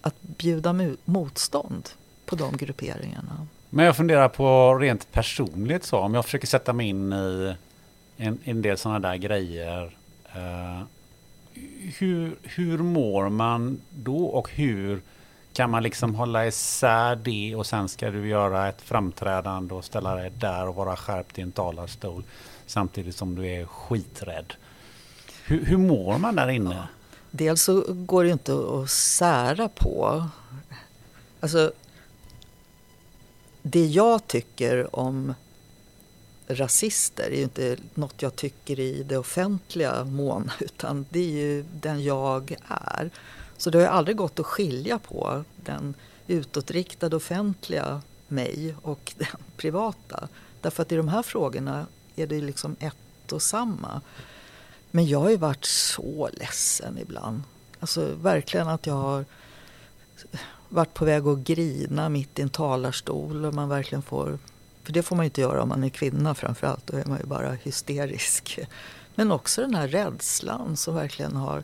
att 0.00 0.22
bjuda 0.22 0.94
motstånd 1.04 1.88
på 2.24 2.36
de 2.36 2.56
grupperingarna? 2.56 3.46
Men 3.70 3.84
jag 3.84 3.96
funderar 3.96 4.28
på 4.28 4.74
rent 4.74 5.12
personligt 5.12 5.84
så, 5.84 5.98
om 5.98 6.14
jag 6.14 6.24
försöker 6.24 6.46
sätta 6.46 6.72
mig 6.72 6.86
in 6.86 7.12
i 7.12 7.54
en, 8.16 8.38
en 8.44 8.62
del 8.62 8.78
sådana 8.78 8.98
där 8.98 9.16
grejer. 9.16 9.96
Eh, 10.34 10.82
hur, 11.98 12.36
hur 12.42 12.78
mår 12.78 13.28
man 13.28 13.80
då 13.90 14.24
och 14.24 14.50
hur 14.50 15.00
kan 15.52 15.70
man 15.70 15.82
liksom 15.82 16.14
hålla 16.14 16.46
isär 16.46 17.16
det 17.16 17.56
och 17.56 17.66
sen 17.66 17.88
ska 17.88 18.10
du 18.10 18.28
göra 18.28 18.68
ett 18.68 18.82
framträdande 18.82 19.74
och 19.74 19.84
ställa 19.84 20.14
dig 20.14 20.30
där 20.30 20.68
och 20.68 20.74
vara 20.74 20.96
skärpt 20.96 21.38
i 21.38 21.42
en 21.42 21.52
talarstol 21.52 22.24
samtidigt 22.66 23.16
som 23.16 23.34
du 23.34 23.46
är 23.46 23.64
skiträdd. 23.64 24.54
Hur, 25.44 25.64
hur 25.64 25.76
mår 25.76 26.18
man 26.18 26.36
där 26.36 26.48
inne? 26.48 26.74
Ja. 26.74 26.86
Dels 27.30 27.62
så 27.62 27.84
går 27.88 28.24
det 28.24 28.30
inte 28.30 28.52
att 28.52 28.90
sära 28.90 29.68
på. 29.68 30.26
Alltså, 31.40 31.72
det 33.70 33.86
jag 33.86 34.26
tycker 34.26 34.96
om 34.96 35.34
rasister 36.48 37.30
är 37.30 37.36
ju 37.36 37.42
inte 37.42 37.76
något 37.94 38.22
jag 38.22 38.36
tycker 38.36 38.80
i 38.80 39.02
det 39.02 39.18
offentliga 39.18 40.04
mån 40.04 40.50
utan 40.60 41.06
det 41.10 41.18
är 41.18 41.30
ju 41.30 41.64
den 41.80 42.02
jag 42.02 42.56
är. 42.68 43.10
Så 43.56 43.70
det 43.70 43.78
har 43.78 43.82
ju 43.82 43.90
aldrig 43.90 44.16
gått 44.16 44.40
att 44.40 44.46
skilja 44.46 44.98
på 44.98 45.44
den 45.56 45.94
utåtriktade 46.26 47.16
offentliga 47.16 48.00
mig 48.28 48.74
och 48.82 49.12
den 49.18 49.40
privata. 49.56 50.28
Därför 50.60 50.82
att 50.82 50.92
i 50.92 50.96
de 50.96 51.08
här 51.08 51.22
frågorna 51.22 51.86
är 52.16 52.26
det 52.26 52.40
liksom 52.40 52.76
ett 52.78 53.32
och 53.32 53.42
samma. 53.42 54.00
Men 54.90 55.06
jag 55.06 55.20
har 55.20 55.30
ju 55.30 55.36
varit 55.36 55.64
så 55.64 56.28
ledsen 56.32 56.98
ibland. 56.98 57.42
Alltså 57.80 58.14
verkligen 58.22 58.68
att 58.68 58.86
jag 58.86 58.94
har 58.94 59.24
varit 60.68 60.94
på 60.94 61.04
väg 61.04 61.26
att 61.26 61.38
grina 61.38 62.08
mitt 62.08 62.38
i 62.38 62.42
en 62.42 62.48
talarstol 62.48 63.44
och 63.44 63.54
man 63.54 63.68
verkligen 63.68 64.02
får 64.02 64.38
för 64.86 64.92
det 64.92 65.02
får 65.02 65.16
man 65.16 65.24
inte 65.24 65.40
göra 65.40 65.62
om 65.62 65.68
man 65.68 65.84
är 65.84 65.88
kvinna 65.88 66.34
framförallt. 66.34 66.86
Då 66.86 66.96
är 66.96 67.04
man 67.04 67.18
ju 67.18 67.24
bara 67.24 67.50
hysterisk. 67.52 68.58
Men 69.14 69.32
också 69.32 69.60
den 69.60 69.74
här 69.74 69.88
rädslan 69.88 70.76
som 70.76 70.94
verkligen 70.94 71.36
har 71.36 71.62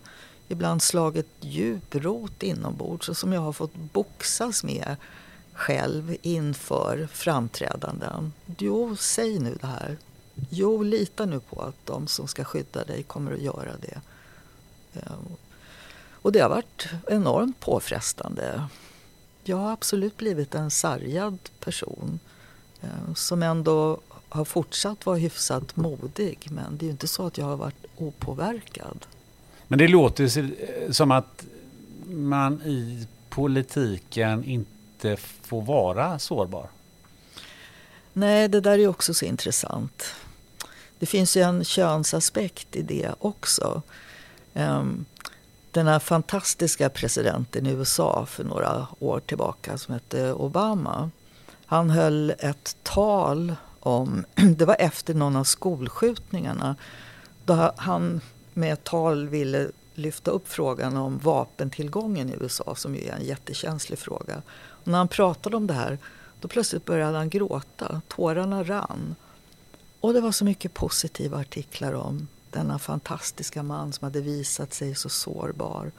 ibland 0.48 0.82
slagit 0.82 1.28
djup 1.40 1.94
rot 1.94 2.42
inombords 2.42 3.08
och 3.08 3.16
som 3.16 3.32
jag 3.32 3.40
har 3.40 3.52
fått 3.52 3.74
boxas 3.74 4.64
med 4.64 4.96
själv 5.52 6.16
inför 6.22 7.08
framträdanden. 7.12 8.32
Jo, 8.58 8.96
säg 8.96 9.38
nu 9.38 9.58
det 9.60 9.66
här. 9.66 9.98
Jo, 10.50 10.82
lita 10.82 11.26
nu 11.26 11.40
på 11.40 11.62
att 11.62 11.86
de 11.86 12.06
som 12.06 12.28
ska 12.28 12.44
skydda 12.44 12.84
dig 12.84 13.02
kommer 13.02 13.32
att 13.32 13.42
göra 13.42 13.72
det. 13.80 14.00
Ehm, 14.94 15.36
och 16.12 16.32
det 16.32 16.40
har 16.40 16.48
varit 16.48 16.88
enormt 17.06 17.60
påfrestande. 17.60 18.68
Jag 19.44 19.56
har 19.56 19.72
absolut 19.72 20.16
blivit 20.16 20.54
en 20.54 20.70
sargad 20.70 21.38
person 21.60 22.20
ehm, 22.82 23.14
som 23.14 23.42
ändå 23.42 24.00
har 24.28 24.44
fortsatt 24.44 25.06
vara 25.06 25.16
hyfsat 25.16 25.76
modig. 25.76 26.38
Men 26.50 26.76
det 26.76 26.84
är 26.84 26.86
ju 26.86 26.90
inte 26.90 27.08
så 27.08 27.26
att 27.26 27.38
jag 27.38 27.46
har 27.46 27.56
varit 27.56 27.86
opåverkad. 27.96 29.06
Men 29.68 29.78
det 29.78 29.88
låter 29.88 30.92
som 30.92 31.10
att 31.10 31.44
man 32.06 32.62
i 32.62 33.06
politiken 33.28 34.44
inte 34.44 35.16
får 35.42 35.62
vara 35.62 36.18
sårbar. 36.18 36.68
Nej, 38.12 38.48
det 38.48 38.60
där 38.60 38.78
är 38.78 38.88
också 38.88 39.14
så 39.14 39.24
intressant. 39.24 40.14
Det 40.98 41.06
finns 41.06 41.36
ju 41.36 41.42
en 41.42 41.64
könsaspekt 41.64 42.76
i 42.76 42.82
det 42.82 43.14
också. 43.18 43.82
Ehm, 44.54 45.04
den 45.72 45.86
här 45.86 45.98
fantastiska 45.98 46.88
presidenten 46.88 47.66
i 47.66 47.70
USA 47.70 48.26
för 48.26 48.44
några 48.44 48.86
år 48.98 49.20
tillbaka 49.20 49.78
som 49.78 49.94
hette 49.94 50.32
Obama. 50.32 51.10
Han 51.66 51.90
höll 51.90 52.30
ett 52.38 52.76
tal 52.82 53.54
om, 53.80 54.24
det 54.56 54.64
var 54.64 54.76
efter 54.78 55.14
någon 55.14 55.36
av 55.36 55.44
skolskjutningarna. 55.44 56.76
Då 57.44 57.72
han 57.76 58.20
med 58.54 58.72
ett 58.72 58.84
tal 58.84 59.28
ville 59.28 59.68
lyfta 59.94 60.30
upp 60.30 60.48
frågan 60.48 60.96
om 60.96 61.18
vapentillgången 61.18 62.30
i 62.30 62.36
USA 62.40 62.74
som 62.74 62.94
ju 62.94 63.08
är 63.08 63.12
en 63.12 63.24
jättekänslig 63.24 63.98
fråga. 63.98 64.42
Och 64.52 64.88
när 64.88 64.98
han 64.98 65.08
pratade 65.08 65.56
om 65.56 65.66
det 65.66 65.74
här 65.74 65.98
då 66.40 66.48
plötsligt 66.48 66.84
började 66.84 67.16
han 67.16 67.28
gråta. 67.28 68.00
Tårarna 68.08 68.62
rann. 68.64 69.14
Och 70.00 70.12
det 70.12 70.20
var 70.20 70.32
så 70.32 70.44
mycket 70.44 70.74
positiva 70.74 71.38
artiklar 71.38 71.92
om 71.92 72.28
denna 72.52 72.78
fantastiska 72.78 73.62
man 73.62 73.92
som 73.92 74.04
hade 74.04 74.20
visat 74.20 74.74
sig 74.74 74.94
så 74.94 75.08
sårbar. 75.08 75.92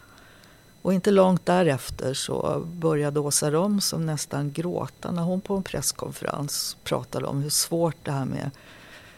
Och 0.81 0.93
inte 0.93 1.11
långt 1.11 1.45
därefter 1.45 2.13
så 2.13 2.59
började 2.65 3.19
Åsa 3.19 3.51
Romson 3.51 4.05
nästan 4.05 4.51
gråta 4.51 5.11
när 5.11 5.21
hon 5.21 5.41
på 5.41 5.55
en 5.55 5.63
presskonferens 5.63 6.77
pratade 6.83 7.25
om 7.25 7.41
hur 7.41 7.49
svårt 7.49 7.97
det 8.03 8.11
här 8.11 8.25
med 8.25 8.51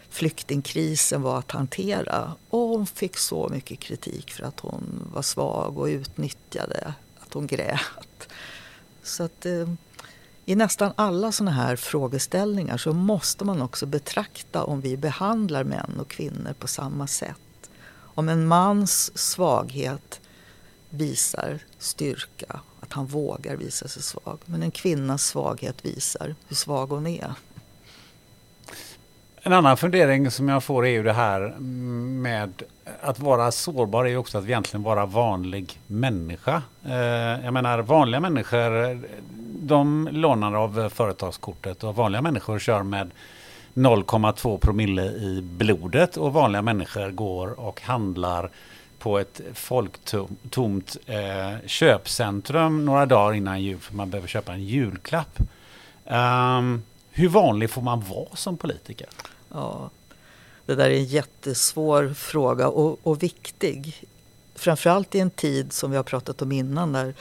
flyktingkrisen 0.09 1.21
var 1.21 1.39
att 1.39 1.51
hantera. 1.51 2.33
Och 2.49 2.59
hon 2.59 2.87
fick 2.87 3.17
så 3.17 3.49
mycket 3.49 3.79
kritik 3.79 4.31
för 4.31 4.43
att 4.43 4.59
hon 4.59 5.09
var 5.13 5.21
svag 5.21 5.77
och 5.77 5.85
utnyttjade 5.85 6.93
att 7.19 7.33
hon 7.33 7.47
grät. 7.47 8.29
Så 9.03 9.23
att 9.23 9.45
eh, 9.45 9.69
i 10.45 10.55
nästan 10.55 10.91
alla 10.95 11.31
sådana 11.31 11.51
här 11.51 11.75
frågeställningar 11.75 12.77
så 12.77 12.93
måste 12.93 13.45
man 13.45 13.61
också 13.61 13.85
betrakta 13.85 14.63
om 14.63 14.81
vi 14.81 14.97
behandlar 14.97 15.63
män 15.63 15.99
och 15.99 16.07
kvinnor 16.07 16.53
på 16.59 16.67
samma 16.67 17.07
sätt. 17.07 17.69
Om 17.93 18.29
en 18.29 18.47
mans 18.47 19.17
svaghet 19.17 20.21
visar 20.89 21.59
styrka, 21.77 22.59
att 22.79 22.93
han 22.93 23.05
vågar 23.05 23.55
visa 23.55 23.87
sig 23.87 24.03
svag. 24.03 24.39
Men 24.45 24.63
en 24.63 24.71
kvinnas 24.71 25.25
svaghet 25.25 25.85
visar 25.85 26.35
hur 26.47 26.55
svag 26.55 26.87
hon 26.87 27.07
är. 27.07 27.33
En 29.47 29.53
annan 29.53 29.77
fundering 29.77 30.31
som 30.31 30.49
jag 30.49 30.63
får 30.63 30.85
är 30.85 30.89
ju 30.89 31.03
det 31.03 31.13
här 31.13 31.53
med 32.19 32.63
att 33.01 33.19
vara 33.19 33.51
sårbar 33.51 34.05
är 34.05 34.09
ju 34.09 34.17
också 34.17 34.37
att 34.37 34.43
egentligen 34.43 34.83
vara 34.83 35.05
vanlig 35.05 35.79
människa. 35.87 36.61
Eh, 36.85 36.95
jag 37.45 37.53
menar 37.53 37.79
vanliga 37.79 38.19
människor 38.19 38.99
de 39.67 40.09
lånar 40.11 40.53
av 40.53 40.89
företagskortet 40.89 41.83
och 41.83 41.95
vanliga 41.95 42.21
människor 42.21 42.59
kör 42.59 42.83
med 42.83 43.11
0,2 43.73 44.57
promille 44.57 45.03
i 45.05 45.41
blodet 45.41 46.17
och 46.17 46.33
vanliga 46.33 46.61
människor 46.61 47.11
går 47.11 47.59
och 47.59 47.81
handlar 47.81 48.49
på 48.99 49.19
ett 49.19 49.41
folktomt 49.53 50.97
eh, 51.05 51.67
köpcentrum 51.67 52.85
några 52.85 53.05
dagar 53.05 53.33
innan 53.33 53.61
jul 53.61 53.79
för 53.79 53.95
man 53.95 54.09
behöver 54.09 54.27
köpa 54.27 54.53
en 54.53 54.63
julklapp. 54.63 55.39
Um, 56.05 56.83
hur 57.11 57.29
vanlig 57.29 57.69
får 57.69 57.81
man 57.81 57.99
vara 57.99 58.35
som 58.35 58.57
politiker? 58.57 59.07
Ja, 59.49 59.89
det 60.65 60.75
där 60.75 60.89
är 60.89 60.95
en 60.95 61.05
jättesvår 61.05 62.13
fråga 62.13 62.67
och, 62.67 62.99
och 63.03 63.23
viktig. 63.23 64.07
Framförallt 64.55 65.15
i 65.15 65.19
en 65.19 65.29
tid 65.29 65.73
som 65.73 65.91
vi 65.91 65.97
har 65.97 66.03
pratat 66.03 66.41
om 66.41 66.51
innan 66.51 66.91
när 66.91 67.13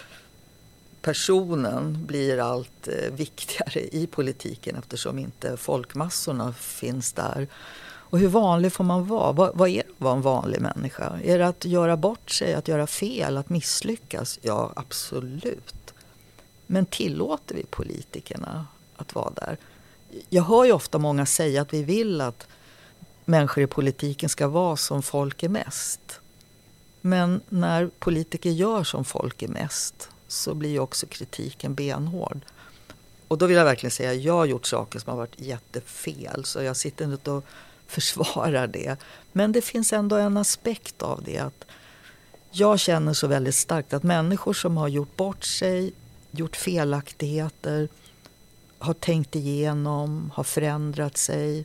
personen 1.02 2.06
blir 2.06 2.38
allt 2.38 2.88
eh, 2.88 3.12
viktigare 3.12 3.80
i 3.80 4.06
politiken 4.06 4.76
eftersom 4.76 5.18
inte 5.18 5.56
folkmassorna 5.56 6.52
finns 6.52 7.12
där. 7.12 7.48
Och 8.14 8.18
hur 8.18 8.28
vanlig 8.28 8.72
får 8.72 8.84
man 8.84 9.06
vara? 9.06 9.32
Vad, 9.32 9.56
vad 9.56 9.68
är 9.68 9.74
det 9.74 9.80
att 9.80 10.00
vara 10.00 10.14
en 10.14 10.22
vanlig 10.22 10.60
människa? 10.60 11.18
Är 11.24 11.38
det 11.38 11.46
att 11.46 11.64
göra 11.64 11.96
bort 11.96 12.30
sig, 12.30 12.54
att 12.54 12.68
göra 12.68 12.86
fel, 12.86 13.36
att 13.36 13.50
misslyckas? 13.50 14.38
Ja, 14.42 14.72
absolut. 14.76 15.94
Men 16.66 16.86
tillåter 16.86 17.54
vi 17.54 17.64
politikerna 17.64 18.66
att 18.96 19.14
vara 19.14 19.30
där? 19.30 19.56
Jag 20.28 20.42
hör 20.42 20.64
ju 20.64 20.72
ofta 20.72 20.98
många 20.98 21.26
säga 21.26 21.62
att 21.62 21.74
vi 21.74 21.82
vill 21.82 22.20
att 22.20 22.46
människor 23.24 23.64
i 23.64 23.66
politiken 23.66 24.28
ska 24.28 24.48
vara 24.48 24.76
som 24.76 25.02
folk 25.02 25.42
är 25.42 25.48
mest. 25.48 26.20
Men 27.00 27.40
när 27.48 27.90
politiker 27.98 28.50
gör 28.50 28.84
som 28.84 29.04
folk 29.04 29.42
är 29.42 29.48
mest 29.48 30.08
så 30.28 30.54
blir 30.54 30.70
ju 30.70 30.78
också 30.78 31.06
kritiken 31.06 31.74
benhård. 31.74 32.40
Och 33.28 33.38
då 33.38 33.46
vill 33.46 33.56
jag 33.56 33.64
verkligen 33.64 33.90
säga, 33.90 34.10
att 34.10 34.22
jag 34.22 34.34
har 34.34 34.44
gjort 34.44 34.66
saker 34.66 34.98
som 34.98 35.10
har 35.10 35.16
varit 35.16 35.40
jättefel 35.40 36.44
så 36.44 36.62
jag 36.62 36.76
sitter 36.76 37.04
inte 37.04 37.30
och 37.30 37.44
försvarar 37.86 38.66
det. 38.66 38.96
Men 39.32 39.52
det 39.52 39.62
finns 39.62 39.92
ändå 39.92 40.16
en 40.16 40.36
aspekt 40.36 41.02
av 41.02 41.22
det. 41.24 41.38
att 41.38 41.64
Jag 42.50 42.78
känner 42.78 43.12
så 43.12 43.26
väldigt 43.26 43.54
starkt 43.54 43.92
att 43.92 44.02
människor 44.02 44.52
som 44.52 44.76
har 44.76 44.88
gjort 44.88 45.16
bort 45.16 45.44
sig, 45.44 45.92
gjort 46.30 46.56
felaktigheter, 46.56 47.88
har 48.84 48.94
tänkt 48.94 49.36
igenom, 49.36 50.30
har 50.34 50.44
förändrat 50.44 51.16
sig. 51.16 51.64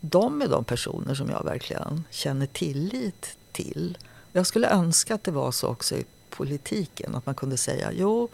De 0.00 0.42
är 0.42 0.48
de 0.48 0.64
personer 0.64 1.14
som 1.14 1.30
jag 1.30 1.44
verkligen 1.44 2.04
känner 2.10 2.46
tillit 2.46 3.36
till. 3.52 3.98
Jag 4.32 4.46
skulle 4.46 4.70
önska 4.70 5.14
att 5.14 5.24
det 5.24 5.30
var 5.30 5.52
så 5.52 5.68
också 5.68 5.94
i 5.94 6.04
politiken. 6.30 7.14
Att 7.14 7.26
man 7.26 7.34
kunde 7.34 7.56
säga 7.56 7.90
jo, 7.92 8.28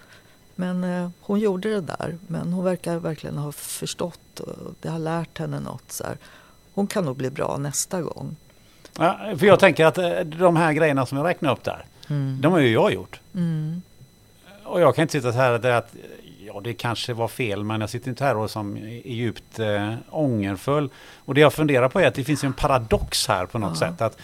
men 0.55 0.85
eh, 0.85 1.11
hon 1.21 1.41
gjorde 1.41 1.71
det 1.71 1.81
där. 1.81 2.19
Men 2.27 2.53
hon 2.53 2.65
verkar 2.65 2.97
verkligen 2.97 3.39
ha 3.39 3.53
förstått 3.53 4.41
och 4.41 4.75
det 4.81 4.89
har 4.89 4.99
lärt 4.99 5.39
henne 5.39 5.61
något. 5.61 5.93
Så 5.93 6.05
här. 6.05 6.19
Hon 6.75 6.87
kan 6.87 7.05
nog 7.05 7.17
bli 7.17 7.31
bra 7.31 7.57
nästa 7.57 8.03
gång. 8.03 8.37
Ja, 8.99 9.19
för 9.39 9.47
jag 9.47 9.61
tänker 9.61 9.85
att 9.87 9.99
eh, 9.99 10.21
de 10.21 10.57
här 10.57 10.73
grejerna 10.73 11.07
som 11.07 11.19
jag 11.19 11.27
räknar 11.27 11.53
upp 11.53 11.65
där, 11.65 11.85
mm. 12.09 12.41
de 12.41 12.53
har 12.53 12.61
ju 12.61 12.73
jag 12.73 12.93
gjort. 12.93 13.21
Mm. 13.35 13.83
Och 14.65 14.81
jag 14.81 14.95
kan 14.95 15.03
inte 15.03 15.13
sitta 15.13 15.33
så 15.33 15.39
här 15.39 15.71
att 15.71 15.95
ja, 16.57 16.61
det 16.61 16.75
kanske 16.75 17.15
var 17.15 17.29
fel, 17.29 17.65
men 17.65 17.81
jag 17.81 17.91
sitter 17.91 18.09
inte 18.09 18.25
här 18.25 18.37
och 18.37 18.51
som 18.51 18.77
är 18.77 19.13
djupt 19.13 19.59
äh, 19.59 19.95
ångerfull. 20.11 20.91
Och 21.17 21.35
det 21.35 21.41
jag 21.41 21.53
funderar 21.53 21.89
på 21.89 22.01
är 22.01 22.07
att 22.07 22.15
det 22.15 22.25
finns 22.25 22.45
en 22.45 22.53
paradox 22.53 23.29
här 23.29 23.47
på 23.47 23.59
något 23.59 23.81
ja. 23.81 23.89
sätt. 23.89 24.01
Att 24.01 24.19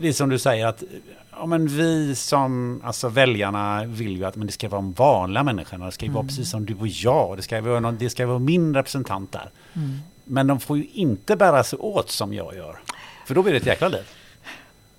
det 0.00 0.08
är 0.08 0.12
som 0.12 0.28
du 0.28 0.38
säger 0.38 0.66
att 0.66 0.82
ja, 1.30 1.46
men 1.46 1.66
vi 1.68 2.14
som, 2.14 2.80
alltså 2.84 3.08
väljarna 3.08 3.84
vill 3.84 4.16
ju 4.16 4.24
att 4.24 4.36
men 4.36 4.46
det 4.46 4.52
ska 4.52 4.68
vara 4.68 4.80
de 4.80 4.92
vanliga 4.92 5.42
människorna. 5.42 5.86
Det 5.86 5.92
ska 5.92 6.04
mm. 6.04 6.14
vara 6.14 6.26
precis 6.26 6.50
som 6.50 6.66
du 6.66 6.74
och 6.74 6.88
jag. 6.88 7.36
Det 7.36 7.42
ska 7.42 7.60
vara, 7.60 7.80
någon, 7.80 7.98
det 7.98 8.10
ska 8.10 8.26
vara 8.26 8.38
min 8.38 8.74
representant 8.74 9.32
där. 9.32 9.50
Mm. 9.74 9.98
Men 10.24 10.46
de 10.46 10.60
får 10.60 10.76
ju 10.78 10.86
inte 10.92 11.36
bära 11.36 11.64
sig 11.64 11.78
åt 11.78 12.10
som 12.10 12.34
jag 12.34 12.54
gör. 12.54 12.78
För 13.26 13.34
då 13.34 13.42
blir 13.42 13.52
det 13.52 13.58
ett 13.58 13.66
jäkla 13.66 13.88
liv. 13.88 14.04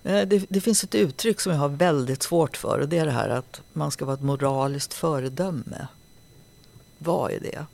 Eh, 0.03 0.21
det, 0.21 0.45
det, 0.49 0.61
finns 0.61 0.83
ett 0.83 0.95
uttryck 0.95 1.39
som 1.39 1.51
jag 1.51 1.59
har 1.59 1.69
väldigt 1.69 2.23
svårt 2.23 2.57
för 2.57 2.79
och 2.79 2.89
det 2.89 2.97
är 2.97 3.05
det 3.05 3.11
här 3.11 3.29
att 3.29 3.61
man 3.73 3.91
ska 3.91 4.05
vara 4.05 4.13
ett 4.13 4.21
moraliskt 4.21 4.93
föredöme. 4.93 5.87
Vad 7.03 7.31
är 7.31 7.39
det? 7.39 7.65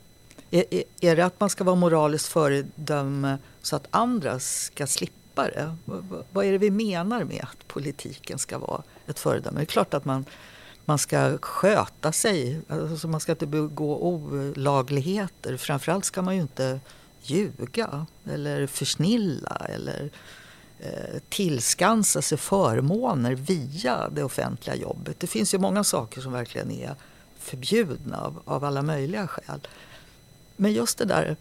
Är, 0.50 0.64
är, 0.70 0.82
är 1.00 1.16
det 1.16 1.24
att 1.24 1.40
man 1.40 1.50
ska 1.50 1.64
vara 1.64 1.76
moraliskt 1.76 2.28
föredöme 2.28 3.38
så 3.62 3.76
att 3.76 3.86
andra 3.90 4.40
ska 4.40 4.86
slippa 4.86 5.44
det? 5.44 5.76
Vad 6.32 6.44
är 6.44 6.52
det 6.52 6.58
vi 6.58 6.70
menar 6.70 7.24
med 7.24 7.46
att 7.52 7.68
politiken 7.68 8.38
ska 8.38 8.58
vara 8.58 8.82
ett 9.06 9.18
föredöme? 9.18 9.60
Det 9.60 9.62
är 9.62 9.66
klart 9.66 9.94
att 9.94 10.04
man, 10.04 10.24
man 10.84 10.98
ska 10.98 11.38
sköta 11.38 12.12
sig, 12.12 12.60
alltså 12.68 13.08
man 13.08 13.20
ska 13.20 13.32
inte 13.32 13.46
begå 13.46 14.02
olagligheter. 14.02 15.56
Framförallt 15.56 16.04
ska 16.04 16.22
man 16.22 16.34
ju 16.34 16.42
inte 16.42 16.80
ljuga 17.22 18.06
eller 18.30 18.66
försnilla 18.66 19.66
eller 19.68 20.10
eh, 20.78 21.20
tillskansa 21.28 22.22
sig 22.22 22.38
förmåner 22.38 23.34
via 23.34 24.08
det 24.08 24.22
offentliga 24.22 24.76
jobbet. 24.76 25.20
Det 25.20 25.26
finns 25.26 25.54
ju 25.54 25.58
många 25.58 25.84
saker 25.84 26.20
som 26.20 26.32
verkligen 26.32 26.70
är 26.70 26.94
förbjudna 27.40 28.20
av, 28.20 28.42
av 28.44 28.64
alla 28.64 28.82
möjliga 28.82 29.26
skäl. 29.26 29.68
Men 30.56 30.72
just 30.72 30.98
det 30.98 31.04
där 31.04 31.36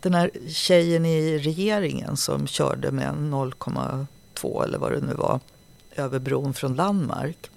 den 0.00 0.14
här 0.14 0.30
tjejen 0.48 1.06
i 1.06 1.38
regeringen 1.38 2.16
som 2.16 2.46
körde 2.46 2.90
med 2.90 3.14
0,2 3.14 4.64
eller 4.64 4.78
vad 4.78 4.92
det 4.92 5.00
nu 5.00 5.14
var 5.14 5.40
över 5.96 6.18
bron 6.18 6.54
från 6.54 6.76
Danmark. 6.76 7.50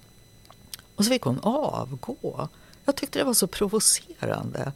Och 0.94 1.04
så 1.04 1.10
fick 1.10 1.22
hon 1.22 1.40
avgå. 1.42 2.48
Jag 2.84 2.96
tyckte 2.96 3.18
det 3.18 3.24
var 3.24 3.34
så 3.34 3.46
provocerande. 3.46 4.72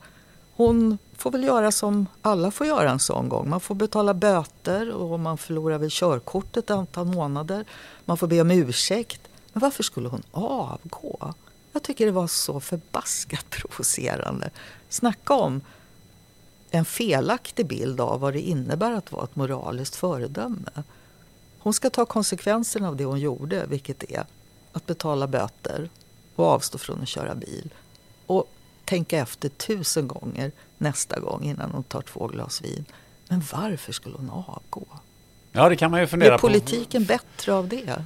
Hon 0.54 0.98
får 1.16 1.30
väl 1.30 1.44
göra 1.44 1.72
som 1.72 2.06
alla 2.22 2.50
får 2.50 2.66
göra 2.66 2.90
en 2.90 2.98
sån 2.98 3.28
gång. 3.28 3.50
Man 3.50 3.60
får 3.60 3.74
betala 3.74 4.14
böter 4.14 4.90
och 4.90 5.20
man 5.20 5.38
förlorar 5.38 5.78
väl 5.78 5.90
körkortet 5.90 6.64
ett 6.64 6.70
antal 6.70 7.06
månader. 7.06 7.64
Man 8.04 8.16
får 8.16 8.26
be 8.26 8.40
om 8.40 8.50
ursäkt. 8.50 9.20
Men 9.52 9.60
varför 9.60 9.82
skulle 9.82 10.08
hon 10.08 10.22
avgå? 10.32 11.34
Jag 11.72 11.82
tycker 11.82 12.06
det 12.06 12.12
var 12.12 12.26
så 12.26 12.60
förbaskat 12.60 13.44
provocerande. 13.50 14.50
Snacka 14.88 15.34
om 15.34 15.60
en 16.70 16.84
felaktig 16.84 17.66
bild 17.66 18.00
av 18.00 18.20
vad 18.20 18.32
det 18.32 18.40
innebär 18.40 18.92
att 18.92 19.12
vara 19.12 19.24
ett 19.24 19.36
moraliskt 19.36 19.96
föredöme. 19.96 20.82
Hon 21.58 21.74
ska 21.74 21.90
ta 21.90 22.04
konsekvenserna 22.04 22.88
av 22.88 22.96
det 22.96 23.04
hon 23.04 23.20
gjorde, 23.20 23.66
vilket 23.66 24.10
är 24.10 24.24
att 24.72 24.86
betala 24.86 25.26
böter 25.26 25.88
och 26.34 26.46
avstå 26.46 26.78
från 26.78 27.02
att 27.02 27.08
köra 27.08 27.34
bil. 27.34 27.74
Och 28.26 28.52
tänka 28.84 29.18
efter 29.18 29.48
tusen 29.48 30.08
gånger 30.08 30.52
nästa 30.78 31.20
gång 31.20 31.44
innan 31.44 31.70
hon 31.70 31.82
tar 31.82 32.02
två 32.02 32.26
glas 32.26 32.62
vin. 32.62 32.84
Men 33.28 33.42
varför 33.52 33.92
skulle 33.92 34.16
hon 34.16 34.30
avgå? 34.30 34.86
Ja, 35.52 35.68
det 35.68 35.76
kan 35.76 35.90
man 35.90 36.00
ju 36.00 36.06
fundera 36.06 36.38
på. 36.38 36.46
Är 36.46 36.50
politiken 36.50 37.02
på. 37.02 37.08
bättre 37.08 37.52
av 37.54 37.68
det? 37.68 38.04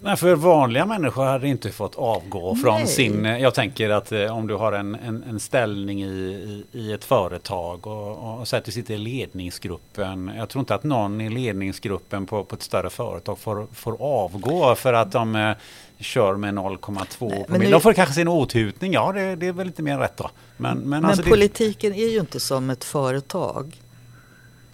Nej, 0.00 0.16
för 0.16 0.34
vanliga 0.34 0.86
människor 0.86 1.24
hade 1.24 1.48
inte 1.48 1.70
fått 1.70 1.94
avgå 1.94 2.54
från 2.54 2.74
Nej. 2.74 2.86
sin... 2.86 3.24
Jag 3.24 3.54
tänker 3.54 3.90
att 3.90 4.12
eh, 4.12 4.36
om 4.36 4.46
du 4.46 4.54
har 4.54 4.72
en, 4.72 4.94
en, 4.94 5.22
en 5.22 5.40
ställning 5.40 6.02
i, 6.02 6.06
i, 6.06 6.64
i, 6.78 6.92
ett 6.92 7.04
företag 7.04 7.86
och, 7.86 8.38
och 8.40 8.48
säger 8.48 8.60
att 8.60 8.64
du 8.64 8.72
sitter 8.72 8.94
i 8.94 8.98
ledningsgruppen. 8.98 10.30
Jag 10.36 10.48
tror 10.48 10.60
inte 10.60 10.74
att 10.74 10.84
någon 10.84 11.20
i 11.20 11.30
ledningsgruppen 11.30 12.26
på, 12.26 12.44
på 12.44 12.54
ett 12.54 12.62
större 12.62 12.90
företag 12.90 13.38
får, 13.38 13.66
får 13.74 13.96
avgå 14.02 14.74
för 14.74 14.92
att 14.92 15.12
de 15.12 15.36
eh, 15.36 15.52
kör 15.98 16.36
med 16.36 16.54
0,2 16.54 17.44
promille. 17.46 17.70
De 17.70 17.80
får 17.80 17.92
kanske 17.92 18.14
sin 18.14 18.28
åthutning, 18.28 18.92
ja 18.92 19.12
det, 19.12 19.36
det, 19.36 19.46
är 19.46 19.52
väl 19.52 19.66
lite 19.66 19.82
mer 19.82 19.98
rätt 19.98 20.16
då. 20.16 20.30
Men, 20.56 20.78
men, 20.78 20.88
men 20.88 21.04
alltså 21.04 21.22
politiken 21.22 21.92
det... 21.92 21.98
är 21.98 22.10
ju 22.10 22.20
inte 22.20 22.40
som 22.40 22.70
ett 22.70 22.84
företag. 22.84 23.76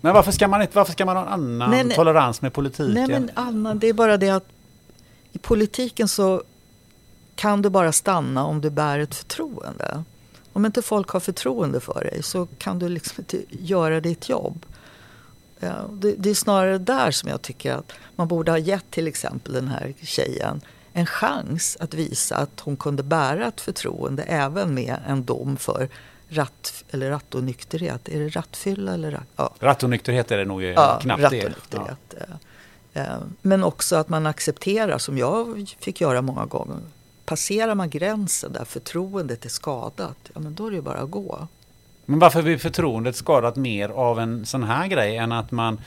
Men 0.00 0.14
varför 0.14 0.32
ska 0.32 0.48
man, 0.48 0.62
inte, 0.62 0.76
varför 0.76 0.92
ska 0.92 1.04
man 1.04 1.16
ha 1.16 1.22
en 1.22 1.28
annan 1.28 1.70
nej, 1.70 1.96
tolerans 1.96 2.42
med 2.42 2.52
politiken? 2.52 2.94
Nej 2.94 3.08
men 3.08 3.30
Anna, 3.34 3.74
det 3.74 3.88
är 3.88 3.92
bara 3.92 4.16
det 4.16 4.30
att 4.30 4.48
i 5.34 5.38
politiken 5.38 6.08
så 6.08 6.42
kan 7.34 7.62
du 7.62 7.70
bara 7.70 7.92
stanna 7.92 8.44
om 8.44 8.60
du 8.60 8.70
bär 8.70 8.98
ett 8.98 9.14
förtroende. 9.14 10.04
Om 10.52 10.66
inte 10.66 10.82
folk 10.82 11.08
har 11.08 11.20
förtroende 11.20 11.80
för 11.80 12.04
dig 12.04 12.22
så 12.22 12.46
kan 12.58 12.78
du 12.78 12.88
liksom 12.88 13.14
inte 13.20 13.42
göra 13.50 14.00
ditt 14.00 14.28
jobb. 14.28 14.66
Det, 15.90 16.14
det, 16.18 16.30
är 16.30 16.34
snarare 16.34 16.78
där 16.78 17.10
som 17.10 17.28
jag 17.28 17.42
tycker 17.42 17.72
att 17.72 17.92
man 18.16 18.28
borde 18.28 18.50
ha 18.50 18.58
gett 18.58 18.90
till 18.90 19.08
exempel 19.08 19.52
den 19.52 19.68
här 19.68 19.94
tjejen 20.02 20.60
en 20.92 21.06
chans 21.06 21.76
att 21.80 21.94
visa 21.94 22.36
att 22.36 22.60
hon 22.60 22.76
kunde 22.76 23.02
bära 23.02 23.46
ett 23.46 23.60
förtroende 23.60 24.22
även 24.22 24.74
med 24.74 24.96
en 25.08 25.24
dom 25.24 25.56
för 25.56 25.88
ratt, 26.28 26.84
eller 26.90 27.10
rattonykterhet. 27.10 28.08
Är 28.08 28.20
det 28.20 28.28
rattfylla 28.28 28.94
eller 28.94 29.10
ratt, 29.10 29.28
ja. 29.36 29.54
Rattonykterhet 29.60 30.30
är 30.30 30.38
det 30.38 30.44
nog 30.44 30.62
ja, 30.62 30.98
knappt 31.02 31.30
det. 31.30 31.52
Ja. 31.70 31.86
Eh, 32.94 33.04
men 33.42 33.64
också 33.64 33.96
att 33.96 34.08
man 34.08 34.26
accepterar, 34.26 34.98
som 34.98 35.18
jag 35.18 35.68
fick 35.80 36.00
göra 36.00 36.22
många 36.22 36.44
gånger. 36.44 36.78
Passerar 37.24 37.74
man 37.74 37.90
gränsen 37.90 38.52
där 38.52 38.64
förtroendet 38.64 39.44
är 39.44 39.48
skadat, 39.48 40.30
ja 40.34 40.40
men 40.40 40.54
då 40.54 40.66
är 40.66 40.70
det 40.70 40.82
bara 40.82 40.98
att 40.98 41.10
gå. 41.10 41.48
Men 42.06 42.18
varför 42.18 42.42
blir 42.42 42.58
förtroendet 42.58 43.16
skadat 43.16 43.56
mer 43.56 43.88
av 43.88 44.20
en 44.20 44.46
sån 44.46 44.62
här 44.62 44.86
grej 44.86 45.16
än 45.16 45.32
att 45.32 45.50
man 45.50 45.80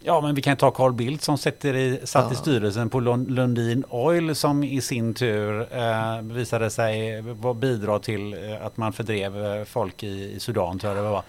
Ja, 0.00 0.20
men 0.20 0.34
vi 0.34 0.42
kan 0.42 0.56
ta 0.56 0.70
Carl 0.70 0.92
Bildt 0.92 1.22
som 1.22 1.38
sätter 1.38 1.76
i, 1.76 2.00
satt 2.04 2.24
ja. 2.28 2.32
i 2.32 2.36
styrelsen 2.36 2.90
på 2.90 3.00
Lundin 3.00 3.84
Oil 3.88 4.34
som 4.34 4.64
i 4.64 4.80
sin 4.80 5.14
tur 5.14 5.66
eh, 5.76 6.22
visade 6.22 6.70
sig 6.70 7.22
bidra 7.56 7.98
till 7.98 8.34
eh, 8.34 8.66
att 8.66 8.76
man 8.76 8.92
fördrev 8.92 9.44
eh, 9.44 9.64
folk 9.64 10.02
i, 10.02 10.34
i 10.36 10.40
Sudan, 10.40 10.78
tror 10.78 10.96
jag 10.96 11.04
det 11.04 11.10
var. 11.10 11.22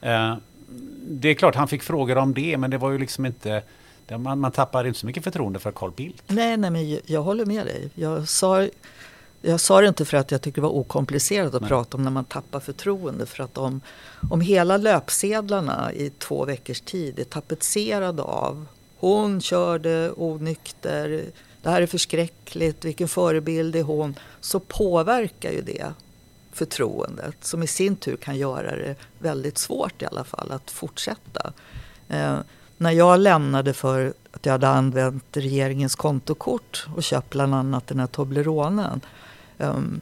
Eh, 0.00 0.36
det 1.08 1.28
är 1.28 1.34
klart 1.34 1.54
han 1.54 1.68
fick 1.68 1.82
frågor 1.82 2.18
om 2.18 2.34
det, 2.34 2.56
men 2.56 2.70
det 2.70 2.78
var 2.78 2.90
ju 2.90 2.98
liksom 2.98 3.26
inte 3.26 3.62
man, 4.08 4.40
man 4.40 4.52
tappar 4.52 4.86
inte 4.86 4.98
så 4.98 5.06
mycket 5.06 5.24
förtroende 5.24 5.58
för 5.58 5.72
Carl 5.72 5.92
Bildt. 5.96 6.22
Nej, 6.26 6.56
nej 6.56 6.70
men 6.70 6.90
jag, 6.90 7.00
jag 7.06 7.22
håller 7.22 7.46
med 7.46 7.66
dig. 7.66 7.90
Jag 7.94 8.28
sa, 8.28 8.68
jag 9.42 9.60
sa 9.60 9.80
det 9.80 9.88
inte 9.88 10.04
för 10.04 10.16
att 10.16 10.30
jag 10.30 10.42
tycker 10.42 10.54
det 10.54 10.68
var 10.68 10.74
okomplicerat 10.74 11.54
att 11.54 11.62
nej. 11.62 11.68
prata 11.68 11.96
om 11.96 12.02
när 12.02 12.10
man 12.10 12.24
tappar 12.24 12.60
förtroende. 12.60 13.26
För 13.26 13.44
att 13.44 13.58
om, 13.58 13.80
om 14.30 14.40
hela 14.40 14.76
löpsedlarna 14.76 15.92
i 15.92 16.10
två 16.10 16.44
veckors 16.44 16.80
tid 16.80 17.18
är 17.18 17.24
tapetserade 17.24 18.22
av 18.22 18.66
hon 18.98 19.40
körde 19.40 20.12
onykter, 20.16 21.24
det 21.62 21.70
här 21.70 21.82
är 21.82 21.86
förskräckligt, 21.86 22.84
vilken 22.84 23.08
förebild 23.08 23.76
är 23.76 23.82
hon? 23.82 24.14
Så 24.40 24.60
påverkar 24.60 25.50
ju 25.50 25.62
det 25.62 25.92
förtroendet 26.52 27.36
som 27.40 27.62
i 27.62 27.66
sin 27.66 27.96
tur 27.96 28.16
kan 28.16 28.36
göra 28.36 28.76
det 28.76 28.94
väldigt 29.18 29.58
svårt 29.58 30.02
i 30.02 30.06
alla 30.06 30.24
fall 30.24 30.52
att 30.52 30.70
fortsätta. 30.70 31.52
När 32.78 32.90
jag 32.90 33.20
lämnade 33.20 33.72
för 33.72 34.14
att 34.32 34.46
jag 34.46 34.52
hade 34.52 34.68
använt 34.68 35.24
regeringens 35.36 35.94
kontokort 35.94 36.86
och 36.96 37.02
köpt 37.02 37.30
bland 37.30 37.54
annat 37.54 37.86
den 37.86 38.00
här 38.00 38.06
Tobleronen. 38.06 39.00
Um, 39.58 40.00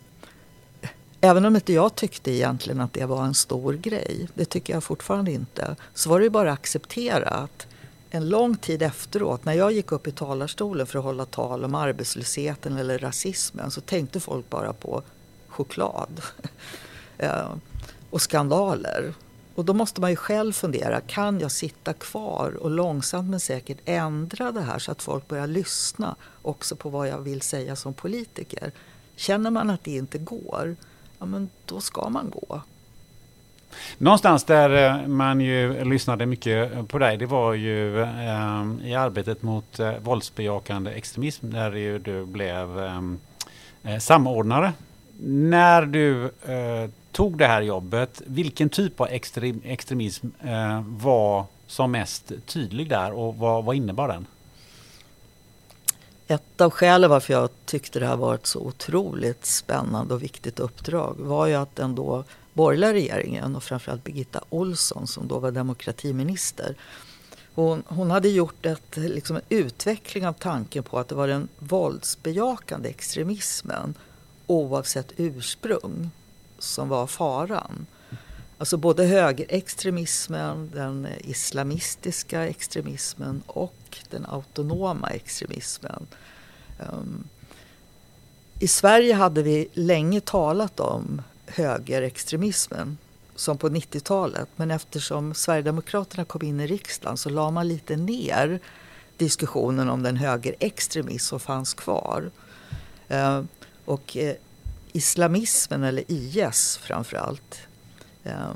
även 1.21 1.45
om 1.45 1.57
inte 1.57 1.73
jag 1.73 1.95
tyckte 1.95 2.31
egentligen 2.31 2.81
att 2.81 2.93
det 2.93 3.05
var 3.05 3.25
en 3.25 3.35
stor 3.35 3.73
grej, 3.73 4.29
det 4.35 4.45
tycker 4.45 4.73
jag 4.73 4.85
fortfarande 4.85 5.33
inte, 5.33 5.77
så 5.95 6.11
var 6.11 6.19
det 6.19 6.25
ju 6.25 6.31
bara 6.31 6.53
att 6.53 6.59
acceptera 6.59 7.29
att 7.29 7.67
en 8.11 8.29
lång 8.29 8.57
tid 8.57 8.83
efteråt, 8.83 9.45
när 9.45 9.53
jag 9.53 9.73
gick 9.73 9.93
upp 9.93 10.07
i 10.07 10.13
talarstolen 10.13 10.87
för 10.87 10.99
att 10.99 11.05
hålla 11.05 11.25
tal 11.25 11.65
om 11.65 11.75
arbetslösheten 11.75 12.77
eller 12.77 12.99
rasismen 12.99 13.71
så 13.71 13.81
tänkte 13.81 14.21
folk 14.21 14.51
bara 14.51 14.73
på 14.73 15.03
choklad 15.49 16.21
ehm, 17.19 17.61
och 18.11 18.23
skandaler. 18.23 19.15
Och 19.55 19.65
då 19.65 19.75
måste 19.75 20.01
man 20.01 20.11
ju 20.11 20.17
själv 20.17 20.53
fundera, 20.53 21.01
kan 21.01 21.41
jag 21.41 21.53
sitta 21.53 21.93
kvar 21.93 22.57
och 22.61 22.71
långsamt 22.71 23.31
men 23.31 23.41
säkert 23.41 23.79
ändra 23.85 24.53
det 24.53 24.61
här 24.61 24.79
så 24.79 24.93
att 24.93 25.03
folk 25.03 25.29
börjar 25.29 25.47
lyssna 25.47 26.17
också 26.43 26.77
på 26.77 26.89
vad 26.89 27.09
jag 27.09 27.19
vill 27.19 27.41
säga 27.41 27.77
som 27.77 27.95
politiker. 27.95 28.73
Känner 29.17 29.51
man 29.51 29.71
att 29.71 29.85
det 29.85 29.97
inte 29.97 30.19
går, 30.19 30.77
ja 31.19 31.27
men 31.27 31.49
då 31.67 31.81
ska 31.81 32.09
man 32.09 32.31
gå. 32.31 32.61
Någonstans 33.99 34.45
där 34.45 35.01
eh, 35.01 35.07
man 35.07 35.41
ju 35.41 35.85
lyssnade 35.85 36.27
mycket 36.27 36.89
på 36.89 36.99
dig, 36.99 37.17
det 37.17 37.27
var 37.27 37.55
ju 37.55 38.03
eh, 38.03 38.65
i 38.83 38.95
arbetet 38.95 39.43
mot 39.43 39.81
eh, 39.81 39.93
våldsbejakande 40.03 40.91
extremism 40.91 41.51
där 41.51 41.73
ju 41.73 41.99
du 41.99 42.25
blev 42.25 42.69
samordnare. 44.01 44.73
När 45.27 45.83
du 45.83 46.31
tog 47.15 47.39
det 47.39 47.47
här 47.47 47.63
jobbet, 47.63 48.23
vilken 48.27 48.69
typ 48.69 49.01
av 49.01 49.07
extrem, 49.07 49.61
extremism 49.65 50.27
eh, 50.41 50.83
var 50.87 51.45
som 51.67 51.91
mest 51.91 52.33
tydlig 52.47 52.89
där 52.89 53.13
och 53.13 53.37
vad, 53.37 53.65
vad 53.65 53.77
innebar 53.77 54.09
den? 54.09 54.27
Ett 56.27 56.61
av 56.61 56.71
skälen 56.71 57.11
varför 57.11 57.33
jag 57.33 57.51
tyckte 57.65 58.01
det 58.01 58.07
här 58.07 58.17
var 58.17 58.35
ett 58.35 58.47
så 58.47 58.61
otroligt 58.61 59.47
spännande 59.47 60.15
och 60.15 60.23
viktigt 60.23 60.61
uppdrag 60.61 61.15
var 61.19 61.47
ju 61.47 61.55
att 61.55 61.77
den 61.77 61.95
då 61.95 62.25
borgerliga 62.53 62.93
regeringen 62.93 63.57
och 63.57 63.63
framförallt 63.63 64.05
Birgitta 64.05 64.41
Olsson 64.51 65.07
som 65.07 65.29
då 65.29 65.39
var 65.39 65.51
demokratiminister. 65.51 66.77
Hon, 67.55 67.83
hon 67.87 68.11
hade 68.11 68.29
gjort 68.29 68.67
ett, 68.67 68.97
liksom 68.97 69.37
en 69.37 69.43
utveckling 69.49 70.27
av 70.27 70.33
tanken 70.33 70.83
på 70.83 70.99
att 70.99 71.09
det 71.09 71.15
var 71.15 71.29
den 71.29 71.49
våldsbejakande 71.59 72.89
extremismen 72.89 73.95
oavsett 74.47 75.13
ursprung 75.17 76.11
som 76.65 76.89
var 76.89 77.07
faran. 77.07 77.87
Alltså 78.59 78.77
både 78.77 79.05
högerextremismen, 79.05 80.71
den 80.75 81.09
islamistiska 81.21 82.49
extremismen 82.49 83.43
och 83.47 83.99
den 84.11 84.27
autonoma 84.27 85.09
extremismen. 85.09 86.07
Um, 86.93 87.29
I 88.59 88.69
Sverige 88.69 89.15
hade 89.15 89.43
vi 89.43 89.69
länge 89.73 90.21
talat 90.21 90.81
om 90.81 91.23
högerextremismen 91.47 92.99
som 93.37 93.59
på 93.59 93.69
90-talet. 93.69 94.49
Men 94.57 94.71
eftersom 94.71 95.35
Sverigedemokraterna 95.35 96.25
kom 96.25 96.43
in 96.43 96.61
i 96.61 96.67
riksdagen 96.67 97.17
så 97.17 97.31
la 97.31 97.51
man 97.51 97.69
lite 97.69 97.97
ner 97.97 98.61
diskussionen 99.17 99.91
om 99.91 100.03
den 100.03 100.17
högerextremism 100.17 101.29
som 101.29 101.41
fanns 101.41 101.75
kvar. 101.75 102.31
Ehm, 103.09 103.49
och 103.85 104.17
eh, 104.17 104.35
islamismen, 104.95 105.85
eller 105.85 106.05
IS 106.09 106.79
framför 106.83 107.17
allt, 107.17 107.59
eh, 108.25 108.53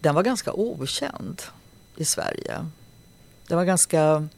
den 0.00 0.14
var 0.14 0.22
ganska 0.22 0.52
okänd 0.52 1.42
i 1.96 2.04
Sverige. 2.04 2.66
Den 3.46 3.58
var 3.58 3.64
ganska... 3.64 4.28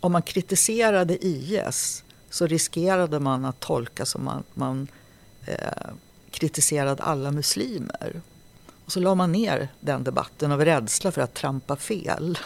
Om 0.00 0.12
man 0.12 0.22
kritiserade 0.22 1.26
IS 1.26 2.04
så 2.30 2.46
riskerade 2.46 3.20
man 3.20 3.44
att 3.44 3.60
tolka 3.60 4.06
som 4.06 4.28
att 4.28 4.56
man 4.56 4.88
eh, 5.46 5.90
kritiserade 6.30 7.02
alla 7.02 7.30
muslimer. 7.30 8.20
Och 8.84 8.92
så 8.92 9.00
la 9.00 9.14
man 9.14 9.32
ner 9.32 9.68
den 9.80 10.04
debatten 10.04 10.52
av 10.52 10.64
rädsla 10.64 11.12
för 11.12 11.22
att 11.22 11.34
trampa 11.34 11.76
fel. 11.76 12.38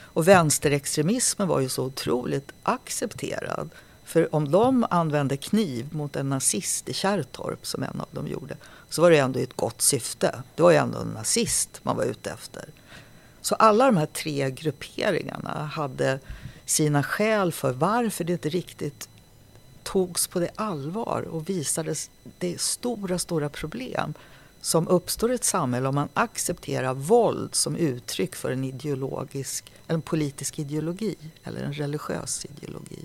Och 0.00 0.28
vänsterextremismen 0.28 1.48
var 1.48 1.60
ju 1.60 1.68
så 1.68 1.84
otroligt 1.84 2.52
accepterad. 2.62 3.70
För 4.06 4.34
om 4.34 4.50
de 4.50 4.86
använde 4.90 5.36
kniv 5.36 5.94
mot 5.94 6.16
en 6.16 6.28
nazist 6.28 6.88
i 6.88 6.92
Kärrtorp, 6.92 7.66
som 7.66 7.82
en 7.82 8.00
av 8.00 8.08
dem 8.10 8.28
gjorde, 8.28 8.56
så 8.88 9.02
var 9.02 9.10
det 9.10 9.18
ändå 9.18 9.40
i 9.40 9.42
ett 9.42 9.56
gott 9.56 9.82
syfte. 9.82 10.42
Det 10.54 10.62
var 10.62 10.70
ju 10.70 10.76
ändå 10.76 10.98
en 10.98 11.08
nazist 11.08 11.80
man 11.82 11.96
var 11.96 12.04
ute 12.04 12.30
efter. 12.30 12.64
Så 13.40 13.54
alla 13.54 13.86
de 13.86 13.96
här 13.96 14.06
tre 14.06 14.50
grupperingarna 14.50 15.64
hade 15.64 16.18
sina 16.64 17.02
skäl 17.02 17.52
för 17.52 17.72
varför 17.72 18.24
det 18.24 18.32
inte 18.32 18.48
riktigt 18.48 19.08
togs 19.82 20.26
på 20.26 20.40
det 20.40 20.50
allvar 20.54 21.22
och 21.22 21.48
visades 21.48 22.10
det 22.38 22.60
stora, 22.60 23.18
stora 23.18 23.48
problem 23.48 24.14
som 24.60 24.88
uppstår 24.88 25.32
i 25.32 25.34
ett 25.34 25.44
samhälle 25.44 25.88
om 25.88 25.94
man 25.94 26.08
accepterar 26.14 26.94
våld 26.94 27.54
som 27.54 27.76
uttryck 27.76 28.36
för 28.36 28.50
en 28.50 28.64
ideologisk, 28.64 29.72
en 29.86 30.02
politisk 30.02 30.58
ideologi 30.58 31.16
eller 31.44 31.62
en 31.62 31.72
religiös 31.72 32.44
ideologi. 32.44 33.04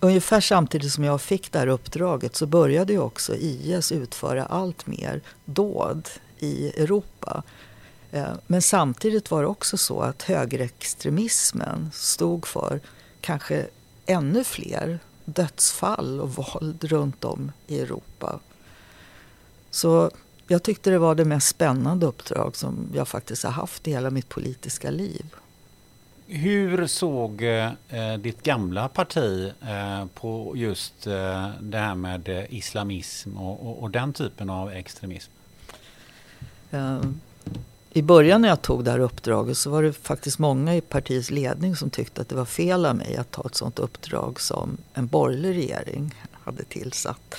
Ungefär 0.00 0.40
samtidigt 0.40 0.92
som 0.92 1.04
jag 1.04 1.20
fick 1.20 1.52
det 1.52 1.58
här 1.58 1.66
uppdraget 1.66 2.36
så 2.36 2.46
började 2.46 2.92
ju 2.92 2.98
också 2.98 3.36
IS 3.36 3.92
utföra 3.92 4.44
allt 4.46 4.86
mer 4.86 5.20
dåd 5.44 6.08
i 6.38 6.68
Europa. 6.68 7.42
Eh, 8.12 8.32
men 8.46 8.62
samtidigt 8.62 9.30
var 9.30 9.42
det 9.42 9.48
också 9.48 9.76
så 9.76 10.00
att 10.00 10.22
högerextremismen 10.22 11.90
stod 11.94 12.46
för 12.46 12.80
kanske 13.20 13.66
ännu 14.06 14.44
fler 14.44 14.98
dödsfall 15.24 16.20
och 16.20 16.30
våld 16.34 16.84
runt 16.84 17.24
om 17.24 17.52
i 17.66 17.80
Europa. 17.80 18.40
Så 19.70 20.10
jag 20.48 20.62
tyckte 20.62 20.90
det 20.90 20.98
var 20.98 21.14
det 21.14 21.24
mest 21.24 21.48
spännande 21.48 22.06
uppdrag 22.06 22.56
som 22.56 22.88
jag 22.94 23.08
faktiskt 23.08 23.44
har 23.44 23.50
haft 23.50 23.88
i 23.88 23.90
hela 23.90 24.10
mitt 24.10 24.28
politiska 24.28 24.90
liv. 24.90 25.24
Hur 26.28 26.86
såg 26.86 27.42
eh, 27.42 28.16
ditt 28.18 28.42
gamla 28.42 28.88
parti 28.88 29.52
eh, 29.68 30.06
på 30.14 30.52
just 30.56 31.06
eh, 31.06 31.50
det 31.60 31.78
här 31.78 31.94
med 31.94 32.28
eh, 32.28 32.54
islamism 32.54 33.36
och, 33.36 33.66
och, 33.66 33.82
och, 33.82 33.90
den 33.90 34.12
typen 34.12 34.50
av 34.50 34.72
extremism? 34.72 35.30
Eh, 36.70 37.00
I 37.92 38.02
början 38.02 38.42
när 38.42 38.48
jag 38.48 38.62
tog 38.62 38.84
det 38.84 38.90
här 38.90 38.98
uppdraget 38.98 39.58
så 39.58 39.70
var 39.70 39.82
det 39.82 39.92
faktiskt 39.92 40.38
många 40.38 40.76
i 40.76 40.80
partiets 40.80 41.30
ledning 41.30 41.76
som 41.76 41.90
tyckte 41.90 42.20
att 42.20 42.28
det 42.28 42.36
var 42.36 42.44
fel 42.44 42.86
av 42.86 42.96
mig 42.96 43.16
att 43.16 43.30
ta 43.30 43.42
ett 43.46 43.54
sådant 43.54 43.78
uppdrag 43.78 44.40
som 44.40 44.76
en 44.94 45.06
borgerlig 45.06 45.54
regering 45.54 46.14
hade 46.32 46.64
tillsatt. 46.64 47.36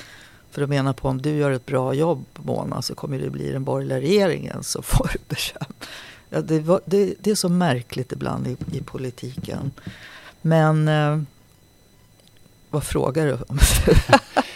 För 0.52 0.62
de 0.62 0.68
menar 0.68 0.94
på 0.94 1.08
om 1.08 1.22
du 1.22 1.30
gör 1.30 1.52
ett 1.52 1.66
bra 1.66 1.94
jobb 1.94 2.26
Mona 2.34 2.82
så 2.82 2.96
kommer 2.96 3.20
det 3.20 3.30
bli 3.30 3.52
den 3.52 3.64
borgerliga 3.64 4.00
regeringen 4.00 4.64
som 4.64 4.84
får 4.84 5.12
beröm. 5.28 5.74
Ja, 6.30 6.42
det, 6.42 6.60
var, 6.60 6.82
det, 6.86 7.14
det, 7.20 7.32
är 7.32 7.36
så 7.36 7.50
märkligt 7.50 8.12
ibland 8.12 8.48
i, 8.48 8.58
i 8.72 8.82
politiken. 8.82 9.72
Men 10.42 10.88
eh, 10.88 11.20
vad 12.70 12.84
frågar 12.84 13.26
du 13.26 13.34
om? 13.34 13.60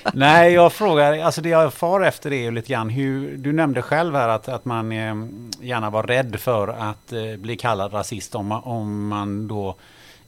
Nej, 0.13 0.53
jag 0.53 0.73
frågar, 0.73 1.19
alltså 1.19 1.41
det 1.41 1.49
jag 1.49 1.73
far 1.73 2.01
efter 2.01 2.33
är 2.33 2.41
ju 2.41 2.51
lite 2.51 2.71
grann 2.71 2.89
hur, 2.89 3.37
du 3.37 3.53
nämnde 3.53 3.81
själv 3.81 4.15
här 4.15 4.27
att, 4.27 4.47
att 4.47 4.65
man 4.65 4.91
eh, 4.91 5.15
gärna 5.61 5.89
var 5.89 6.03
rädd 6.03 6.39
för 6.39 6.67
att 6.67 7.13
eh, 7.13 7.35
bli 7.37 7.57
kallad 7.57 7.93
rasist 7.93 8.35
om, 8.35 8.51
om 8.51 9.07
man 9.07 9.47
då 9.47 9.75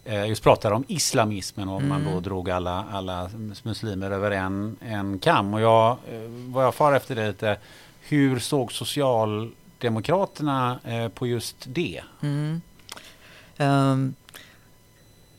eh, 0.05 0.25
just 0.25 0.43
pratar 0.43 0.71
om 0.71 0.83
islamismen 0.87 1.69
och 1.69 1.77
mm. 1.77 1.89
man 1.89 2.03
då 2.03 2.09
mm. 2.09 2.23
drog 2.23 2.49
alla, 2.49 2.85
alla 2.91 3.29
muslimer 3.63 4.11
över 4.11 4.31
en, 4.31 4.77
en 4.81 5.19
kam. 5.19 5.53
Och 5.53 5.61
jag, 5.61 5.91
eh, 5.91 6.21
vad 6.27 6.65
jag 6.65 6.75
far 6.75 6.93
efter 6.93 7.15
det 7.15 7.27
lite, 7.27 7.57
hur 8.01 8.39
såg 8.39 8.71
Socialdemokraterna 8.71 9.62
eh, 10.83 11.09
på 11.09 11.27
just 11.27 11.55
det? 11.65 12.01
Mm. 12.21 12.61
Um, 13.57 14.15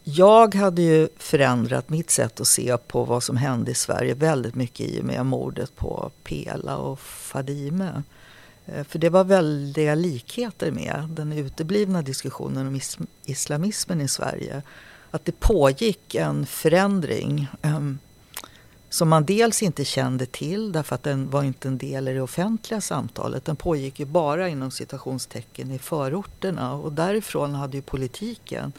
jag 0.04 0.54
hade 0.54 0.82
ju 0.82 1.08
förändrat 1.16 1.88
mitt 1.88 2.10
sätt 2.10 2.40
att 2.40 2.46
se 2.46 2.76
på 2.76 3.04
vad 3.04 3.22
som 3.22 3.36
hände 3.36 3.70
i 3.70 3.74
Sverige 3.74 4.14
väldigt 4.14 4.54
mycket 4.54 4.86
i 4.86 5.00
och 5.00 5.04
med 5.04 5.26
mordet 5.26 5.76
på 5.76 6.10
Pela 6.24 6.76
och 6.76 7.00
Fadime. 7.00 8.02
Eh, 8.66 8.84
för 8.84 8.98
det 8.98 9.08
var 9.08 9.24
väldiga 9.24 9.94
likheter 9.94 10.70
med 10.70 11.08
den 11.10 11.32
uteblivna 11.32 12.02
diskussionen 12.02 12.66
om 12.66 12.80
islamismen 13.24 14.00
i 14.00 14.08
Sverige. 14.08 14.62
Att 15.10 15.24
det 15.24 15.40
pågick 15.40 16.14
en 16.14 16.46
förändring 16.46 17.48
um, 17.62 17.98
som 18.94 19.08
man 19.08 19.24
dels 19.24 19.62
inte 19.62 19.84
kände 19.84 20.26
till 20.26 20.72
därför 20.72 20.94
att 20.94 21.02
den 21.02 21.30
var 21.30 21.42
inte 21.42 21.68
en 21.68 21.78
del 21.78 22.08
i 22.08 22.14
det 22.14 22.20
offentliga 22.20 22.80
samtalet. 22.80 23.44
Den 23.44 23.56
pågick 23.56 24.00
ju 24.00 24.06
bara 24.06 24.48
inom 24.48 24.70
citationstecken 24.70 25.70
i 25.70 25.78
förorterna 25.78 26.74
och 26.74 26.92
därifrån 26.92 27.54
hade 27.54 27.76
ju 27.76 27.82
politiken 27.82 28.72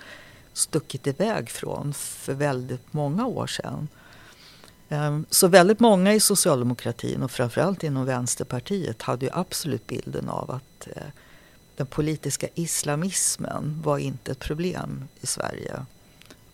stuckit 0.53 1.07
iväg 1.07 1.49
från 1.49 1.93
för 1.93 2.33
väldigt 2.33 2.93
många 2.93 3.25
år 3.25 3.47
sedan. 3.47 3.87
Ehm, 4.89 5.25
så 5.29 5.47
väldigt 5.47 5.79
många 5.79 6.13
i 6.13 6.19
socialdemokratin 6.19 7.23
och 7.23 7.31
framförallt 7.31 7.83
inom 7.83 8.05
Vänsterpartiet 8.05 9.01
hade 9.01 9.25
ju 9.25 9.31
absolut 9.33 9.87
bilden 9.87 10.29
av 10.29 10.51
att 10.51 10.87
eh, 10.87 11.03
den 11.75 11.87
politiska 11.87 12.47
islamismen 12.55 13.81
var 13.83 13.97
inte 13.97 14.31
ett 14.31 14.39
problem 14.39 15.07
i 15.21 15.27
Sverige. 15.27 15.85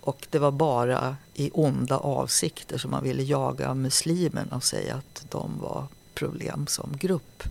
Och 0.01 0.27
det 0.29 0.39
var 0.39 0.51
bara 0.51 1.15
i 1.33 1.51
onda 1.53 1.97
avsikter 1.97 2.77
som 2.77 2.91
man 2.91 3.03
ville 3.03 3.23
jaga 3.23 3.73
muslimerna 3.73 4.55
och 4.55 4.63
säga 4.63 4.95
att 4.95 5.25
de 5.29 5.59
var 5.59 5.87
problem 6.13 6.67
som 6.67 6.97
grupp. 6.97 7.43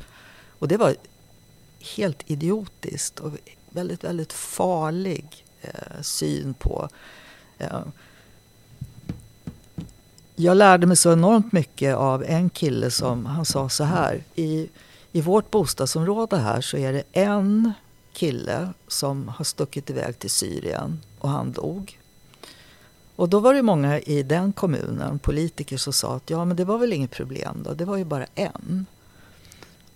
Och 0.59 0.69
det 0.69 0.77
var 0.77 0.95
helt 1.97 2.31
idiotiskt 2.31 3.21
och 3.21 3.33
väldigt, 3.71 4.05
väldigt 4.05 4.33
farlig 4.33 5.45
eh, 5.61 6.03
syn 6.03 6.55
på 6.55 6.89
eh, 7.59 7.81
jag 10.37 10.57
lärde 10.57 10.87
mig 10.87 10.97
så 10.97 11.13
enormt 11.13 11.53
mycket 11.53 11.97
av 11.97 12.25
en 12.25 12.51
kille 12.51 12.91
som 12.91 13.27
han 13.27 13.45
sa 13.45 13.69
så 13.69 13.85
här. 13.85 14.25
I, 14.35 14.69
I 15.13 15.21
vårt 15.21 15.51
bostadsområde 15.51 16.37
här 16.37 16.61
så 16.61 16.77
är 16.77 16.93
det 16.93 17.03
en 17.13 17.73
kille 18.13 18.73
som 18.89 19.29
har 19.29 19.45
stuckit 19.45 19.91
iväg 19.91 20.19
till 20.19 20.31
Syrien 20.31 21.01
och 21.19 21.29
han 21.29 21.53
dog. 21.53 22.00
Och 23.21 23.29
då 23.29 23.41
var 23.41 23.55
det 23.55 23.63
många 23.63 24.01
i 24.01 24.23
den 24.23 24.53
kommunen, 24.53 25.19
politiker, 25.19 25.77
som 25.77 25.93
sa 25.93 26.17
att 26.17 26.31
ja 26.31 26.45
men 26.45 26.57
det 26.57 26.65
var 26.65 26.79
väl 26.79 26.93
inget 26.93 27.11
problem 27.11 27.63
då, 27.65 27.75
det 27.75 27.85
var 27.85 27.97
ju 27.97 28.05
bara 28.05 28.27
en. 28.35 28.87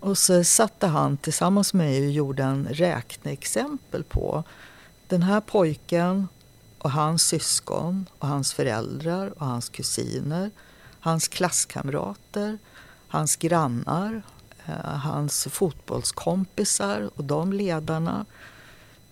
Och 0.00 0.18
så 0.18 0.44
satte 0.44 0.86
han 0.86 1.16
tillsammans 1.16 1.74
med 1.74 1.86
mig 1.86 2.06
och 2.06 2.12
gjorde 2.12 2.42
en 2.42 2.68
räkneexempel 2.70 4.04
på 4.04 4.44
den 5.08 5.22
här 5.22 5.40
pojken 5.40 6.28
och 6.78 6.90
hans 6.90 7.22
syskon 7.22 8.06
och 8.18 8.28
hans 8.28 8.52
föräldrar 8.52 9.32
och 9.38 9.46
hans 9.46 9.68
kusiner, 9.68 10.50
hans 11.00 11.28
klasskamrater, 11.28 12.58
hans 13.08 13.36
grannar, 13.36 14.22
eh, 14.66 14.96
hans 14.96 15.48
fotbollskompisar 15.50 17.10
och 17.14 17.24
de 17.24 17.52
ledarna, 17.52 18.26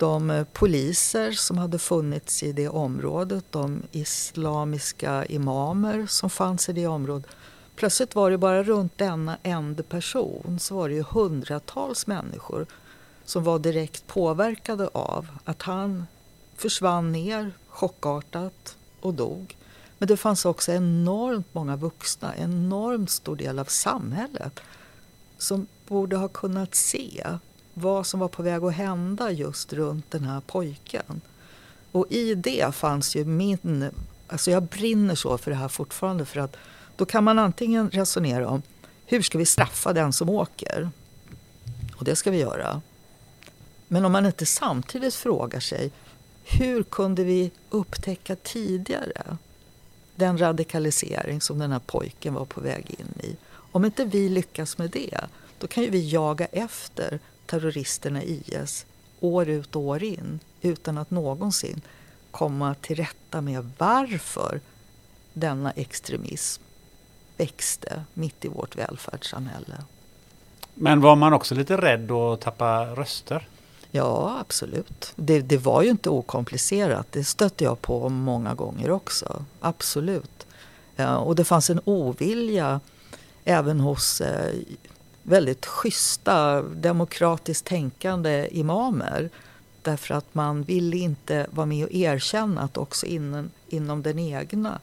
de 0.02 0.30
eh, 0.30 0.44
poliser 0.44 1.32
som 1.32 1.58
hade 1.58 1.78
funnits 1.78 2.42
i 2.42 2.52
det 2.52 2.68
området, 2.68 3.44
de 3.50 3.82
islamiska 3.92 5.24
imamer 5.24 6.06
som 6.06 6.30
fanns 6.30 6.68
i 6.68 6.72
det 6.72 6.86
området. 6.86 7.30
Plötsligt 7.76 8.14
var 8.14 8.30
det 8.30 8.38
bara 8.38 8.62
runt 8.62 8.98
denna 8.98 9.36
enda 9.42 9.82
person 9.82 10.58
så 10.60 10.74
var 10.74 10.88
det 10.88 10.94
ju 10.94 11.02
hundratals 11.02 12.06
människor 12.06 12.66
som 13.24 13.44
var 13.44 13.58
direkt 13.58 14.06
påverkade 14.06 14.88
av 14.88 15.28
att 15.44 15.62
han 15.62 16.06
försvann 16.56 17.12
ner 17.12 17.52
chockartat 17.68 18.76
och 19.00 19.14
dog. 19.14 19.56
Men 19.98 20.08
det 20.08 20.16
fanns 20.16 20.44
också 20.44 20.72
enormt 20.72 21.54
många 21.54 21.76
vuxna, 21.76 22.34
en 22.34 22.52
enormt 22.52 23.10
stor 23.10 23.36
del 23.36 23.58
av 23.58 23.64
samhället 23.64 24.60
som 25.38 25.66
borde 25.86 26.16
ha 26.16 26.28
kunnat 26.28 26.74
se 26.74 27.26
vad 27.74 28.06
som 28.06 28.20
var 28.20 28.28
på 28.28 28.42
väg 28.42 28.64
att 28.64 28.74
hända 28.74 29.30
just 29.30 29.72
runt 29.72 30.10
den 30.10 30.24
här 30.24 30.40
pojken. 30.40 31.20
Och 31.92 32.06
i 32.10 32.34
det 32.34 32.74
fanns 32.74 33.16
ju 33.16 33.24
min... 33.24 33.90
Alltså 34.26 34.50
jag 34.50 34.62
brinner 34.62 35.14
så 35.14 35.38
för 35.38 35.50
det 35.50 35.56
här 35.56 35.68
fortfarande 35.68 36.24
för 36.24 36.40
att 36.40 36.56
då 36.96 37.04
kan 37.04 37.24
man 37.24 37.38
antingen 37.38 37.90
resonera 37.90 38.48
om 38.48 38.62
hur 39.06 39.22
ska 39.22 39.38
vi 39.38 39.46
straffa 39.46 39.92
den 39.92 40.12
som 40.12 40.28
åker? 40.28 40.90
Och 41.96 42.04
det 42.04 42.16
ska 42.16 42.30
vi 42.30 42.38
göra. 42.38 42.82
Men 43.88 44.04
om 44.04 44.12
man 44.12 44.26
inte 44.26 44.46
samtidigt 44.46 45.14
frågar 45.14 45.60
sig 45.60 45.90
hur 46.44 46.82
kunde 46.82 47.24
vi 47.24 47.50
upptäcka 47.70 48.36
tidigare 48.36 49.36
den 50.16 50.38
radikalisering 50.38 51.40
som 51.40 51.58
den 51.58 51.72
här 51.72 51.80
pojken 51.86 52.34
var 52.34 52.44
på 52.44 52.60
väg 52.60 52.90
in 52.98 53.24
i? 53.24 53.36
Om 53.52 53.84
inte 53.84 54.04
vi 54.04 54.28
lyckas 54.28 54.78
med 54.78 54.90
det, 54.90 55.20
då 55.58 55.66
kan 55.66 55.82
ju 55.82 55.90
vi 55.90 56.08
jaga 56.08 56.46
efter 56.46 57.20
terroristerna 57.46 58.22
IS 58.22 58.86
år 59.20 59.48
ut 59.48 59.76
och 59.76 59.82
år 59.82 60.02
in 60.02 60.40
utan 60.60 60.98
att 60.98 61.10
någonsin 61.10 61.80
komma 62.30 62.74
till 62.74 62.96
rätta 62.96 63.40
med 63.40 63.70
varför 63.78 64.60
denna 65.32 65.70
extremism 65.70 66.62
växte 67.36 68.04
mitt 68.14 68.44
i 68.44 68.48
vårt 68.48 68.76
välfärdssamhälle. 68.76 69.76
Men 70.74 71.00
var 71.00 71.16
man 71.16 71.32
också 71.32 71.54
lite 71.54 71.76
rädd 71.76 72.10
att 72.10 72.40
tappa 72.40 72.86
röster? 72.86 73.48
Ja, 73.90 74.38
absolut. 74.40 75.12
Det, 75.16 75.40
det, 75.40 75.58
var 75.58 75.82
ju 75.82 75.90
inte 75.90 76.10
okomplicerat. 76.10 77.06
Det 77.10 77.24
stötte 77.24 77.64
jag 77.64 77.82
på 77.82 78.08
många 78.08 78.54
gånger 78.54 78.90
också. 78.90 79.44
Absolut. 79.60 80.46
Ja, 80.96 81.16
och 81.16 81.36
det 81.36 81.44
fanns 81.44 81.70
en 81.70 81.80
ovilja 81.84 82.80
även 83.44 83.80
hos 83.80 84.20
eh, 84.20 84.54
väldigt 85.22 85.66
schyssta, 85.66 86.62
demokratiskt 86.62 87.66
tänkande 87.66 88.48
imamer. 88.50 89.30
Därför 89.82 90.14
att 90.14 90.34
man 90.34 90.62
ville 90.62 90.96
inte 90.96 91.46
vara 91.50 91.66
med 91.66 91.84
och 91.84 91.92
erkänna 91.92 92.60
att 92.60 92.76
också 92.76 93.06
inom, 93.06 93.50
inom 93.68 94.02
den 94.02 94.18
egna 94.18 94.80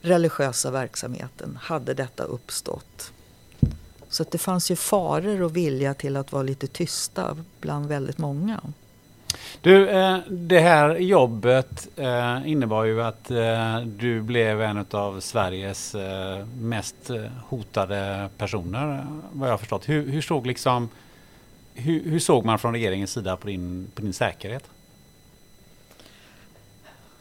religiösa 0.00 0.70
verksamheten 0.70 1.58
hade 1.62 1.94
detta 1.94 2.24
uppstått. 2.24 3.12
Så 4.08 4.22
att 4.22 4.30
det 4.30 4.38
fanns 4.38 4.70
ju 4.70 4.76
faror 4.76 5.42
och 5.42 5.56
vilja 5.56 5.94
till 5.94 6.16
att 6.16 6.32
vara 6.32 6.42
lite 6.42 6.66
tysta 6.66 7.36
bland 7.60 7.86
väldigt 7.86 8.18
många. 8.18 8.60
Du, 9.60 9.88
eh, 9.88 10.18
det 10.28 10.60
här 10.60 10.96
jobbet 10.96 11.88
eh, 11.96 12.50
innebar 12.50 12.84
ju 12.84 13.02
att 13.02 13.30
eh, 13.30 13.80
du 13.80 14.22
blev 14.22 14.62
en 14.62 14.86
av 14.90 15.20
Sveriges 15.20 15.96
mest 16.60 17.10
hotade 17.48 18.28
personer, 18.38 19.06
vad 19.32 19.48
jag 19.48 19.52
har 19.52 19.58
förstått. 19.58 19.88
Hur, 19.88 20.10
hur 20.10 20.22
såg 20.22 20.46
liksom, 20.46 20.88
hur, 21.74 22.04
hur, 22.04 22.18
såg 22.18 22.44
man 22.44 22.58
från 22.58 22.72
regeringens 22.72 23.12
sida 23.12 23.36
på 23.36 23.46
din, 23.46 23.90
på 23.94 24.02
din 24.02 24.12
säkerhet? 24.12 24.64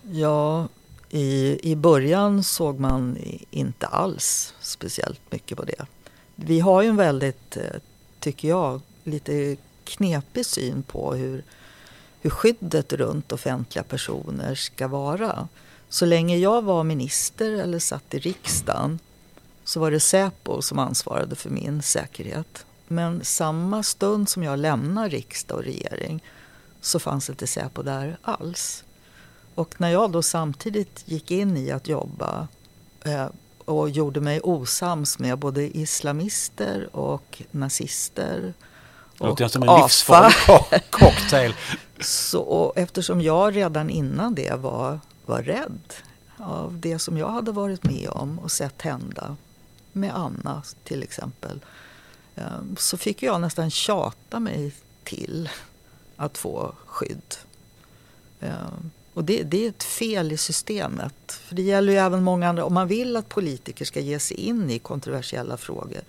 Ja, 0.02 0.68
i, 1.10 1.60
i 1.72 1.76
början 1.76 2.44
såg 2.44 2.80
man 2.80 3.18
inte 3.52 3.88
alls 3.88 4.54
speciellt 4.60 5.32
mycket 5.32 5.58
på 5.58 5.64
det 5.64 5.86
vi 6.36 6.60
har 6.60 6.82
ju 6.82 6.90
en 6.90 6.96
väldigt, 6.96 7.58
tycker 8.20 8.48
jag, 8.48 8.82
lite 9.04 9.58
knepig 9.84 10.46
syn 10.46 10.84
på 10.84 11.14
hur, 11.14 11.44
hur 12.26 12.30
skyddet 12.30 12.94
runt 12.94 13.32
offentliga 13.32 13.84
personer 13.84 14.56
ska 14.56 14.88
vara. 14.88 15.48
Så 15.90 16.06
länge 16.06 16.38
jag 16.38 16.62
var 16.62 16.84
minister 16.84 17.52
eller 17.52 17.80
satt 17.80 18.14
i 18.14 18.20
riksdagen 18.20 19.00
så 19.64 19.80
var 19.80 19.92
det 19.92 20.00
Säpo 20.00 20.62
som 20.62 20.80
ansvarade 20.80 21.36
för 21.36 21.50
min 21.50 21.82
säkerhet. 21.82 22.66
Men 22.88 23.26
samma 23.26 23.84
stund 23.84 24.30
som 24.30 24.44
jag 24.44 24.60
lämnar 24.60 25.10
riksdag 25.10 25.58
och 25.58 25.64
regering 25.64 26.24
så 26.82 27.00
fanns 27.00 27.30
inte 27.30 27.48
Säpo 27.48 27.84
där 27.84 28.18
alls. 28.22 28.84
Och 29.56 29.76
när 29.82 29.90
jag 29.90 30.12
då 30.12 30.22
samtidigt 30.22 31.04
gick 31.06 31.32
in 31.32 31.58
i 31.58 31.72
att 31.72 31.88
jobba 31.88 32.48
eh, 33.04 33.28
och 33.66 33.90
gjorde 33.90 34.22
mig 34.22 34.42
osams 34.44 35.20
med 35.20 35.40
både 35.40 35.78
islamister 35.78 36.96
och 36.96 37.42
nazister 37.52 38.54
det 39.18 39.26
låter 39.26 39.48
som 39.48 39.64
en 39.64 39.82
livsfarlig 39.82 40.36
cocktail. 40.90 41.54
Så, 42.00 42.42
och 42.42 42.78
eftersom 42.78 43.22
jag 43.22 43.56
redan 43.56 43.90
innan 43.90 44.36
det 44.36 44.60
var, 44.60 45.00
var 45.26 45.42
rädd 45.42 45.94
av 46.38 46.78
det 46.80 47.00
som 47.00 47.18
jag 47.18 47.30
hade 47.30 47.52
varit 47.52 47.84
med 47.84 48.10
om 48.10 48.40
och 48.40 48.52
sett 48.52 48.82
hända 48.82 49.36
med 49.92 50.16
Anna 50.16 50.64
till 50.84 51.04
exempel 51.04 51.60
ehm, 52.36 52.76
så 52.80 52.98
fick 52.98 53.24
jag 53.24 53.42
nästan 53.42 53.72
tjata 53.72 54.40
mig 54.40 54.74
till 55.04 55.50
att 56.16 56.38
få 56.38 56.76
skydd. 56.86 57.36
Ehm, 58.40 58.92
och 59.14 59.24
det, 59.24 59.44
det, 59.44 59.66
är 59.66 59.70
ett 59.70 59.84
fel 59.84 60.32
i 60.32 60.38
systemet. 60.38 61.32
För 61.32 61.56
det 61.56 61.62
gäller 61.62 61.94
ju 61.94 62.00
även 62.00 62.24
många 62.24 62.50
andra. 62.50 62.66
Om 62.66 62.74
man 62.74 62.88
vill 62.88 63.18
att 63.18 63.30
politiker 63.30 63.86
ska 63.86 64.00
ge 64.00 64.20
sig 64.20 64.38
in 64.38 64.70
i 64.70 64.80
kontroversiella 64.80 65.58
frågor 65.58 66.02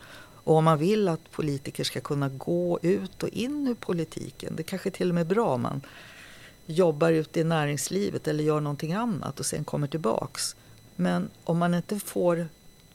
och 0.47 0.57
om 0.57 0.65
man 0.65 0.79
vill 0.79 1.09
att 1.09 1.31
politiker 1.31 1.85
ska 1.85 2.01
kunna 2.01 2.29
gå 2.29 2.79
ut 2.83 3.23
och 3.23 3.29
in 3.29 3.67
ur 3.69 3.75
politiken. 3.75 4.57
Det 4.57 4.63
kanske 4.63 4.91
till 4.91 5.09
och 5.09 5.15
med 5.15 5.21
är 5.21 5.35
bra 5.35 5.47
om 5.47 5.63
man 5.63 5.81
jobbar 6.67 7.13
ute 7.13 7.41
i 7.41 7.45
näringslivet 7.45 8.29
eller 8.29 8.45
gör 8.45 8.61
någonting 8.61 8.93
annat 8.93 9.41
och 9.41 9.47
sen 9.47 9.65
kommer 9.65 9.87
tillbaks. 9.87 10.57
Men 10.97 11.31
om 11.45 11.59
man 11.59 11.75
inte 11.75 11.99
får 11.99 12.49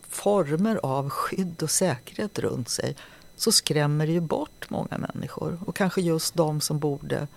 former 0.09 0.79
av 0.83 1.09
skydd 1.09 1.63
och 1.63 1.71
säkerhet 1.71 2.39
runt 2.39 2.69
sig 2.69 2.95
så 3.35 3.51
skrämmer 3.51 4.07
det 4.07 4.13
ju 4.13 4.21
bort 4.21 4.69
många 4.69 5.07
människor. 5.13 5.59
Och 5.65 5.75
kanske 5.75 6.01
just 6.01 6.35
de 6.35 6.61
som 6.61 6.79
borde 6.79 7.27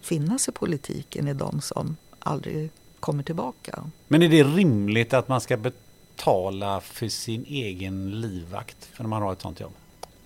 finnas 0.00 0.48
i 0.48 0.52
politiken 0.52 1.28
är 1.28 1.34
de 1.34 1.60
som 1.60 1.96
aldrig 2.18 2.70
kommer 3.00 3.22
tillbaka. 3.22 3.90
Men 4.08 4.22
är 4.22 4.28
det 4.28 4.44
rimligt 4.44 5.14
att 5.14 5.28
man 5.28 5.40
ska 5.40 5.56
betala 5.56 5.85
betala 6.16 6.80
för 6.80 7.08
sin 7.08 7.44
egen 7.44 8.20
livvakt 8.20 8.84
för 8.84 9.02
när 9.02 9.08
man 9.08 9.22
har 9.22 9.32
ett 9.32 9.42
sånt 9.42 9.60
jobb? 9.60 9.72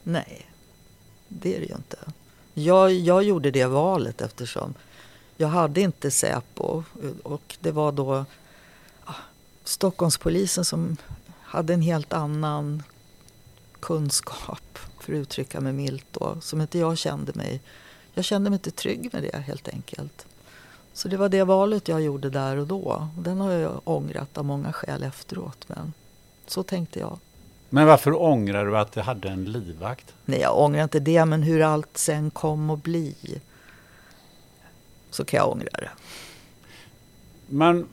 Nej, 0.03 0.47
det 1.29 1.57
är 1.57 1.61
det 1.61 1.67
ju 1.67 1.75
inte. 1.75 1.99
Jag, 2.55 2.93
jag 2.93 3.23
gjorde 3.23 3.51
det 3.51 3.67
valet 3.67 4.21
eftersom 4.21 4.75
jag 5.37 5.49
hade 5.49 5.81
inte 5.81 6.11
Säpo 6.11 6.85
och 7.23 7.57
det 7.61 7.73
var 7.73 7.93
då 7.93 8.25
ah, 9.05 9.15
Stockholmspolisen 9.65 10.65
som 10.65 10.97
hade 11.43 11.75
en 11.75 11.83
helt 11.83 12.13
annan 12.13 12.83
kunskap, 13.81 14.79
för 15.01 15.13
att 15.13 15.19
uttrycka 15.19 15.61
mig 15.61 15.73
milt 15.73 16.07
då, 16.11 16.37
som 16.41 16.61
inte 16.61 16.79
jag 16.79 16.99
kände 16.99 17.33
mig. 17.35 17.61
Jag 18.15 18.25
kände 18.25 18.51
mig 18.51 18.57
inte 18.57 18.71
trygg 18.71 19.11
med 19.13 19.23
det 19.23 19.37
helt 19.37 19.69
enkelt. 19.69 20.27
Så 20.93 21.09
det 21.09 21.17
var 21.17 21.29
det 21.29 21.45
valet 21.45 21.89
jag 21.89 22.01
gjorde 22.03 22.31
där 22.31 22.57
och 22.57 22.67
då. 22.67 23.09
Den 23.19 23.41
har 23.41 23.53
jag 23.53 23.81
ångrat 23.85 24.39
av 24.39 24.45
många 24.45 24.73
skäl 24.73 25.03
efteråt, 25.03 25.69
men 25.69 25.93
så 26.47 26.63
tänkte 26.63 26.99
jag. 26.99 27.19
Men 27.69 27.87
varför 27.87 28.23
ångrar 28.23 28.67
du 28.67 28.79
att 28.79 28.93
du 28.93 29.01
hade 29.01 29.29
en 29.29 29.45
livvakt? 29.45 30.15
Nej, 30.25 30.41
jag 30.41 30.59
ångrar 30.59 30.83
inte 30.83 31.01
det, 31.01 31.25
men 31.25 31.43
hur 31.43 31.63
allt 31.63 31.99
sen 31.99 32.31
kom 32.31 32.71
att 32.71 32.83
bli. 32.83 33.41
Så 35.11 35.25
kan 35.25 35.39
jag 35.39 35.51
ångra 35.51 35.71
det. 35.73 35.91
Men 37.47 37.87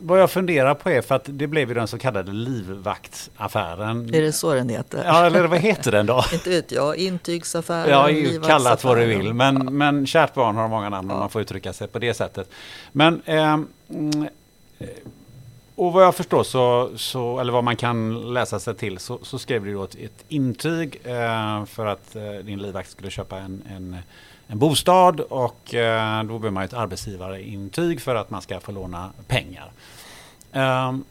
vad 0.00 0.20
jag 0.20 0.30
funderar 0.30 0.74
på 0.74 0.90
är, 0.90 1.02
för 1.02 1.14
att 1.14 1.24
det 1.26 1.46
blev 1.46 1.68
ju 1.68 1.74
den 1.74 1.88
så 1.88 1.98
kallade 1.98 2.32
livvaktsaffären. 2.32 4.14
Är 4.14 4.22
det 4.22 4.32
så 4.32 4.54
den 4.54 4.68
heter? 4.68 5.04
Ja, 5.04 5.26
eller 5.26 5.44
vad 5.44 5.58
heter 5.58 5.92
den 5.92 6.06
då? 6.06 6.24
Inte 6.32 6.50
vet 6.50 6.72
jag, 6.72 6.96
intygsaffären, 6.96 7.90
Ja, 7.90 8.46
kallat 8.46 8.84
vad 8.84 8.96
du 8.96 9.06
vill. 9.06 9.34
Men, 9.34 9.76
men 9.76 10.06
kärt 10.06 10.34
barn 10.34 10.56
har 10.56 10.68
många 10.68 10.88
namn 10.88 11.08
ja. 11.08 11.14
och 11.14 11.20
man 11.20 11.30
får 11.30 11.42
uttrycka 11.42 11.72
sig 11.72 11.88
på 11.88 11.98
det 11.98 12.14
sättet. 12.14 12.50
Men 12.92 13.22
eh, 13.24 13.56
och 15.78 15.92
vad 15.92 16.04
jag 16.04 16.14
förstår 16.14 16.42
så, 16.42 16.90
så, 16.96 17.38
eller 17.38 17.52
vad 17.52 17.64
man 17.64 17.76
kan 17.76 18.32
läsa 18.34 18.60
sig 18.60 18.74
till, 18.74 18.98
så, 18.98 19.18
så 19.22 19.38
skrev 19.38 19.64
du 19.64 19.74
då 19.74 19.84
ett, 19.84 19.94
ett 19.94 20.24
intyg 20.28 21.00
eh, 21.04 21.64
för 21.64 21.86
att 21.86 22.16
eh, 22.16 22.32
din 22.44 22.58
livvakt 22.58 22.90
skulle 22.90 23.10
köpa 23.10 23.38
en, 23.38 23.62
en, 23.76 23.96
en 24.48 24.58
bostad 24.58 25.20
och 25.20 25.74
eh, 25.74 26.22
då 26.22 26.38
behöver 26.38 26.50
man 26.50 26.64
ett 26.64 26.74
arbetsgivarintyg 26.74 28.00
för 28.00 28.14
att 28.14 28.30
man 28.30 28.42
ska 28.42 28.60
få 28.60 28.72
låna 28.72 29.10
pengar. 29.26 29.70
Ehm, 30.52 31.04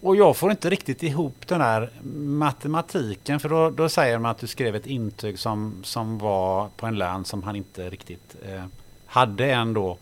och 0.00 0.16
jag 0.16 0.36
får 0.36 0.50
inte 0.50 0.70
riktigt 0.70 1.02
ihop 1.02 1.46
den 1.46 1.60
här 1.60 1.90
matematiken 2.14 3.40
för 3.40 3.48
då, 3.48 3.70
då 3.70 3.88
säger 3.88 4.18
man 4.18 4.30
att 4.30 4.38
du 4.38 4.46
skrev 4.46 4.76
ett 4.76 4.86
intyg 4.86 5.38
som, 5.38 5.74
som 5.82 6.18
var 6.18 6.68
på 6.76 6.86
en 6.86 6.98
lön 6.98 7.24
som 7.24 7.42
han 7.42 7.56
inte 7.56 7.90
riktigt 7.90 8.36
eh, 8.46 8.64
hade 9.06 9.52
ändå. 9.52 9.96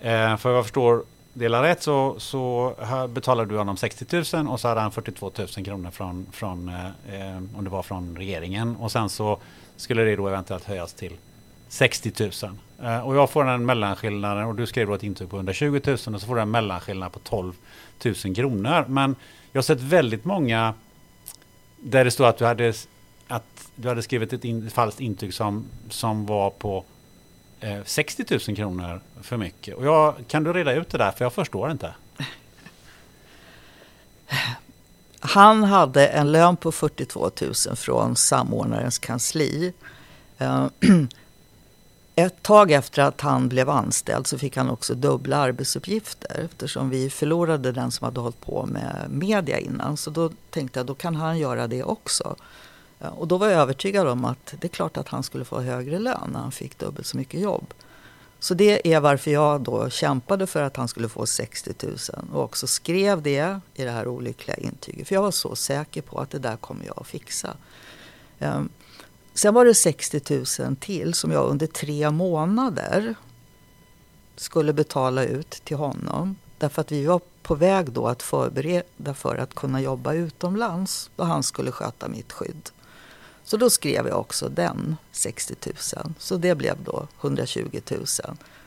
Eh, 0.00 0.36
för 0.36 0.48
vad 0.48 0.58
jag 0.58 0.64
förstår 0.64 1.04
delar 1.32 1.62
rätt 1.62 1.82
så, 1.82 2.14
så 2.18 2.74
betalade 3.08 3.50
du 3.52 3.58
honom 3.58 3.76
60 3.76 4.36
000 4.36 4.48
och 4.48 4.60
så 4.60 4.68
hade 4.68 4.80
han 4.80 4.92
42 4.92 5.30
000 5.38 5.48
kronor 5.48 5.90
från, 5.90 6.26
från 6.32 6.68
eh, 6.68 6.86
eh, 6.86 7.36
om 7.36 7.64
det 7.64 7.70
var 7.70 7.82
från 7.82 8.16
regeringen. 8.16 8.76
Och 8.76 8.92
sen 8.92 9.08
så 9.08 9.38
skulle 9.76 10.02
det 10.02 10.16
då 10.16 10.28
eventuellt 10.28 10.64
höjas 10.64 10.92
till 10.92 11.12
60 11.72 12.12
000. 12.18 12.58
Eh, 12.82 13.06
och 13.06 13.16
jag 13.16 13.30
får 13.30 13.44
den 13.44 13.66
mellanskillnaden 13.66 14.44
och 14.44 14.54
du 14.54 14.66
skrev 14.66 14.86
då 14.86 14.94
ett 14.94 15.02
intyg 15.02 15.30
på 15.30 15.36
120 15.36 15.80
000 15.86 15.94
och 15.94 16.00
så 16.00 16.18
får 16.18 16.34
du 16.34 16.40
en 16.40 16.50
mellanskillnad 16.50 17.12
på 17.12 17.18
12 17.18 17.52
000 18.04 18.14
kronor. 18.14 18.84
Men 18.88 19.16
jag 19.52 19.58
har 19.58 19.62
sett 19.62 19.80
väldigt 19.80 20.24
många 20.24 20.74
där 21.76 22.04
det 22.04 22.10
står 22.10 22.26
att 22.26 22.38
du 22.38 22.44
hade, 22.44 22.72
att 23.28 23.68
du 23.74 23.88
hade 23.88 24.02
skrivit 24.02 24.32
ett 24.32 24.44
in, 24.44 24.70
falskt 24.70 25.00
intyg 25.00 25.34
som, 25.34 25.64
som 25.90 26.26
var 26.26 26.50
på 26.50 26.84
eh, 27.60 27.84
60 27.84 28.24
000 28.48 28.56
kronor 28.56 29.00
för 29.22 29.36
mycket. 29.36 29.76
Och 29.76 29.86
jag, 29.86 30.14
kan 30.28 30.44
du 30.44 30.52
reda 30.52 30.74
ut 30.74 30.90
det 30.90 30.98
där? 30.98 31.10
För 31.10 31.24
jag 31.24 31.32
förstår 31.32 31.70
inte. 31.70 31.94
Han 35.20 35.64
hade 35.64 36.06
en 36.06 36.32
lön 36.32 36.56
på 36.56 36.72
42 36.72 37.30
000 37.40 37.76
från 37.76 38.16
samordnarens 38.16 38.98
kansli. 38.98 39.72
Eh, 40.38 40.66
Ett 42.14 42.42
tag 42.42 42.70
efter 42.70 43.02
att 43.02 43.20
han 43.20 43.48
blev 43.48 43.70
anställd 43.70 44.26
så 44.26 44.38
fick 44.38 44.56
han 44.56 44.70
också 44.70 44.94
dubbla 44.94 45.36
arbetsuppgifter 45.36 46.40
eftersom 46.44 46.90
vi 46.90 47.10
förlorade 47.10 47.72
den 47.72 47.90
som 47.90 48.04
hade 48.04 48.20
hållit 48.20 48.40
på 48.40 48.66
med 48.66 49.06
media 49.08 49.58
innan. 49.58 49.96
Så 49.96 50.10
då 50.10 50.30
tänkte 50.50 50.78
jag 50.78 50.86
då 50.86 50.94
kan 50.94 51.16
han 51.16 51.38
göra 51.38 51.66
det 51.66 51.82
också. 51.82 52.36
Eh, 53.00 53.08
och 53.08 53.28
då 53.28 53.38
var 53.38 53.48
jag 53.48 53.60
övertygad 53.60 54.08
om 54.08 54.24
att 54.24 54.54
det 54.60 54.66
är 54.66 54.68
klart 54.68 54.96
att 54.96 55.08
han 55.08 55.22
skulle 55.22 55.44
få 55.44 55.60
högre 55.60 55.98
lön 55.98 56.30
när 56.32 56.40
han 56.40 56.52
fick 56.52 56.78
dubbelt 56.78 57.06
så 57.06 57.16
mycket 57.16 57.40
jobb. 57.40 57.74
Så 58.38 58.54
det 58.54 58.94
är 58.94 59.00
varför 59.00 59.30
jag 59.30 59.60
då 59.60 59.90
kämpade 59.90 60.46
för 60.46 60.62
att 60.62 60.76
han 60.76 60.88
skulle 60.88 61.08
få 61.08 61.26
60 61.26 61.74
000 61.82 61.96
och 62.32 62.44
också 62.44 62.66
skrev 62.66 63.22
det 63.22 63.60
i 63.74 63.84
det 63.84 63.90
här 63.90 64.08
olyckliga 64.08 64.56
intyget. 64.56 65.08
För 65.08 65.14
jag 65.14 65.22
var 65.22 65.30
så 65.30 65.56
säker 65.56 66.02
på 66.02 66.18
att 66.20 66.30
det 66.30 66.38
där 66.38 66.56
kommer 66.56 66.86
jag 66.86 66.94
att 67.00 67.06
fixa. 67.06 67.56
Ehm, 68.38 68.68
Sen 69.34 69.54
var 69.54 69.64
det 69.64 69.74
60 69.74 70.20
000 70.62 70.76
till 70.76 71.14
som 71.14 71.32
jag 71.32 71.48
under 71.48 71.66
tre 71.66 72.10
månader 72.10 73.14
skulle 74.36 74.72
betala 74.72 75.24
ut 75.24 75.50
till 75.50 75.76
honom. 75.76 76.36
Därför 76.58 76.80
att 76.80 76.92
vi 76.92 77.06
var 77.06 77.20
på 77.42 77.54
väg 77.54 77.92
då 77.92 78.08
att 78.08 78.22
förbereda 78.22 79.14
för 79.14 79.36
att 79.36 79.54
kunna 79.54 79.80
jobba 79.80 80.12
utomlands 80.12 81.10
och 81.16 81.26
han 81.26 81.42
skulle 81.42 81.72
sköta 81.72 82.08
mitt 82.08 82.32
skydd. 82.32 82.70
Så 83.44 83.56
då 83.56 83.70
skrev 83.70 84.08
jag 84.08 84.20
också 84.20 84.48
den 84.48 84.96
60 85.12 85.54
000. 85.66 86.14
Så 86.18 86.36
det 86.36 86.54
blev 86.54 86.84
då 86.84 87.06
120 87.20 87.80
000. 87.90 88.06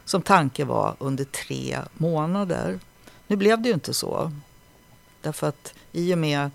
Som 0.06 0.22
tanke 0.22 0.66
var 0.66 0.96
under 1.00 1.24
tre 1.24 1.80
månader. 1.94 2.80
Nu 3.28 3.36
blev 3.36 3.62
det 3.62 3.70
ju 3.70 3.74
inte 3.74 3.94
så. 3.94 4.32
Därför 5.22 5.48
att 5.48 5.74
i 5.92 6.14
och 6.14 6.18
med 6.18 6.52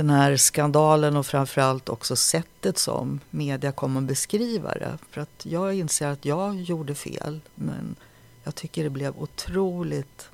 den 0.00 0.10
här 0.10 0.36
skandalen 0.36 1.16
och 1.16 1.26
framförallt 1.26 1.88
också 1.88 2.16
sättet 2.16 2.78
som 2.78 3.20
media 3.30 3.72
kom 3.72 3.96
att 3.96 4.02
beskriva 4.02 4.74
det. 4.74 4.98
För 5.10 5.20
att 5.20 5.46
jag 5.46 5.74
inser 5.74 6.08
att 6.08 6.24
jag 6.24 6.60
gjorde 6.60 6.94
fel. 6.94 7.40
Men 7.54 7.96
jag 8.44 8.54
tycker 8.54 8.84
det 8.84 8.90
blev 8.90 9.18
otroligt 9.18 10.28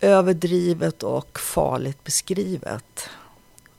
överdrivet 0.00 1.02
och 1.02 1.38
farligt 1.38 2.04
beskrivet. 2.04 3.08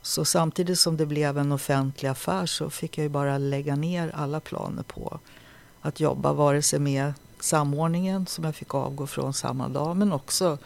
Så 0.02 0.24
samtidigt 0.24 0.78
som 0.78 0.96
det 0.96 1.06
blev 1.06 1.38
en 1.38 1.52
offentlig 1.52 2.08
affär 2.08 2.46
så 2.46 2.70
fick 2.70 2.98
jag 2.98 3.02
ju 3.02 3.08
bara 3.08 3.38
lägga 3.38 3.76
ner 3.76 4.12
alla 4.14 4.40
planer 4.40 4.82
på 4.82 5.20
att 5.80 6.00
jobba, 6.00 6.32
vare 6.32 6.62
sig 6.62 6.78
med 6.78 7.12
samordningen 7.40 8.26
som 8.26 8.44
jag 8.44 8.54
fick 8.54 8.74
avgå 8.74 9.06
från 9.06 9.34
samma 9.34 9.68
dag 9.68 9.96
men 9.96 10.12
också 10.12 10.58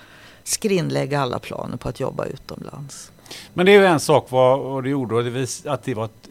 skrinlägga 0.45 1.21
alla 1.21 1.39
planer 1.39 1.77
på 1.77 1.89
att 1.89 2.01
jobba 2.01 2.25
utomlands. 2.25 3.13
Men 3.55 3.67
det 3.67 3.75
är 3.75 3.81
ju 3.81 3.87
en 3.87 4.01
sak 4.01 4.27
vad 4.31 4.85
du 4.85 4.91
gjorde 4.91 5.15
och 5.15 5.25
det 5.25 5.31
vis, 5.31 5.67
att 5.67 5.85
det 5.85 5.95
var 5.95 6.05
ett, 6.05 6.29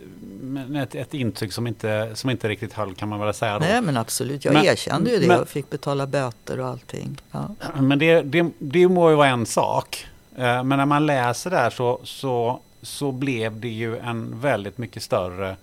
ett, 0.76 0.96
ett 0.96 1.14
intryck 1.14 1.54
som 1.54 1.68
inte, 1.68 2.12
som 2.14 2.30
inte 2.30 2.50
riktigt 2.50 2.74
höll 2.74 2.96
kan 2.96 3.10
man 3.10 3.20
väl 3.20 3.34
säga. 3.34 3.60
Då. 3.60 3.66
Nej 3.66 3.82
men 3.82 3.98
absolut, 3.98 4.46
jag 4.46 4.54
men, 4.54 4.66
erkände 4.66 5.12
ju 5.12 5.20
det 5.20 5.28
men, 5.28 5.40
och 5.40 5.50
fick 5.50 5.70
betala 5.70 6.08
böter 6.08 6.60
och 6.60 6.68
allting. 6.68 7.22
Ja. 7.32 7.50
Men 7.82 8.00
det, 8.00 8.22
det, 8.22 8.52
det 8.60 8.88
må 8.88 9.10
ju 9.10 9.16
vara 9.16 9.28
en 9.28 9.46
sak. 9.46 10.08
Eh, 10.36 10.64
men 10.64 10.68
när 10.78 10.86
man 10.86 11.06
läser 11.06 11.50
där 11.50 11.70
så, 11.70 12.00
så 12.04 12.60
så 12.82 13.12
blev 13.12 13.60
det 13.60 13.70
ju 13.70 13.98
en 13.98 14.40
väldigt 14.40 14.78
mycket 14.78 15.04
större 15.04 15.56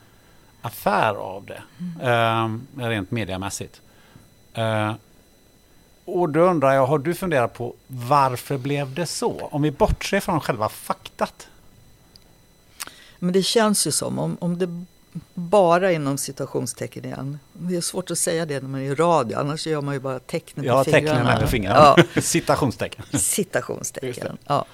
affär 0.60 1.14
av 1.14 1.44
det. 1.44 1.62
Mm. 1.78 2.62
Eh, 2.78 2.88
rent 2.88 3.10
mediamässigt. 3.10 3.80
Och 6.10 6.28
då 6.28 6.40
undrar 6.40 6.74
jag, 6.74 6.86
har 6.86 6.98
du 6.98 7.14
funderat 7.14 7.54
på 7.54 7.74
varför 7.86 8.58
blev 8.58 8.94
det 8.94 9.06
så? 9.06 9.48
Om 9.52 9.62
vi 9.62 9.70
bortser 9.70 10.20
från 10.20 10.40
själva 10.40 10.68
faktat. 10.68 11.48
Men 13.18 13.32
det 13.32 13.42
känns 13.42 13.86
ju 13.86 13.90
som 13.90 14.18
om, 14.18 14.36
om 14.40 14.58
det 14.58 14.84
bara 15.34 15.92
inom 15.92 16.18
citationstecken 16.18 17.04
igen. 17.04 17.38
Det 17.52 17.76
är 17.76 17.80
svårt 17.80 18.10
att 18.10 18.18
säga 18.18 18.46
det 18.46 18.60
när 18.60 18.68
man 18.68 18.80
är 18.80 18.84
i 18.84 18.94
radio, 18.94 19.38
annars 19.38 19.66
gör 19.66 19.80
man 19.80 19.94
ju 19.94 20.00
bara 20.00 20.18
tecknen 20.18 20.66
ja, 20.66 20.76
med 20.76 20.84
fingrarna. 20.84 21.18
Ja, 21.18 21.24
tecknen 21.24 21.40
med 21.40 21.50
fingrarna. 21.50 21.94
Ja. 22.14 22.20
Citationstecken. 22.22 23.04
Citationstecken, 23.12 24.38
ja. 24.46 24.64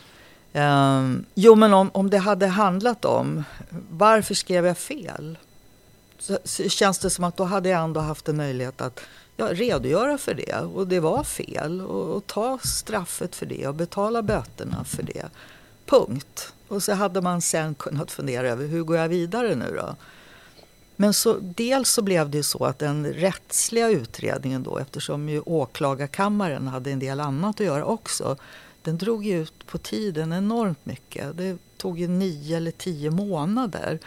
Um, 0.52 1.24
jo, 1.34 1.54
men 1.54 1.74
om, 1.74 1.90
om 1.94 2.10
det 2.10 2.18
hade 2.18 2.46
handlat 2.46 3.04
om 3.04 3.44
varför 3.90 4.34
skrev 4.34 4.66
jag 4.66 4.78
fel? 4.78 5.38
Så, 6.18 6.38
så 6.44 6.68
känns 6.68 6.98
det 6.98 7.10
som 7.10 7.24
att 7.24 7.36
då 7.36 7.44
hade 7.44 7.68
jag 7.68 7.84
ändå 7.84 8.00
haft 8.00 8.28
en 8.28 8.36
möjlighet 8.36 8.80
att 8.80 9.00
ja, 9.36 9.54
redogöra 9.54 10.18
för 10.18 10.34
det. 10.34 10.56
Och 10.56 10.88
det 10.88 11.00
var 11.00 11.24
fel. 11.24 11.80
Och, 11.80 12.16
och 12.16 12.26
ta 12.26 12.58
straffet 12.58 13.36
för 13.36 13.46
det 13.46 13.66
och 13.66 13.74
betala 13.74 14.22
böterna 14.22 14.84
för 14.84 15.02
det. 15.02 15.28
Punkt. 15.86 16.52
Och 16.68 16.82
så 16.82 16.92
hade 16.92 17.20
man 17.20 17.40
sen 17.40 17.74
kunnat 17.74 18.10
fundera 18.10 18.48
över 18.48 18.66
hur 18.66 18.82
går 18.82 18.96
jag 18.96 19.08
vidare 19.08 19.54
nu 19.54 19.76
då? 19.76 19.96
Men 20.96 21.14
så, 21.14 21.38
dels 21.40 21.90
så 21.90 22.02
blev 22.02 22.30
det 22.30 22.36
ju 22.36 22.42
så 22.42 22.64
att 22.64 22.78
den 22.78 23.06
rättsliga 23.06 23.88
utredningen 23.88 24.62
då, 24.62 24.78
eftersom 24.78 25.28
ju 25.28 25.40
åklagarkammaren 25.40 26.68
hade 26.68 26.90
en 26.90 26.98
del 26.98 27.20
annat 27.20 27.60
att 27.60 27.66
göra 27.66 27.84
också, 27.84 28.36
den 28.82 28.98
drog 28.98 29.24
ju 29.24 29.42
ut 29.42 29.66
på 29.66 29.78
tiden 29.78 30.32
enormt 30.32 30.86
mycket. 30.86 31.36
Det 31.36 31.58
tog 31.76 31.98
ju 31.98 32.08
nio 32.08 32.56
eller 32.56 32.70
tio 32.70 33.10
månader 33.10 33.98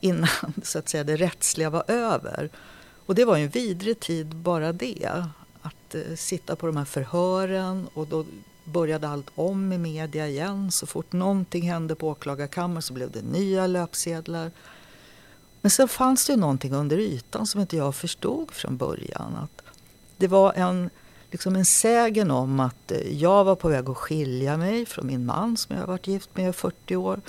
innan 0.00 0.28
så 0.62 0.78
att 0.78 0.88
säga, 0.88 1.04
det 1.04 1.16
rättsliga 1.16 1.70
var 1.70 1.84
över. 1.88 2.50
Och 3.06 3.14
det 3.14 3.24
var 3.24 3.36
ju 3.36 3.44
en 3.44 3.50
vidrig 3.50 4.00
tid 4.00 4.36
bara 4.36 4.72
det. 4.72 5.24
Att 5.62 5.94
eh, 5.94 6.14
sitta 6.16 6.56
på 6.56 6.66
de 6.66 6.76
här 6.76 6.84
förhören 6.84 7.88
och 7.94 8.06
då 8.06 8.24
började 8.64 9.08
allt 9.08 9.30
om 9.34 9.72
i 9.72 9.78
media 9.78 10.28
igen. 10.28 10.70
Så 10.70 10.86
fort 10.86 11.12
någonting 11.12 11.70
hände 11.70 11.94
på 11.94 12.08
åklagarkammaren 12.08 12.82
så 12.82 12.92
blev 12.92 13.10
det 13.10 13.22
nya 13.22 13.66
löpsedlar. 13.66 14.50
Men 15.60 15.70
sen 15.70 15.88
fanns 15.88 16.26
det 16.26 16.32
ju 16.32 16.38
någonting 16.38 16.74
under 16.74 16.98
ytan 16.98 17.46
som 17.46 17.60
inte 17.60 17.76
jag 17.76 17.94
förstod 17.94 18.50
från 18.50 18.76
början. 18.76 19.36
Att 19.36 19.62
det 20.16 20.28
var 20.28 20.52
en, 20.52 20.90
liksom 21.30 21.56
en 21.56 21.64
sägen 21.64 22.30
om 22.30 22.60
att 22.60 22.92
eh, 22.92 23.20
jag 23.22 23.44
var 23.44 23.54
på 23.54 23.68
väg 23.68 23.88
att 23.90 23.96
skilja 23.96 24.56
mig 24.56 24.86
från 24.86 25.06
min 25.06 25.26
man 25.26 25.56
som 25.56 25.74
jag 25.76 25.82
har 25.82 25.88
varit 25.88 26.06
gift 26.06 26.36
med 26.36 26.50
i 26.50 26.52
40 26.52 26.96
år. 26.96 27.20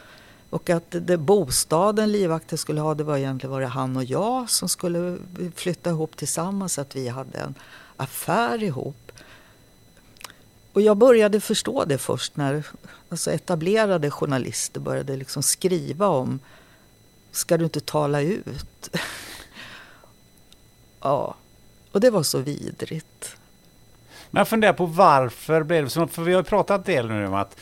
Och 0.56 0.70
att 0.70 0.86
det 0.90 1.18
bostaden 1.18 2.12
livvakten 2.12 2.58
skulle 2.58 2.82
ha, 2.82 2.94
det 2.94 3.04
var 3.04 3.18
egentligen 3.18 3.52
var 3.52 3.62
det 3.62 3.68
han 3.68 3.98
och 3.98 4.04
jag 4.04 4.50
som 4.50 4.70
skulle 4.70 5.18
flytta 5.56 5.90
ihop 5.90 6.18
tillsammans, 6.18 6.80
att 6.80 6.96
vi 6.96 7.08
hade 7.08 7.38
en 7.38 7.56
affär 7.98 8.64
ihop. 8.64 9.12
Och 10.74 10.82
jag 10.82 10.98
började 10.98 11.40
förstå 11.40 11.86
det 11.86 11.98
först 11.98 12.38
när 12.38 12.64
alltså 13.10 13.32
etablerade 13.32 14.12
journalister 14.12 14.80
började 14.80 15.16
liksom 15.16 15.44
skriva 15.44 16.08
om 16.08 16.40
Ska 17.32 17.58
du 17.58 17.64
inte 17.64 17.82
tala 17.82 18.22
ut? 18.22 18.90
ja, 21.02 21.36
och 21.92 22.00
det 22.00 22.10
var 22.10 22.24
så 22.24 22.40
vidrigt. 22.40 23.36
Men 24.32 24.40
jag 24.40 24.48
funderar 24.48 24.74
på 24.74 24.86
varför 24.86 25.64
blev 25.64 25.84
det 25.84 25.90
så? 25.90 26.08
För 26.08 26.24
vi 26.24 26.34
har 26.34 26.42
ju 26.42 26.46
pratat 26.46 26.88
en 26.88 26.96
del 26.96 27.08
nu 27.08 27.28
om 27.28 27.34
att 27.34 27.58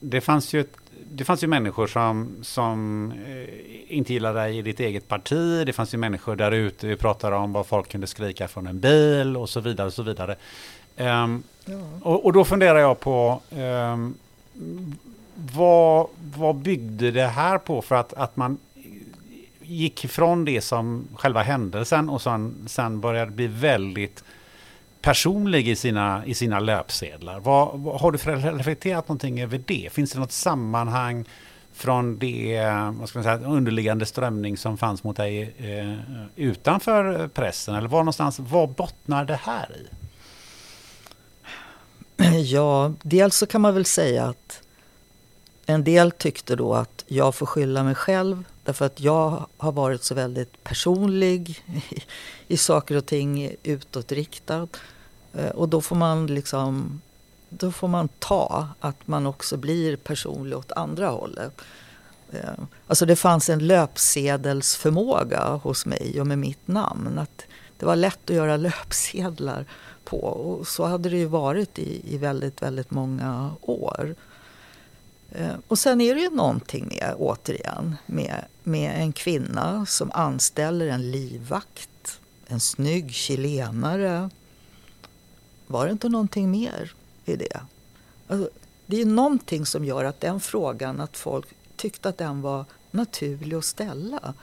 det 0.00 0.20
fanns 0.20 0.52
ju, 0.52 0.60
ett, 0.60 0.76
det 1.10 1.24
fanns 1.24 1.42
ju 1.42 1.46
människor 1.46 1.86
som, 1.86 2.36
som 2.42 3.12
eh, 3.26 3.96
inte 3.96 4.12
gillade 4.12 4.40
dig 4.40 4.58
i 4.58 4.62
ditt 4.62 4.80
eget 4.80 5.08
parti. 5.08 5.66
Det 5.66 5.72
fanns 5.72 5.94
ju 5.94 5.98
människor 5.98 6.36
där 6.36 6.52
ute, 6.52 6.86
vi 6.86 6.96
pratade 6.96 7.36
om 7.36 7.52
vad 7.52 7.66
folk 7.66 7.88
kunde 7.88 8.06
skrika 8.06 8.48
från 8.48 8.66
en 8.66 8.80
bil 8.80 9.36
och 9.36 9.48
så 9.48 9.60
vidare. 9.60 9.86
Och 9.86 9.92
så 9.92 10.02
vidare. 10.02 10.36
Um, 10.96 11.42
ja. 11.64 11.74
och, 12.02 12.24
och, 12.24 12.32
då 12.32 12.44
funderar 12.44 12.78
jag 12.78 13.00
på 13.00 13.40
um, 13.50 14.14
vad, 15.34 16.06
vad 16.36 16.56
byggde 16.56 17.10
det 17.10 17.26
här 17.26 17.58
på 17.58 17.82
för 17.82 17.94
att, 17.94 18.14
att 18.14 18.36
man 18.36 18.58
gick 19.62 20.04
ifrån 20.04 20.44
det 20.44 20.60
som 20.60 21.08
själva 21.14 21.42
händelsen 21.42 22.08
och 22.08 22.22
sen, 22.22 22.54
sen 22.66 23.00
började 23.00 23.30
bli 23.30 23.46
väldigt 23.46 24.24
personlig 25.08 25.68
i 25.68 25.76
sina, 25.76 26.26
i 26.26 26.34
sina 26.34 26.60
löpsedlar. 26.60 27.40
Vad, 27.40 27.78
vad, 27.78 28.00
har 28.00 28.12
du 28.12 28.18
reflekterat 28.18 29.08
någonting 29.08 29.40
över 29.40 29.62
det? 29.66 29.92
Finns 29.92 30.12
det 30.12 30.18
något 30.18 30.32
sammanhang 30.32 31.24
från 31.72 32.18
det 32.18 32.56
eh, 32.56 32.92
vad 32.92 33.08
ska 33.08 33.18
man 33.18 33.24
säga, 33.24 33.48
underliggande 33.48 34.06
strömning 34.06 34.56
som 34.56 34.78
fanns 34.78 35.04
mot 35.04 35.16
dig 35.16 35.54
eh, 35.58 35.94
utanför 36.36 37.28
pressen? 37.28 37.74
Eller 37.74 37.88
var 37.88 37.98
någonstans, 37.98 38.38
vad 38.38 38.68
bottnar 38.68 39.24
det 39.24 39.40
här 39.42 39.76
i? 39.76 39.86
Ja, 42.52 42.92
dels 43.02 43.36
så 43.36 43.46
kan 43.46 43.60
man 43.60 43.74
väl 43.74 43.84
säga 43.84 44.24
att 44.24 44.62
en 45.66 45.84
del 45.84 46.10
tyckte 46.10 46.56
då 46.56 46.74
att 46.74 47.04
jag 47.06 47.34
får 47.34 47.46
skylla 47.46 47.84
mig 47.84 47.94
själv 47.94 48.44
därför 48.64 48.84
att 48.84 49.00
jag 49.00 49.46
har 49.56 49.72
varit 49.72 50.04
så 50.04 50.14
väldigt 50.14 50.64
personlig 50.64 51.62
i, 51.90 52.02
i 52.48 52.56
saker 52.56 52.96
och 52.96 53.06
ting 53.06 53.54
utåtriktad. 53.62 54.68
Eh, 55.34 55.50
och 55.50 55.68
då 55.68 55.80
får 55.80 55.96
man 55.96 56.26
liksom 56.26 57.00
då 57.48 57.72
får 57.72 57.88
man 57.88 58.08
ta 58.18 58.68
att 58.80 59.06
man 59.06 59.26
också 59.26 59.56
blir 59.56 59.96
personlig 59.96 60.58
åt 60.58 60.72
andra 60.72 61.08
hållet. 61.08 61.60
Eh, 62.32 62.64
alltså 62.86 63.06
det 63.06 63.16
fanns 63.16 63.48
en 63.48 63.66
löpsedelsförmåga 63.66 65.44
hos 65.44 65.86
mig 65.86 66.20
och 66.20 66.26
med 66.26 66.38
mitt 66.38 66.68
namn. 66.68 67.18
Att 67.18 67.42
det 67.76 67.86
var 67.86 67.96
lätt 67.96 68.30
att 68.30 68.36
göra 68.36 68.56
löpsedlar 68.66 69.64
på 70.04 70.20
och 70.20 70.68
så 70.68 70.84
hade 70.84 71.08
det 71.08 71.16
ju 71.16 71.26
varit 71.26 71.78
i, 71.78 72.14
i 72.14 72.18
väldigt, 72.18 72.62
väldigt 72.62 72.90
många 72.90 73.50
år. 73.60 74.14
Eh, 75.32 75.54
och 75.68 75.78
sen 75.78 76.00
är 76.00 76.14
det 76.14 76.20
ju 76.20 76.30
någonting 76.30 76.86
med, 76.88 77.14
återigen, 77.18 77.96
med, 78.06 78.44
med 78.62 79.02
en 79.02 79.12
kvinna 79.12 79.86
som 79.86 80.10
anställer 80.10 80.86
en 80.86 81.10
livvakt, 81.10 82.20
en 82.46 82.60
snygg 82.60 83.12
chilenare. 83.14 84.30
Var 85.68 85.86
det 85.86 85.92
inte 85.92 86.08
någonting 86.08 86.50
mer 86.50 86.92
i 87.24 87.36
det? 87.36 87.60
Alltså, 88.28 88.50
det 88.86 89.00
är 89.00 89.06
någonting 89.06 89.66
som 89.66 89.84
gör 89.84 90.04
att 90.04 90.20
den 90.20 90.40
frågan, 90.40 91.00
att 91.00 91.16
folk 91.16 91.46
tyckte 91.76 92.08
att 92.08 92.18
den 92.18 92.42
var 92.42 92.64
naturlig 92.90 93.56
att 93.56 93.64
ställa, 93.64 94.34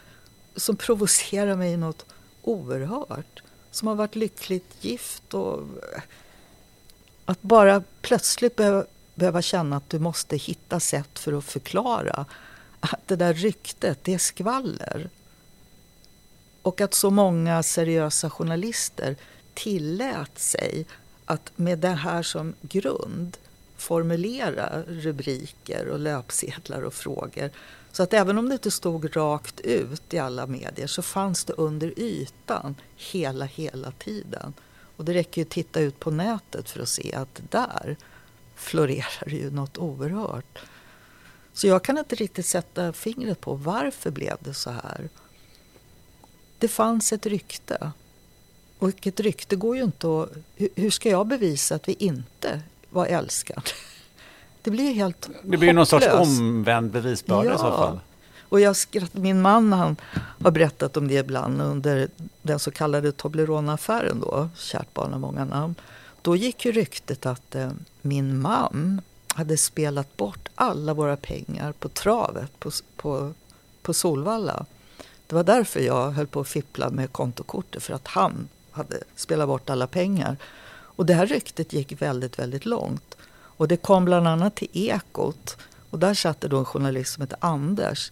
som 0.56 0.76
provocerar 0.76 1.56
mig 1.56 1.78
något 1.78 2.06
oerhört. 2.42 3.44
Som 3.72 3.88
har 3.88 3.96
varit 3.96 4.16
lyckligt 4.16 4.76
gift 4.82 5.34
och 5.34 5.60
eh, 5.62 6.02
att 7.26 7.42
bara 7.42 7.84
plötsligt 8.02 8.56
behöva 8.56 8.86
behöva 9.16 9.42
känna 9.42 9.78
att 9.78 9.90
du 9.90 10.00
måste 10.00 10.36
hitta 10.36 10.80
sätt 10.80 11.20
för 11.20 11.34
att 11.34 11.46
förklara 11.46 12.26
att 12.80 13.08
det 13.08 13.16
där 13.16 13.34
ryktet, 13.34 14.00
det 14.04 14.14
är 14.14 14.18
skvaller. 14.18 15.10
Och 16.62 16.82
att 16.82 16.94
så 16.94 17.10
många 17.10 17.64
seriösa 17.64 18.30
journalister 18.30 19.16
tillät 19.54 20.40
sig 20.40 20.86
att 21.26 21.52
med 21.56 21.80
det 21.80 21.90
här 21.90 22.24
som 22.24 22.54
grund 22.62 23.38
formulera 23.78 24.84
rubriker 24.88 25.88
och 25.88 26.00
löpsedlar 26.00 26.82
och 26.82 26.94
frågor. 26.94 27.50
Så 27.92 28.04
att 28.04 28.14
även 28.14 28.38
om 28.38 28.50
det 28.50 28.54
inte 28.54 28.72
stod 28.72 29.18
rakt 29.18 29.60
ut 29.60 30.14
i 30.14 30.20
alla 30.20 30.48
medier 30.48 30.88
så 30.88 31.02
fanns 31.02 31.46
det 31.46 31.54
under 31.54 32.00
ytan 32.00 32.76
hela, 32.96 33.46
hela 33.46 33.92
tiden. 33.92 34.54
Och 34.98 35.06
det 35.06 35.14
räcker 35.14 35.42
ju 35.42 35.46
att 35.46 35.52
titta 35.52 35.80
ut 35.80 36.00
på 36.00 36.12
nätet 36.12 36.70
för 36.70 36.80
att 36.80 36.90
se 36.90 37.14
att 37.14 37.42
där 37.50 37.98
florerar 38.56 39.30
ju 39.30 39.52
något 39.52 39.78
oerhört. 39.78 40.60
Så 41.54 41.68
jag 41.68 41.84
kan 41.84 41.98
inte 41.98 42.16
riktigt 42.16 42.46
sätta 42.46 42.94
fingret 42.94 43.42
på 43.42 43.54
varför 43.54 44.12
blev 44.12 44.38
det 44.40 44.54
så 44.54 44.70
här. 44.70 45.10
Det 46.60 46.68
fanns 46.68 47.14
ett 47.14 47.26
rykte. 47.26 47.92
Och 48.80 49.08
ett 49.08 49.20
rykte 49.20 49.56
går 49.56 49.78
ju 49.78 49.84
inte 49.84 50.08
att... 50.08 50.30
Hur 50.76 50.90
ska 50.90 51.10
jag 51.10 51.28
bevisa 51.28 51.76
att 51.76 51.90
vi 51.90 51.96
inte 52.00 52.62
var 52.90 53.06
älskade? 53.06 53.62
Det 54.62 54.72
blir 54.72 54.84
ju 54.84 54.94
helt 54.94 55.30
Det 55.44 55.58
blir 55.58 55.74
någon 55.74 55.86
sorts 55.86 56.08
omvänd 56.08 56.92
bevisbörda 56.92 57.50
ja. 57.50 57.56
i 57.56 57.58
så 57.58 57.72
fall. 57.72 58.00
Och 58.50 58.60
jag 58.60 58.76
skratt, 58.76 59.14
min 59.14 59.42
man 59.42 59.74
han 59.74 59.96
har 60.44 60.52
berättat 60.52 60.98
om 60.98 61.08
det 61.08 61.14
ibland 61.14 61.62
under 61.62 62.08
den 62.42 62.60
så 62.60 62.72
kallade 62.72 63.12
Toblerone-affären 63.12 64.20
då, 64.20 64.50
kärt 64.56 64.94
barn 64.94 65.12
har 65.12 65.20
många 65.20 65.46
namn. 65.46 65.76
Då 66.22 66.36
gick 66.36 66.66
ju 66.66 66.72
ryktet 66.72 67.26
att 67.26 67.56
eh, 67.56 67.72
min 68.02 68.42
man 68.42 69.02
hade 69.28 69.58
spelat 69.58 70.18
bort 70.18 70.50
alla 70.56 70.94
våra 70.94 71.18
pengar 71.18 71.72
på 71.72 71.90
travet 71.90 72.60
på, 72.60 72.72
på, 72.96 73.34
på 73.82 73.94
Solvalla. 73.94 74.66
Det 75.28 75.36
var 75.36 75.44
därför 75.44 75.80
jag 75.80 76.12
höll 76.12 76.28
på 76.28 76.40
att 76.40 76.48
fippla 76.48 76.90
med 76.90 77.12
kontokortet, 77.12 77.84
för 77.84 77.94
att 77.94 78.08
han 78.08 78.48
hade 78.76 79.00
spelat 79.16 79.48
bort 79.48 79.70
alla 79.70 79.88
pengar. 79.88 80.38
Och 80.72 81.06
det 81.06 81.14
här 81.14 81.26
ryktet 81.26 81.74
gick 81.74 82.02
väldigt, 82.02 82.40
väldigt 82.40 82.66
långt. 82.66 83.16
Och 83.58 83.68
det 83.68 83.78
kom 83.78 84.06
bland 84.06 84.28
annat 84.28 84.56
till 84.56 84.68
Ekot. 84.74 85.58
Och 85.90 86.00
där 86.00 86.14
satt 86.14 86.42
det 86.42 86.48
då 86.48 86.58
en 86.58 86.66
journalist 86.66 87.14
som 87.14 87.22
hette 87.22 87.36
Anders. 87.40 88.12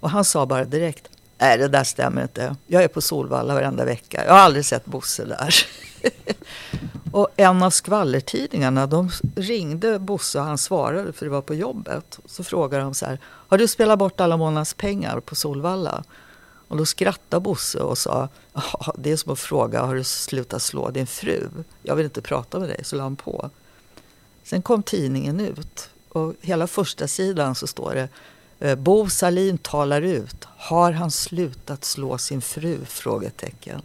Och 0.00 0.10
han 0.10 0.24
sa 0.24 0.46
bara 0.46 0.64
direkt, 0.64 1.08
Nej, 1.42 1.58
det 1.58 1.68
där 1.68 1.84
stämmer 1.84 2.22
inte. 2.22 2.56
Jag 2.66 2.82
är 2.82 2.88
på 2.88 3.00
Solvalla 3.00 3.54
varenda 3.54 3.84
vecka. 3.84 4.24
Jag 4.24 4.32
har 4.32 4.40
aldrig 4.40 4.64
sett 4.64 4.84
Bosse 4.84 5.24
där. 5.24 5.54
och 7.12 7.28
en 7.36 7.62
av 7.62 7.70
skvallertidningarna, 7.70 8.86
de 8.86 9.10
ringde 9.36 9.98
Bosse 9.98 10.38
och 10.38 10.44
han 10.44 10.58
svarade 10.58 11.12
för 11.12 11.26
det 11.26 11.30
var 11.30 11.42
på 11.42 11.54
jobbet. 11.54 12.18
Så 12.26 12.44
frågade 12.44 12.82
de 12.82 12.94
så 12.94 13.06
här, 13.06 13.18
har 13.24 13.58
du 13.58 13.68
spelat 13.68 13.98
bort 13.98 14.20
alla 14.20 14.36
månadspengar 14.36 15.20
på 15.20 15.34
Solvalla? 15.34 16.04
Och 16.72 16.78
då 16.78 16.86
skrattade 16.86 17.40
Bosse 17.40 17.78
och 17.78 17.98
sa, 17.98 18.28
det 18.96 19.10
är 19.12 19.16
som 19.16 19.32
att 19.32 19.38
fråga, 19.38 19.82
har 19.82 19.94
du 19.94 20.04
slutat 20.04 20.62
slå 20.62 20.90
din 20.90 21.06
fru? 21.06 21.48
Jag 21.82 21.96
vill 21.96 22.04
inte 22.04 22.22
prata 22.22 22.58
med 22.58 22.68
dig, 22.68 22.84
så 22.84 22.96
la 22.96 23.02
han 23.02 23.16
på. 23.16 23.50
Sen 24.44 24.62
kom 24.62 24.82
tidningen 24.82 25.40
ut 25.40 25.90
och 26.08 26.34
hela 26.40 26.66
första 26.66 27.08
sidan 27.08 27.54
så 27.54 27.66
står 27.66 27.94
det 27.94 28.08
eh, 28.58 28.78
Bo 28.78 29.08
Salin 29.08 29.58
talar 29.58 30.02
ut. 30.02 30.44
Har 30.44 30.92
han 30.92 31.10
slutat 31.10 31.84
slå 31.84 32.18
sin 32.18 32.42
fru? 32.42 32.84
Frågetecken. 32.84 33.82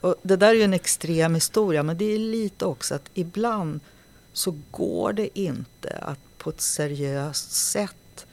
Och 0.00 0.14
det 0.22 0.36
där 0.36 0.48
är 0.48 0.54
ju 0.54 0.62
en 0.62 0.74
extrem 0.74 1.34
historia 1.34 1.82
men 1.82 1.98
det 1.98 2.14
är 2.14 2.18
lite 2.18 2.64
också 2.64 2.94
att 2.94 3.10
ibland 3.14 3.80
så 4.32 4.54
går 4.70 5.12
det 5.12 5.38
inte 5.38 5.98
att 6.02 6.38
på 6.38 6.50
ett 6.50 6.60
seriöst 6.60 7.52
sätt 7.52 8.26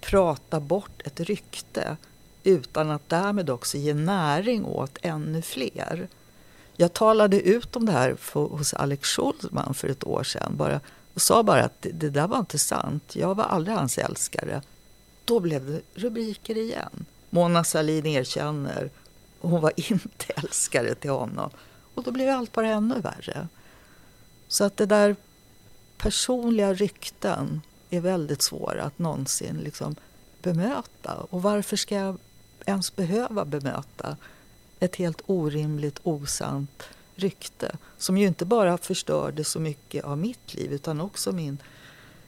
prata 0.00 0.60
bort 0.60 1.02
ett 1.04 1.20
rykte 1.20 1.96
utan 2.44 2.90
att 2.90 3.08
därmed 3.08 3.50
också 3.50 3.78
ge 3.78 3.94
näring 3.94 4.64
åt 4.64 4.98
ännu 5.02 5.42
fler. 5.42 6.08
Jag 6.76 6.92
talade 6.92 7.40
ut 7.40 7.76
om 7.76 7.86
det 7.86 7.92
här 7.92 8.14
för, 8.14 8.40
hos 8.40 8.74
Alex 8.74 9.08
Schulman 9.08 9.74
för 9.74 9.88
ett 9.88 10.04
år 10.04 10.24
sedan 10.24 10.56
bara, 10.56 10.80
och 11.14 11.22
sa 11.22 11.42
bara 11.42 11.64
att 11.64 11.82
det, 11.82 11.90
det 11.90 12.10
där 12.10 12.26
var 12.26 12.38
inte 12.38 12.58
sant. 12.58 13.16
Jag 13.16 13.34
var 13.34 13.44
aldrig 13.44 13.76
hans 13.76 13.98
älskare. 13.98 14.62
Då 15.24 15.40
blev 15.40 15.66
det 15.66 15.80
rubriker 15.94 16.58
igen. 16.58 17.04
Mona 17.30 17.64
Sahlin 17.64 18.06
erkänner 18.06 18.90
hon 19.42 19.60
var 19.60 19.72
inte 19.76 20.32
älskare 20.36 20.94
till 20.94 21.10
honom. 21.10 21.50
Och 21.94 22.02
då 22.02 22.10
blev 22.10 22.28
allt 22.28 22.52
bara 22.52 22.68
ännu 22.68 23.00
värre. 23.00 23.48
Så 24.48 24.64
att 24.64 24.76
det 24.76 24.86
där 24.86 25.16
personliga 25.98 26.74
rykten 26.74 27.60
är 27.90 28.00
väldigt 28.00 28.42
svåra 28.42 28.82
att 28.82 28.98
någonsin 28.98 29.56
liksom 29.56 29.96
bemöta. 30.42 31.14
Och 31.30 31.42
varför 31.42 31.76
ska 31.76 31.94
jag 31.94 32.18
ens 32.66 32.96
behöva 32.96 33.44
bemöta 33.44 34.16
ett 34.80 34.96
helt 34.96 35.22
orimligt, 35.26 36.00
osant 36.02 36.82
rykte 37.14 37.76
som 37.98 38.18
ju 38.18 38.26
inte 38.26 38.44
bara 38.44 38.78
förstörde 38.78 39.44
så 39.44 39.60
mycket 39.60 40.04
av 40.04 40.18
mitt 40.18 40.54
liv 40.54 40.72
utan 40.72 41.00
också 41.00 41.32
min 41.32 41.58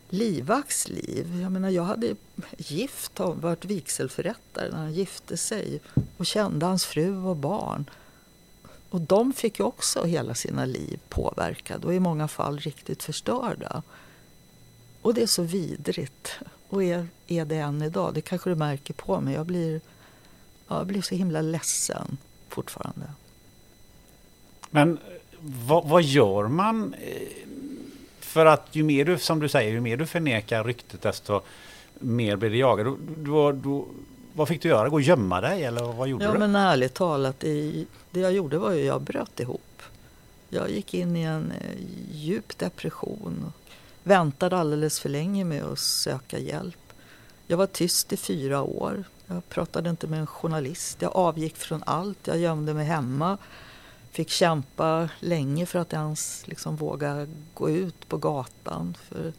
livvakts 0.08 0.88
liv. 0.88 1.40
Jag 1.42 1.52
menar, 1.52 1.70
jag 1.70 1.84
hade 1.84 2.14
gift 2.56 3.18
honom, 3.18 3.40
varit 3.40 3.64
vigselförrättare 3.64 4.70
när 4.70 4.78
han 4.78 4.92
gifte 4.92 5.36
sig 5.36 5.80
och 6.16 6.26
kände 6.26 6.66
hans 6.66 6.84
fru 6.84 7.16
och 7.16 7.36
barn. 7.36 7.90
Och 8.90 9.00
de 9.00 9.32
fick 9.32 9.58
ju 9.58 9.64
också 9.64 10.04
hela 10.04 10.34
sina 10.34 10.64
liv 10.64 11.00
påverkade 11.08 11.86
och 11.86 11.94
i 11.94 12.00
många 12.00 12.28
fall 12.28 12.58
riktigt 12.58 13.02
förstörda. 13.02 13.82
Och 15.02 15.14
det 15.14 15.22
är 15.22 15.26
så 15.26 15.42
vidrigt 15.42 16.38
och 16.68 16.84
är, 16.84 17.08
är 17.26 17.44
det 17.44 17.56
än 17.56 17.82
idag. 17.82 18.14
Det 18.14 18.20
kanske 18.20 18.50
du 18.50 18.56
märker 18.56 18.94
på 18.94 19.20
mig. 19.20 19.34
Jag 19.34 19.46
blir, 19.46 19.80
ja, 20.68 20.78
jag 20.78 20.86
blir 20.86 21.02
så 21.02 21.14
himla 21.14 21.40
ledsen 21.40 22.16
fortfarande. 22.48 23.06
Men 24.70 24.98
vad, 25.40 25.84
vad 25.84 26.02
gör 26.02 26.48
man? 26.48 26.94
För 28.20 28.46
att 28.46 28.68
ju 28.72 28.82
mer 28.82 29.04
du, 29.04 29.18
som 29.18 29.40
du 29.40 29.48
säger, 29.48 29.72
ju 29.72 29.80
mer 29.80 29.96
du 29.96 30.06
förnekar 30.06 30.64
ryktet 30.64 31.02
desto 31.02 31.40
mer 31.98 32.36
blir 32.36 32.50
det 32.50 32.56
jagat. 32.56 32.86
Då, 32.86 32.96
då, 33.16 33.52
då, 33.52 33.86
vad 34.32 34.48
fick 34.48 34.62
du 34.62 34.68
göra? 34.68 34.88
Gå 34.88 34.94
och 34.94 35.02
gömma 35.02 35.40
dig 35.40 35.64
eller 35.64 35.92
vad 35.92 36.08
gjorde 36.08 36.24
ja, 36.24 36.30
du? 36.30 36.36
Ja 36.36 36.38
men 36.38 36.56
ärligt 36.56 36.94
talat, 36.94 37.40
det, 37.40 37.84
det 38.10 38.20
jag 38.20 38.32
gjorde 38.32 38.58
var 38.58 38.72
ju 38.72 38.84
jag 38.84 39.02
bröt 39.02 39.40
ihop. 39.40 39.82
Jag 40.48 40.70
gick 40.70 40.94
in 40.94 41.16
i 41.16 41.22
en 41.22 41.50
eh, 41.50 41.80
djup 42.12 42.58
depression. 42.58 43.44
Och 43.46 43.70
väntade 44.02 44.56
alldeles 44.56 45.00
för 45.00 45.08
länge 45.08 45.44
med 45.44 45.64
att 45.64 45.78
söka 45.78 46.38
hjälp. 46.38 46.92
Jag 47.46 47.56
var 47.56 47.66
tyst 47.66 48.12
i 48.12 48.16
fyra 48.16 48.62
år. 48.62 49.04
Jag 49.26 49.48
pratade 49.48 49.90
inte 49.90 50.06
med 50.06 50.20
en 50.20 50.26
journalist. 50.26 51.02
Jag 51.02 51.16
avgick 51.16 51.56
från 51.56 51.82
allt. 51.86 52.26
Jag 52.26 52.38
gömde 52.38 52.74
mig 52.74 52.86
hemma. 52.86 53.38
Fick 54.10 54.30
kämpa 54.30 55.08
länge 55.20 55.66
för 55.66 55.78
att 55.78 55.92
ens 55.92 56.46
liksom 56.46 56.76
våga 56.76 57.26
gå 57.54 57.70
ut 57.70 58.08
på 58.08 58.16
gatan. 58.16 58.96
För 59.08 59.32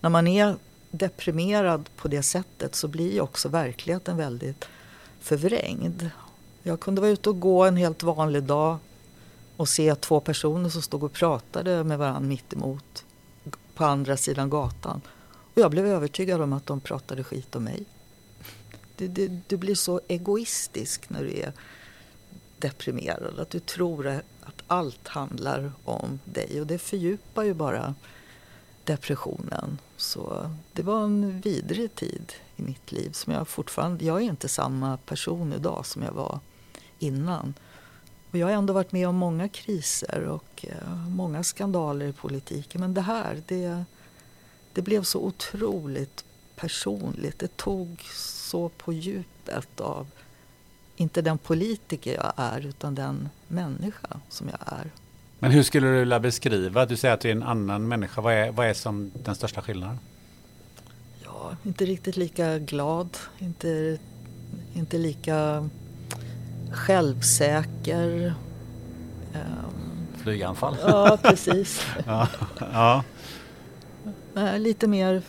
när 0.00 0.10
man 0.10 0.26
är 0.26 0.56
deprimerad 0.90 1.88
på 1.96 2.08
det 2.08 2.22
sättet 2.22 2.74
så 2.74 2.88
blir 2.88 3.20
också 3.20 3.48
verkligheten 3.48 4.16
väldigt 4.16 4.64
förvrängd. 5.20 6.10
Jag 6.62 6.80
kunde 6.80 7.00
vara 7.00 7.10
ute 7.10 7.28
och 7.28 7.40
gå 7.40 7.64
en 7.64 7.76
helt 7.76 8.02
vanlig 8.02 8.42
dag 8.42 8.78
och 9.56 9.68
se 9.68 9.94
två 9.94 10.20
personer 10.20 10.68
som 10.68 10.82
stod 10.82 11.02
och 11.02 11.12
pratade 11.12 11.84
med 11.84 11.98
varandra 11.98 12.20
mitt 12.20 12.52
emot 12.52 13.04
på 13.74 13.84
andra 13.84 14.16
sidan 14.16 14.50
gatan. 14.50 15.00
Och 15.54 15.58
jag 15.58 15.70
blev 15.70 15.86
övertygad 15.86 16.40
om 16.40 16.52
att 16.52 16.66
de 16.66 16.80
pratade 16.80 17.24
skit 17.24 17.56
om 17.56 17.64
mig. 17.64 17.84
Du, 18.96 19.08
du, 19.08 19.40
du 19.46 19.56
blir 19.56 19.74
så 19.74 20.00
egoistisk 20.08 21.10
när 21.10 21.22
du 21.22 21.38
är 21.38 21.52
deprimerad. 22.58 23.38
Att 23.38 23.50
du 23.50 23.60
tror 23.60 24.06
att 24.06 24.62
allt 24.66 25.08
handlar 25.08 25.72
om 25.84 26.20
dig. 26.24 26.60
Och 26.60 26.66
det 26.66 26.78
fördjupar 26.78 27.42
ju 27.42 27.54
bara 27.54 27.94
depressionen. 28.84 29.78
Så 29.96 30.50
det 30.72 30.82
var 30.82 31.04
en 31.04 31.40
vidrig 31.40 31.94
tid 31.94 32.32
i 32.56 32.62
mitt 32.62 32.92
liv. 32.92 33.10
Som 33.12 33.32
jag 33.32 33.48
fortfarande, 33.48 34.04
jag 34.04 34.16
är 34.16 34.24
inte 34.24 34.48
samma 34.48 34.96
person 34.96 35.52
idag 35.52 35.86
som 35.86 36.02
jag 36.02 36.12
var 36.12 36.40
innan. 36.98 37.54
Och 38.30 38.38
jag 38.38 38.46
har 38.46 38.54
ändå 38.54 38.72
varit 38.72 38.92
med 38.92 39.08
om 39.08 39.16
många 39.16 39.48
kriser 39.48 40.24
och 40.24 40.66
eh, 40.68 41.08
många 41.08 41.42
skandaler 41.42 42.06
i 42.06 42.12
politiken. 42.12 42.80
Men 42.80 42.94
det 42.94 43.00
här, 43.00 43.42
det, 43.46 43.84
det 44.72 44.82
blev 44.82 45.02
så 45.02 45.20
otroligt 45.20 46.24
personligt. 46.56 47.38
Det 47.38 47.56
tog 47.56 48.00
så 48.52 48.68
på 48.68 48.92
djupet 48.92 49.80
av, 49.80 50.06
inte 50.96 51.22
den 51.22 51.38
politiker 51.38 52.14
jag 52.14 52.32
är, 52.36 52.66
utan 52.66 52.94
den 52.94 53.28
människa 53.48 54.20
som 54.28 54.48
jag 54.48 54.58
är. 54.66 54.90
Men 55.38 55.50
hur 55.50 55.62
skulle 55.62 55.86
du 55.86 55.98
vilja 55.98 56.20
beskriva, 56.20 56.86
du 56.86 56.96
säger 56.96 57.14
att 57.14 57.20
du 57.20 57.28
är 57.28 57.32
en 57.32 57.42
annan 57.42 57.88
människa, 57.88 58.20
vad 58.20 58.34
är, 58.34 58.50
vad 58.50 58.66
är 58.66 58.74
som 58.74 59.10
den 59.24 59.34
största 59.34 59.62
skillnaden? 59.62 59.98
Ja, 61.24 61.56
inte 61.62 61.84
riktigt 61.84 62.16
lika 62.16 62.58
glad, 62.58 63.16
inte, 63.38 63.98
inte 64.74 64.98
lika 64.98 65.68
självsäker. 66.72 68.34
Um, 69.34 70.06
Flyganfall? 70.22 70.76
Ja, 70.82 71.18
precis. 71.22 71.86
ja, 72.06 72.28
ja. 72.58 73.02
Lite 74.58 74.86
mer 74.86 75.22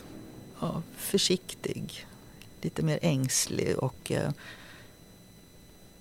ja, 0.59 0.81
försiktig, 0.97 2.05
lite 2.63 2.83
mer 2.83 2.99
ängslig 3.01 3.77
och 3.77 4.11
eh, 4.11 4.29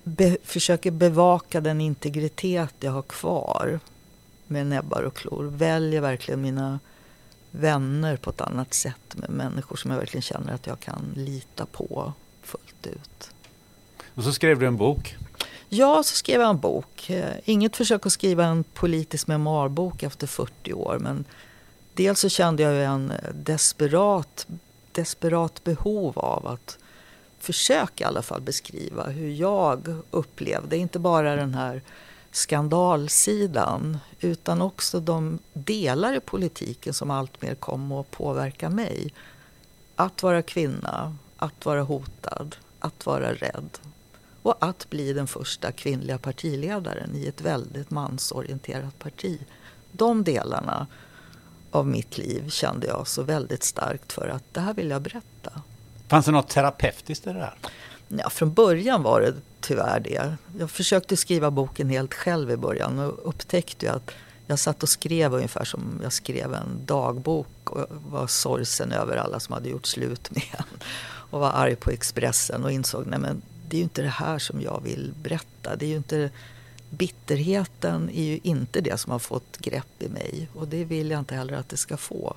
be, 0.04 0.36
försöker 0.44 0.90
bevaka 0.90 1.60
den 1.60 1.80
integritet 1.80 2.74
jag 2.80 2.92
har 2.92 3.02
kvar 3.02 3.80
med 4.46 4.66
näbbar 4.66 5.02
och 5.02 5.14
klor. 5.14 5.44
Väljer 5.44 6.00
verkligen 6.00 6.42
mina 6.42 6.80
vänner 7.50 8.16
på 8.16 8.30
ett 8.30 8.40
annat 8.40 8.74
sätt 8.74 9.14
med 9.14 9.30
människor 9.30 9.76
som 9.76 9.90
jag 9.90 9.98
verkligen 9.98 10.22
känner 10.22 10.54
att 10.54 10.66
jag 10.66 10.80
kan 10.80 11.12
lita 11.16 11.66
på 11.66 12.12
fullt 12.42 12.86
ut. 12.86 13.30
Och 14.14 14.24
så 14.24 14.32
skrev 14.32 14.58
du 14.58 14.66
en 14.66 14.76
bok. 14.76 15.16
Ja, 15.68 16.02
så 16.02 16.14
skrev 16.14 16.40
jag 16.40 16.50
en 16.50 16.58
bok. 16.58 17.10
Eh, 17.10 17.34
inget 17.44 17.76
försök 17.76 18.06
att 18.06 18.12
skriva 18.12 18.44
en 18.44 18.64
politisk 18.64 19.26
memoarbok 19.26 20.02
efter 20.02 20.26
40 20.26 20.72
år 20.72 20.98
men 21.00 21.24
dels 21.94 22.20
så 22.20 22.28
kände 22.28 22.62
jag 22.62 22.84
en 22.84 23.12
desperat, 23.34 24.46
desperat 24.94 25.64
behov 25.64 26.18
av 26.18 26.46
att 26.46 26.78
försöka 27.38 28.04
i 28.04 28.06
alla 28.06 28.22
fall 28.22 28.40
beskriva 28.40 29.06
hur 29.06 29.30
jag 29.30 30.02
upplevde, 30.10 30.76
inte 30.76 30.98
bara 30.98 31.36
den 31.36 31.54
här 31.54 31.82
skandalsidan 32.30 33.98
utan 34.20 34.62
också 34.62 35.00
de 35.00 35.38
delar 35.52 36.16
i 36.16 36.20
politiken 36.20 36.94
som 36.94 37.10
alltmer 37.10 37.54
kom 37.54 37.92
att 37.92 38.10
påverka 38.10 38.70
mig. 38.70 39.14
Att 39.96 40.22
vara 40.22 40.42
kvinna, 40.42 41.16
att 41.36 41.66
vara 41.66 41.82
hotad, 41.82 42.56
att 42.78 43.06
vara 43.06 43.34
rädd 43.34 43.78
och 44.42 44.56
att 44.58 44.90
bli 44.90 45.12
den 45.12 45.26
första 45.26 45.72
kvinnliga 45.72 46.18
partiledaren 46.18 47.10
i 47.14 47.26
ett 47.26 47.40
väldigt 47.40 47.90
mansorienterat 47.90 48.98
parti. 48.98 49.40
De 49.92 50.24
delarna 50.24 50.86
av 51.72 51.86
mitt 51.86 52.18
liv 52.18 52.50
kände 52.50 52.86
jag 52.86 53.08
så 53.08 53.22
väldigt 53.22 53.64
starkt 53.64 54.12
för 54.12 54.28
att 54.28 54.44
det 54.52 54.60
här 54.60 54.74
vill 54.74 54.90
jag 54.90 55.02
berätta. 55.02 55.62
Fanns 56.08 56.26
det 56.26 56.32
något 56.32 56.48
terapeutiskt 56.48 57.26
i 57.26 57.32
det 57.32 57.38
där? 57.38 57.54
Ja, 58.08 58.30
från 58.30 58.52
början 58.52 59.02
var 59.02 59.20
det 59.20 59.34
tyvärr 59.60 60.00
det. 60.00 60.36
Jag 60.58 60.70
försökte 60.70 61.16
skriva 61.16 61.50
boken 61.50 61.88
helt 61.88 62.14
själv 62.14 62.50
i 62.50 62.56
början 62.56 62.98
och 62.98 63.28
upptäckte 63.28 63.92
att 63.92 64.10
jag 64.46 64.58
satt 64.58 64.82
och 64.82 64.88
skrev 64.88 65.34
ungefär 65.34 65.64
som 65.64 66.00
jag 66.02 66.12
skrev 66.12 66.54
en 66.54 66.86
dagbok 66.86 67.70
och 67.70 67.86
var 68.10 68.26
sorgsen 68.26 68.92
över 68.92 69.16
alla 69.16 69.40
som 69.40 69.52
hade 69.52 69.68
gjort 69.68 69.86
slut 69.86 70.30
med 70.30 70.44
en 70.52 70.64
och 71.04 71.40
var 71.40 71.50
arg 71.50 71.76
på 71.76 71.90
Expressen 71.90 72.64
och 72.64 72.72
insåg 72.72 73.06
nej 73.06 73.20
det 73.68 73.76
är 73.76 73.78
ju 73.78 73.84
inte 73.84 74.02
det 74.02 74.08
här 74.08 74.38
som 74.38 74.60
jag 74.60 74.80
vill 74.84 75.12
berätta. 75.22 75.76
Det 75.76 75.84
är 75.84 75.88
ju 75.88 75.96
inte, 75.96 76.30
bitterheten 76.98 78.10
är 78.10 78.24
ju 78.24 78.40
inte 78.42 78.80
det 78.80 79.00
som 79.00 79.12
har 79.12 79.18
fått 79.18 79.58
grepp 79.58 80.02
i 80.02 80.08
mig 80.08 80.48
och 80.54 80.68
det 80.68 80.84
vill 80.84 81.10
jag 81.10 81.18
inte 81.18 81.34
heller 81.34 81.54
att 81.54 81.68
det 81.68 81.76
ska 81.76 81.96
få. 81.96 82.36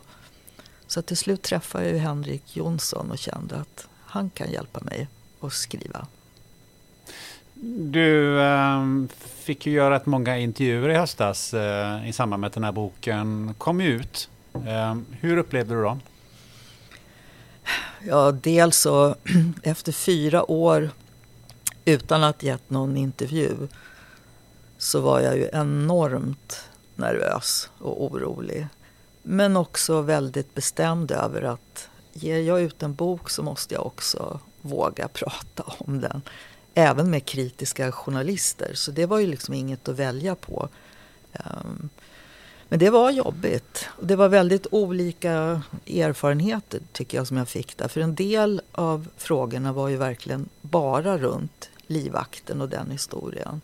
Så 0.88 1.02
till 1.02 1.18
slut 1.18 1.42
träffade 1.42 1.84
jag 1.84 1.94
ju 1.94 2.00
Henrik 2.00 2.58
Jonsson 2.58 3.12
och 3.12 3.18
kände 3.18 3.56
att 3.56 3.88
han 4.06 4.30
kan 4.30 4.52
hjälpa 4.52 4.80
mig 4.80 5.08
att 5.42 5.54
skriva. 5.54 6.08
Du 7.78 8.42
eh, 8.42 8.84
fick 9.20 9.66
ju 9.66 9.72
göra 9.72 9.96
rätt 9.96 10.06
många 10.06 10.38
intervjuer 10.38 10.90
i 10.90 10.96
höstas 10.96 11.54
eh, 11.54 12.10
i 12.10 12.14
samband 12.14 12.42
med 12.42 12.48
att 12.48 12.54
den 12.54 12.64
här 12.64 12.72
boken 12.72 13.54
kom 13.58 13.82
ut. 13.82 14.30
Eh, 14.54 14.96
hur 15.12 15.38
upplevde 15.38 15.76
du 15.76 15.84
dem? 15.84 16.02
Ja, 18.02 18.32
dels 18.32 18.78
så 18.78 19.16
efter 19.64 19.92
fyra 19.92 20.52
år 20.52 20.90
utan 21.86 22.24
att 22.24 22.44
gett 22.44 22.70
någon 22.70 22.98
intervju 22.98 23.68
så 24.78 25.00
var 25.00 25.20
jag 25.20 25.38
ju 25.38 25.50
enormt 25.54 26.70
nervös 26.96 27.70
och 27.78 28.04
orolig. 28.04 28.68
Men 29.24 29.58
också 29.58 30.02
väldigt 30.02 30.54
bestämd 30.54 31.12
över 31.12 31.42
att 31.42 31.90
ger 32.14 32.40
jag 32.40 32.62
ut 32.62 32.84
en 32.84 32.94
bok 32.94 33.30
så 33.30 33.44
måste 33.44 33.74
jag 33.74 33.86
också 33.86 34.40
våga 34.62 35.08
prata 35.14 35.64
om 35.78 36.02
den. 36.02 36.22
Även 36.74 37.10
med 37.10 37.26
kritiska 37.26 37.92
journalister. 37.92 38.72
Så 38.74 38.92
det 38.92 39.06
var 39.06 39.20
ju 39.20 39.28
liksom 39.28 39.54
inget 39.54 39.88
att 39.88 40.00
välja 40.00 40.36
på. 40.36 40.70
Ehm, 41.34 41.90
men 42.70 42.80
det 42.80 42.90
var 42.90 43.12
jobbigt. 43.12 43.90
Det 44.02 44.16
var 44.16 44.30
väldigt 44.30 44.68
olika 44.72 45.62
erfarenheter 45.88 46.80
tycker 46.92 47.18
jag 47.18 47.28
som 47.28 47.38
jag 47.38 47.48
fick 47.48 47.78
där. 47.78 47.88
För 47.88 48.02
en 48.02 48.16
del 48.16 48.62
av 48.72 49.08
frågorna 49.18 49.74
var 49.74 49.90
ju 49.90 49.98
verkligen 49.98 50.50
bara 50.62 51.18
runt 51.18 51.70
livvakten 51.88 52.62
och 52.62 52.70
den 52.70 52.92
historien. 52.92 53.62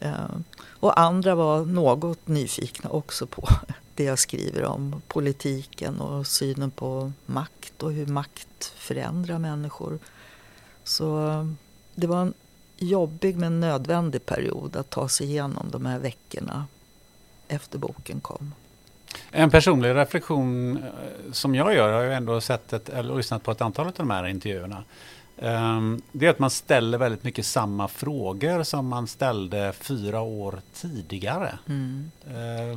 Eh, 0.00 0.36
och 0.80 1.00
andra 1.00 1.34
var 1.34 1.64
något 1.64 2.28
nyfikna 2.28 2.90
också 2.90 3.26
på 3.26 3.48
det 3.94 4.04
jag 4.04 4.18
skriver 4.18 4.64
om. 4.64 5.02
Politiken 5.08 6.00
och 6.00 6.26
synen 6.26 6.70
på 6.70 7.12
makt 7.26 7.82
och 7.82 7.92
hur 7.92 8.06
makt 8.06 8.72
förändrar 8.76 9.38
människor. 9.38 9.98
Så 10.84 11.28
eh, 11.28 11.46
det 11.94 12.06
var 12.06 12.20
en 12.20 12.34
jobbig 12.76 13.36
men 13.36 13.60
nödvändig 13.60 14.26
period 14.26 14.76
att 14.76 14.90
ta 14.90 15.08
sig 15.08 15.26
igenom 15.26 15.70
de 15.70 15.86
här 15.86 15.98
veckorna 15.98 16.66
efter 17.48 17.78
boken 17.78 18.20
kom. 18.20 18.54
En 19.30 19.50
personlig 19.50 19.94
reflektion 19.94 20.76
eh, 20.76 21.32
som 21.32 21.54
jag 21.54 21.74
gör, 21.74 21.88
jag 21.88 21.96
har 21.96 22.04
ju 22.04 22.12
ändå 22.12 22.40
sett 22.40 22.72
ett, 22.72 22.88
eller 22.88 23.16
lyssnat 23.16 23.42
på 23.42 23.50
ett 23.50 23.60
antal 23.60 23.86
av 23.86 23.92
de 23.96 24.10
här 24.10 24.26
intervjuerna. 24.26 24.84
Ehm, 25.38 26.02
det 26.12 26.26
är 26.26 26.30
att 26.30 26.38
man 26.38 26.50
ställer 26.50 26.98
väldigt 26.98 27.24
mycket 27.24 27.46
samma 27.46 27.88
frågor 27.88 28.62
som 28.62 28.88
man 28.88 29.06
ställde 29.06 29.72
fyra 29.72 30.20
år 30.20 30.60
tidigare. 30.74 31.58
Mm. 31.68 32.10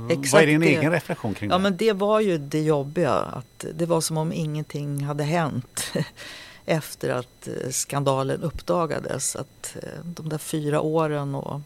Exakt 0.10 0.34
Vad 0.34 0.42
är 0.42 0.48
din 0.48 0.62
det. 0.62 0.68
egen 0.68 0.92
reflektion 0.92 1.34
kring 1.34 1.50
ja, 1.50 1.58
det? 1.58 1.64
Men 1.64 1.78
det 1.78 1.94
var 1.94 2.20
ju 2.20 2.38
det 2.38 2.62
jobbiga. 2.62 3.14
Att 3.14 3.66
det 3.74 3.86
var 3.86 4.02
som 4.02 4.18
om 4.18 4.34
ingenting 4.34 5.04
hade 5.04 5.24
hänt 5.24 5.92
efter 6.66 7.10
att 7.10 7.48
eh, 7.48 7.70
skandalen 7.72 8.42
uppdagades. 8.42 9.36
Att 9.36 9.76
eh, 9.84 10.04
de 10.04 10.30
där 10.30 10.38
fyra 10.38 10.82
åren 10.82 11.36
och 11.36 11.62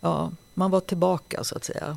ja, 0.00 0.30
man 0.54 0.70
var 0.70 0.80
tillbaka 0.80 1.44
så 1.44 1.56
att 1.56 1.64
säga. 1.64 1.96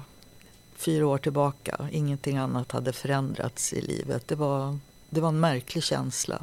Fyra 0.77 1.07
år 1.07 1.18
tillbaka. 1.18 1.89
Ingenting 1.91 2.38
annat 2.38 2.72
hade 2.72 2.94
förändrats 2.94 3.73
i 3.73 3.81
livet. 3.81 4.27
Det 4.27 4.35
var, 4.35 4.77
det 5.10 5.22
var 5.22 5.30
en 5.30 5.39
märklig 5.39 5.84
känsla. 5.84 6.41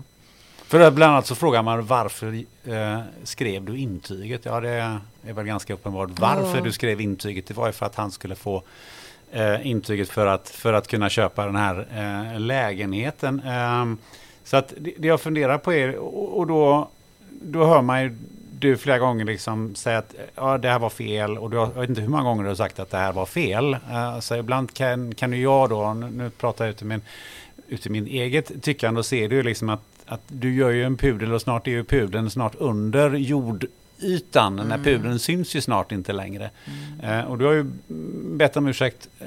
För 0.68 0.90
bland 0.90 1.12
annat 1.12 1.26
så 1.26 1.34
frågar 1.34 1.62
man 1.62 1.86
varför 1.86 2.44
eh, 2.64 3.00
skrev 3.24 3.64
du 3.64 3.78
intyget? 3.78 4.44
Ja, 4.44 4.60
det 4.60 4.98
är 5.26 5.32
väl 5.32 5.46
ganska 5.46 5.74
uppenbart 5.74 6.10
varför 6.20 6.58
ja. 6.58 6.64
du 6.64 6.72
skrev 6.72 7.00
intyget. 7.00 7.46
Det 7.46 7.54
var 7.54 7.66
ju 7.66 7.72
för 7.72 7.86
att 7.86 7.96
han 7.96 8.10
skulle 8.10 8.34
få 8.34 8.62
eh, 9.32 9.66
intyget 9.66 10.08
för 10.08 10.26
att, 10.26 10.48
för 10.48 10.72
att 10.72 10.88
kunna 10.88 11.08
köpa 11.08 11.46
den 11.46 11.56
här 11.56 11.86
eh, 11.94 12.40
lägenheten. 12.40 13.40
Ehm, 13.40 13.98
så 14.44 14.56
att 14.56 14.74
det, 14.78 14.92
det 14.98 15.08
jag 15.08 15.20
funderar 15.20 15.58
på 15.58 15.72
är, 15.72 15.96
och, 15.96 16.38
och 16.38 16.46
då, 16.46 16.88
då 17.30 17.64
hör 17.64 17.82
man 17.82 18.02
ju 18.02 18.16
du 18.58 18.76
flera 18.76 18.98
gånger 18.98 19.24
liksom 19.24 19.74
säga 19.74 19.98
att 19.98 20.14
ja, 20.34 20.58
det 20.58 20.68
här 20.68 20.78
var 20.78 20.90
fel 20.90 21.38
och 21.38 21.50
du 21.50 21.56
har, 21.56 21.70
jag 21.74 21.80
vet 21.80 21.88
inte 21.88 22.00
hur 22.00 22.08
många 22.08 22.22
gånger 22.22 22.42
du 22.42 22.48
har 22.48 22.56
sagt 22.56 22.78
att 22.78 22.90
det 22.90 22.96
här 22.96 23.12
var 23.12 23.26
fel. 23.26 23.74
Uh, 23.74 24.20
så 24.20 24.36
ibland 24.36 24.74
kan, 24.74 25.14
kan 25.14 25.32
ju 25.32 25.42
jag 25.42 25.70
då, 25.70 25.94
nu, 25.94 26.10
nu 26.10 26.30
pratar 26.30 26.64
jag 26.64 26.72
ut 26.72 26.82
min, 26.82 27.00
ut 27.68 27.88
min 27.88 28.06
eget 28.06 28.62
tyckande 28.62 28.98
och 28.98 29.06
ser 29.06 29.28
du 29.28 29.42
liksom 29.42 29.68
att, 29.68 29.80
att 30.06 30.22
du 30.28 30.54
gör 30.54 30.70
ju 30.70 30.84
en 30.84 30.96
pudel 30.96 31.32
och 31.32 31.42
snart 31.42 31.66
är 31.66 31.70
ju 31.70 31.84
pudeln 31.84 32.30
snart 32.30 32.54
under 32.58 33.10
jordytan. 33.10 34.58
Mm. 34.58 34.68
När 34.68 34.78
pudeln 34.78 35.18
syns 35.18 35.56
ju 35.56 35.60
snart 35.60 35.92
inte 35.92 36.12
längre. 36.12 36.50
Mm. 37.00 37.18
Uh, 37.18 37.30
och 37.30 37.38
du 37.38 37.44
har 37.44 37.52
ju 37.52 37.64
bett 38.36 38.56
om 38.56 38.66
ursäkt 38.66 39.08
uh, 39.20 39.26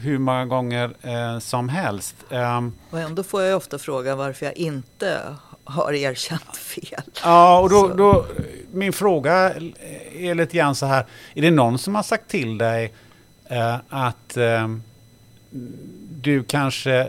hur 0.00 0.18
många 0.18 0.46
gånger 0.46 0.84
uh, 0.84 1.38
som 1.38 1.68
helst. 1.68 2.16
Um, 2.30 2.72
och 2.90 3.00
ändå 3.00 3.22
får 3.22 3.42
jag 3.42 3.56
ofta 3.56 3.78
frågan 3.78 4.18
varför 4.18 4.46
jag 4.46 4.56
inte 4.56 5.20
har 5.66 5.92
erkänt 5.92 6.56
fel. 6.56 7.02
Ja, 7.22 7.60
och 7.60 7.70
då, 7.70 7.88
då, 7.88 8.26
min 8.72 8.92
fråga 8.92 9.54
är 10.12 10.34
lite 10.34 10.56
grann 10.56 10.74
så 10.74 10.86
här. 10.86 11.06
Är 11.34 11.42
det 11.42 11.50
någon 11.50 11.78
som 11.78 11.94
har 11.94 12.02
sagt 12.02 12.28
till 12.28 12.58
dig 12.58 12.92
eh, 13.44 13.76
att 13.88 14.36
eh, 14.36 14.68
du 16.10 16.42
kanske 16.42 17.08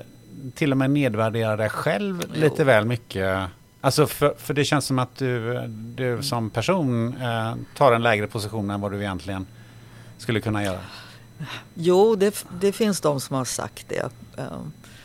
till 0.55 0.71
och 0.71 0.77
med 0.77 0.89
nedvärderar 0.89 1.57
dig 1.57 1.69
själv 1.69 2.23
jo. 2.33 2.41
lite 2.41 2.63
väl 2.63 2.85
mycket? 2.85 3.49
Alltså 3.81 4.07
för, 4.07 4.33
för 4.37 4.53
det 4.53 4.65
känns 4.65 4.85
som 4.85 4.99
att 4.99 5.15
du, 5.15 5.61
du 5.95 6.23
som 6.23 6.49
person 6.49 7.17
eh, 7.21 7.55
tar 7.75 7.91
en 7.91 8.03
lägre 8.03 8.27
position 8.27 8.69
än 8.69 8.81
vad 8.81 8.91
du 8.91 8.99
egentligen 8.99 9.47
skulle 10.17 10.41
kunna 10.41 10.63
göra. 10.63 10.79
Jo, 11.73 12.15
det, 12.15 12.45
det 12.61 12.71
finns 12.71 13.01
de 13.01 13.21
som 13.21 13.35
har 13.35 13.45
sagt 13.45 13.85
det. 13.89 14.09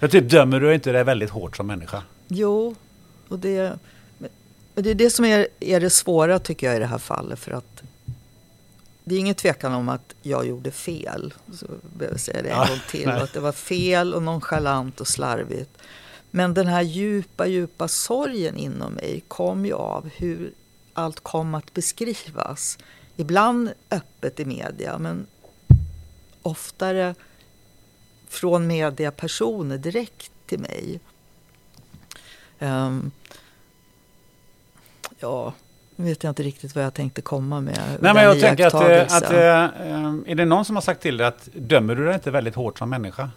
Jag 0.01 0.11
typ 0.11 0.31
dömer 0.31 0.61
du 0.61 0.75
inte 0.75 0.93
dig 0.93 1.05
väldigt 1.05 1.31
hårt 1.31 1.57
som 1.57 1.67
människa? 1.67 2.03
Jo, 2.29 2.75
och 3.29 3.39
det, 3.39 3.73
det 4.75 4.91
är 4.91 4.95
det 4.95 5.11
som 5.11 5.25
är, 5.25 5.47
är 5.61 5.81
det 5.81 5.91
svåra 5.91 6.39
tycker 6.39 6.67
jag 6.67 6.77
i 6.77 6.79
det 6.79 6.87
här 6.87 6.99
fallet. 6.99 7.39
För 7.39 7.53
att 7.53 7.83
det 9.05 9.15
är 9.15 9.19
ingen 9.19 9.35
tvekan 9.35 9.75
om 9.75 9.89
att 9.89 10.15
jag 10.23 10.47
gjorde 10.47 10.71
fel. 10.71 11.35
Så 11.53 11.67
behöver 11.67 12.15
jag 12.15 12.21
säga 12.21 12.43
det 12.43 12.49
en 12.49 12.57
ja, 12.57 12.67
gång 12.67 12.81
till. 12.89 13.09
Att 13.09 13.33
det 13.33 13.41
var 13.41 13.53
fel 13.53 14.15
och 14.15 14.23
nonchalant 14.23 15.01
och 15.01 15.09
slarvigt. 15.09 15.79
Men 16.31 16.55
den 16.55 16.67
här 16.67 16.83
djupa, 16.83 17.47
djupa 17.47 17.89
sorgen 17.89 18.57
inom 18.57 18.93
mig 18.93 19.25
kom 19.29 19.67
ju 19.67 19.73
av 19.73 20.09
hur 20.17 20.53
allt 20.93 21.21
kom 21.21 21.55
att 21.55 21.75
beskrivas. 21.75 22.79
Ibland 23.17 23.73
öppet 23.91 24.41
i 24.41 24.45
media, 24.45 24.99
men 24.99 25.27
oftare 26.43 27.15
från 28.29 28.67
mediapersoner 28.67 29.79
direkt 29.79 30.33
till 30.47 30.59
mig. 30.59 31.01
Um, 32.59 33.11
ja, 35.19 35.55
nu 35.97 36.05
vet 36.05 36.25
jag 36.25 36.31
inte 36.31 36.43
riktigt 36.43 36.75
vad 36.75 36.85
jag 36.85 36.95
tänkte 36.95 37.23
komma 37.23 37.61
med. 37.61 37.99
Nej, 38.01 38.15
men 38.15 38.25
jag 38.25 38.41
tänker 38.41 38.67
att, 38.67 38.75
eh, 38.75 39.03
att, 39.03 39.23
att, 39.23 39.31
ehm, 39.33 40.25
är 40.27 40.35
det 40.35 40.45
någon 40.45 40.65
som 40.65 40.77
har 40.77 40.81
sagt 40.81 41.03
till 41.03 41.17
dig 41.17 41.27
att 41.27 41.49
dömer 41.55 41.95
du 41.95 42.05
dig 42.05 42.15
inte 42.15 42.31
väldigt 42.31 42.55
hårt 42.55 42.79
som 42.79 42.91
människa? 42.91 43.31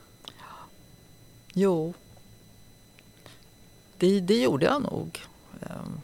Jo, 1.53 1.94
det, 3.98 4.19
det 4.19 4.41
gjorde 4.41 4.65
jag 4.65 4.82
nog. 4.82 5.22
Um, 5.60 6.02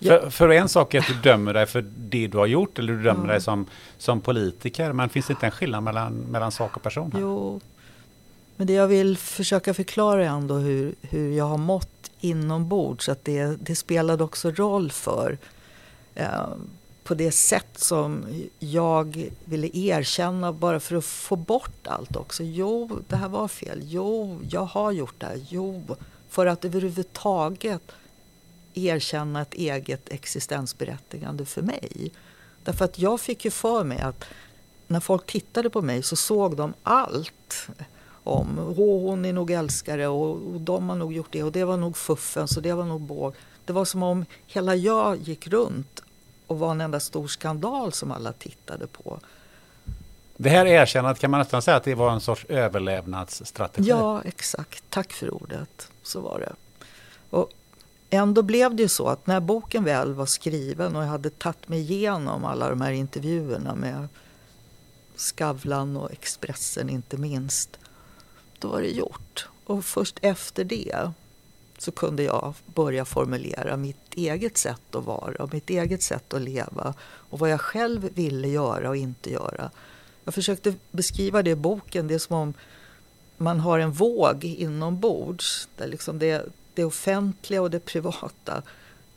för, 0.00 0.30
för, 0.30 0.48
en 0.48 0.68
sak 0.68 0.94
är 0.94 0.98
att 0.98 1.06
du 1.06 1.14
dömer 1.14 1.54
dig 1.54 1.66
för 1.66 1.84
det 1.96 2.26
du 2.26 2.38
har 2.38 2.46
gjort 2.46 2.78
eller 2.78 2.92
du 2.92 3.02
dömer 3.02 3.26
ja. 3.26 3.32
dig 3.32 3.40
som, 3.40 3.66
som 3.98 4.20
politiker. 4.20 4.92
Men 4.92 5.08
finns 5.08 5.26
det 5.26 5.32
inte 5.32 5.46
en 5.46 5.52
skillnad 5.52 5.82
mellan, 5.82 6.14
mellan 6.14 6.52
sak 6.52 6.76
och 6.76 6.82
person? 6.82 7.12
Här? 7.12 7.20
Jo, 7.20 7.60
men 8.56 8.66
det 8.66 8.72
jag 8.72 8.86
vill 8.86 9.16
försöka 9.16 9.74
förklara 9.74 10.24
är 10.24 10.28
ändå 10.28 10.54
hur, 10.54 10.94
hur 11.02 11.32
jag 11.32 11.44
har 11.44 11.58
mått 11.58 11.99
inombords. 12.20 13.08
Att 13.08 13.24
det, 13.24 13.56
det 13.60 13.76
spelade 13.76 14.24
också 14.24 14.50
roll 14.50 14.90
för 14.90 15.38
eh, 16.14 16.48
på 17.04 17.14
det 17.14 17.32
sätt 17.32 17.78
som 17.78 18.24
jag 18.58 19.30
ville 19.44 19.70
erkänna 19.72 20.52
bara 20.52 20.80
för 20.80 20.96
att 20.96 21.04
få 21.04 21.36
bort 21.36 21.86
allt 21.86 22.16
också. 22.16 22.42
Jo, 22.42 23.00
det 23.08 23.16
här 23.16 23.28
var 23.28 23.48
fel. 23.48 23.80
Jo, 23.84 24.40
jag 24.50 24.64
har 24.64 24.92
gjort 24.92 25.14
det 25.18 25.26
här. 25.26 25.40
Jo, 25.48 25.96
för 26.28 26.46
att 26.46 26.64
överhuvudtaget 26.64 27.92
erkänna 28.74 29.42
ett 29.42 29.54
eget 29.54 30.08
existensberättigande 30.08 31.44
för 31.44 31.62
mig. 31.62 32.12
Därför 32.64 32.84
att 32.84 32.98
jag 32.98 33.20
fick 33.20 33.44
ju 33.44 33.50
för 33.50 33.84
mig 33.84 33.98
att 34.00 34.24
när 34.86 35.00
folk 35.00 35.26
tittade 35.26 35.70
på 35.70 35.82
mig 35.82 36.02
så 36.02 36.16
såg 36.16 36.56
de 36.56 36.74
allt 36.82 37.68
om 38.30 38.74
hon 38.76 39.24
är 39.24 39.32
nog 39.32 39.50
älskare 39.50 40.08
och, 40.08 40.30
och 40.30 40.60
de 40.60 40.88
har 40.88 40.96
nog 40.96 41.12
gjort 41.12 41.28
det 41.30 41.42
och 41.42 41.52
det 41.52 41.64
var 41.64 41.76
nog 41.76 41.96
fuffens 41.96 42.56
och 42.56 42.62
det 42.62 42.72
var 42.72 42.84
nog 42.84 43.00
båg. 43.00 43.34
Det 43.64 43.72
var 43.72 43.84
som 43.84 44.02
om 44.02 44.24
hela 44.46 44.74
jag 44.74 45.16
gick 45.16 45.46
runt 45.46 46.02
och 46.46 46.58
var 46.58 46.70
en 46.70 46.80
enda 46.80 47.00
stor 47.00 47.28
skandal 47.28 47.92
som 47.92 48.10
alla 48.10 48.32
tittade 48.32 48.86
på. 48.86 49.20
Det 50.36 50.50
här 50.50 50.66
erkännandet 50.66 51.20
kan 51.20 51.30
man 51.30 51.40
nästan 51.40 51.62
säga 51.62 51.76
att 51.76 51.84
det 51.84 51.94
var 51.94 52.10
en 52.10 52.20
sorts 52.20 52.44
överlevnadsstrategi. 52.48 53.88
Ja, 53.88 54.22
exakt. 54.22 54.84
Tack 54.88 55.12
för 55.12 55.34
ordet. 55.34 55.88
Så 56.02 56.20
var 56.20 56.38
det. 56.38 56.52
Och 57.30 57.50
ändå 58.10 58.42
blev 58.42 58.74
det 58.74 58.82
ju 58.82 58.88
så 58.88 59.06
att 59.08 59.26
när 59.26 59.40
boken 59.40 59.84
väl 59.84 60.14
var 60.14 60.26
skriven 60.26 60.96
och 60.96 61.02
jag 61.02 61.08
hade 61.08 61.30
tagit 61.30 61.68
mig 61.68 61.80
igenom 61.80 62.44
alla 62.44 62.70
de 62.70 62.80
här 62.80 62.92
intervjuerna 62.92 63.74
med 63.74 64.08
Skavlan 65.16 65.96
och 65.96 66.12
Expressen 66.12 66.90
inte 66.90 67.16
minst. 67.16 67.79
Då 68.60 68.68
var 68.68 68.80
det 68.82 68.90
gjort. 68.90 69.48
Och 69.64 69.84
först 69.84 70.18
efter 70.22 70.64
det 70.64 71.10
så 71.78 71.92
kunde 71.92 72.22
jag 72.22 72.54
börja 72.66 73.04
formulera 73.04 73.76
mitt 73.76 74.14
eget 74.14 74.58
sätt 74.58 74.94
att 74.94 75.04
vara 75.04 75.42
och 75.42 75.52
mitt 75.52 75.70
eget 75.70 76.02
sätt 76.02 76.34
att 76.34 76.42
leva 76.42 76.94
och 77.02 77.38
vad 77.38 77.50
jag 77.50 77.60
själv 77.60 78.08
ville 78.14 78.48
göra 78.48 78.88
och 78.88 78.96
inte 78.96 79.30
göra. 79.30 79.70
Jag 80.24 80.34
försökte 80.34 80.74
beskriva 80.90 81.42
det 81.42 81.50
i 81.50 81.54
boken. 81.54 82.06
Det 82.06 82.14
är 82.14 82.18
som 82.18 82.36
om 82.36 82.54
man 83.36 83.60
har 83.60 83.78
en 83.78 83.92
våg 83.92 84.44
inombords. 84.44 85.68
Där 85.76 85.88
liksom 85.88 86.18
det, 86.18 86.46
det 86.74 86.84
offentliga 86.84 87.62
och 87.62 87.70
det 87.70 87.80
privata. 87.80 88.62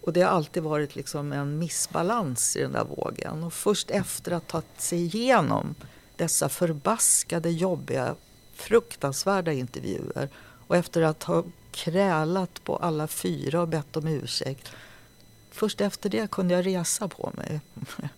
Och 0.01 0.13
det 0.13 0.21
har 0.21 0.29
alltid 0.29 0.63
varit 0.63 0.95
liksom 0.95 1.31
en 1.31 1.59
missbalans 1.59 2.55
i 2.55 2.61
den 2.61 2.71
där 2.71 2.83
vågen. 2.83 3.43
Och 3.43 3.53
först 3.53 3.91
efter 3.91 4.31
att 4.31 4.51
ha 4.51 4.61
tagit 4.61 4.81
sig 4.81 4.99
igenom 4.99 5.75
dessa 6.15 6.49
förbaskade, 6.49 7.49
jobbiga, 7.49 8.15
fruktansvärda 8.53 9.53
intervjuer 9.53 10.29
och 10.67 10.75
efter 10.75 11.01
att 11.01 11.23
ha 11.23 11.43
krälat 11.71 12.63
på 12.63 12.75
alla 12.75 13.07
fyra 13.07 13.61
och 13.61 13.67
bett 13.67 13.97
om 13.97 14.07
ursäkt. 14.07 14.71
Först 15.51 15.81
efter 15.81 16.09
det 16.09 16.31
kunde 16.31 16.53
jag 16.53 16.65
resa 16.65 17.07
på 17.07 17.31
mig 17.33 17.61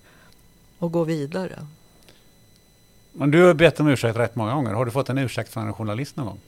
och 0.78 0.92
gå 0.92 1.04
vidare. 1.04 1.68
Men 3.12 3.32
du 3.32 3.44
har 3.44 3.54
bett 3.54 3.80
om 3.80 3.88
ursäkt 3.88 4.18
rätt 4.18 4.36
många 4.36 4.54
gånger. 4.54 4.74
Har 4.74 4.86
du 4.86 4.92
fått 4.92 5.10
en 5.10 5.18
ursäkt 5.18 5.54
från 5.54 5.68
en 5.68 5.74
journalist 5.74 6.16
någon 6.16 6.26
gång? 6.26 6.40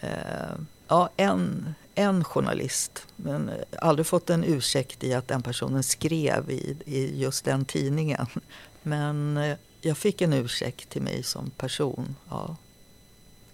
Eh, 0.00 0.56
ja, 0.88 1.10
en, 1.16 1.74
en 1.94 2.24
journalist. 2.24 3.06
Men 3.16 3.50
aldrig 3.78 4.06
fått 4.06 4.30
en 4.30 4.44
ursäkt 4.44 5.04
i 5.04 5.14
att 5.14 5.28
den 5.28 5.42
personen 5.42 5.82
skrev 5.82 6.50
i, 6.50 6.76
i 6.84 7.20
just 7.20 7.44
den 7.44 7.64
tidningen. 7.64 8.26
Men 8.82 9.36
eh, 9.36 9.56
jag 9.80 9.98
fick 9.98 10.20
en 10.20 10.32
ursäkt 10.32 10.88
till 10.88 11.02
mig 11.02 11.22
som 11.22 11.50
person. 11.50 12.16
Ja, 12.28 12.56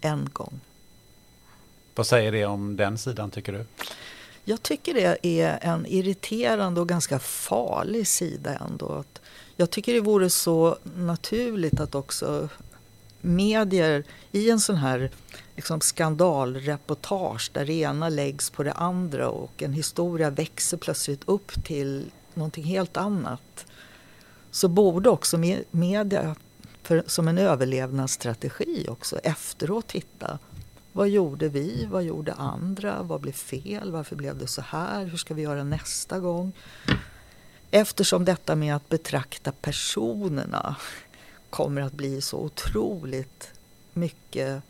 en 0.01 0.29
gång. 0.33 0.61
Vad 1.95 2.07
säger 2.07 2.33
det 2.33 2.45
om 2.45 2.77
den 2.77 2.99
sidan 2.99 3.31
tycker 3.31 3.53
du? 3.53 3.65
Jag 4.45 4.63
tycker 4.63 4.95
det 4.95 5.41
är 5.41 5.59
en 5.63 5.87
irriterande 5.87 6.81
och 6.81 6.89
ganska 6.89 7.19
farlig 7.19 8.07
sida 8.07 8.59
ändå. 8.59 9.05
Jag 9.57 9.71
tycker 9.71 9.95
det 9.95 10.01
vore 10.01 10.31
så 10.31 10.79
naturligt 10.97 11.81
att 11.81 11.95
också 11.95 12.49
medier 13.21 14.05
i 14.33 14.51
en 14.51 14.61
sån 14.61 14.77
här 14.77 15.11
liksom 15.57 15.81
skandalreportage 15.81 17.51
där 17.53 17.67
det 17.67 17.73
ena 17.73 18.09
läggs 18.09 18.51
på 18.51 18.63
det 18.63 18.73
andra 18.73 19.29
och 19.29 19.63
en 19.63 19.73
historia 19.73 20.31
växer 20.31 20.77
plötsligt 20.77 21.23
upp 21.25 21.65
till 21.65 22.11
någonting 22.35 22.65
helt 22.65 22.97
annat. 22.97 23.67
Så 24.51 24.69
borde 24.69 25.11
också 25.11 25.39
media 25.71 26.37
för, 26.83 27.03
som 27.07 27.29
en 27.29 27.39
överlevnadsstrategi 27.39 28.87
också 28.89 29.19
efteråt 29.19 29.87
titta 29.87 30.39
vad 30.99 31.09
gjorde 31.09 31.49
vi? 31.49 31.87
Vad 31.91 32.03
gjorde 32.05 32.33
andra? 32.33 33.03
Vad 33.03 33.21
blev 33.21 33.33
fel? 33.33 33.93
Varför 33.93 34.17
blev 34.17 34.39
det 34.39 34.47
så 34.47 34.63
här? 34.63 35.05
Hur 35.05 35.17
ska 35.17 35.35
vi 35.35 35.43
göra 35.43 35.65
nästa 35.65 36.19
gång? 36.19 36.53
Eftersom 37.71 38.25
detta 38.25 38.55
med 38.55 38.77
att 38.77 38.89
betrakta 38.89 39.53
personerna 39.53 40.77
kommer 41.51 41.81
att 41.81 41.93
bli 41.93 42.21
så 42.21 42.39
otroligt 42.39 43.51
mycket 43.93 44.63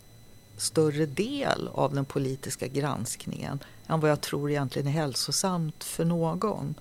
större 0.56 1.06
del 1.06 1.68
av 1.72 1.94
den 1.94 2.04
politiska 2.04 2.66
granskningen 2.66 3.58
än 3.86 4.00
vad 4.00 4.10
jag 4.10 4.20
tror 4.20 4.50
egentligen 4.50 4.88
är 4.88 4.92
hälsosamt 4.92 5.84
för 5.84 6.04
någon. 6.04 6.74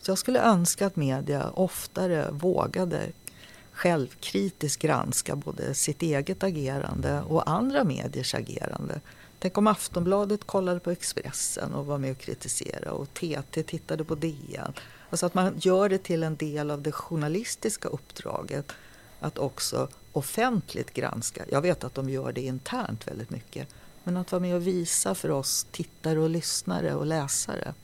Så 0.00 0.10
jag 0.10 0.18
skulle 0.18 0.40
önska 0.40 0.86
att 0.86 0.96
media 0.96 1.50
oftare 1.50 2.30
vågade 2.30 3.00
självkritiskt 3.72 4.82
granska 4.82 5.36
både 5.36 5.74
sitt 5.74 6.02
eget 6.02 6.42
agerande 6.42 7.20
och 7.20 7.50
andra 7.50 7.84
mediers 7.84 8.34
agerande. 8.34 9.00
Tänk 9.38 9.58
om 9.58 9.66
Aftonbladet 9.66 10.44
kollade 10.44 10.80
på 10.80 10.90
Expressen 10.90 11.74
och 11.74 11.86
var 11.86 11.98
med 11.98 12.10
och 12.10 12.18
kritiserade 12.18 12.90
och 12.90 13.14
TT 13.14 13.62
tittade 13.62 14.04
på 14.04 14.14
DN. 14.14 14.72
Alltså 15.10 15.26
att 15.26 15.34
man 15.34 15.58
gör 15.58 15.88
det 15.88 15.98
till 15.98 16.22
en 16.22 16.36
del 16.36 16.70
av 16.70 16.82
det 16.82 16.92
journalistiska 16.92 17.88
uppdraget 17.88 18.72
att 19.24 19.38
också 19.38 19.88
offentligt 20.12 20.94
granska. 20.94 21.44
Jag 21.50 21.62
vet 21.62 21.84
att 21.84 21.94
de 21.94 22.10
gör 22.10 22.32
det 22.32 22.40
internt 22.40 23.08
väldigt 23.08 23.30
mycket. 23.30 23.68
Men 24.04 24.16
att 24.16 24.32
vara 24.32 24.40
med 24.40 24.54
och 24.54 24.66
visa 24.66 25.14
för 25.14 25.30
oss 25.30 25.66
tittare 25.70 26.18
och 26.18 26.30
lyssnare 26.30 26.94
och 26.94 27.06
läsare 27.06 27.74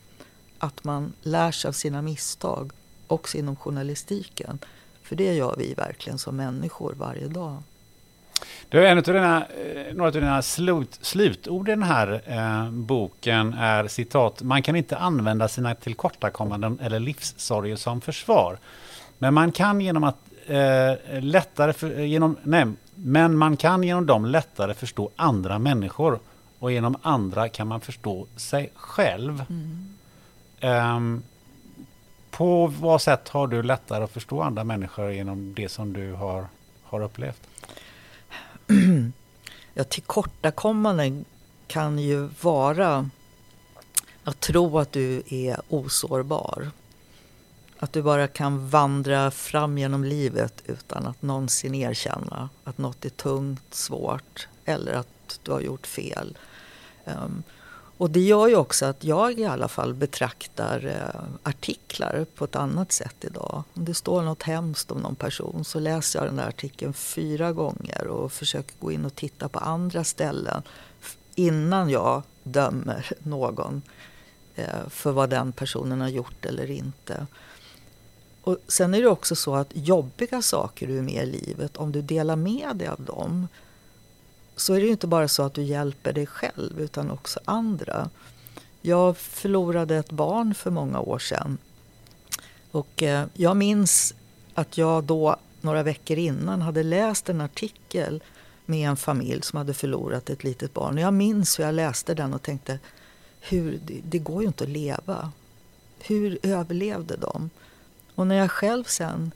att 0.58 0.84
man 0.84 1.12
lär 1.22 1.50
sig 1.50 1.68
av 1.68 1.72
sina 1.72 2.02
misstag 2.02 2.72
också 3.06 3.38
inom 3.38 3.56
journalistiken. 3.56 4.58
För 5.02 5.16
det 5.16 5.34
gör 5.34 5.54
vi 5.58 5.74
verkligen 5.74 6.18
som 6.18 6.36
människor 6.36 6.94
varje 6.98 7.28
dag. 7.28 7.62
Du, 8.68 8.86
en 8.86 8.98
av 8.98 9.04
dina, 9.04 9.46
eh, 9.46 9.94
några 9.94 10.08
av 10.08 10.12
dina 10.12 10.42
slut, 10.42 10.98
slutord 11.02 11.68
i 11.68 11.72
den 11.72 11.82
här 11.82 12.22
eh, 12.26 12.70
boken 12.70 13.54
är 13.54 13.88
citat. 13.88 14.42
Man 14.42 14.62
kan 14.62 14.76
inte 14.76 14.96
använda 14.96 15.48
sina 15.48 15.74
tillkortakommanden 15.74 16.78
eller 16.82 17.00
livssorger 17.00 17.76
som 17.76 18.00
försvar. 18.00 18.58
Men 19.18 19.34
man 19.34 19.52
kan 19.52 19.80
genom 19.80 20.04
att 20.04 20.18
eh, 20.50 21.22
lättare 21.22 21.72
för, 21.72 21.98
eh, 21.98 22.04
genom, 22.04 22.36
nej, 22.42 22.66
men 22.94 23.36
man 23.36 23.56
kan 23.56 23.82
genom 23.82 24.06
dem 24.06 24.26
lättare 24.26 24.74
förstå 24.74 25.10
andra 25.16 25.58
människor. 25.58 26.18
Och 26.58 26.72
genom 26.72 26.96
andra 27.02 27.48
kan 27.48 27.68
man 27.68 27.80
förstå 27.80 28.26
sig 28.36 28.70
själv. 28.74 29.44
Mm. 29.48 30.96
Um, 30.96 31.22
på 32.30 32.66
vad 32.66 33.02
sätt 33.02 33.28
har 33.28 33.46
du 33.46 33.62
lättare 33.62 34.04
att 34.04 34.10
förstå 34.10 34.42
andra 34.42 34.64
människor 34.64 35.12
genom 35.12 35.54
det 35.54 35.68
som 35.68 35.92
du 35.92 36.12
har, 36.12 36.46
har 36.82 37.02
upplevt? 37.02 37.40
Ja, 39.74 39.84
tillkortakommanden 39.84 41.24
kan 41.66 41.98
ju 41.98 42.28
vara 42.40 43.10
att 44.24 44.40
tro 44.40 44.78
att 44.78 44.92
du 44.92 45.22
är 45.26 45.60
osårbar. 45.68 46.70
Att 47.82 47.92
du 47.92 48.02
bara 48.02 48.28
kan 48.28 48.68
vandra 48.68 49.30
fram 49.30 49.78
genom 49.78 50.04
livet 50.04 50.62
utan 50.66 51.06
att 51.06 51.22
någonsin 51.22 51.74
erkänna 51.74 52.48
att 52.64 52.78
något 52.78 53.04
är 53.04 53.10
tungt, 53.10 53.74
svårt 53.74 54.48
eller 54.64 54.92
att 54.92 55.40
du 55.42 55.52
har 55.52 55.60
gjort 55.60 55.86
fel. 55.86 56.38
Um, 57.04 57.42
och 58.00 58.10
det 58.10 58.20
gör 58.20 58.48
ju 58.48 58.56
också 58.56 58.86
att 58.86 59.04
jag 59.04 59.38
i 59.38 59.44
alla 59.44 59.68
fall 59.68 59.94
betraktar 59.94 60.86
eh, 60.86 61.22
artiklar 61.42 62.26
på 62.34 62.44
ett 62.44 62.56
annat 62.56 62.92
sätt 62.92 63.16
idag. 63.20 63.62
Om 63.74 63.84
det 63.84 63.94
står 63.94 64.22
något 64.22 64.42
hemskt 64.42 64.90
om 64.90 64.98
någon 64.98 65.16
person 65.16 65.64
så 65.64 65.80
läser 65.80 66.18
jag 66.18 66.28
den 66.28 66.36
där 66.36 66.48
artikeln 66.48 66.92
fyra 66.92 67.52
gånger 67.52 68.06
och 68.06 68.32
försöker 68.32 68.74
gå 68.80 68.92
in 68.92 69.04
och 69.04 69.14
titta 69.14 69.48
på 69.48 69.58
andra 69.58 70.04
ställen 70.04 70.62
innan 71.34 71.90
jag 71.90 72.22
dömer 72.42 73.12
någon 73.18 73.82
eh, 74.54 74.88
för 74.88 75.12
vad 75.12 75.30
den 75.30 75.52
personen 75.52 76.00
har 76.00 76.08
gjort 76.08 76.44
eller 76.44 76.70
inte. 76.70 77.26
Och 78.50 78.58
sen 78.68 78.94
är 78.94 79.00
det 79.00 79.08
också 79.08 79.36
så 79.36 79.54
att 79.54 79.68
jobbiga 79.72 80.42
saker 80.42 80.86
du 80.86 80.98
är 80.98 81.02
med 81.02 81.28
i 81.28 81.46
livet, 81.46 81.76
om 81.76 81.92
du 81.92 82.02
delar 82.02 82.36
med 82.36 82.76
dig 82.76 82.88
av 82.88 83.00
dem 83.00 83.48
så 84.56 84.74
är 84.74 84.80
det 84.80 84.86
ju 84.86 84.92
inte 84.92 85.06
bara 85.06 85.28
så 85.28 85.42
att 85.42 85.54
du 85.54 85.62
hjälper 85.62 86.12
dig 86.12 86.26
själv 86.26 86.80
utan 86.80 87.10
också 87.10 87.40
andra. 87.44 88.10
Jag 88.80 89.16
förlorade 89.16 89.96
ett 89.96 90.10
barn 90.10 90.54
för 90.54 90.70
många 90.70 91.00
år 91.00 91.18
sedan. 91.18 91.58
Och 92.70 93.02
eh, 93.02 93.26
jag 93.34 93.56
minns 93.56 94.14
att 94.54 94.78
jag 94.78 95.04
då 95.04 95.36
några 95.60 95.82
veckor 95.82 96.18
innan 96.18 96.62
hade 96.62 96.82
läst 96.82 97.28
en 97.28 97.40
artikel 97.40 98.22
med 98.66 98.88
en 98.88 98.96
familj 98.96 99.42
som 99.42 99.56
hade 99.56 99.74
förlorat 99.74 100.30
ett 100.30 100.44
litet 100.44 100.74
barn. 100.74 100.94
Och 100.94 101.00
jag 101.00 101.14
minns 101.14 101.58
hur 101.58 101.64
jag 101.64 101.74
läste 101.74 102.14
den 102.14 102.34
och 102.34 102.42
tänkte, 102.42 102.78
hur, 103.40 103.80
det 104.04 104.18
går 104.18 104.42
ju 104.42 104.48
inte 104.48 104.64
att 104.64 104.70
leva. 104.70 105.32
Hur 105.98 106.38
överlevde 106.42 107.16
de? 107.16 107.50
Och 108.20 108.26
när 108.26 108.36
jag 108.36 108.50
själv 108.50 108.84
sen 108.84 109.32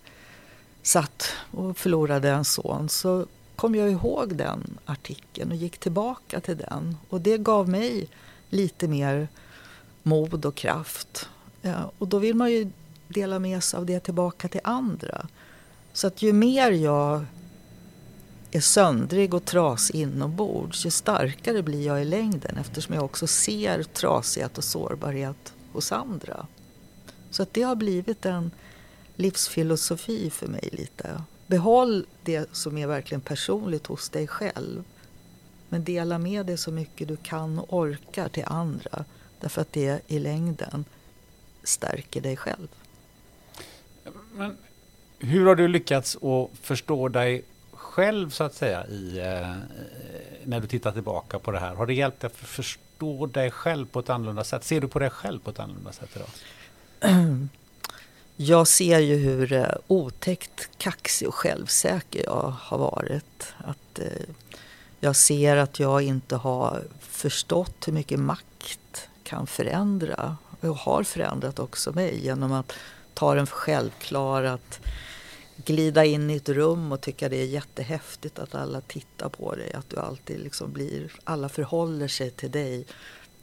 satt 0.82 1.32
och 1.50 1.78
förlorade 1.78 2.30
en 2.30 2.44
son 2.44 2.88
så 2.88 3.26
kom 3.56 3.74
jag 3.74 3.90
ihåg 3.90 4.36
den 4.36 4.78
artikeln 4.84 5.50
och 5.50 5.56
gick 5.56 5.78
tillbaka 5.78 6.40
till 6.40 6.56
den. 6.56 6.96
Och 7.08 7.20
det 7.20 7.38
gav 7.38 7.68
mig 7.68 8.08
lite 8.50 8.88
mer 8.88 9.28
mod 10.02 10.44
och 10.44 10.54
kraft. 10.54 11.28
Ja, 11.62 11.92
och 11.98 12.08
då 12.08 12.18
vill 12.18 12.34
man 12.34 12.52
ju 12.52 12.70
dela 13.08 13.38
med 13.38 13.64
sig 13.64 13.78
av 13.78 13.86
det 13.86 14.00
tillbaka 14.00 14.48
till 14.48 14.60
andra. 14.64 15.26
Så 15.92 16.06
att 16.06 16.22
ju 16.22 16.32
mer 16.32 16.70
jag 16.70 17.24
är 18.50 18.60
söndrig 18.60 19.34
och 19.34 19.44
trasig 19.44 20.00
inombords, 20.00 20.86
ju 20.86 20.90
starkare 20.90 21.62
blir 21.62 21.86
jag 21.86 22.02
i 22.02 22.04
längden 22.04 22.56
eftersom 22.58 22.94
jag 22.94 23.04
också 23.04 23.26
ser 23.26 23.82
trasighet 23.82 24.58
och 24.58 24.64
sårbarhet 24.64 25.54
hos 25.72 25.92
andra. 25.92 26.46
Så 27.30 27.42
att 27.42 27.54
det 27.54 27.62
har 27.62 27.76
blivit 27.76 28.26
en 28.26 28.50
livsfilosofi 29.16 30.30
för 30.30 30.46
mig 30.46 30.68
lite 30.72 31.20
behåll 31.46 32.06
det 32.22 32.48
som 32.52 32.78
är 32.78 32.86
verkligen 32.86 33.20
personligt 33.20 33.86
hos 33.86 34.08
dig 34.08 34.26
själv. 34.26 34.84
Men 35.68 35.84
dela 35.84 36.18
med 36.18 36.46
dig 36.46 36.56
så 36.56 36.70
mycket 36.70 37.08
du 37.08 37.16
kan 37.16 37.58
och 37.58 37.78
orkar 37.78 38.28
till 38.28 38.44
andra. 38.46 39.04
Därför 39.40 39.60
att 39.60 39.72
det 39.72 40.00
i 40.06 40.18
längden 40.18 40.84
stärker 41.62 42.20
dig 42.20 42.36
själv. 42.36 42.68
Men 44.32 44.56
hur 45.18 45.46
har 45.46 45.54
du 45.54 45.68
lyckats 45.68 46.16
att 46.16 46.50
förstå 46.62 47.08
dig 47.08 47.44
själv 47.72 48.30
så 48.30 48.44
att 48.44 48.54
säga 48.54 48.86
i, 48.86 49.18
eh, 49.18 49.56
när 50.44 50.60
du 50.60 50.66
tittar 50.66 50.92
tillbaka 50.92 51.38
på 51.38 51.50
det 51.50 51.58
här? 51.58 51.74
Har 51.74 51.86
det 51.86 51.94
hjälpt 51.94 52.20
dig 52.20 52.26
att 52.26 52.36
förstå 52.36 53.26
dig 53.26 53.50
själv 53.50 53.86
på 53.86 54.00
ett 54.00 54.10
annorlunda 54.10 54.44
sätt? 54.44 54.64
Ser 54.64 54.80
du 54.80 54.88
på 54.88 54.98
dig 54.98 55.10
själv 55.10 55.40
på 55.40 55.50
ett 55.50 55.58
annorlunda 55.58 55.92
sätt 55.92 56.10
idag? 56.16 56.28
Jag 58.36 58.68
ser 58.68 58.98
ju 58.98 59.16
hur 59.16 59.52
eh, 59.52 59.74
otäckt 59.86 60.68
kaxig 60.78 61.28
och 61.28 61.34
självsäker 61.34 62.24
jag 62.24 62.54
har 62.60 62.78
varit. 62.78 63.52
Att, 63.58 63.98
eh, 63.98 64.34
jag 65.00 65.16
ser 65.16 65.56
att 65.56 65.80
jag 65.80 66.02
inte 66.02 66.36
har 66.36 66.84
förstått 67.00 67.88
hur 67.88 67.92
mycket 67.92 68.18
makt 68.18 69.08
kan 69.22 69.46
förändra. 69.46 70.36
Och 70.60 70.76
har 70.76 71.02
förändrat 71.02 71.58
också 71.58 71.92
mig 71.92 72.24
genom 72.24 72.52
att 72.52 72.72
ta 73.14 73.34
den 73.34 73.46
för 73.46 73.56
självklar 73.56 74.44
att 74.44 74.80
glida 75.56 76.04
in 76.04 76.30
i 76.30 76.36
ett 76.36 76.48
rum 76.48 76.92
och 76.92 77.00
tycka 77.00 77.28
det 77.28 77.36
är 77.36 77.46
jättehäftigt 77.46 78.38
att 78.38 78.54
alla 78.54 78.80
tittar 78.80 79.28
på 79.28 79.54
dig. 79.54 79.72
Att 79.72 79.90
du 79.90 79.96
alltid 79.96 80.40
liksom 80.40 80.72
blir, 80.72 81.12
alla 81.24 81.48
förhåller 81.48 82.08
sig 82.08 82.30
till 82.30 82.50
dig. 82.50 82.84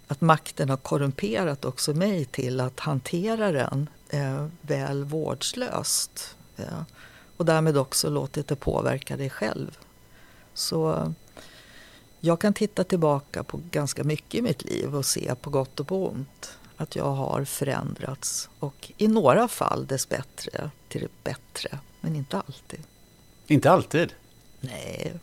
Att 0.07 0.22
makten 0.22 0.69
har 0.69 0.77
korrumperat 0.77 1.65
också 1.65 1.93
mig 1.93 2.26
till 2.26 2.59
att 2.59 2.80
hantera 2.80 3.51
den 3.51 3.89
eh, 4.12 4.48
väl 4.62 5.04
vårdslöst. 5.04 6.36
Eh, 6.58 6.82
och 7.38 7.46
därmed 7.46 7.78
också 7.78 8.10
låtit 8.10 8.48
det 8.48 8.56
påverka 8.56 9.18
dig 9.18 9.30
själv. 9.30 9.78
Så 10.54 11.14
jag 12.20 12.42
kan 12.42 12.54
titta 12.54 12.84
tillbaka 12.84 13.44
på 13.44 13.60
ganska 13.72 14.04
mycket 14.04 14.36
i 14.36 14.42
mitt 14.42 14.64
liv 14.64 14.96
och 14.96 15.06
se 15.06 15.36
på 15.36 15.50
gott 15.50 15.80
och 15.80 15.88
på 15.88 16.08
ont 16.10 16.58
att 16.78 16.96
jag 16.96 17.12
har 17.12 17.46
förändrats 17.46 18.50
och 18.60 18.92
i 18.98 19.08
några 19.08 19.48
fall 19.48 19.88
dessbättre 19.88 20.72
till 20.88 21.02
det 21.02 21.24
bättre, 21.24 21.80
men 22.02 22.16
inte 22.16 22.38
alltid. 22.38 22.80
Inte 23.48 23.72
alltid? 23.72 24.14
Nej. 24.60 25.14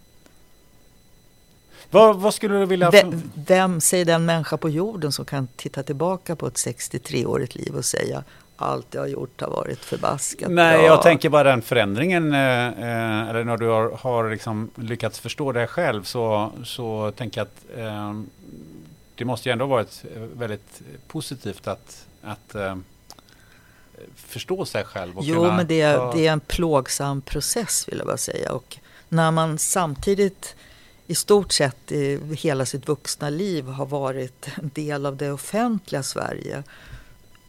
Vad, 1.90 2.16
vad 2.16 2.35
skulle 2.35 2.59
du 2.59 2.66
vilja... 2.66 2.90
Vem, 2.90 3.31
vem, 3.35 3.81
säger 3.81 4.05
den 4.05 4.24
människa 4.24 4.56
på 4.56 4.69
jorden 4.69 5.12
som 5.12 5.24
kan 5.24 5.48
titta 5.56 5.82
tillbaka 5.82 6.36
på 6.36 6.47
ett 6.47 6.55
63-årigt 6.55 7.59
liv 7.59 7.77
och 7.77 7.85
säga 7.85 8.24
allt 8.59 8.94
jag 8.94 9.01
har 9.01 9.09
gjort 9.09 9.40
har 9.40 9.51
varit 9.51 9.85
förbaskat 9.85 10.51
Nej, 10.51 10.78
bra. 10.78 10.86
jag 10.86 11.02
tänker 11.02 11.28
bara 11.28 11.51
den 11.51 11.62
förändringen, 11.62 12.32
eh, 12.32 12.66
eh, 12.66 13.28
eller 13.28 13.44
när 13.44 13.56
du 13.56 13.66
har, 13.66 13.90
har 13.90 14.30
liksom 14.30 14.70
lyckats 14.74 15.20
förstå 15.20 15.52
dig 15.52 15.66
själv 15.66 16.02
så, 16.02 16.52
så 16.64 17.12
tänker 17.16 17.40
jag 17.40 17.47
att 17.47 17.78
eh, 17.78 18.20
det 19.14 19.24
måste 19.24 19.48
ju 19.48 19.52
ändå 19.52 19.66
varit 19.66 20.05
väldigt 20.35 20.82
positivt 21.09 21.68
att, 21.68 22.06
att 22.22 22.55
eh, 22.55 22.76
förstå 24.16 24.64
sig 24.64 24.85
själv. 24.85 25.18
Och 25.18 25.24
jo, 25.24 25.35
kunna 25.35 25.56
men 25.56 25.66
det 25.66 25.80
är, 25.80 25.97
ta... 25.97 26.12
det 26.12 26.26
är 26.26 26.32
en 26.32 26.40
plågsam 26.40 27.20
process 27.20 27.89
vill 27.89 27.98
jag 27.98 28.06
bara 28.06 28.16
säga. 28.16 28.52
Och 28.52 28.78
när 29.09 29.30
man 29.30 29.59
samtidigt 29.59 30.56
i 31.06 31.14
stort 31.14 31.52
sett 31.52 31.93
i 31.93 32.20
hela 32.39 32.66
sitt 32.66 32.89
vuxna 32.89 33.30
liv 33.30 33.66
har 33.66 33.86
varit 33.86 34.48
en 34.55 34.70
del 34.74 35.06
av 35.06 35.16
det 35.16 35.32
offentliga 35.32 36.02
Sverige. 36.02 36.62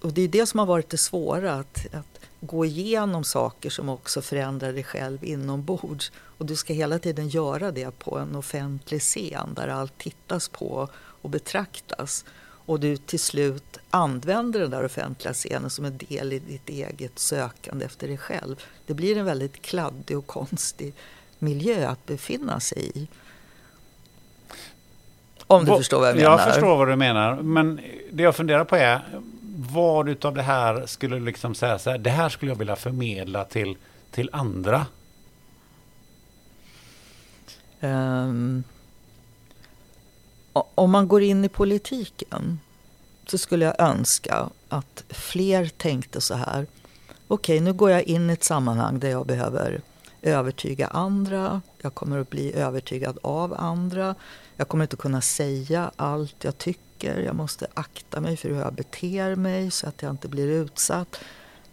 Och 0.01 0.13
det 0.13 0.21
är 0.21 0.27
det 0.27 0.45
som 0.45 0.59
har 0.59 0.65
varit 0.65 0.89
det 0.89 0.97
svåra, 0.97 1.53
att, 1.53 1.93
att 1.93 2.19
gå 2.41 2.65
igenom 2.65 3.23
saker 3.23 3.69
som 3.69 3.89
också 3.89 4.21
förändrar 4.21 4.73
dig 4.73 4.84
själv 4.84 5.23
inombords. 5.23 6.11
Och 6.38 6.45
du 6.45 6.55
ska 6.55 6.73
hela 6.73 6.99
tiden 6.99 7.30
göra 7.30 7.71
det 7.71 7.99
på 7.99 8.17
en 8.17 8.35
offentlig 8.35 9.01
scen 9.01 9.53
där 9.55 9.67
allt 9.67 9.97
tittas 9.97 10.49
på 10.49 10.89
och 10.95 11.30
betraktas. 11.30 12.26
Och 12.65 12.80
du 12.80 12.97
till 12.97 13.19
slut 13.19 13.77
använder 13.89 14.59
den 14.59 14.71
där 14.71 14.85
offentliga 14.85 15.34
scenen 15.34 15.69
som 15.69 15.85
en 15.85 15.97
del 15.97 16.34
i 16.34 16.39
ditt 16.39 16.69
eget 16.69 17.19
sökande 17.19 17.85
efter 17.85 18.07
dig 18.07 18.17
själv. 18.17 18.55
Det 18.85 18.93
blir 18.93 19.17
en 19.17 19.26
väldigt 19.26 19.61
kladdig 19.61 20.17
och 20.17 20.27
konstig 20.27 20.93
miljö 21.39 21.88
att 21.88 22.05
befinna 22.05 22.59
sig 22.59 22.91
i. 22.95 23.07
Om 25.47 25.65
du 25.65 25.69
vad, 25.69 25.80
förstår 25.80 25.99
vad 25.99 26.09
jag 26.09 26.15
menar. 26.15 26.31
Jag 26.31 26.53
förstår 26.53 26.77
vad 26.77 26.88
du 26.88 26.95
menar. 26.95 27.41
Men 27.41 27.80
det 28.11 28.23
jag 28.23 28.35
funderar 28.35 28.63
på 28.63 28.76
är 28.76 29.21
vad 29.71 30.09
utav 30.09 30.33
det 30.33 30.41
här 30.41 30.85
skulle 30.85 31.19
liksom 31.19 31.55
säga 31.55 31.79
så 31.79 31.89
här, 31.89 31.97
det 31.97 32.09
här 32.09 32.29
skulle 32.29 32.51
jag 32.51 32.57
vilja 32.57 32.75
förmedla 32.75 33.45
till, 33.45 33.77
till 34.11 34.29
andra? 34.33 34.85
Um, 37.81 38.63
om 40.53 40.91
man 40.91 41.07
går 41.07 41.21
in 41.21 41.45
i 41.45 41.49
politiken 41.49 42.59
så 43.27 43.37
skulle 43.37 43.65
jag 43.65 43.79
önska 43.79 44.49
att 44.69 45.03
fler 45.09 45.65
tänkte 45.65 46.21
så 46.21 46.33
här. 46.33 46.67
Okej, 47.27 47.55
okay, 47.55 47.59
nu 47.59 47.73
går 47.73 47.91
jag 47.91 48.03
in 48.03 48.29
i 48.29 48.33
ett 48.33 48.43
sammanhang 48.43 48.99
där 48.99 49.09
jag 49.09 49.25
behöver 49.25 49.81
övertyga 50.21 50.87
andra. 50.87 51.61
Jag 51.81 51.93
kommer 51.93 52.19
att 52.19 52.29
bli 52.29 52.53
övertygad 52.53 53.17
av 53.23 53.53
andra. 53.57 54.15
Jag 54.55 54.67
kommer 54.67 54.83
inte 54.83 54.95
kunna 54.95 55.21
säga 55.21 55.91
allt 55.95 56.43
jag 56.43 56.57
tycker. 56.57 56.89
Jag 57.03 57.35
måste 57.35 57.67
akta 57.73 58.21
mig 58.21 58.38
för 58.38 58.49
hur 58.49 58.59
jag 58.59 58.73
beter 58.73 59.35
mig 59.35 59.71
så 59.71 59.88
att 59.88 60.01
jag 60.01 60.11
inte 60.11 60.27
blir 60.27 60.47
utsatt. 60.47 61.19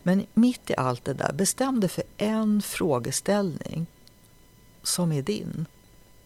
Men 0.03 0.27
mitt 0.35 0.71
i 0.71 0.75
allt 0.77 1.05
det 1.05 1.15
där, 1.15 1.33
bestäm 1.33 1.81
dig 1.81 1.91
för 1.91 2.05
en 2.17 2.63
frågeställning 2.63 3.87
som 4.83 5.13
är 5.13 5.23
din. 5.23 5.67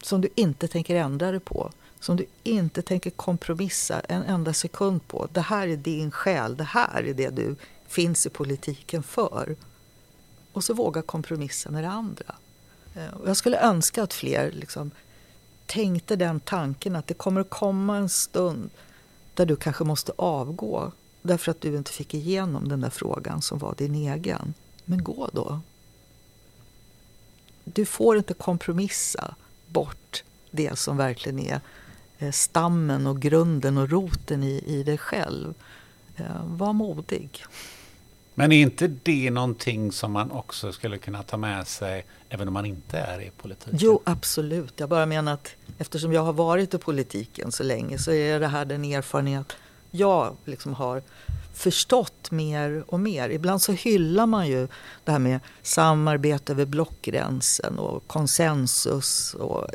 Som 0.02 0.20
du 0.20 0.28
inte 0.34 0.68
tänker 0.68 0.94
ändra 0.94 1.30
dig 1.30 1.40
på 1.40 1.70
som 2.00 2.16
du 2.16 2.26
inte 2.42 2.82
tänker 2.82 3.10
kompromissa 3.10 4.00
en 4.00 4.22
enda 4.22 4.52
sekund 4.52 5.08
på. 5.08 5.28
Det 5.32 5.40
här 5.40 5.68
är 5.68 5.76
din 5.76 6.10
själ, 6.10 6.56
det 6.56 6.64
här 6.64 7.02
är 7.02 7.14
det 7.14 7.30
du 7.30 7.56
finns 7.88 8.26
i 8.26 8.30
politiken 8.30 9.02
för. 9.02 9.56
Och 10.52 10.64
så 10.64 10.74
våga 10.74 11.02
kompromissa 11.02 11.70
med 11.70 11.84
det 11.84 11.90
andra. 11.90 12.34
Eh, 12.94 13.04
jag 13.26 13.36
skulle 13.36 13.60
önska 13.60 14.02
att 14.02 14.12
fler 14.12 14.50
liksom 14.50 14.90
tänkte 15.66 16.16
den 16.16 16.40
tanken 16.40 16.96
att 16.96 17.06
det 17.06 17.14
kommer 17.14 17.40
att 17.40 17.50
komma 17.50 17.96
en 17.96 18.08
stund 18.08 18.70
där 19.34 19.46
du 19.46 19.56
kanske 19.56 19.84
måste 19.84 20.12
avgå 20.16 20.92
därför 21.22 21.50
att 21.50 21.60
du 21.60 21.76
inte 21.76 21.92
fick 21.92 22.14
igenom 22.14 22.68
den 22.68 22.80
där 22.80 22.90
frågan 22.90 23.42
som 23.42 23.58
var 23.58 23.74
din 23.74 23.94
egen. 23.94 24.54
Men 24.84 25.04
gå 25.04 25.28
då. 25.32 25.60
Du 27.64 27.84
får 27.84 28.16
inte 28.16 28.34
kompromissa 28.34 29.34
bort 29.66 30.24
det 30.50 30.78
som 30.78 30.96
verkligen 30.96 31.38
är 31.38 31.60
eh, 32.18 32.32
stammen 32.32 33.06
och 33.06 33.20
grunden 33.20 33.78
och 33.78 33.90
roten 33.90 34.42
i, 34.42 34.64
i 34.66 34.82
dig 34.82 34.98
själv. 34.98 35.54
Eh, 36.16 36.44
var 36.44 36.72
modig. 36.72 37.44
Men 38.34 38.52
är 38.52 38.62
inte 38.62 38.88
det 38.88 39.30
någonting 39.30 39.92
som 39.92 40.12
man 40.12 40.30
också 40.30 40.72
skulle 40.72 40.98
kunna 40.98 41.22
ta 41.22 41.36
med 41.36 41.68
sig 41.68 42.06
även 42.28 42.48
om 42.48 42.54
man 42.54 42.66
inte 42.66 42.98
är 42.98 43.20
i 43.20 43.30
politiken? 43.36 43.78
Jo, 43.80 44.02
absolut. 44.04 44.72
Jag 44.76 44.88
bara 44.88 45.06
menar 45.06 45.34
att 45.34 45.54
eftersom 45.78 46.12
jag 46.12 46.22
har 46.22 46.32
varit 46.32 46.74
i 46.74 46.78
politiken 46.78 47.52
så 47.52 47.62
länge 47.62 47.98
så 47.98 48.12
är 48.12 48.40
det 48.40 48.46
här 48.46 48.64
den 48.64 48.84
erfarenhet 48.84 49.56
jag 49.90 50.36
liksom 50.44 50.74
har 50.74 51.02
förstått 51.54 52.30
mer 52.30 52.84
och 52.86 53.00
mer. 53.00 53.28
Ibland 53.28 53.62
så 53.62 53.72
hyllar 53.72 54.26
man 54.26 54.48
ju 54.48 54.68
det 55.04 55.12
här 55.12 55.18
med 55.18 55.40
samarbete 55.62 56.52
över 56.52 56.66
blockgränsen 56.66 57.78
och 57.78 58.06
konsensus 58.06 59.34
och 59.34 59.66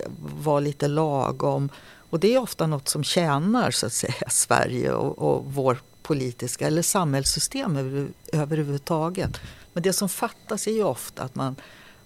vara 0.43 0.59
lite 0.59 0.87
lagom. 0.87 1.69
Och 2.09 2.19
det 2.19 2.33
är 2.35 2.39
ofta 2.39 2.67
något 2.67 2.87
som 2.87 3.03
tjänar 3.03 3.71
så 3.71 3.85
att 3.85 3.93
säga, 3.93 4.29
Sverige 4.29 4.91
och, 4.91 5.19
och 5.19 5.45
vår 5.45 5.77
politiska 6.05 6.67
eller 6.67 6.81
samhällssystem 6.81 7.77
över, 7.77 8.07
överhuvudtaget. 8.33 9.39
Men 9.73 9.83
det 9.83 9.93
som 9.93 10.09
fattas 10.09 10.67
är 10.67 10.71
ju 10.71 10.83
ofta 10.83 11.23
att 11.23 11.35
man, 11.35 11.55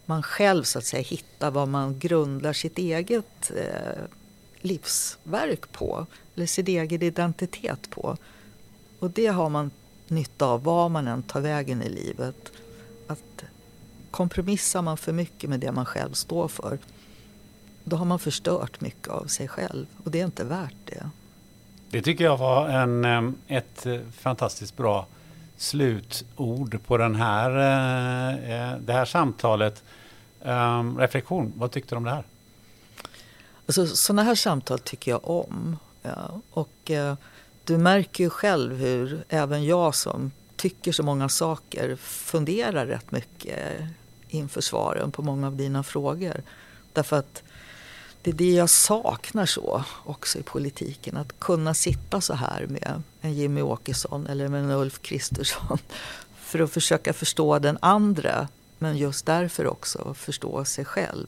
man 0.05 0.23
själv 0.23 0.63
så 0.63 0.79
att 0.79 0.85
säga 0.85 1.03
hittar 1.03 1.51
vad 1.51 1.67
man 1.67 1.99
grundar 1.99 2.53
sitt 2.53 2.77
eget 2.77 3.51
eh, 3.55 4.03
livsverk 4.61 5.71
på. 5.71 6.05
Eller 6.35 6.45
sin 6.45 6.67
egen 6.67 7.03
identitet 7.03 7.89
på. 7.89 8.17
Och 8.99 9.11
det 9.11 9.27
har 9.27 9.49
man 9.49 9.71
nytta 10.07 10.45
av 10.45 10.63
var 10.63 10.89
man 10.89 11.07
än 11.07 11.23
tar 11.23 11.41
vägen 11.41 11.81
i 11.81 11.89
livet. 11.89 12.51
Att 13.07 13.43
kompromissar 14.11 14.81
man 14.81 14.97
för 14.97 15.13
mycket 15.13 15.49
med 15.49 15.59
det 15.59 15.71
man 15.71 15.85
själv 15.85 16.13
står 16.13 16.47
för 16.47 16.79
då 17.83 17.95
har 17.95 18.05
man 18.05 18.19
förstört 18.19 18.81
mycket 18.81 19.07
av 19.07 19.25
sig 19.25 19.47
själv 19.47 19.85
och 20.03 20.11
det 20.11 20.19
är 20.21 20.25
inte 20.25 20.43
värt 20.43 20.75
det. 20.85 21.09
Det 21.91 22.01
tycker 22.01 22.23
jag 22.23 22.37
var 22.37 22.69
en, 22.69 23.35
ett 23.47 23.85
eh, 23.85 23.99
fantastiskt 24.11 24.77
bra 24.77 25.07
slutord 25.57 26.79
på 26.87 26.97
den 26.97 27.15
här, 27.15 27.49
eh, 27.49 28.51
eh, 28.51 28.77
det 28.77 28.93
här 28.93 29.05
samtalet. 29.05 29.83
Reflektion, 30.97 31.53
vad 31.55 31.71
tyckte 31.71 31.95
du 31.95 31.97
om 31.97 32.03
det 32.03 32.09
här? 32.09 32.23
Alltså, 33.65 33.87
sådana 33.87 34.23
här 34.23 34.35
samtal 34.35 34.79
tycker 34.79 35.11
jag 35.11 35.29
om. 35.29 35.77
Ja, 36.01 36.41
och 36.51 36.91
eh, 36.91 37.15
du 37.63 37.77
märker 37.77 38.23
ju 38.23 38.29
själv 38.29 38.75
hur 38.75 39.23
även 39.29 39.65
jag 39.65 39.95
som 39.95 40.31
tycker 40.55 40.91
så 40.91 41.03
många 41.03 41.29
saker 41.29 41.95
funderar 41.95 42.85
rätt 42.85 43.11
mycket 43.11 43.59
inför 44.27 44.61
svaren 44.61 45.11
på 45.11 45.21
många 45.21 45.47
av 45.47 45.55
dina 45.55 45.83
frågor. 45.83 46.41
Därför 46.93 47.19
att 47.19 47.43
det 48.21 48.29
är 48.29 48.33
det 48.33 48.51
jag 48.51 48.69
saknar 48.69 49.45
så 49.45 49.83
också 50.05 50.39
i 50.39 50.43
politiken. 50.43 51.17
Att 51.17 51.39
kunna 51.39 51.73
sitta 51.73 52.21
så 52.21 52.33
här 52.33 52.65
med 52.69 53.01
en 53.21 53.33
Jimmy 53.33 53.61
Åkesson 53.61 54.27
eller 54.27 54.47
med 54.47 54.63
en 54.63 54.71
Ulf 54.71 55.01
Kristersson. 55.01 55.77
För 56.39 56.59
att 56.59 56.71
försöka 56.71 57.13
förstå 57.13 57.59
den 57.59 57.77
andra. 57.81 58.47
Men 58.77 58.97
just 58.97 59.25
därför 59.25 59.67
också 59.67 60.13
förstå 60.13 60.65
sig 60.65 60.85
själv. 60.85 61.27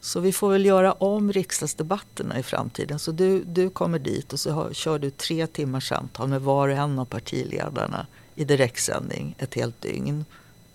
Så 0.00 0.20
vi 0.20 0.32
får 0.32 0.52
väl 0.52 0.66
göra 0.66 0.92
om 0.92 1.32
riksdagsdebatterna 1.32 2.38
i 2.38 2.42
framtiden. 2.42 2.98
Så 2.98 3.12
du, 3.12 3.44
du 3.44 3.70
kommer 3.70 3.98
dit 3.98 4.32
och 4.32 4.40
så 4.40 4.50
har, 4.50 4.72
kör 4.72 4.98
du 4.98 5.10
tre 5.10 5.46
timmars 5.46 5.88
samtal 5.88 6.28
med 6.28 6.42
var 6.42 6.68
och 6.68 6.74
en 6.74 6.98
av 6.98 7.04
partiledarna 7.04 8.06
i 8.34 8.44
direktsändning 8.44 9.34
ett 9.38 9.54
helt 9.54 9.80
dygn. 9.80 10.24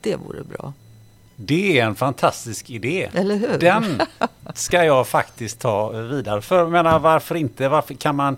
Det 0.02 0.16
vore 0.16 0.44
bra. 0.44 0.74
Det 1.46 1.80
är 1.80 1.86
en 1.86 1.96
fantastisk 1.96 2.70
idé. 2.70 3.10
Eller 3.14 3.36
hur? 3.36 3.58
Den 3.60 4.02
ska 4.54 4.84
jag 4.84 5.08
faktiskt 5.08 5.60
ta 5.60 5.90
vidare. 5.90 6.42
För 6.42 6.58
jag 6.58 6.72
menar, 6.72 7.00
varför 7.00 7.36
inte? 7.36 7.70
Varför 7.70 7.94
kan 7.94 8.16
man 8.16 8.38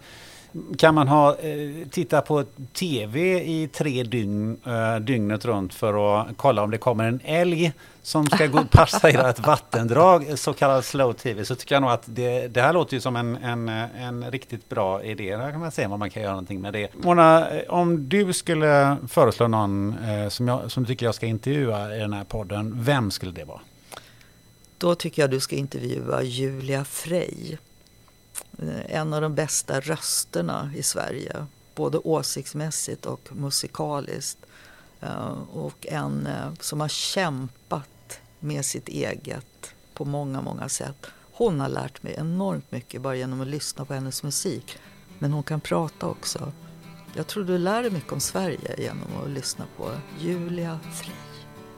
kan 0.78 0.96
man 0.96 1.08
ha, 1.08 1.36
eh, 1.36 1.88
titta 1.92 2.22
på 2.22 2.44
tv 2.74 3.44
i 3.44 3.68
tre 3.68 4.04
dygn, 4.04 4.58
eh, 4.66 4.96
dygnet 4.96 5.46
runt 5.46 5.74
för 5.74 6.22
att 6.22 6.28
kolla 6.38 6.64
om 6.64 6.72
det 6.72 6.78
kommer 6.78 7.08
en 7.08 7.20
älg 7.24 7.74
som 8.02 8.26
ska 8.26 8.48
gå 8.48 8.64
passera 8.72 9.30
ett 9.30 9.40
vattendrag, 9.40 10.30
eh, 10.30 10.36
så 10.36 10.54
kallad 10.54 10.86
slow 10.86 11.14
tv, 11.14 11.46
så 11.46 11.56
tycker 11.56 11.76
jag 11.76 11.82
nog 11.82 11.92
att 11.92 12.04
det, 12.06 12.48
det 12.48 12.62
här 12.62 12.74
låter 12.74 12.94
ju 12.94 13.02
som 13.02 13.16
en, 13.16 13.36
en, 13.36 13.70
en 13.70 14.32
riktigt 14.32 14.70
bra 14.70 15.04
idé. 15.04 15.38
Där 15.38 15.52
kan 15.52 15.60
man 15.60 15.72
se 15.72 15.88
vad 15.88 16.00
man 16.00 16.10
kan 16.10 16.24
göra 16.24 16.32
någonting 16.32 16.62
med 16.62 16.74
det. 16.74 16.94
Mona, 16.94 17.48
om 17.70 18.10
du 18.10 18.34
skulle 18.34 18.98
föreslå 19.08 19.48
någon 19.48 19.96
som, 20.30 20.48
jag, 20.48 20.72
som 20.72 20.84
du 20.84 20.88
tycker 20.88 21.06
jag 21.06 21.16
ska 21.16 21.26
intervjua 21.26 21.96
i 21.96 22.00
den 22.00 22.14
här 22.14 22.24
podden, 22.24 22.74
vem 22.84 23.12
skulle 23.12 23.32
det 23.32 23.44
vara? 23.44 23.60
Då 24.78 24.96
tycker 24.96 25.22
jag 25.22 25.32
du 25.32 25.40
ska 25.40 25.56
intervjua 25.56 26.24
Julia 26.24 26.86
Frey. 26.86 27.58
Eh, 28.60 28.96
en 28.96 29.14
av 29.14 29.22
de 29.22 29.36
bästa 29.36 29.80
rösterna 29.80 30.72
i 30.76 30.84
Sverige. 30.84 31.46
Både 31.76 31.98
åsiktsmässigt 31.98 33.06
och 33.06 33.30
musikaliskt. 33.32 34.46
Eh, 35.02 35.38
och 35.54 35.88
en 35.88 36.28
eh, 36.28 36.54
som 36.60 36.80
har 36.82 36.88
kämpat 36.88 38.20
med 38.40 38.66
sitt 38.66 38.88
eget 38.88 39.76
på 39.94 40.06
många, 40.06 40.42
många 40.42 40.70
sätt. 40.70 41.06
Hon 41.32 41.60
har 41.60 41.70
lärt 41.70 42.04
mig 42.04 42.16
enormt 42.18 42.72
mycket 42.72 43.02
bara 43.02 43.16
genom 43.16 43.42
att 43.42 43.48
lyssna 43.48 43.86
på 43.86 43.94
hennes 43.94 44.24
musik. 44.24 44.78
Men 45.20 45.32
hon 45.32 45.44
kan 45.44 45.62
prata 45.62 46.08
också. 46.08 46.52
Jag 47.16 47.28
tror 47.28 47.44
du 47.44 47.58
lär 47.58 47.82
dig 47.82 47.92
mycket 47.92 48.12
om 48.12 48.20
Sverige 48.20 48.76
genom 48.78 49.08
att 49.24 49.30
lyssna 49.30 49.66
på 49.78 49.92
Julia 50.20 50.80
Frey. 50.94 51.16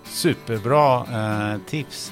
Superbra 0.04 1.06
eh, 1.54 1.62
tips. 1.70 2.12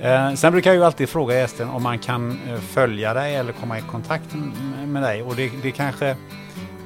Eh, 0.00 0.34
sen 0.34 0.52
brukar 0.52 0.70
jag 0.70 0.76
ju 0.76 0.84
alltid 0.84 1.08
fråga 1.08 1.34
gästen 1.34 1.68
om 1.68 1.82
man 1.82 1.98
kan 1.98 2.40
eh, 2.48 2.60
följa 2.60 3.14
dig 3.14 3.34
eller 3.34 3.52
komma 3.52 3.78
i 3.78 3.82
kontakt 3.82 4.34
med 4.86 5.02
dig. 5.02 5.22
Och 5.22 5.36
det, 5.36 5.50
det 5.62 5.70
kanske, 5.70 6.06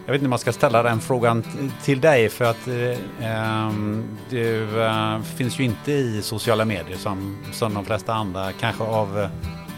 jag 0.07 0.13
vet 0.13 0.15
inte 0.15 0.25
om 0.25 0.31
man 0.31 0.39
ska 0.39 0.53
ställa 0.53 0.83
den 0.83 1.01
frågan 1.01 1.45
till 1.83 2.01
dig 2.01 2.29
för 2.29 2.45
att 2.45 2.69
eh, 2.69 3.29
ehm, 3.29 4.05
du 4.31 4.83
eh, 4.83 5.21
finns 5.23 5.61
ju 5.61 5.65
inte 5.65 5.93
i 5.93 6.23
sociala 6.23 6.65
medier 6.65 6.97
som, 6.97 7.39
som 7.53 7.75
de 7.75 7.85
flesta 7.85 8.15
andra, 8.15 8.53
kanske 8.53 8.85
av, 8.85 9.29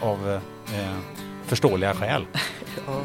av 0.01 0.41
eh, 0.73 0.97
förståeliga 1.45 1.93
skäl. 1.93 2.25
ja, 2.87 3.01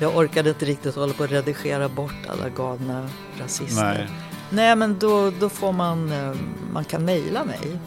jag 0.00 0.16
orkade 0.16 0.48
inte 0.48 0.64
riktigt 0.64 0.94
hålla 0.94 1.12
på 1.12 1.24
att 1.24 1.32
redigera 1.32 1.88
bort 1.88 2.26
alla 2.28 2.48
galna 2.48 3.08
rasister. 3.40 3.84
Nej. 3.84 4.08
Nej 4.50 4.76
men 4.76 4.98
då, 4.98 5.32
då 5.40 5.48
får 5.48 5.72
man, 5.72 6.12
eh, 6.12 6.36
man 6.72 6.84
kan 6.84 7.04
mejla 7.04 7.44
mig. 7.44 7.78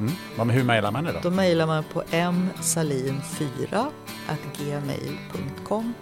Mm. 0.00 0.50
Hur 0.50 0.64
mejlar 0.64 0.90
man 0.90 1.04
det 1.04 1.12
då? 1.12 1.18
Då 1.22 1.30
mejlar 1.30 1.66
man 1.66 1.84
på 1.84 2.02
msalin4 2.02 3.86
gmail.com. 4.58 5.94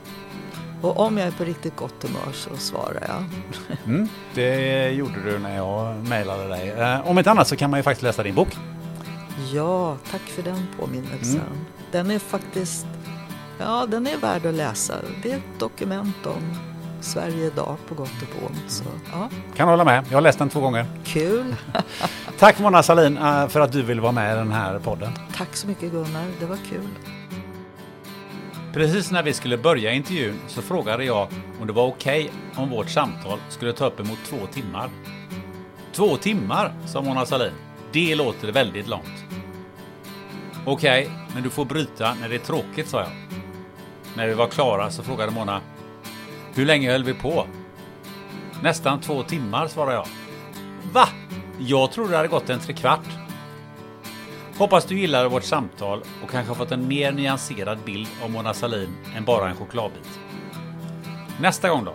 Och 0.83 1.01
om 1.01 1.19
jag 1.19 1.27
är 1.27 1.33
på 1.33 1.45
riktigt 1.45 1.77
gott 1.77 2.03
humör 2.03 2.33
så 2.33 2.57
svarar 2.57 3.03
jag. 3.09 3.25
Mm, 3.87 4.09
det 4.35 4.91
gjorde 4.91 5.23
du 5.25 5.39
när 5.39 5.57
jag 5.57 5.97
mejlade 6.09 6.49
dig. 6.49 6.69
Eh, 6.71 7.09
om 7.09 7.19
inte 7.19 7.31
annat 7.31 7.49
så 7.49 7.57
kan 7.57 7.71
man 7.71 7.79
ju 7.79 7.83
faktiskt 7.85 8.03
läsa 8.03 8.23
din 8.23 8.35
bok. 8.35 8.57
Ja, 9.53 9.97
tack 10.11 10.21
för 10.21 10.43
den 10.43 10.67
påminnelsen. 10.81 11.41
Mm. 11.41 11.65
Den 11.93 12.11
är 12.11 12.19
faktiskt, 12.19 12.87
ja 13.59 13.87
den 13.87 14.07
är 14.07 14.17
värd 14.17 14.47
att 14.47 14.55
läsa. 14.55 14.95
Det 15.23 15.33
är 15.33 15.37
ett 15.37 15.59
dokument 15.61 16.27
om 16.27 16.57
Sverige 17.07 17.47
idag 17.47 17.77
på 17.89 17.95
gott 17.95 18.23
och 18.23 18.41
på 18.41 18.47
ont. 18.47 18.71
Så, 18.71 18.85
ja. 19.13 19.29
Kan 19.57 19.69
hålla 19.69 19.85
med. 19.85 20.05
Jag 20.09 20.17
har 20.17 20.23
läst 20.23 20.39
den 20.39 20.49
två 20.49 20.61
gånger. 20.61 20.87
Kul. 21.05 21.57
Tack 22.39 22.59
Mona 22.59 22.83
Salin 22.83 23.19
eh, 23.19 23.49
för 23.49 23.61
att 23.61 23.73
du 23.73 23.83
vill 23.83 24.01
vara 24.01 24.13
med 24.13 24.33
i 24.33 24.39
den 24.39 24.53
här 24.53 24.79
podden. 24.79 25.13
Tack 25.37 25.57
så 25.57 25.67
mycket 25.67 25.91
Gunnar. 25.91 26.27
Det 26.41 26.47
var 26.47 26.57
kul. 26.57 26.89
Precis 28.73 29.11
när 29.11 29.23
vi 29.23 29.33
skulle 29.33 29.59
börja 29.59 29.93
intervjun 29.93 30.39
så 30.49 30.63
frågade 30.63 31.05
jag 31.05 31.29
om 31.61 31.67
det 31.67 31.73
var 31.73 31.87
okej 31.87 32.25
okay 32.25 32.63
om 32.65 32.71
vårt 32.71 32.91
samtal 32.91 33.39
skulle 33.49 33.73
ta 33.73 33.87
upp 33.87 34.01
emot 34.01 34.19
två 34.25 34.47
timmar. 34.53 34.91
Två 35.93 36.17
timmar, 36.17 36.73
sa 36.87 37.03
Mona 37.03 37.27
Salin. 37.27 37.53
Det 37.93 38.15
låter 38.15 38.53
väldigt 38.53 38.89
långt. 38.89 39.25
Okej, 40.65 41.03
okay, 41.03 41.17
men 41.35 41.43
du 41.43 41.51
får 41.51 41.65
bryta 41.65 42.15
när 42.21 42.29
det 42.29 42.35
är 42.35 42.39
tråkigt, 42.39 42.89
sa 42.89 43.01
jag. 43.01 43.11
När 44.17 44.27
vi 44.27 44.35
var 44.35 44.49
klara 44.49 44.91
så 44.91 45.03
frågade 45.03 45.33
Mona 45.33 45.61
hur 46.57 46.67
länge 46.67 46.93
höll 46.93 47.05
vi 47.05 47.15
på? 47.15 47.47
Nästan 48.63 49.01
två 49.01 49.23
timmar, 49.23 49.69
svarade 49.69 49.95
jag. 49.97 50.07
Va? 50.93 51.09
Jag 51.59 51.93
trodde 51.93 52.11
det 52.11 52.17
hade 52.17 52.29
gått 52.29 52.51
en 52.51 52.61
trekvart. 52.61 53.09
Hoppas 54.59 54.85
du 54.85 54.99
gillade 55.01 55.29
vårt 55.29 55.45
samtal 55.45 56.03
och 56.25 56.31
kanske 56.31 56.51
har 56.51 56.55
fått 56.55 56.73
en 56.73 56.89
mer 56.89 57.13
nyanserad 57.13 57.79
bild 57.85 58.09
av 58.23 58.31
Mona 58.31 58.55
Sahlin 58.55 58.97
än 59.17 59.25
bara 59.25 59.49
en 59.49 59.57
chokladbit. 59.57 60.21
Nästa 61.41 61.69
gång 61.69 61.85
då? 61.85 61.95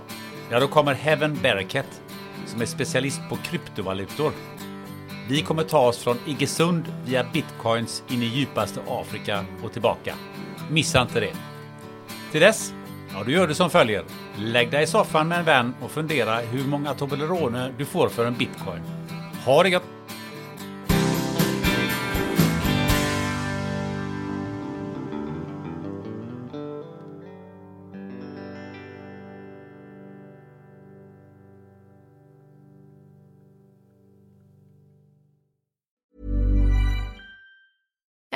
Ja, 0.50 0.60
då 0.60 0.68
kommer 0.68 0.94
Heaven 0.94 1.40
Bereket 1.42 2.02
som 2.46 2.62
är 2.62 2.66
specialist 2.66 3.22
på 3.30 3.36
kryptovalutor. 3.36 4.32
Vi 5.30 5.42
kommer 5.42 5.64
ta 5.64 5.88
oss 5.88 5.98
från 5.98 6.18
Iggesund 6.28 6.94
via 7.06 7.26
bitcoins 7.34 8.04
in 8.10 8.22
i 8.22 8.26
djupaste 8.26 8.80
Afrika 8.88 9.46
och 9.64 9.74
tillbaka. 9.74 10.16
Missa 10.70 11.02
inte 11.02 11.20
det. 11.20 11.34
Till 12.32 12.42
dess, 12.42 12.74
ja, 13.14 13.24
du 13.24 13.32
gör 13.32 13.48
det 13.48 13.56
som 13.56 13.70
följer. 13.70 14.04
Lägg 14.38 14.72
dig 14.72 14.84
i 14.84 14.88
soffan 14.88 15.28
med 15.28 15.40
en 15.40 15.46
vän 15.46 15.74
och 15.82 15.92
fundera 15.92 16.36
hur 16.36 16.64
många 16.64 16.94
Toblerone 16.94 17.72
du 17.78 17.86
får 17.86 18.10
för 18.10 18.26
en 18.26 18.38
bitcoin. 18.38 18.82
Ha 19.46 19.64
det 19.64 19.70
gött! 19.70 19.84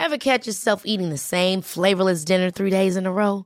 Ever 0.05 0.17
catch 0.17 0.47
yourself 0.47 0.83
eating 0.85 1.09
the 1.09 1.17
same 1.17 1.61
flavorless 1.63 2.23
dinner 2.25 2.51
three 2.51 2.69
days 2.69 2.95
in 2.95 3.07
a 3.07 3.11
row? 3.11 3.45